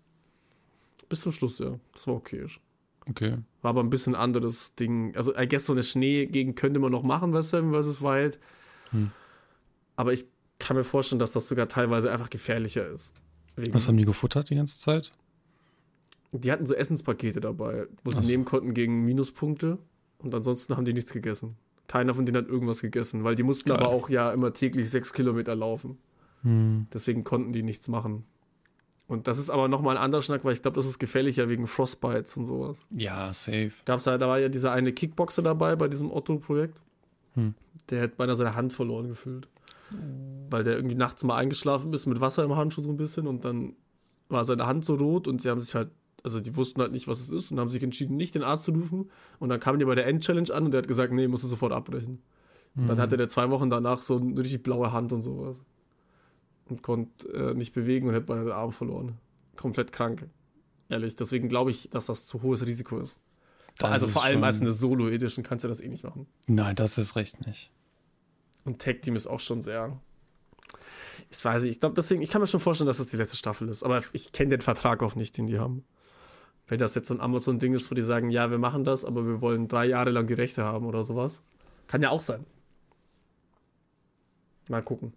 Bis 1.08 1.20
zum 1.22 1.32
Schluss, 1.32 1.58
ja. 1.58 1.78
Das 1.94 2.06
war 2.06 2.14
okay. 2.14 2.44
Okay. 3.08 3.38
War 3.62 3.70
aber 3.70 3.82
ein 3.82 3.90
bisschen 3.90 4.14
anderes 4.14 4.74
Ding. 4.74 5.14
Also, 5.16 5.34
I 5.36 5.48
guess 5.48 5.66
so 5.66 5.72
eine 5.72 5.82
Schneegegend 5.82 6.56
könnte 6.56 6.78
man 6.80 6.92
noch 6.92 7.02
machen 7.02 7.30
bei 7.32 7.42
Seven 7.42 7.72
vs. 7.72 8.02
Wild. 8.02 8.38
Hm. 8.90 9.10
Aber 9.96 10.12
ich 10.12 10.24
kann 10.58 10.76
mir 10.76 10.84
vorstellen, 10.84 11.18
dass 11.18 11.32
das 11.32 11.48
sogar 11.48 11.66
teilweise 11.68 12.12
einfach 12.12 12.30
gefährlicher 12.30 12.86
ist. 12.88 13.14
Wegen, 13.56 13.72
Was 13.74 13.88
haben 13.88 13.96
die 13.96 14.04
gefuttert 14.04 14.50
die 14.50 14.54
ganze 14.56 14.78
Zeit? 14.78 15.12
die 16.32 16.52
hatten 16.52 16.64
so 16.66 16.74
Essenspakete 16.74 17.40
dabei, 17.40 17.86
wo 18.04 18.10
sie 18.12 18.22
so. 18.22 18.28
nehmen 18.28 18.44
konnten 18.44 18.72
gegen 18.72 19.04
Minuspunkte. 19.04 19.78
Und 20.22 20.34
ansonsten 20.34 20.76
haben 20.76 20.84
die 20.84 20.92
nichts 20.92 21.12
gegessen. 21.12 21.56
Keiner 21.88 22.14
von 22.14 22.24
denen 22.24 22.36
hat 22.36 22.48
irgendwas 22.48 22.80
gegessen, 22.82 23.24
weil 23.24 23.34
die 23.34 23.42
mussten 23.42 23.70
Geil. 23.70 23.78
aber 23.78 23.88
auch 23.88 24.08
ja 24.08 24.32
immer 24.32 24.52
täglich 24.52 24.90
sechs 24.90 25.12
Kilometer 25.12 25.56
laufen. 25.56 25.98
Hm. 26.42 26.86
Deswegen 26.92 27.24
konnten 27.24 27.52
die 27.52 27.62
nichts 27.62 27.88
machen. 27.88 28.24
Und 29.08 29.26
das 29.26 29.38
ist 29.38 29.50
aber 29.50 29.66
nochmal 29.66 29.96
ein 29.96 30.02
anderer 30.04 30.22
Schnack, 30.22 30.44
weil 30.44 30.52
ich 30.52 30.62
glaube, 30.62 30.76
das 30.76 30.86
ist 30.86 31.00
gefährlicher 31.00 31.48
wegen 31.48 31.66
Frostbites 31.66 32.36
und 32.36 32.44
sowas. 32.44 32.86
Ja, 32.90 33.32
safe. 33.32 33.72
Gab's 33.84 34.04
da, 34.04 34.16
da 34.18 34.28
war 34.28 34.38
ja 34.38 34.48
dieser 34.48 34.70
eine 34.70 34.92
Kickboxer 34.92 35.42
dabei 35.42 35.74
bei 35.74 35.88
diesem 35.88 36.12
Otto-Projekt. 36.12 36.80
Hm. 37.34 37.54
Der 37.88 38.02
hat 38.02 38.16
beinahe 38.16 38.36
seine 38.36 38.54
Hand 38.54 38.72
verloren 38.72 39.08
gefühlt. 39.08 39.48
Weil 40.48 40.62
der 40.62 40.76
irgendwie 40.76 40.94
nachts 40.94 41.24
mal 41.24 41.36
eingeschlafen 41.36 41.92
ist 41.92 42.06
mit 42.06 42.20
Wasser 42.20 42.44
im 42.44 42.54
Handschuh 42.54 42.82
so 42.82 42.90
ein 42.90 42.96
bisschen 42.96 43.26
und 43.26 43.44
dann 43.44 43.74
war 44.28 44.44
seine 44.44 44.66
Hand 44.66 44.84
so 44.84 44.94
rot 44.94 45.26
und 45.26 45.42
sie 45.42 45.50
haben 45.50 45.60
sich 45.60 45.74
halt, 45.74 45.90
also 46.22 46.40
die 46.40 46.56
wussten 46.56 46.80
halt 46.80 46.92
nicht, 46.92 47.08
was 47.08 47.20
es 47.20 47.30
ist 47.30 47.50
und 47.50 47.60
haben 47.60 47.68
sich 47.68 47.82
entschieden, 47.82 48.16
nicht 48.16 48.34
den 48.34 48.42
Arzt 48.42 48.64
zu 48.64 48.72
rufen. 48.72 49.10
Und 49.38 49.48
dann 49.48 49.60
kamen 49.60 49.78
die 49.78 49.84
bei 49.84 49.94
der 49.94 50.06
End-Challenge 50.06 50.52
an 50.52 50.66
und 50.66 50.70
der 50.72 50.78
hat 50.78 50.88
gesagt, 50.88 51.12
nee, 51.12 51.28
musst 51.28 51.44
du 51.44 51.48
sofort 51.48 51.72
abbrechen. 51.72 52.22
Und 52.76 52.86
dann 52.86 53.00
hatte 53.00 53.16
der 53.16 53.28
zwei 53.28 53.50
Wochen 53.50 53.68
danach 53.68 54.00
so 54.00 54.16
eine 54.16 54.38
richtig 54.38 54.62
blaue 54.62 54.92
Hand 54.92 55.12
und 55.12 55.22
sowas. 55.22 55.56
Und 56.68 56.82
konnte 56.82 57.28
äh, 57.32 57.54
nicht 57.54 57.72
bewegen 57.72 58.08
und 58.08 58.14
hat 58.14 58.26
beinahe 58.26 58.44
den 58.44 58.52
Arm 58.52 58.70
verloren. 58.70 59.18
Komplett 59.56 59.92
krank. 59.92 60.28
Ehrlich. 60.88 61.16
Deswegen 61.16 61.48
glaube 61.48 61.72
ich, 61.72 61.90
dass 61.90 62.06
das 62.06 62.26
zu 62.26 62.42
hohes 62.42 62.64
Risiko 62.64 62.98
ist. 62.98 63.18
Das 63.78 63.90
also 63.90 64.06
ist 64.06 64.12
vor 64.12 64.24
allem 64.24 64.42
als 64.44 64.60
eine 64.60 64.72
Solo-Edition 64.72 65.44
kannst 65.44 65.64
du 65.64 65.68
das 65.68 65.80
eh 65.80 65.88
nicht 65.88 66.04
machen. 66.04 66.26
Nein, 66.46 66.76
das 66.76 66.98
ist 66.98 67.16
recht 67.16 67.44
nicht. 67.46 67.70
Und 68.64 68.80
Tag 68.80 69.02
Team 69.02 69.16
ist 69.16 69.26
auch 69.26 69.40
schon 69.40 69.62
sehr. 69.62 69.98
Ich 71.30 71.44
weiß 71.44 71.62
nicht, 71.62 71.72
ich 71.72 71.80
glaube 71.80 71.94
deswegen, 71.94 72.22
ich 72.22 72.30
kann 72.30 72.40
mir 72.40 72.46
schon 72.46 72.60
vorstellen, 72.60 72.86
dass 72.86 72.98
das 72.98 73.06
die 73.08 73.16
letzte 73.16 73.36
Staffel 73.36 73.68
ist. 73.68 73.82
Aber 73.82 74.02
ich 74.12 74.32
kenne 74.32 74.50
den 74.50 74.60
Vertrag 74.60 75.02
auch 75.02 75.14
nicht, 75.14 75.36
den 75.38 75.46
die 75.46 75.58
haben. 75.58 75.84
Wenn 76.68 76.78
das 76.78 76.94
jetzt 76.94 77.08
so 77.08 77.14
ein 77.14 77.20
Amazon-Ding 77.20 77.74
ist, 77.74 77.90
wo 77.90 77.94
die 77.94 78.02
sagen, 78.02 78.30
ja, 78.30 78.50
wir 78.50 78.58
machen 78.58 78.84
das, 78.84 79.04
aber 79.04 79.26
wir 79.26 79.40
wollen 79.40 79.66
drei 79.68 79.86
Jahre 79.86 80.10
lang 80.10 80.26
die 80.26 80.34
Rechte 80.34 80.62
haben 80.64 80.86
oder 80.86 81.02
sowas. 81.02 81.42
Kann 81.88 82.02
ja 82.02 82.10
auch 82.10 82.20
sein. 82.20 82.44
Mal 84.68 84.82
gucken. 84.82 85.12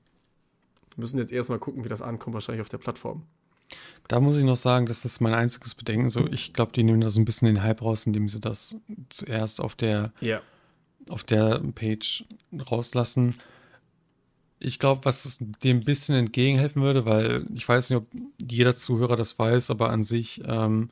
Wir 0.96 1.02
müssen 1.02 1.18
jetzt 1.20 1.32
erstmal 1.32 1.60
gucken, 1.60 1.84
wie 1.84 1.89
das 1.89 2.02
ankommt, 2.02 2.34
wahrscheinlich 2.34 2.62
auf 2.62 2.70
der 2.70 2.78
Plattform. 2.80 3.24
Da 4.08 4.20
muss 4.20 4.38
ich 4.38 4.44
noch 4.44 4.56
sagen, 4.56 4.86
das 4.86 5.06
ist 5.06 5.22
mein 5.22 5.34
einziges 5.34 5.76
Bedenken. 5.76 6.10
So, 6.10 6.28
ich 6.28 6.54
glaube, 6.54 6.72
die 6.74 6.84
nehmen 6.84 7.02
da 7.02 7.10
so 7.10 7.20
ein 7.20 7.26
bisschen 7.26 7.48
den 7.48 7.64
Hype 7.64 7.82
raus, 7.82 8.06
indem 8.06 8.28
sie 8.28 8.39
das 8.39 8.78
zuerst 9.10 9.62
auf 9.62 9.76
der, 9.76 10.12
Ja. 10.22 10.41
auf 11.10 11.24
der 11.24 11.60
Page 11.74 12.26
rauslassen. 12.70 13.36
Ich 14.60 14.80
glaube, 14.80 15.06
was 15.06 15.39
dem 15.64 15.78
ein 15.78 15.84
bisschen 15.86 16.16
entgegenhelfen 16.16 16.82
würde, 16.82 17.06
weil 17.06 17.46
ich 17.54 17.68
weiß 17.68 17.89
nicht, 17.89 17.98
ob 17.98 18.08
jeder 18.41 18.76
Zuhörer 18.76 19.16
das 19.16 19.38
weiß, 19.38 19.70
aber 19.72 19.89
an 19.89 20.04
sich, 20.04 20.41
ähm, 20.46 20.89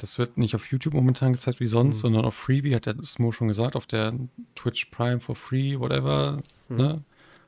das 0.00 0.18
wird 0.18 0.38
nicht 0.38 0.54
auf 0.54 0.66
YouTube 0.70 0.94
momentan 0.94 1.32
gezeigt 1.32 1.60
wie 1.60 1.66
sonst, 1.66 1.96
Mhm. 1.98 2.00
sondern 2.00 2.24
auf 2.24 2.34
Freebie, 2.34 2.74
hat 2.74 2.86
der 2.86 2.96
Smo 3.02 3.32
schon 3.32 3.48
gesagt, 3.48 3.76
auf 3.76 3.86
der 3.86 4.14
Twitch 4.54 4.86
Prime 4.86 5.20
for 5.20 5.36
Free, 5.36 5.78
whatever, 5.78 6.38
Mhm. 6.68 6.76
ne, 6.76 7.02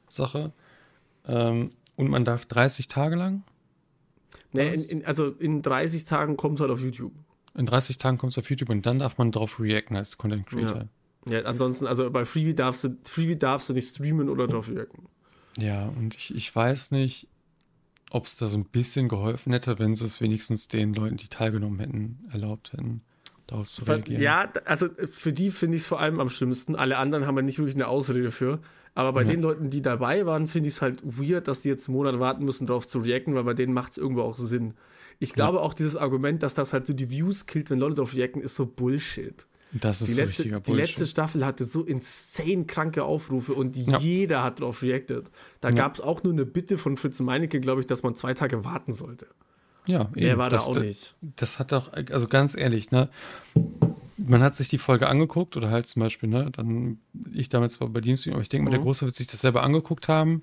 Sache. 0.09 0.53
Ähm, 1.26 1.70
und 1.96 2.11
man 2.11 2.24
darf 2.24 2.46
30 2.46 2.88
Tage 2.88 3.16
lang, 3.16 3.42
Nee, 4.55 4.74
in, 4.74 4.80
in, 4.82 5.05
also 5.07 5.28
in 5.28 5.62
30 5.62 6.05
Tagen 6.05 6.36
kommt 6.36 6.57
es 6.57 6.61
halt 6.61 6.70
auf 6.70 6.80
YouTube. 6.82 7.12
in 7.55 7.64
30 7.66 7.96
Tagen 7.98 8.18
kommt 8.18 8.32
es 8.32 8.38
auf 8.38 8.48
YouTube 8.50 8.68
und 8.70 8.84
dann 8.86 8.98
darf 8.98 9.16
man 9.18 9.30
drauf 9.32 9.59
reacten 9.61 9.96
als 9.96 10.16
Content 10.18 10.46
Creator. 10.46 10.88
Ja, 11.28 11.42
ansonsten, 11.42 11.86
also 11.86 12.11
bei 12.11 12.24
Freebie 12.24 12.55
darfst 12.55 12.84
du, 12.84 12.96
Freebie 13.05 13.36
darfst 13.36 13.68
du 13.68 13.72
nicht 13.74 13.88
streamen 13.88 14.28
oder 14.28 14.46
drauf 14.48 14.68
reacten. 14.68 15.05
Ja, 15.59 15.86
und 15.88 16.14
ich, 16.14 16.34
ich 16.34 16.55
weiß 16.55 16.90
nicht, 16.92 17.28
ob 18.14 18.26
es 18.26 18.36
da 18.36 18.46
so 18.46 18.58
ein 18.58 18.64
bisschen 18.66 19.08
geholfen 19.08 19.52
hätte, 19.52 19.78
wenn 19.78 19.94
sie 19.94 20.04
es 20.04 20.20
wenigstens 20.20 20.68
den 20.68 20.92
Leuten, 20.92 21.16
die 21.16 21.28
teilgenommen 21.28 21.78
hätten, 21.80 22.18
erlaubt 22.30 22.72
hätten, 22.72 23.00
darauf 23.46 23.68
zu 23.68 23.84
reagieren. 23.84 24.20
Ja, 24.22 24.52
also 24.66 24.88
für 25.10 25.32
die 25.32 25.50
finde 25.50 25.76
ich 25.76 25.82
es 25.84 25.88
vor 25.88 25.98
allem 26.00 26.20
am 26.20 26.28
schlimmsten. 26.28 26.76
Alle 26.76 26.98
anderen 26.98 27.26
haben 27.26 27.36
ja 27.36 27.42
nicht 27.42 27.58
wirklich 27.58 27.74
eine 27.74 27.88
Ausrede 27.88 28.30
für. 28.30 28.60
Aber 28.94 29.14
bei 29.14 29.22
Ja. 29.22 29.28
den 29.28 29.40
Leuten, 29.40 29.70
die 29.70 29.80
dabei 29.80 30.26
waren, 30.26 30.46
finde 30.46 30.68
ich 30.68 30.74
es 30.74 30.82
halt 30.82 31.00
weird, 31.02 31.48
dass 31.48 31.60
die 31.62 31.70
jetzt 31.70 31.88
einen 31.88 31.96
Monat 31.96 32.18
warten 32.20 32.44
müssen, 32.44 32.66
darauf 32.66 32.86
zu 32.86 32.98
reacten, 32.98 33.34
weil 33.34 33.44
bei 33.44 33.54
denen 33.54 33.72
macht 33.72 33.92
es 33.92 33.98
irgendwo 33.98 34.20
auch 34.22 34.36
Sinn. 34.36 34.74
Ich 35.18 35.32
glaube 35.32 35.60
auch, 35.60 35.72
dieses 35.72 35.96
Argument, 35.96 36.42
dass 36.42 36.52
das 36.52 36.74
halt 36.74 36.86
so 36.86 36.92
die 36.92 37.08
Views 37.08 37.46
killt, 37.46 37.70
wenn 37.70 37.78
Leute 37.78 37.94
darauf 37.94 38.14
reacten, 38.14 38.42
ist 38.42 38.56
so 38.56 38.66
Bullshit. 38.66 39.46
Das 39.72 40.02
ist 40.02 40.08
Die 40.10 40.20
letzte, 40.20 40.44
die 40.60 40.72
letzte 40.72 41.06
Staffel 41.06 41.46
hatte 41.46 41.64
so 41.64 41.82
insane 41.82 42.66
kranke 42.66 43.04
Aufrufe 43.04 43.54
und 43.54 43.76
Ja. 43.76 43.98
jeder 44.00 44.42
hat 44.42 44.60
darauf 44.60 44.82
reacted. 44.82 45.30
Da 45.60 45.68
Ja. 45.70 45.74
gab 45.74 45.94
es 45.94 46.00
auch 46.02 46.22
nur 46.22 46.34
eine 46.34 46.44
Bitte 46.44 46.76
von 46.76 46.96
Fritz 46.98 47.20
Meinecke, 47.20 47.58
glaube 47.58 47.80
ich, 47.80 47.86
dass 47.86 48.02
man 48.02 48.14
zwei 48.14 48.34
Tage 48.34 48.64
warten 48.64 48.92
sollte. 48.92 49.26
ja, 49.86 50.08
Mehr 50.14 50.32
eben. 50.32 50.38
war 50.38 50.50
das, 50.50 50.66
da 50.66 50.70
auch 50.72 50.78
nicht. 50.78 51.14
Das 51.36 51.58
hat 51.58 51.72
doch, 51.72 51.92
also 51.92 52.26
ganz 52.28 52.54
ehrlich, 52.56 52.90
ne? 52.92 53.08
Man 54.16 54.42
hat 54.42 54.54
sich 54.54 54.68
die 54.68 54.78
Folge 54.78 55.08
angeguckt 55.08 55.56
oder 55.56 55.70
halt 55.70 55.86
zum 55.88 56.00
Beispiel, 56.00 56.28
ne? 56.28 56.50
Dann, 56.52 56.98
ich 57.32 57.48
damals 57.48 57.80
war 57.80 57.88
bei 57.88 58.00
Dienstag, 58.00 58.32
aber 58.34 58.42
ich 58.42 58.48
denke 58.48 58.64
mal, 58.64 58.70
der 58.70 58.78
Mhm. 58.80 58.84
Große 58.84 59.06
wird 59.06 59.16
sich 59.16 59.26
das 59.26 59.40
selber 59.40 59.62
angeguckt 59.64 60.08
haben, 60.08 60.42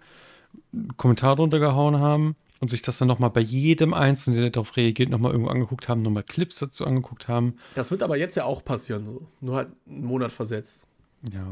einen 0.74 0.98
Kommentar 0.98 1.36
drunter 1.38 1.60
gehauen 1.60 2.00
haben 2.00 2.36
und 2.60 2.68
sich 2.70 2.82
das 2.82 2.98
dann 2.98 3.08
nochmal 3.08 3.30
bei 3.30 3.42
jedem 3.42 3.94
Einzelnen, 3.94 4.40
der 4.40 4.50
darauf 4.50 4.76
reagiert, 4.76 5.10
nochmal 5.10 5.32
irgendwo 5.32 5.52
angeguckt 5.52 5.88
haben, 5.88 6.02
nochmal 6.02 6.24
Clips 6.24 6.58
dazu 6.58 6.86
angeguckt 6.86 7.28
haben. 7.28 7.56
Das 7.76 7.92
wird 7.92 8.04
aber 8.04 8.18
jetzt 8.18 8.36
ja 8.36 8.44
auch 8.44 8.64
passieren, 8.64 9.06
so. 9.06 9.28
Nur 9.42 9.56
halt 9.56 9.70
einen 9.88 10.06
Monat 10.06 10.32
versetzt. 10.32 10.84
Ja. 11.32 11.46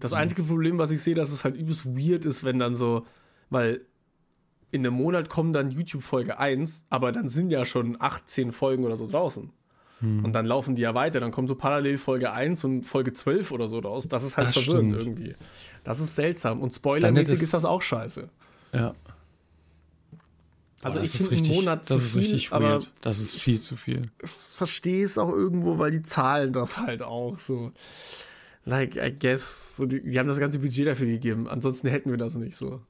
Das 0.00 0.12
einzige 0.12 0.42
Problem, 0.42 0.78
was 0.78 0.90
ich 0.90 1.02
sehe, 1.02 1.14
dass 1.14 1.32
es 1.32 1.44
halt 1.44 1.56
übelst 1.56 1.86
weird 1.86 2.24
ist, 2.24 2.44
wenn 2.44 2.58
dann 2.58 2.74
so, 2.74 3.06
weil 3.50 3.80
in 4.70 4.84
einem 4.84 4.96
Monat 4.96 5.28
kommen 5.28 5.52
dann 5.52 5.70
YouTube-Folge 5.70 6.38
1, 6.38 6.86
aber 6.90 7.12
dann 7.12 7.28
sind 7.28 7.50
ja 7.50 7.64
schon 7.64 7.96
18 7.98 8.50
Folgen 8.52 8.84
oder 8.84 8.96
so 8.96 9.06
draußen. 9.06 9.50
Hm. 10.00 10.24
Und 10.24 10.32
dann 10.32 10.46
laufen 10.46 10.74
die 10.74 10.82
ja 10.82 10.94
weiter. 10.94 11.20
Dann 11.20 11.30
kommt 11.30 11.48
so 11.48 11.54
parallel 11.54 11.96
Folge 11.98 12.32
1 12.32 12.64
und 12.64 12.82
Folge 12.84 13.12
12 13.12 13.52
oder 13.52 13.68
so 13.68 13.78
raus. 13.78 14.08
Das 14.08 14.24
ist 14.24 14.36
halt 14.36 14.48
Das 14.48 14.54
verwirrend 14.54 14.92
stimmt. 14.92 15.06
irgendwie. 15.06 15.36
Das 15.84 16.00
ist 16.00 16.16
seltsam. 16.16 16.60
Und 16.60 16.72
spoilermäßig 16.72 17.40
ist 17.40 17.54
das 17.54 17.64
auch 17.64 17.82
scheiße. 17.82 18.28
Ja. 18.72 18.94
Also 20.84 20.98
Boah, 20.98 21.04
ich 21.04 21.14
ist 21.14 21.16
finde 21.28 21.30
einen 21.32 21.40
richtig- 21.40 21.56
Monat 21.56 21.84
zu 21.86 21.94
Das 21.94 22.02
ist 22.02 22.12
viel, 22.12 22.20
richtig 22.20 22.52
aber 22.52 22.68
weird. 22.68 22.92
Das 23.00 23.18
ist 23.18 23.36
viel 23.40 23.60
zu 23.60 23.76
viel. 23.76 24.10
ich 24.22 24.30
verstehe 24.30 25.04
es 25.04 25.18
auch 25.18 25.30
irgendwo, 25.30 25.78
weil 25.78 25.90
die 25.90 26.02
zahlen 26.02 26.52
das 26.52 26.78
halt 26.78 27.02
auch 27.02 27.38
so. 27.38 27.72
Like, 28.66 28.96
I 28.96 29.10
guess. 29.18 29.76
So, 29.76 29.86
die, 29.86 30.02
die 30.02 30.18
haben 30.18 30.28
das 30.28 30.38
ganze 30.38 30.58
Budget 30.58 30.86
dafür 30.86 31.06
gegeben. 31.06 31.48
Ansonsten 31.48 31.88
hätten 31.88 32.10
wir 32.10 32.16
das 32.18 32.34
nicht 32.36 32.54
so. 32.56 32.80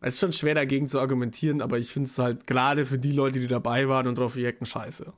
Es 0.00 0.14
ist 0.14 0.20
schon 0.20 0.32
schwer 0.32 0.54
dagegen 0.54 0.86
zu 0.88 1.00
argumentieren, 1.00 1.60
aber 1.62 1.78
ich 1.78 1.88
finde 1.88 2.08
es 2.08 2.18
halt 2.18 2.46
gerade 2.46 2.84
für 2.86 2.98
die 2.98 3.12
Leute, 3.12 3.40
die 3.40 3.46
dabei 3.46 3.88
waren 3.88 4.06
und 4.06 4.18
drauf 4.18 4.36
reacten, 4.36 4.66
scheiße. 4.66 5.12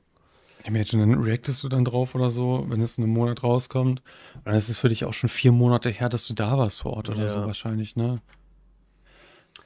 Imagine, 0.65 1.05
dann 1.07 1.21
reactest 1.23 1.63
du 1.63 1.69
dann 1.69 1.85
drauf 1.85 2.15
oder 2.15 2.29
so, 2.29 2.65
wenn 2.69 2.81
es 2.81 2.97
in 2.97 3.03
einem 3.03 3.13
Monat 3.13 3.43
rauskommt. 3.43 4.01
Und 4.35 4.45
dann 4.45 4.55
ist 4.55 4.69
es 4.69 4.79
für 4.79 4.89
dich 4.89 5.05
auch 5.05 5.13
schon 5.13 5.29
vier 5.29 5.51
Monate 5.51 5.89
her, 5.89 6.09
dass 6.09 6.25
du 6.27 6.33
da 6.33 6.57
warst 6.57 6.81
vor 6.81 6.93
Ort 6.93 7.09
oder 7.09 7.21
Ja. 7.21 7.27
so 7.27 7.39
wahrscheinlich, 7.45 7.95
ne? 7.95 8.21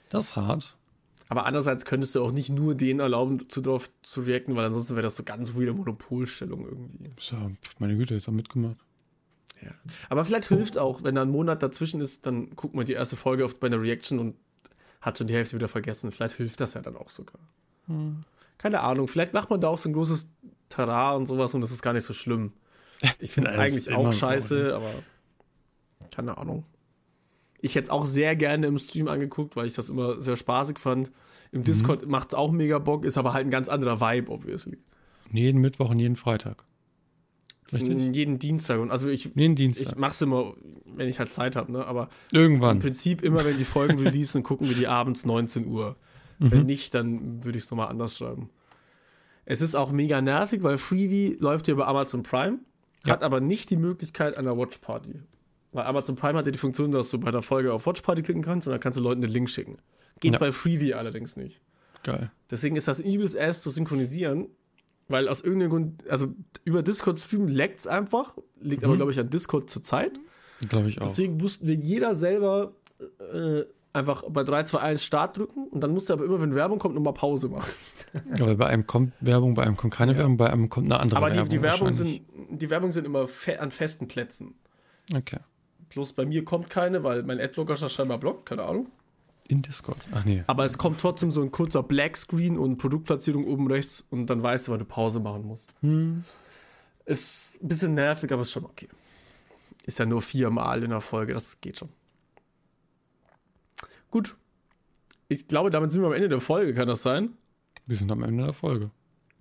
Das 0.10 0.26
ist 0.26 0.36
hart. 0.36 0.76
Aber 1.32 1.46
andererseits 1.46 1.86
könntest 1.86 2.14
du 2.14 2.22
auch 2.22 2.34
nicht 2.34 2.50
nur 2.50 2.76
denen 2.76 3.00
erlauben, 3.00 3.50
zu 3.50 3.62
drauf 3.62 3.90
zu 4.04 4.20
reacten, 4.20 4.58
weil 4.58 4.66
ansonsten 4.66 4.98
wäre 4.98 5.04
das 5.04 5.16
so 5.16 5.24
ganz 5.24 5.56
weirde 5.56 5.72
Monopolstellung 5.72 6.66
irgendwie. 6.66 7.10
Ja, 7.20 7.50
meine 7.80 7.96
Güte, 7.96 8.16
jetzt 8.16 8.28
haben 8.28 8.36
mitgemacht. 8.36 8.76
Ja. 9.64 9.72
Aber 10.10 10.26
vielleicht 10.26 10.50
hilft 10.50 10.78
auch, 10.78 11.04
wenn 11.04 11.16
da 11.16 11.22
ein 11.22 11.30
Monat 11.30 11.64
dazwischen 11.64 12.02
ist, 12.02 12.26
dann 12.26 12.50
guckt 12.58 12.76
man 12.76 12.86
die 12.86 12.92
erste 12.92 13.16
Folge 13.16 13.46
auf, 13.46 13.58
bei 13.62 13.68
einer 13.68 13.82
Reaction 13.82 14.20
und 14.20 14.36
hat 15.00 15.20
schon 15.20 15.28
die 15.28 15.34
Hälfte 15.34 15.56
wieder 15.56 15.70
vergessen. 15.70 16.12
Vielleicht 16.12 16.36
hilft 16.36 16.60
das 16.60 16.74
ja 16.74 16.82
dann 16.82 16.98
auch 16.98 17.10
sogar. 17.10 17.40
Keine 18.58 18.82
Ahnung, 18.82 19.08
vielleicht 19.08 19.32
macht 19.32 19.50
man 19.50 19.62
da 19.62 19.70
auch 19.70 19.78
so 19.78 19.88
ein 19.88 19.94
großes 19.94 20.30
Terrain 20.68 21.16
und 21.16 21.28
sowas 21.28 21.54
und 21.54 21.62
das 21.62 21.72
ist 21.72 21.82
gar 21.82 21.94
nicht 21.94 22.04
so 22.04 22.14
schlimm. 22.14 22.52
Ich 23.20 23.32
finde 23.32 23.52
es 23.52 23.58
eigentlich 23.58 23.94
auch 23.94 24.12
so, 24.12 24.20
scheiße, 24.20 24.56
ne? 24.56 24.74
aber 24.76 24.94
keine 26.14 26.38
Ahnung. 26.38 26.66
Ich 27.62 27.76
hätte 27.76 27.86
es 27.86 27.90
auch 27.90 28.06
sehr 28.06 28.36
gerne 28.36 28.68
im 28.68 28.78
Stream 28.78 29.08
angeguckt, 29.08 29.56
weil 29.56 29.68
ich 29.68 29.74
das 29.74 29.90
immer 29.90 30.22
sehr 30.22 30.36
spaßig 30.36 30.80
fand. 30.80 31.10
Mhm. 31.10 31.14
Im 31.60 31.64
Discord 31.64 32.08
macht 32.08 32.30
es 32.30 32.34
auch 32.34 32.52
mega 32.52 32.80
Bock, 32.80 33.06
ist 33.06 33.18
aber 33.18 33.34
halt 33.34 33.46
ein 33.46 33.52
ganz 33.52 33.70
anderer 33.70 34.00
Vibe, 34.02 34.32
obviously. 34.32 34.78
Jeden 35.32 35.62
Mittwoch 35.62 35.90
und 35.92 36.00
jeden 36.00 36.16
Freitag. 36.16 36.64
Richtig? 37.72 37.98
Jeden 38.16 38.38
Dienstag. 38.40 38.80
Und 38.82 38.92
also 38.92 39.08
ich, 39.10 39.26
Jeden 39.36 39.52
ich 39.52 39.56
Dienstag. 39.56 39.98
mach's 39.98 40.22
immer, 40.22 40.54
wenn 40.86 41.08
ich 41.08 41.20
halt 41.20 41.34
Zeit 41.34 41.56
habe, 41.56 41.72
ne? 41.72 41.86
Aber 41.86 42.10
Irgendwann. 42.32 42.78
Im 42.78 42.82
Prinzip 42.82 43.22
immer, 43.22 43.46
wenn 43.46 43.58
die 43.58 43.64
Folgen 43.66 43.98
releasen, 44.04 44.44
gucken 44.44 44.68
wir 44.68 44.76
die 44.76 44.88
abends 44.88 45.26
19 45.26 45.68
Uhr. 45.68 45.96
Wenn 46.40 46.66
nicht, 46.66 46.96
dann 46.96 47.44
würde 47.44 47.60
ich 47.60 47.66
es 47.66 47.70
nochmal 47.72 47.88
anders 47.90 48.18
schreiben. 48.18 48.50
Es 49.46 49.62
ist 49.62 49.76
auch 49.76 49.92
mega 49.92 50.22
nervig, 50.22 50.64
weil 50.64 50.80
Freebie 50.80 51.38
läuft 51.40 51.68
ja 51.68 51.74
über 51.76 51.88
Amazon 51.88 52.24
Prime, 52.24 52.58
Ja. 53.06 53.14
hat 53.14 53.22
aber 53.24 53.40
nicht 53.40 53.70
die 53.70 53.78
Möglichkeit 53.78 54.36
einer 54.36 54.58
Watch 54.58 54.80
Party. 54.80 55.22
Weil 55.74 55.86
Amazon 55.86 56.16
Prime 56.16 56.38
hat 56.38 56.46
ja 56.46 56.52
die 56.52 56.58
Funktion, 56.58 56.92
dass 56.92 57.12
du 57.12 57.20
bei 57.20 57.32
der 57.32 57.42
Folge 57.42 57.72
auf 57.74 57.86
Watch 57.86 58.02
Party 58.02 58.22
klicken 58.22 58.42
kannst 58.42 58.68
und 58.68 58.72
dann 58.72 58.80
kannst 58.82 59.00
du 59.00 59.04
Leuten 59.04 59.22
den 59.22 59.30
Link 59.32 59.50
schicken. 59.50 59.78
Geht 60.20 60.34
Ja. 60.34 60.40
bei 60.40 60.52
Freebie 60.52 60.94
allerdings 60.94 61.38
nicht. 61.38 61.62
Geil. 62.04 62.32
Deswegen 62.50 62.76
ist 62.76 62.88
das 62.88 63.00
übelst 63.00 63.40
ass 63.40 63.62
zu 63.62 63.70
synchronisieren, 63.70 64.48
weil 65.08 65.28
aus 65.28 65.42
irgendeinem 65.42 65.70
Grund, 65.70 66.10
also 66.10 66.28
über 66.66 66.84
Discord 66.84 67.20
streamen 67.20 67.48
leckt 67.48 67.80
es 67.80 67.88
einfach, 67.88 68.38
liegt 68.60 68.84
aber, 68.84 68.96
glaube 68.98 69.12
ich, 69.12 69.20
an 69.20 69.30
Discord 69.30 69.70
zur 69.70 69.84
Zeit. 69.84 70.20
Glaube 70.68 70.90
ich 70.90 71.00
auch. 71.02 71.06
Deswegen 71.06 71.38
mussten 71.38 71.66
wir 71.68 71.76
jeder 71.76 72.16
selber 72.16 72.74
äh, 73.34 73.64
einfach 73.94 74.24
bei 74.30 74.44
3, 74.44 74.64
2, 74.64 74.80
1 74.80 75.04
Start 75.04 75.38
drücken 75.38 75.68
und 75.68 75.82
dann 75.82 75.92
musste 75.92 76.14
aber 76.14 76.26
immer, 76.26 76.40
wenn 76.42 76.54
Werbung 76.56 76.80
kommt, 76.80 76.96
nochmal 76.96 77.14
Pause 77.14 77.50
machen. 77.50 77.72
Aber 78.40 78.56
bei 78.56 78.68
einem 78.68 78.86
kommt 78.86 79.14
Werbung, 79.22 79.54
bei 79.54 79.64
einem 79.64 79.78
kommt 79.78 79.94
keine 79.94 80.18
Werbung, 80.18 80.36
bei 80.36 80.50
einem 80.50 80.68
kommt 80.68 80.88
eine 80.88 81.00
andere 81.00 81.18
Aber 81.18 81.30
die, 81.30 81.38
Werbung. 81.38 81.50
die, 81.50 81.62
Werbung 81.62 81.92
sind, 81.94 82.22
die 82.50 82.70
Werbung 82.70 82.92
sind 82.92 83.06
immer 83.06 83.26
fe 83.28 83.60
an 83.62 83.72
festen 83.72 84.10
Plätzen. 84.10 84.56
Okay. 85.16 85.40
Bloß 85.92 86.14
bei 86.14 86.26
mir 86.26 86.46
kommt 86.46 86.70
keine, 86.70 87.04
weil 87.04 87.24
mein 87.24 87.40
Adblocker 87.40 87.76
scheinbar 87.76 88.18
blockt, 88.18 88.46
keine 88.46 88.64
Ahnung. 88.64 88.88
In 89.48 89.62
Discord. 89.62 89.98
Ach 90.14 90.24
nee. 90.24 90.44
Aber 90.48 90.64
es 90.64 90.78
kommt 90.78 91.02
trotzdem 91.02 91.30
so 91.30 91.42
ein 91.42 91.52
kurzer 91.52 91.84
Blackscreen 91.84 92.58
und 92.58 92.78
Produktplatzierung 92.78 93.46
oben 93.46 93.68
rechts 93.68 94.06
und 94.10 94.28
dann 94.28 94.42
weißt 94.42 94.68
du, 94.68 94.72
wann 94.72 94.80
du 94.80 94.86
Pause 94.86 95.20
machen 95.20 95.46
musst. 95.46 95.74
Hm. 95.82 96.24
Ist 97.06 97.62
ein 97.62 97.68
bisschen 97.68 97.94
nervig, 97.94 98.32
aber 98.32 98.44
ist 98.44 98.52
schon 98.52 98.64
okay. 98.64 98.88
Ist 99.86 100.00
ja 100.00 100.06
nur 100.06 100.22
viermal 100.22 100.84
in 100.84 100.92
der 100.92 101.02
Folge, 101.02 101.34
das 101.34 101.60
geht 101.60 101.80
schon. 101.80 101.90
gut. 104.10 104.38
Ich 105.28 105.48
glaube, 105.48 105.70
damit 105.70 105.92
sind 105.92 106.02
wir 106.02 106.08
am 106.08 106.14
Ende 106.14 106.30
der 106.30 106.42
Folge, 106.42 106.74
kann 106.74 106.88
das 106.88 107.04
sein? 107.04 107.38
Wir 107.88 107.98
sind 107.98 108.12
am 108.12 108.24
Ende 108.24 108.44
der 108.44 108.54
Folge. 108.54 108.92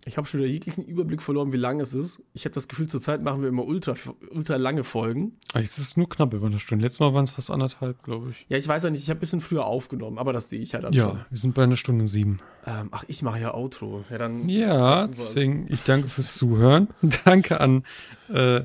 Ich 0.05 0.17
habe 0.17 0.27
schon 0.27 0.41
wieder 0.41 0.49
jeglichen 0.49 0.83
Überblick 0.85 1.21
verloren, 1.21 1.53
wie 1.53 1.59
lang 1.59 1.79
es 1.81 1.93
ist. 1.95 2.23
Ich 2.33 2.45
habe 2.47 2.55
das 2.55 2.69
Gefühl, 2.69 2.87
zurzeit 2.89 3.23
machen 3.23 3.43
wir 3.43 3.49
immer 3.51 3.65
ultra, 3.65 3.95
ultra 4.31 4.57
lange 4.57 4.83
Folgen. 4.83 5.37
Jetzt 5.55 5.79
ist 5.79 5.85
es 5.85 5.97
nur 5.97 6.09
knapp 6.09 6.33
über 6.33 6.47
eine 6.47 6.59
Stunde. 6.59 6.85
Letztes 6.85 7.01
Mal 7.01 7.13
waren 7.13 7.25
es 7.25 7.33
fast 7.33 7.51
anderthalb, 7.51 8.03
glaube 8.03 8.31
ich. 8.31 8.47
Ja, 8.49 8.57
ich 8.57 8.67
weiß 8.67 8.85
auch 8.87 8.91
nicht, 8.91 9.03
ich 9.03 9.11
habe 9.11 9.19
ein 9.19 9.21
bisschen 9.21 9.41
früher 9.41 9.67
aufgenommen, 9.67 10.19
aber 10.19 10.33
das 10.33 10.49
sehe 10.49 10.61
ich 10.61 10.75
halt 10.75 10.85
dann 10.85 10.95
schon. 10.95 11.17
Ja, 11.17 11.27
wir 11.29 11.39
sind 11.39 11.55
bei 11.55 11.65
einer 11.65 11.77
Stunde 11.77 12.07
sieben. 12.07 12.41
Ähm, 12.65 12.89
ach, 12.93 13.05
ich 13.09 13.23
mache 13.23 13.41
ja 13.41 13.55
Outro. 13.55 14.05
Ja, 14.11 14.19
dann 14.19 14.49
Ja, 14.49 15.07
deswegen, 15.07 15.67
ich 15.69 15.83
danke 15.83 16.09
fürs 16.09 16.35
Zuhören. 16.35 16.89
danke 17.25 17.61
an, 17.61 17.85
äh, 18.31 18.63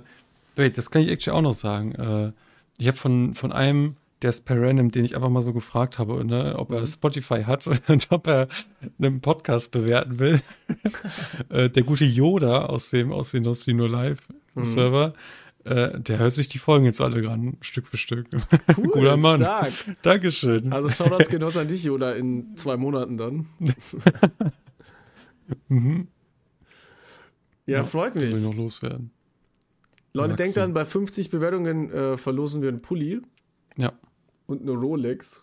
wait, 0.55 0.77
das 0.77 0.89
kann 0.89 1.01
ich 1.01 1.09
actually 1.09 1.37
auch 1.37 1.41
noch 1.41 1.53
sagen. 1.53 1.95
Äh, 1.95 2.31
ich 2.77 2.87
habe 2.87 2.97
von, 2.97 3.35
von 3.35 3.51
einem, 3.51 3.97
der 4.21 4.29
ist 4.29 4.45
per 4.45 4.61
random, 4.61 4.91
den 4.91 5.05
ich 5.05 5.15
einfach 5.15 5.29
mal 5.29 5.41
so 5.41 5.53
gefragt 5.53 5.99
habe, 5.99 6.23
ne, 6.23 6.55
ob 6.57 6.71
er 6.71 6.85
Spotify 6.87 7.43
hat 7.43 7.67
und 7.87 8.07
ob 8.11 8.27
er 8.27 8.47
einen 8.99 9.21
Podcast 9.21 9.71
bewerten 9.71 10.19
will. 10.19 10.41
äh, 11.49 11.69
der 11.69 11.83
gute 11.83 12.05
Yoda 12.05 12.65
aus 12.65 12.89
dem, 12.89 13.11
aus 13.11 13.31
dem 13.31 13.43
Nostri 13.43 13.73
nur 13.73 13.89
Live 13.89 14.27
Server, 14.63 15.13
äh, 15.65 15.99
der 15.99 16.19
hört 16.19 16.31
sich 16.31 16.47
die 16.47 16.59
Folgen 16.59 16.85
jetzt 16.85 17.01
alle 17.01 17.29
an, 17.29 17.57
Stück 17.61 17.87
für 17.87 17.97
Stück. 17.97 18.27
Cool, 18.77 18.87
Guter 18.87 19.17
Mann. 19.17 19.39
stark. 19.39 19.73
Dankeschön. 20.01 20.71
Also 20.71 20.89
Shoutouts 20.89 21.29
genauso 21.29 21.59
an 21.59 21.67
dich 21.67 21.89
oder 21.89 22.15
in 22.15 22.55
zwei 22.55 22.77
Monaten 22.77 23.17
dann. 23.17 23.47
Mhm. 25.67 26.07
Ja, 27.65 27.83
freut 27.83 28.13
Soll 28.13 28.23
ich 28.23 28.35
mich. 28.35 28.43
noch 28.43 28.55
loswerden? 28.55 29.11
Leute, 30.13 30.29
Magst 30.29 30.39
denkt 30.39 30.57
dran, 30.57 30.73
bei 30.73 30.85
50 30.85 31.29
Bewertungen 31.29 31.91
äh, 31.91 32.17
verlosen 32.17 32.61
wir 32.61 32.69
einen 32.69 32.81
Pulli 32.81 33.21
Ja. 33.77 33.93
und 34.47 34.61
eine 34.61 34.71
Rolex. 34.71 35.41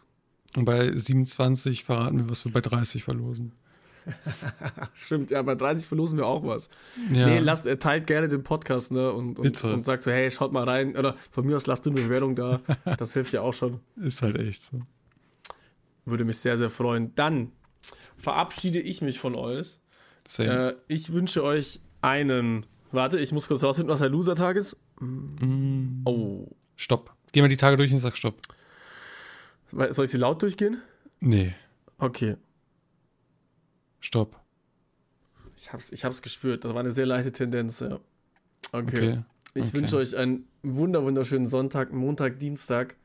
Und 0.56 0.64
bei 0.64 0.92
27 0.94 1.84
verraten 1.84 2.18
wir, 2.18 2.30
was 2.30 2.44
wir 2.44 2.52
bei 2.52 2.60
30 2.60 3.04
verlosen. 3.04 3.52
Stimmt, 4.94 5.30
ja, 5.30 5.42
bei 5.42 5.54
30 5.54 5.86
verlosen 5.86 6.18
wir 6.18 6.26
auch 6.26 6.44
was. 6.44 6.68
Ja. 7.10 7.26
Nee, 7.26 7.38
lasst, 7.38 7.66
äh, 7.66 7.76
teilt 7.78 8.06
gerne 8.06 8.28
den 8.28 8.42
Podcast, 8.42 8.90
ne? 8.90 9.12
Und, 9.12 9.38
und, 9.38 9.64
und 9.64 9.86
sagt 9.86 10.02
so, 10.02 10.10
hey, 10.10 10.30
schaut 10.30 10.52
mal 10.52 10.68
rein. 10.68 10.96
Oder 10.96 11.16
von 11.30 11.46
mir 11.46 11.56
aus 11.56 11.66
lasst 11.66 11.86
du 11.86 11.90
eine 11.90 12.02
Bewertung 12.02 12.34
da. 12.34 12.60
Das 12.98 13.14
hilft 13.14 13.32
ja 13.32 13.42
auch 13.42 13.54
schon. 13.54 13.80
Ist 13.96 14.22
halt 14.22 14.36
echt 14.36 14.64
so. 14.64 14.80
Würde 16.04 16.24
mich 16.24 16.38
sehr, 16.38 16.58
sehr 16.58 16.70
freuen. 16.70 17.14
Dann 17.14 17.52
verabschiede 18.16 18.80
ich 18.80 19.02
mich 19.02 19.18
von 19.18 19.34
euch. 19.34 19.78
Äh, 20.38 20.74
ich 20.88 21.12
wünsche 21.12 21.44
euch 21.44 21.80
einen. 22.00 22.66
Warte, 22.90 23.18
ich 23.18 23.32
muss 23.32 23.48
kurz 23.48 23.62
rausfinden, 23.62 23.92
was 23.92 24.00
der 24.00 24.08
Loser-Tag 24.10 24.56
ist. 24.56 24.76
Mm. 25.00 26.02
Oh. 26.04 26.48
Stopp. 26.76 27.14
Geh 27.32 27.40
mal 27.40 27.48
die 27.48 27.56
Tage 27.56 27.76
durch 27.76 27.92
und 27.92 27.98
sag 27.98 28.16
Stopp. 28.16 28.38
Soll 29.90 30.04
ich 30.04 30.10
sie 30.10 30.18
laut 30.18 30.42
durchgehen? 30.42 30.82
Nee, 31.20 31.54
Okay. 32.02 32.36
Stopp. 34.00 34.40
Ich 35.56 35.72
hab's, 35.72 35.92
ich 35.92 36.04
hab's 36.04 36.20
gespürt. 36.20 36.64
Das 36.64 36.74
war 36.74 36.80
eine 36.80 36.90
sehr 36.90 37.06
leichte 37.06 37.30
Tendenz, 37.30 37.78
ja. 37.78 38.00
Okay. 38.72 38.96
Okay. 38.96 39.22
Ich 39.54 39.66
okay. 39.66 39.74
wünsche 39.74 39.98
euch 39.98 40.16
einen 40.16 40.48
wunder 40.64 41.04
wunderschönen 41.04 41.46
Sonntag, 41.46 41.92
Montag, 41.92 42.40
Dienstag, 42.40 42.96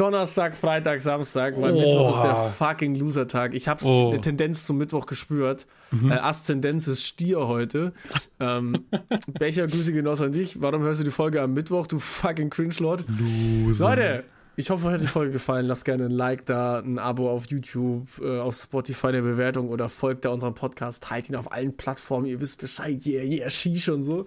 Donnerstag, 0.00 0.56
Freitag, 0.56 1.00
Samstag, 1.02 1.60
weil 1.60 1.72
Oh. 1.74 1.78
Mittwoch 1.78 2.14
ist 2.14 2.22
der 2.22 2.34
fucking 2.34 2.94
Loser-Tag. 2.94 3.52
Ich 3.54 3.68
hab's 3.68 3.84
Oh. 3.84 4.08
eine 4.08 4.20
Tendenz 4.20 4.64
zum 4.64 4.78
Mittwoch 4.78 5.04
gespürt. 5.06 5.66
Mhm. 5.90 6.10
Äh, 6.10 6.14
Aszendenz 6.14 6.88
ist 6.88 7.04
Stier 7.04 7.46
heute. 7.46 7.92
ähm, 8.40 8.86
Becher, 9.38 9.66
Grüße 9.66 9.92
genauso 9.92 10.24
an 10.24 10.32
dich. 10.32 10.60
Warum 10.62 10.82
hörst 10.82 11.00
du 11.00 11.04
die 11.04 11.10
Folge 11.10 11.42
am 11.42 11.52
Mittwoch, 11.52 11.86
du 11.86 11.98
fucking 11.98 12.48
Cringe-Lord? 12.48 13.04
Loser. 13.18 13.90
Leute, 13.90 14.24
ich 14.60 14.70
hoffe, 14.70 14.86
euch 14.86 14.94
hat 14.94 15.00
die 15.00 15.06
Folge 15.06 15.32
gefallen. 15.32 15.66
Lasst 15.66 15.84
gerne 15.84 16.04
ein 16.04 16.10
Like 16.10 16.44
da, 16.44 16.78
ein 16.80 16.98
Abo 16.98 17.30
auf 17.30 17.46
YouTube, 17.50 18.06
äh, 18.22 18.38
auf 18.38 18.54
Spotify 18.54 19.08
eine 19.08 19.22
Bewertung 19.22 19.70
oder 19.70 19.88
folgt 19.88 20.24
da 20.24 20.28
unserem 20.28 20.54
Podcast. 20.54 21.02
Teilt 21.02 21.28
ihn 21.28 21.36
auf 21.36 21.50
allen 21.50 21.76
Plattformen. 21.76 22.26
Ihr 22.26 22.40
wisst 22.40 22.60
Bescheid. 22.60 23.04
Yeah, 23.06 23.24
yeah, 23.24 23.50
Shish 23.50 23.88
und 23.88 24.02
so. 24.02 24.26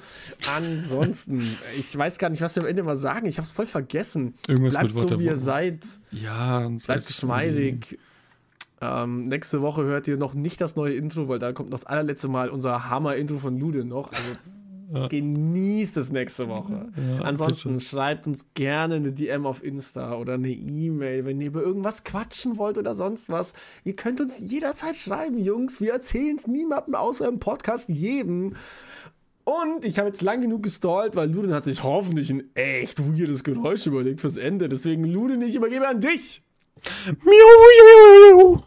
Ansonsten, 0.54 1.58
ich 1.80 1.96
weiß 1.96 2.18
gar 2.18 2.30
nicht, 2.30 2.42
was 2.42 2.56
wir 2.56 2.64
am 2.64 2.70
Ende 2.70 2.84
mal 2.84 2.98
sagen. 2.98 3.28
Ich 3.28 3.38
hab's 3.38 3.52
voll 3.52 3.68
vergessen. 3.68 4.34
Irgendwas 4.48 4.74
Bleibt 4.74 4.96
so, 4.96 5.20
wie 5.20 5.26
ihr 5.26 5.38
seid. 5.38 5.86
Ja, 6.12 6.68
Bleibt 6.68 7.08
geschmeidig. 7.08 8.00
Ähm, 8.82 9.24
nächste 9.24 9.62
Woche 9.62 9.84
hört 9.84 10.08
ihr 10.08 10.18
noch 10.18 10.34
nicht 10.34 10.60
das 10.60 10.76
neue 10.76 10.94
Intro, 10.94 11.30
weil 11.30 11.40
dann 11.40 11.54
kommt 11.54 11.70
noch 11.70 11.78
das 11.78 11.86
allerletzte 11.86 12.28
Mal 12.28 12.50
unser 12.50 12.90
Hammer-Intro 12.90 13.38
von 13.38 13.58
Lude 13.58 13.86
noch. 13.86 14.12
Also 14.12 14.30
Ja. 14.94 15.08
genießt 15.08 15.98
es 15.98 16.12
nächste 16.12 16.48
Woche. 16.50 16.92
Ja, 16.96 17.24
Ansonsten 17.24 17.74
bitte. 17.74 17.86
schreibt 17.86 18.28
uns 18.28 18.46
gerne 18.54 18.96
eine 18.96 19.12
DM 19.12 19.46
auf 19.46 19.64
Insta 19.64 20.16
oder 20.18 20.36
eine 20.36 20.52
E-Mail, 20.52 21.26
wenn 21.26 21.42
ihr 21.42 21.48
über 21.48 21.62
irgendwas 21.64 22.04
quatschen 22.04 22.58
wollt 22.58 22.78
oder 22.78 22.94
sonst 22.94 23.30
was. 23.30 23.54
Ihr 23.84 23.96
könnt 23.96 24.22
uns 24.22 24.40
jederzeit 24.40 24.96
schreiben, 24.96 25.40
Jungs. 25.40 25.82
Wir 25.82 25.94
erzählen 25.94 26.36
es 26.38 26.48
niemandem 26.48 26.96
außer 26.96 27.28
im 27.28 27.40
Podcast 27.40 27.90
jedem. 27.90 28.56
Und 29.46 29.84
ich 29.84 29.98
habe 30.00 30.08
jetzt 30.08 30.22
lang 30.22 30.40
genug 30.42 30.64
gestallt, 30.64 31.16
weil 31.16 31.30
Ludin 31.30 31.54
hat 31.54 31.66
sich 31.66 31.84
hoffentlich 31.84 32.30
ein 32.30 32.44
echt 32.56 33.00
weirdes 33.06 33.44
Geräusch 33.44 33.86
überlegt 33.88 34.22
fürs 34.22 34.38
Ende. 34.38 34.70
Deswegen, 34.70 35.04
Ludin, 35.04 35.42
ich 35.42 35.56
übergebe 35.56 35.86
an 35.88 36.00
dich. 36.00 36.42
Miau, 37.06 37.16
miau, 37.26 38.38
miau, 38.38 38.38
miau. 38.54 38.64